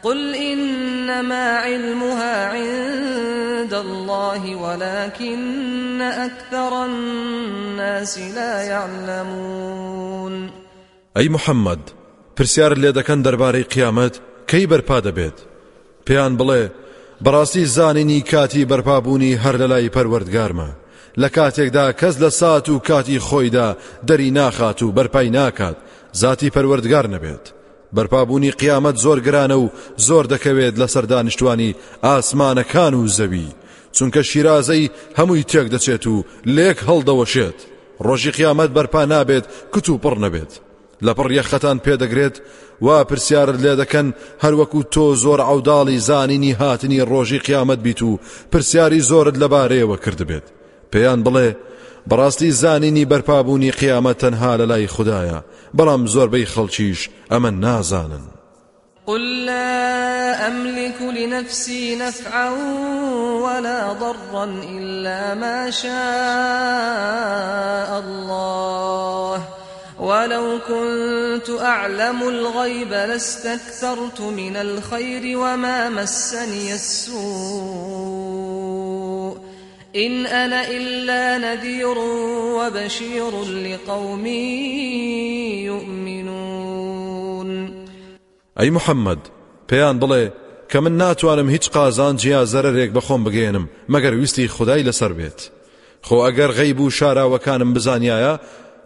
قل 0.04 0.36
إنما 0.36 1.58
علمها 1.58 2.48
عند 2.48 3.74
الله 3.74 4.56
ولكن 4.56 6.02
أكثر 6.02 6.86
الناس 6.86 8.18
لا 8.18 8.64
يعلمون. 8.64 10.50
ئەی 11.16 11.30
محەممەد 11.30 11.92
پرسیار 12.36 12.74
لێ 12.74 12.92
دەکەن 12.94 13.24
دەربارەی 13.26 13.70
قیامەت 13.74 14.16
کەی 14.48 14.68
بەرپا 14.68 15.02
دەبێت؟ 15.02 15.38
پێیان 16.06 16.38
بڵێ 16.38 16.70
بەڕاستی 17.26 17.64
زانینی 17.66 18.22
کاتی 18.22 18.66
بەرپابوونی 18.66 19.38
هەر 19.44 19.56
لە 19.62 19.68
لای 19.72 19.90
پەروەردگارمە. 19.96 20.70
لە 21.22 21.30
کاتێکدا 21.36 21.92
کەس 22.00 22.16
لە 22.24 22.30
سات 22.30 22.70
و 22.70 22.80
کاتی 22.80 23.20
خۆیدا 23.20 23.78
دەری 24.08 24.32
ناخات 24.32 24.84
و 24.84 24.92
بەرپای 24.92 25.30
ناکات 25.30 25.78
ذاتی 26.16 26.50
پەروەردگار 26.50 27.06
نەبێت. 27.14 27.46
بەرپابوونی 27.96 28.52
قیامەت 28.52 28.96
زۆر 29.04 29.20
گرانە 29.28 29.58
و 29.64 29.70
زۆر 29.98 30.26
دەکەوێت 30.34 30.76
لەسەر 30.82 31.06
دانیشتوانی 31.12 31.76
ئاسمانەکان 32.04 32.94
و 32.94 33.08
زەوی. 33.08 33.56
چونکە 33.96 34.22
شیرازەی 34.30 34.92
هەمووی 35.18 35.48
تێک 35.52 35.68
دەچێت 35.74 36.08
و 36.08 36.24
لێک 36.46 36.78
هەڵدەوەشێت. 36.88 37.60
ڕۆژی 38.06 38.36
قیامەت 38.38 38.72
بەرپا 38.78 39.04
نابێت 39.12 39.46
کت 39.74 39.90
و 39.90 40.00
پڕ 40.04 40.16
نەبێت. 40.24 40.52
لە 41.06 41.12
پڕ 41.18 41.30
یەخەتان 41.40 41.78
پێدەگرێت 41.86 42.36
وا 42.82 43.04
پرسیارت 43.04 43.58
لێ 43.64 43.74
دەکەن 43.82 44.08
هەروەکو 44.44 44.82
تۆ 44.94 45.06
زۆر 45.24 45.40
عوداڵی 45.50 45.98
زانینی 46.10 46.52
هاتنی 46.52 47.06
ڕۆژی 47.12 47.44
قیامەت 47.48 47.80
بیت 47.86 48.02
و 48.02 48.20
پرسیاری 48.52 49.02
زۆرت 49.10 49.36
لەبارەیەوە 49.42 49.98
کردبێت 50.04 50.46
پێیان 50.92 51.20
بڵێ 51.26 51.50
بەڕاستی 52.10 52.50
زانینی 52.62 53.06
بەرپابوونی 53.12 53.72
قیامەت 53.72 54.18
تەنها 54.24 54.54
لە 54.60 54.66
لای 54.72 54.88
خدایە 54.96 55.40
بەڵام 55.78 56.02
زۆربەی 56.14 56.50
خەڵکیش 56.54 57.02
ئەمە 57.32 57.52
نازانن. 57.66 58.26
قل 59.08 59.46
لا 59.46 60.48
أملك 60.48 61.02
لنفسي 61.02 61.96
نفعا 61.96 62.50
ولا 63.44 63.94
ضرا 63.94 64.46
إلا 64.78 65.36
ما 65.36 65.72
شاء 65.72 65.90
الله. 68.00 69.59
ولو 70.00 70.60
كنت 70.68 71.50
أعلم 71.50 72.30
الغيب 72.30 72.92
لاستكثرت 72.92 74.22
من 74.22 74.56
الخير 74.56 75.38
وما 75.38 75.90
مسني 75.90 76.74
السوء. 76.74 77.20
إن 79.96 80.26
أنا 80.26 80.68
إلا 80.70 81.38
نذير 81.38 81.98
وبشير 82.58 83.44
لقوم 83.44 84.26
يؤمنون. 85.66 87.50
أي 88.60 88.72
محمد 88.72 89.20
بيان 89.70 90.00
بڵێ 90.00 90.32
کە 90.74 90.76
من 90.76 90.98
ناتوانم 90.98 91.50
هیچ 91.50 91.70
قازان 91.70 92.16
جیا 92.16 92.46
زەرێک 92.46 92.92
بەخۆم 92.98 93.24
بگەێنم 93.28 93.68
مەگەر 93.90 94.14
ویستی 94.14 94.48
خدای 94.48 94.84
لەسەر 94.92 95.12
بێت. 95.12 95.52
خۆ 96.08 96.14
ئەگەر 96.26 96.52
غەیب 96.52 96.80
و 96.80 96.90
شاراوەکانم 96.90 97.74
بزانایە 97.76 98.40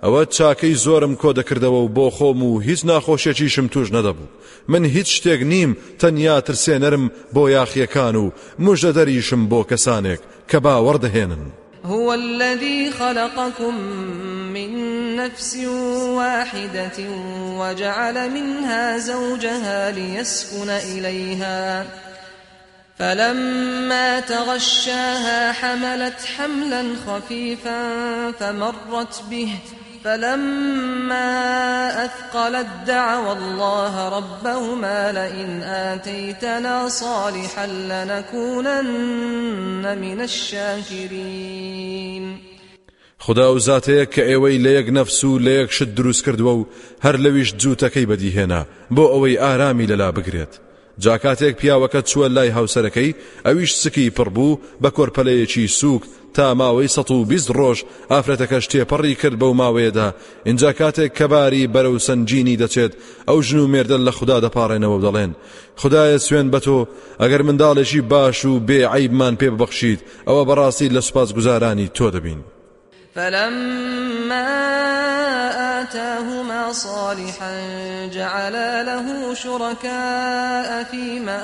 ئەوە 0.04 0.24
چاکەی 0.36 0.76
زۆرم 0.86 1.14
کۆ 1.22 1.30
دەکردەوە 1.40 1.80
و 1.84 1.94
بۆ 1.98 2.08
خۆم 2.18 2.40
و 2.44 2.60
هیچ 2.68 2.82
ناخۆشیێکیشم 2.90 3.68
توش 3.74 3.88
نەدەبوو. 3.96 4.32
من 4.68 4.86
هیچ 4.86 5.08
شتێک 5.18 5.42
نیم 5.52 5.78
تەنیا 6.00 6.38
ترسێنەرم 6.48 7.06
بۆ 7.36 7.44
یاخیەکان 7.56 8.16
و 8.16 8.32
مژدە 8.66 8.92
دەریشم 8.98 9.42
بۆ 9.52 9.60
کەسانێک 9.70 10.22
کە 10.50 10.58
باوەڕدەهێنن 10.66 11.44
هو 11.86 12.12
الذي 12.12 12.92
خلقكم 12.92 13.76
من 14.56 14.72
نفس 15.16 15.56
واحدة 16.20 17.00
وجعل 17.60 18.30
منها 18.30 18.98
زوجها 18.98 19.92
ليسكن 19.92 20.70
إليها. 20.70 21.86
فلما 23.00 24.20
تغشاها 24.20 25.52
حملت 25.52 26.26
حملا 26.38 26.84
خفيفا 27.08 27.82
فمرت 28.40 29.24
به 29.30 29.50
فلما 30.04 31.32
أثقلت 32.06 32.68
دعوا 32.88 33.34
الله 33.34 34.10
ربهما 34.18 35.12
لئن 35.12 35.64
آتيتنا 35.64 36.90
صالحا 36.90 37.68
لنكونن 37.68 38.78
من 39.98 40.22
الشاكرين. 40.22 41.74
خدا 43.20 43.48
و 43.48 43.60
زاتەیە 43.60 44.06
کە 44.06 44.20
ئێوەی 44.20 44.60
لە 44.64 44.68
یەک 44.80 44.90
نەفس 44.90 45.24
و 45.24 45.40
لە 45.40 45.50
یەک 45.62 45.72
شت 45.72 45.96
دروست 45.96 46.26
کردووە 46.26 46.54
و 46.58 46.66
هەر 47.04 47.16
لەویش 47.16 47.54
جووتەکەی 47.54 48.08
بەدیهێنا 48.10 48.66
بۆ 48.96 49.04
ئەوەی 49.14 49.38
جاکاتێک 51.00 51.56
پیاوەکە 51.62 52.02
چووە 52.10 52.28
لای 52.36 52.52
هاوسەرەکەی 52.58 53.16
ئەویش 53.46 53.72
سکی 53.76 54.12
پڕبوو 54.18 54.60
بە 54.84 54.90
کۆرپەلەیەکی 54.98 55.68
سووک 55.68 56.04
تا 56.34 56.54
ماوەی 56.54 56.88
سە 56.88 57.12
و 57.12 57.26
بیست 57.26 57.52
ڕۆژ 57.52 57.84
ئافرەتەکەش 58.12 58.66
تێپەڕی 58.72 59.16
کرد 59.22 59.40
بەو 59.40 59.54
ماوەیەدا. 59.54 60.14
اینجا 60.46 60.72
کاتێک 60.74 61.12
کەباری 61.20 61.70
بەرەو 61.74 61.98
سەنگینی 61.98 62.58
دەچێت 62.58 62.94
ئەو 63.28 63.42
ژن 63.42 63.60
و 63.60 63.72
مێردە 63.74 63.98
لە 64.08 64.12
خوددا 64.18 64.38
دەپارڕێنەوە 64.46 65.00
دەڵێن. 65.06 65.32
خدایە 65.82 66.18
سوێن 66.26 66.48
بە 66.54 66.60
تۆ 66.66 66.88
ئەگەر 67.22 67.42
منداڵێکی 67.48 68.02
باش 68.12 68.46
و 68.46 68.60
بێ 68.68 68.80
عیبمان 68.94 69.36
پێ 69.40 69.50
ببەخشید 69.54 70.00
ئەوە 70.28 70.44
بەڕاستی 70.50 70.94
لە 70.96 71.02
سوپاس 71.08 71.30
گوزارانی 71.34 71.92
تۆ 71.98 72.08
دەبین. 72.16 72.42
فلما 73.16 74.50
آتاهما 75.84 76.74
صالحا 76.74 77.56
جعلا 78.14 78.84
له 78.84 79.34
شركاء 79.34 80.84
فيما 80.84 81.42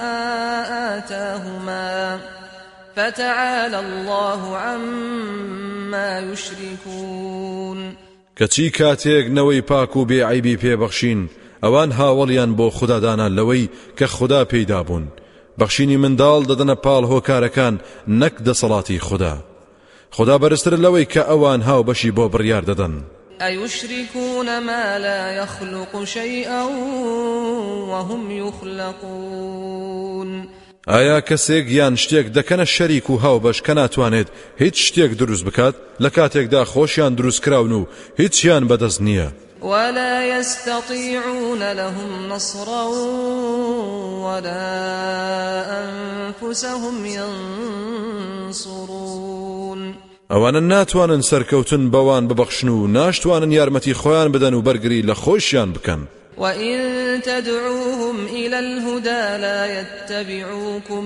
آتاهما 0.98 2.20
فتعالى 2.96 3.80
الله 3.80 4.58
عما 4.58 6.20
يشركون. 6.20 7.96
کەچی 8.40 8.72
کاتێک 8.72 9.26
نەوەی 9.28 9.62
پاک 9.62 9.98
و 9.98 10.06
بێعیبی 10.06 10.58
پێبەخشین 10.58 11.30
ئەوان 11.64 11.92
هاوڵیان 11.92 12.56
بۆ 12.58 12.70
خوددادانان 12.72 13.36
لەوەی 13.36 13.70
کە 13.98 14.04
خوددا 14.04 14.46
پێیدا 14.46 14.84
بوون. 14.88 15.08
بەخشینی 15.60 16.02
منداڵ 16.04 16.42
دەدەنە 16.50 16.76
پاڵ 16.86 17.04
هۆکارەکان 17.12 17.76
نەک 18.08 18.34
دەسەڵاتی 18.48 19.00
خوددا. 19.08 19.38
خدا 20.12 20.38
بەرزتر 20.38 20.74
لەوەی 20.76 21.10
کە 21.14 21.22
ئەوان 21.30 21.62
هاو 21.62 21.84
بەشی 21.84 22.12
بۆ 22.18 22.26
بڕیار 22.34 22.64
دەدەن. 22.70 23.19
أيشركون 23.42 24.60
ما 24.60 25.00
لا 25.00 25.32
يخلق 25.32 26.04
شيئا 26.04 26.64
وهم 27.90 28.32
يخلقون؟ 28.32 29.80
ئایا 30.88 31.22
کەسێک 31.22 31.66
یان 31.70 31.96
شتێک 31.96 32.28
دەکەنە 32.38 32.66
شەریک 32.76 33.10
و 33.10 33.20
هاوبەش 33.24 33.62
کە 33.62 33.70
ناتوانێت 33.70 34.28
هیچ 34.62 34.78
شتێک 34.88 35.12
دروست 35.20 35.46
بکات؟ 35.46 35.76
لە 36.04 36.10
کاتێکدا 36.10 36.66
خۆشیان 36.66 37.14
دروست 37.16 37.42
کراون 37.44 37.72
و 37.72 37.86
هیچیان 38.18 38.68
بەدەست 38.68 39.02
نییە. 39.02 39.30
ولا 39.62 40.40
يستطيعون 40.40 41.64
لهم 41.64 42.34
نصرا 42.34 42.88
ولا 44.26 44.76
أنفسهم 45.84 47.06
ينصرون. 48.50 50.09
ئەوانە 50.34 50.62
ناتوانن 50.74 51.22
سەرکەوتن 51.30 51.84
بەوان 51.94 52.24
ببەخشن 52.30 52.68
و 52.70 52.88
ناشتوانن 52.88 53.52
یارمەتی 53.52 53.94
خۆیان 54.02 54.30
بدەن 54.34 54.54
و 54.54 54.62
بەرگری 54.68 55.06
لە 55.10 55.16
خۆشیان 55.24 55.70
بکەن 55.76 56.02
وإن 56.38 56.78
تدعوهم 57.22 58.18
إلى 58.26 58.60
الهدى 58.60 59.24
لا 59.42 59.62
يتبعوكم 59.80 61.06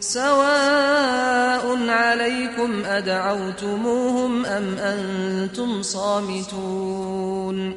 سواء 0.00 1.64
عليكم 1.88 2.70
أدعوتموهم 2.84 4.44
أم 4.46 4.78
أنتم 4.78 5.82
صامتون. 5.82 7.74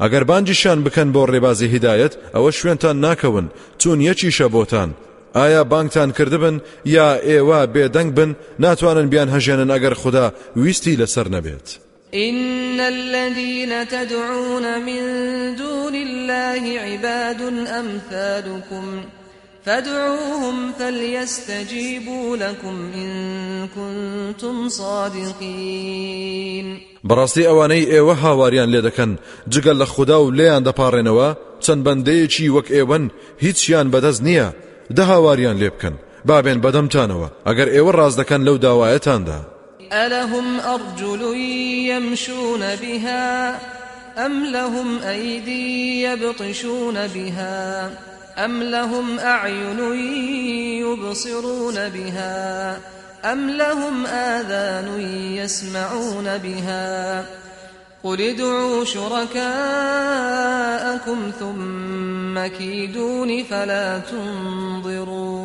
ئەگەر 0.00 0.24
بانجیشان 0.24 0.84
بکەن 0.84 1.12
بۆ 1.12 1.26
ڕێبازی 1.32 1.72
هیدایەت 1.74 2.16
ئەوە 2.34 2.50
شوێنتان 2.50 2.96
ناکەون 3.04 3.46
چون 3.78 4.00
یەکیشە 4.00 4.48
بۆتان 4.54 4.90
ئایا 5.34 5.64
بانگتان 5.64 6.12
کردبن 6.12 6.60
یا 6.84 7.18
ئێوە 7.28 7.66
بێدەنگ 7.74 8.10
بن؟ 8.16 8.30
ناتوانن 8.58 9.08
بیان 9.08 9.28
هەژێنن 9.34 9.70
ئەگەر 9.74 9.92
خوددا 9.92 10.32
ویستی 10.56 10.96
لەسەر 10.96 11.28
نەبێت. 11.28 11.78
إن 12.14 12.80
الذين 12.80 13.84
تدعون 13.84 14.78
من 14.78 15.02
دون 15.54 15.94
الله 15.94 16.80
عباد 16.80 17.40
أمثالكم 17.80 19.00
فادعوهم 19.64 20.72
فليستجيبوا 20.78 22.36
لكم 22.36 22.90
إن 22.94 23.68
كنتم 23.68 24.68
صادقين. 24.68 26.12
بەڕاستی 27.08 27.46
ئەوانەی 27.46 27.86
ئێوە 27.92 28.14
هاواریان 28.22 28.68
لێ 28.70 28.82
دەکەن. 28.90 29.18
جگەل 29.48 29.76
لە 29.82 29.84
خوددا 29.84 30.22
و 30.22 30.30
لێیان 30.30 30.64
دەپارڕێنەوە. 30.64 31.36
چەند 31.64 31.84
بەندەیەکی 31.86 32.52
وەک 32.56 32.68
ئێوەن 32.72 33.04
هیچیان 33.38 33.90
بەدەست 33.92 34.22
نییە. 34.22 34.48
دە 34.96 35.00
هاواریان 35.00 35.56
لێ 35.62 35.70
بکەن. 35.74 35.94
بابێن 36.28 36.58
بەدەمتانەوە 36.64 37.28
ئەگەر 37.46 37.68
ئێوە 37.74 37.92
ڕاز 37.98 38.14
دەکەن 38.20 38.40
لەو 38.46 38.56
داوایەتاندا. 38.66 39.40
ألهم 39.92 40.60
أرجل 40.60 41.22
يمشون 41.92 42.62
بها 42.82 43.56
أم 44.26 44.44
لهم 44.44 44.98
أيدي 45.02 46.02
يبطشون 46.02 47.06
بها 47.06 47.90
أم 48.44 48.62
لهم 48.62 49.18
أعين 49.18 49.80
يبصرون 50.84 51.88
بها 51.88 52.76
أم 53.24 53.50
لهم 53.50 54.06
آذان 54.06 55.00
يسمعون 55.36 56.38
بها. 56.38 57.24
قل 58.02 58.20
ادعوا 58.20 58.84
شركاءكم 58.84 59.42
ثم 61.40 62.46
كيدون 62.46 63.44
فلا 63.44 63.98
تنظرون 64.10 65.42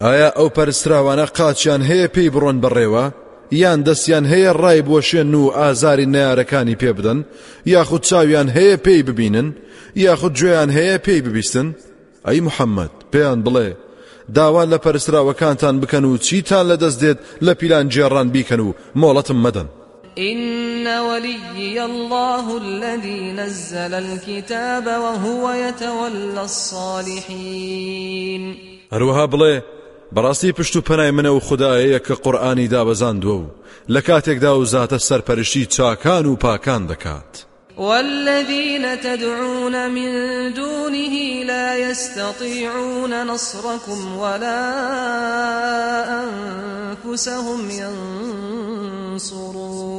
ئایا 0.00 0.30
ئەو 0.36 0.48
پەرستراوانە 0.56 1.26
قاچیان 1.38 1.82
هەیە 1.82 2.08
پێی 2.14 2.30
بڕۆن 2.34 2.56
بڕێوە 2.64 3.04
یان 3.52 3.84
دەستیان 3.84 4.24
هەیە 4.32 4.52
ڕای 4.62 4.80
بۆشێن 4.88 5.34
و 5.34 5.50
ئازاری 5.58 6.06
نارەکانی 6.06 6.76
پێ 6.82 6.92
بدەن؟ 6.96 7.18
یاخود 7.66 8.02
چاویان 8.02 8.48
هەیە 8.56 8.76
پێی 8.84 9.02
ببینن؟ 9.08 9.48
یاخود 9.96 10.32
گوێیان 10.38 10.70
هەیە 10.76 10.98
پێی 11.06 11.20
ببیستن؟ 11.26 11.68
ئەی 12.26 12.40
محەممەد 12.46 12.92
پێیان 13.12 13.40
بڵێ. 13.46 13.68
داوان 14.34 14.68
لە 14.72 14.78
پەرسراوەکانتان 14.84 15.74
بکەن 15.82 16.04
و 16.04 16.18
چیتان 16.26 16.64
لەدەست 16.70 16.98
دێت 17.02 17.18
لە 17.46 17.52
پیلان 17.60 17.86
جێڕان 17.94 18.28
بیکەن 18.34 18.60
و 18.60 18.74
مۆڵەتم 19.00 19.38
مەدەن. 19.44 19.68
إن 20.18 20.86
وليي 20.86 21.84
الله 21.84 22.58
الذي 22.58 23.32
نزل 23.32 23.94
الكتاب 23.94 24.86
وهو 24.86 25.52
يتولى 25.52 26.42
الصالحين. 26.42 27.96
هەروەها 28.92 29.26
بڵێ 29.26 29.62
بەڕاستی 30.14 30.52
پشت 30.52 30.76
و 30.76 30.80
پەنای 30.80 31.12
منە 31.12 31.26
و 31.26 31.40
خدایەیە 31.40 32.00
کە 32.06 32.12
قورآانی 32.12 32.68
دابەزاندووە 32.68 33.36
و 33.40 33.50
لە 33.88 34.00
کاتێکدا 34.00 34.52
و 34.56 34.66
زاتە 34.66 34.98
سەرپەرشتی 34.98 35.66
چاکان 35.68 36.26
و 36.26 36.36
پاکان 36.36 36.86
دەکات. 36.86 37.46
والذين 37.76 39.00
تدعون 39.00 39.90
من 39.90 40.10
دونه 40.54 41.44
لا 41.44 41.76
يستطيعون 41.76 43.26
نصركم 43.26 44.16
ولا 44.16 44.72
أنفسهم 46.24 47.70
ينصرون. 49.14 49.96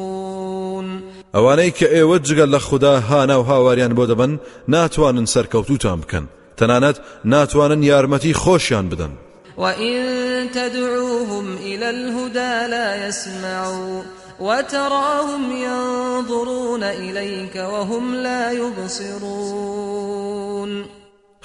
ئەوانەی 1.34 1.72
کە 1.72 1.88
ئێوە 1.96 2.18
جگەل 2.28 2.50
لە 2.56 2.58
خوددا 2.58 3.00
هانا 3.00 3.40
و 3.40 3.44
هاواریان 3.44 3.96
بۆ 3.96 4.08
دەبن 4.10 4.40
ناتوانن 4.68 5.26
سەرکەوتوتان 5.26 6.00
بکەن 6.02 6.26
تەنانەت 6.60 6.98
ناتوانن 7.26 7.84
یارمەتی 7.84 8.34
خۆشیان 8.34 8.90
بدەن 8.92 9.12
وإن 9.58 10.50
تدعوهم 10.54 11.58
إلى 11.58 11.90
الهدى 11.90 12.68
لا 12.70 13.08
يسمعوا. 13.08 14.02
وتراهم 14.40 15.52
ينظرون 15.52 16.84
إليك 16.84 17.56
وهم 17.56 18.16
لا 18.16 18.52
يبصرون. 18.52 20.08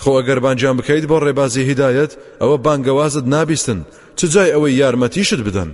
خۆ 0.02 0.12
ئەگەر 0.18 0.38
بانجیان 0.38 0.76
بکەیت 0.76 1.04
بۆ 1.10 1.16
ڕێبازی 1.24 1.68
هیدایەت 1.70 2.12
ئەوە 2.40 2.56
بانگەوازت 2.66 3.26
نابیستن. 3.26 3.80
چ 4.16 4.24
جای 4.24 4.52
ئەوەی 4.52 4.78
یارمەتیشت 4.82 5.40
بدەن؟ 5.46 5.70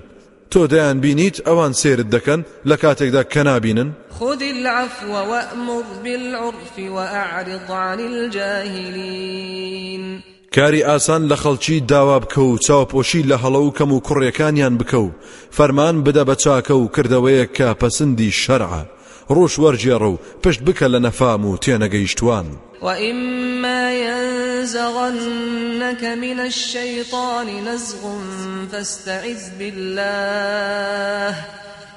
تۆ 0.52 0.60
دەیان 0.72 0.98
بینیت 1.04 1.36
ئەوان 1.46 1.72
سێرت 1.80 2.08
دەکەن 2.14 2.40
لە 2.68 2.76
کاتێکدا 2.82 3.22
کە 3.32 3.42
نابینن؟ 3.48 3.90
خذ 4.18 4.42
العفو 4.42 5.12
وأمر 5.30 5.84
بالعرف 6.04 6.74
وأعرض 6.78 7.70
عن 7.70 8.00
الجاهلين. 8.00 10.04
کاری 10.54 10.82
ئاسان 10.82 11.28
لە 11.28 11.36
خەڵکی 11.36 11.82
داوا 11.88 12.20
بکە 12.20 12.38
و 12.38 12.58
چاوپۆشی 12.58 13.22
لە 13.30 13.36
هەڵە 13.42 13.60
و 13.62 13.74
کەم 13.78 13.92
و 13.92 14.00
کوڕیەکانیان 14.00 14.78
بکە 14.80 14.94
و 14.94 15.10
فەرمان 15.50 16.04
بدە 16.04 16.24
بە 16.28 16.34
چاکە 16.42 16.70
و 16.70 16.90
کردەوەیە 16.94 17.46
کە 17.56 17.74
پەسەندی 17.80 18.36
شەرعە 18.42 18.82
ڕۆژ 19.34 19.52
وەرجێڕە 19.62 20.08
و 20.12 20.18
پشت 20.42 20.60
بکە 20.66 20.86
و 21.44 21.56
تێنەگەیشتوان. 21.64 22.46
وإما 22.82 23.92
ينزغنك 23.92 26.04
من 26.04 26.40
الشيطان 26.40 27.46
نزغ 27.68 28.02
فاستعذ 28.72 29.50
بالله 29.58 31.34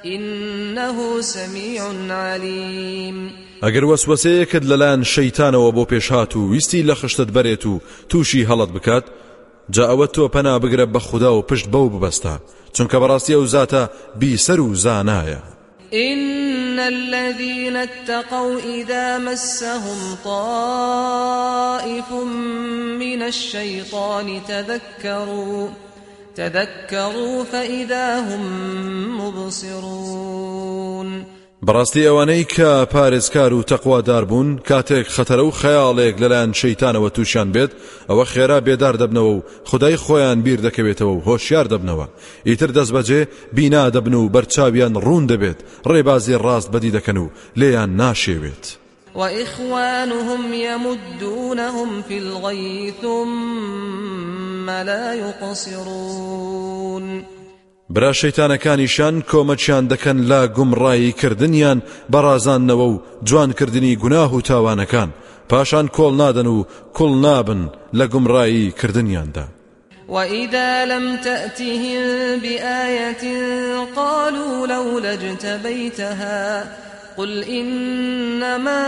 إنه 0.05 1.21
سميع 1.21 1.83
عليم 2.09 3.40
وەسوەسەیەکت 3.91 4.63
لەلایەن 4.71 5.03
شەیتانەوە 5.13 5.69
بۆ 5.75 5.83
پێشهات 5.91 6.31
و 6.35 6.49
ویستی 6.51 6.83
لە 6.89 6.95
خشتت 6.99 7.29
بەرێت 7.35 7.65
و 7.65 7.81
تووشی 8.09 8.47
هەڵت 8.49 8.71
بکات 8.75 9.05
جا 9.69 9.83
ئەوە 9.91 10.07
تۆ 10.15 10.23
پەنا 10.33 10.55
بگرە 10.63 10.85
بە 10.93 11.01
و 11.37 11.41
پشت 11.49 11.67
بەو 11.73 11.87
ببەستە. 11.93 12.35
چونکە 12.75 12.97
بەڕاستی 13.01 13.35
ئەو 13.37 13.45
زاتە 13.53 13.83
بیسەر 14.19 14.59
و 14.59 14.75
زانایە. 14.75 15.41
إن 15.93 16.79
الذين 16.79 17.75
اتقوا 17.75 18.59
إذا 18.59 19.17
مسهم 19.17 20.17
طائف 20.23 22.11
من 22.99 23.21
الشيطان 23.21 24.41
تذكروا 24.47 25.69
تذكروا 26.35 27.43
فإذا 27.43 28.19
هم 28.19 28.41
مبصرون. 29.21 31.09
بەڕاستی 31.67 32.07
ئەوانەی 32.07 32.45
کە 32.55 32.69
پارێزکار 32.93 33.51
و 33.53 33.63
تەقوادار 33.71 34.23
بوون 34.25 34.49
کاتێک 34.69 35.07
خەتەرە 35.15 35.43
و 35.45 35.57
خەیاڵێک 35.61 36.15
لەلایەن 36.21 36.51
شەیتانەوە 36.59 37.09
تووشیان 37.15 37.49
بێت 37.55 37.71
ئەوە 38.09 38.25
خێرا 38.33 38.59
بێدار 38.67 38.95
دەبنەوە 39.01 39.31
و 39.35 39.43
خدای 39.69 39.97
خۆیان 40.03 40.39
بیر 40.45 40.59
دەکەوێتەوە 40.67 41.13
و 41.15 41.23
هۆشیار 41.27 41.65
دەبنەوە. 41.73 42.07
ئیتر 42.47 42.71
دەست 42.77 42.91
بەجێ 42.95 43.21
بینا 43.55 43.83
دەبن 43.95 44.13
و 44.13 44.29
بەرچاویان 44.33 44.93
ڕوون 45.05 45.25
دەبێت 45.31 45.59
ڕێبازی 45.91 46.39
ڕاست 46.45 46.69
بەدی 46.73 46.91
دەکەن 46.97 47.17
و 47.23 47.31
لێیان 47.59 47.91
ناشێوێت. 48.01 48.65
وإخوانهم 49.15 50.43
يمدونهم 50.53 51.89
في 52.07 52.17
الغي 52.17 52.93
ثم 53.01 54.69
لا 54.69 55.13
يقصرون 55.13 57.05
برا 57.93 58.11
شەیتانەکانیشان 58.13 59.15
کۆمەچیان 59.31 59.83
دەکەن 59.93 60.17
لا 60.31 60.41
گومڕایی 60.57 61.15
کردنیان 61.21 61.79
بەڕازانەوە 62.11 62.87
و 62.91 63.01
جوانکردنی 63.23 63.95
گوناه 63.95 64.35
و 64.35 64.41
تاوانەکان. 64.41 65.09
پاشان 65.49 65.87
کۆڵ 65.95 66.13
نادەن 66.21 66.47
و 66.47 66.65
کوڵ 66.97 67.11
نابن 67.25 67.61
لە 67.93 68.05
گومڕایی 68.13 68.71
کردنیاندا. 68.79 69.45
وإذا 70.09 70.85
لم 70.85 71.17
تأتهم 71.17 72.03
بآية 72.39 73.23
قالوا 73.95 74.67
لولا 74.67 75.13
اجتبيتها 75.13 76.63
قل 77.17 77.43
إنما 77.43 78.83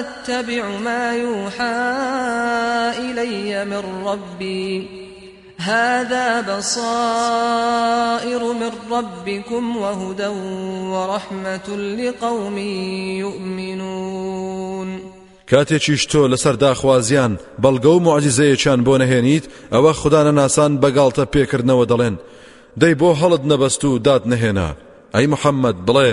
أتبع 0.00 0.78
ما 0.78 1.16
يوحى 1.16 1.74
إلي 2.98 3.64
من 3.64 3.82
ربي 4.06 5.01
هذا 5.62 6.40
بصائر 6.40 8.42
من 8.52 8.72
ربكم 8.90 9.76
وهدى 9.76 10.26
ورحمة 10.92 11.76
لقوم 11.76 12.58
يؤمنون. 13.18 15.00
کاتێکیش 15.50 16.06
تۆ 16.06 16.28
لەسەر 16.32 16.56
داخوازیان 16.56 17.38
بەڵگە 17.62 17.86
و 17.86 18.00
معجززەیەکیان 18.00 18.80
بۆ 18.86 18.94
نەهێنیت 19.02 19.44
ئەوە 19.72 19.92
خوددانە 20.00 20.32
ناسان 20.40 20.80
بەگاڵتە 20.82 21.24
پێکردنەوە 21.34 21.84
دەڵێن. 21.90 22.16
دەی 22.80 22.94
بۆ 23.00 23.10
هەڵت 23.20 23.42
نەبەست 23.50 23.84
و 23.84 23.98
داد 23.98 24.22
نەهێنا. 24.32 24.68
ئەی 25.14 25.26
محەممەد 25.32 25.76
بڵێ 25.86 26.12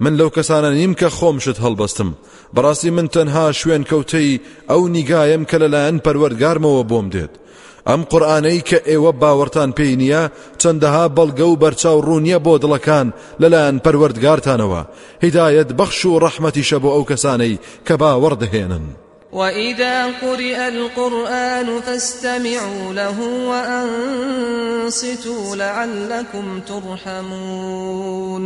من 0.00 0.16
لەو 0.16 0.30
کەسانە 0.36 0.70
نیم 0.78 0.94
کە 1.00 1.08
خۆمشت 1.18 1.58
هەڵبەستم. 1.64 2.10
بەڕاستی 2.54 2.90
من 2.96 3.06
تەنها 3.14 3.46
شوێن 3.60 3.82
کەوتەی 3.90 4.40
ئەو 4.70 4.82
نیگایم 4.96 5.42
کە 5.50 5.56
لەلایەن 5.62 5.98
پەروەرگارمەوە 6.04 6.82
بۆم 6.90 7.06
دێت. 7.14 7.43
ئەم 7.88 8.00
قورآانەی 8.10 8.60
کە 8.68 8.78
ئێوە 8.88 9.12
باوەڕتان 9.20 9.70
پێی 9.78 9.94
نییە 10.02 10.22
چەندەها 10.60 11.04
بەڵگە 11.16 11.46
و 11.48 11.60
بەرچاو 11.62 12.04
ڕوونیە 12.06 12.38
بۆ 12.44 12.54
دڵەکان 12.62 13.06
لەلایەن 13.42 13.76
پەروەردگارتانەوە. 13.84 14.82
هیدایەت 15.24 15.70
بەخش 15.78 16.00
و 16.06 16.20
ڕەحمەتیشە 16.24 16.78
بۆ 16.82 16.90
ئەو 16.94 17.04
کەسانەی 17.10 17.60
کە 17.86 17.94
باوەڕدەهێنن 18.00 18.86
وإذا 19.34 19.96
قرئ 20.22 20.58
القرآن 20.68 21.80
فاستمعوا 21.80 22.92
له 22.92 23.18
وأنصتوا 23.50 25.44
لعلكم 25.56 26.60
ترحمون. 26.68 28.44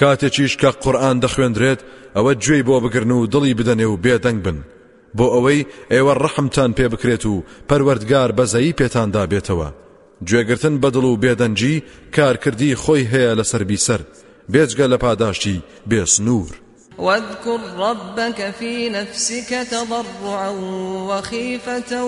کاتێکیش 0.00 0.56
کە 0.56 0.66
قورآن 0.82 1.20
دەخوێندرێت 1.20 1.80
ئەوە 2.16 2.32
گوێی 2.42 2.62
بۆ 2.68 2.80
بگرن 2.84 3.10
و 3.10 3.26
دڵی 3.26 3.54
بدەنێ 3.58 3.86
و 3.88 3.98
بێدەنگ 4.04 4.40
بن. 4.44 4.58
بۆ 5.16 5.26
ئەوەی 5.34 5.66
ئێوە 5.92 6.14
ڕەحمتان 6.22 6.70
پێ 6.78 6.86
بکرێت 6.92 7.24
و 7.26 7.44
پەروەردگار 7.68 8.30
بەزایی 8.38 8.76
پێتاندا 8.80 9.24
بێتەوە 9.32 9.68
گوێگرتن 10.28 10.74
بەدڵ 10.82 11.04
و 11.08 11.20
بێدەنجی 11.22 11.82
کارکردی 12.16 12.78
خۆی 12.82 13.08
هەیە 13.12 13.32
لەسەر 13.38 13.62
بیسەر 13.70 14.00
بێجگە 14.52 14.86
لە 14.92 14.98
پاداشتی 15.04 15.62
بێسنوور 15.90 16.54
واذكر 17.00 17.60
ربك 17.78 18.50
في 18.50 18.88
نفسك 18.88 19.66
تضرعا 19.70 20.50
وخيفة 21.08 22.04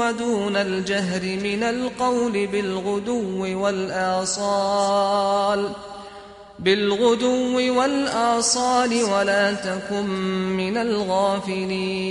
ودون 0.00 0.56
الجهر 0.56 1.22
من 1.22 1.62
القول 1.62 2.46
بالغدو 2.46 3.60
والآصال. 3.62 4.34
بالغدو 6.58 7.74
والآصال 7.78 9.04
ولا 9.04 9.52
تكن 9.54 10.06
من 10.56 10.76
الغافلين. 10.76 12.04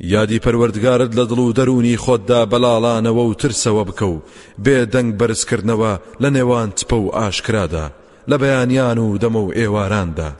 یادی 0.00 0.38
پەروەردگارت 0.38 1.14
لە 1.14 1.24
دڵ 1.30 1.38
و 1.38 1.52
دەرونی 1.52 1.96
خۆتدا 1.96 2.46
بەلاڵانەوە 2.52 3.24
و 3.26 3.34
ترسەوە 3.34 3.84
بکە 3.88 4.02
و 4.02 4.22
بێ 4.64 4.86
دەنگ 4.92 5.10
بەرزکردنەوە 5.20 5.92
لە 6.22 6.28
نێوان 6.36 6.72
چپە 6.78 6.92
و 6.92 7.10
ئاشکرادا 7.14 7.90
لە 8.30 8.36
بەیانیان 8.42 8.98
و 8.98 9.18
دەمە 9.18 9.40
و 9.46 9.52
ئێواراندا. 9.52 10.30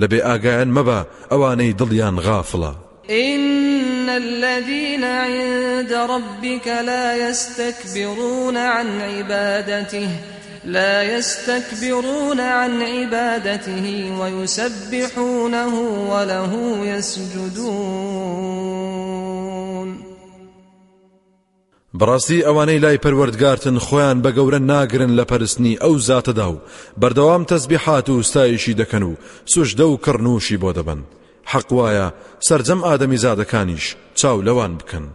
لە 0.00 0.06
بێ 0.10 0.20
ئاگایان 0.28 0.70
مەبە 0.76 1.00
ئەوانەی 1.30 1.76
دڵیان 1.80 2.16
غافڵە. 2.26 2.72
إن 3.10 4.08
الذين 4.08 5.04
عند 5.04 5.92
ربك 5.92 6.66
لا 6.68 7.28
يستكبرون 7.28 8.56
عن 8.56 9.00
عبادته. 9.00 10.37
لا 10.64 11.02
يستكبرون 11.02 12.40
عن 12.40 12.82
عبادته 12.82 14.12
ويسبحونه 14.20 15.74
وله 16.10 16.52
يسجدون. 16.86 18.38
بەڕاستی 21.98 22.44
ئەوانەی 22.46 22.78
لای 22.84 22.98
پەروەردگارتن 22.98 23.78
خۆیان 23.78 24.22
بە 24.22 24.30
گەورە 24.36 24.60
ناگرن 24.60 25.12
لە 25.18 25.24
پەرستنی 25.30 25.78
ئەو 25.82 25.98
زاتەدا 25.98 26.48
و 26.52 26.60
بەردەوام 27.00 27.44
تەسبیحات 27.52 28.08
و 28.10 28.22
ستایشی 28.22 28.74
دەکەن 28.74 29.02
و 29.02 29.16
سوشدە 29.52 29.80
و 29.80 29.98
کڕنووشی 30.04 30.58
بۆ 30.62 30.72
دەبن. 30.76 31.00
حەق 31.52 31.68
وایە 31.72 32.08
سرجەم 32.48 32.80
ئادەمی 32.84 33.18
زادەکانیش 33.24 33.86
چاو 34.14 34.42
لەوان 34.42 34.72
بکەن. 34.78 35.06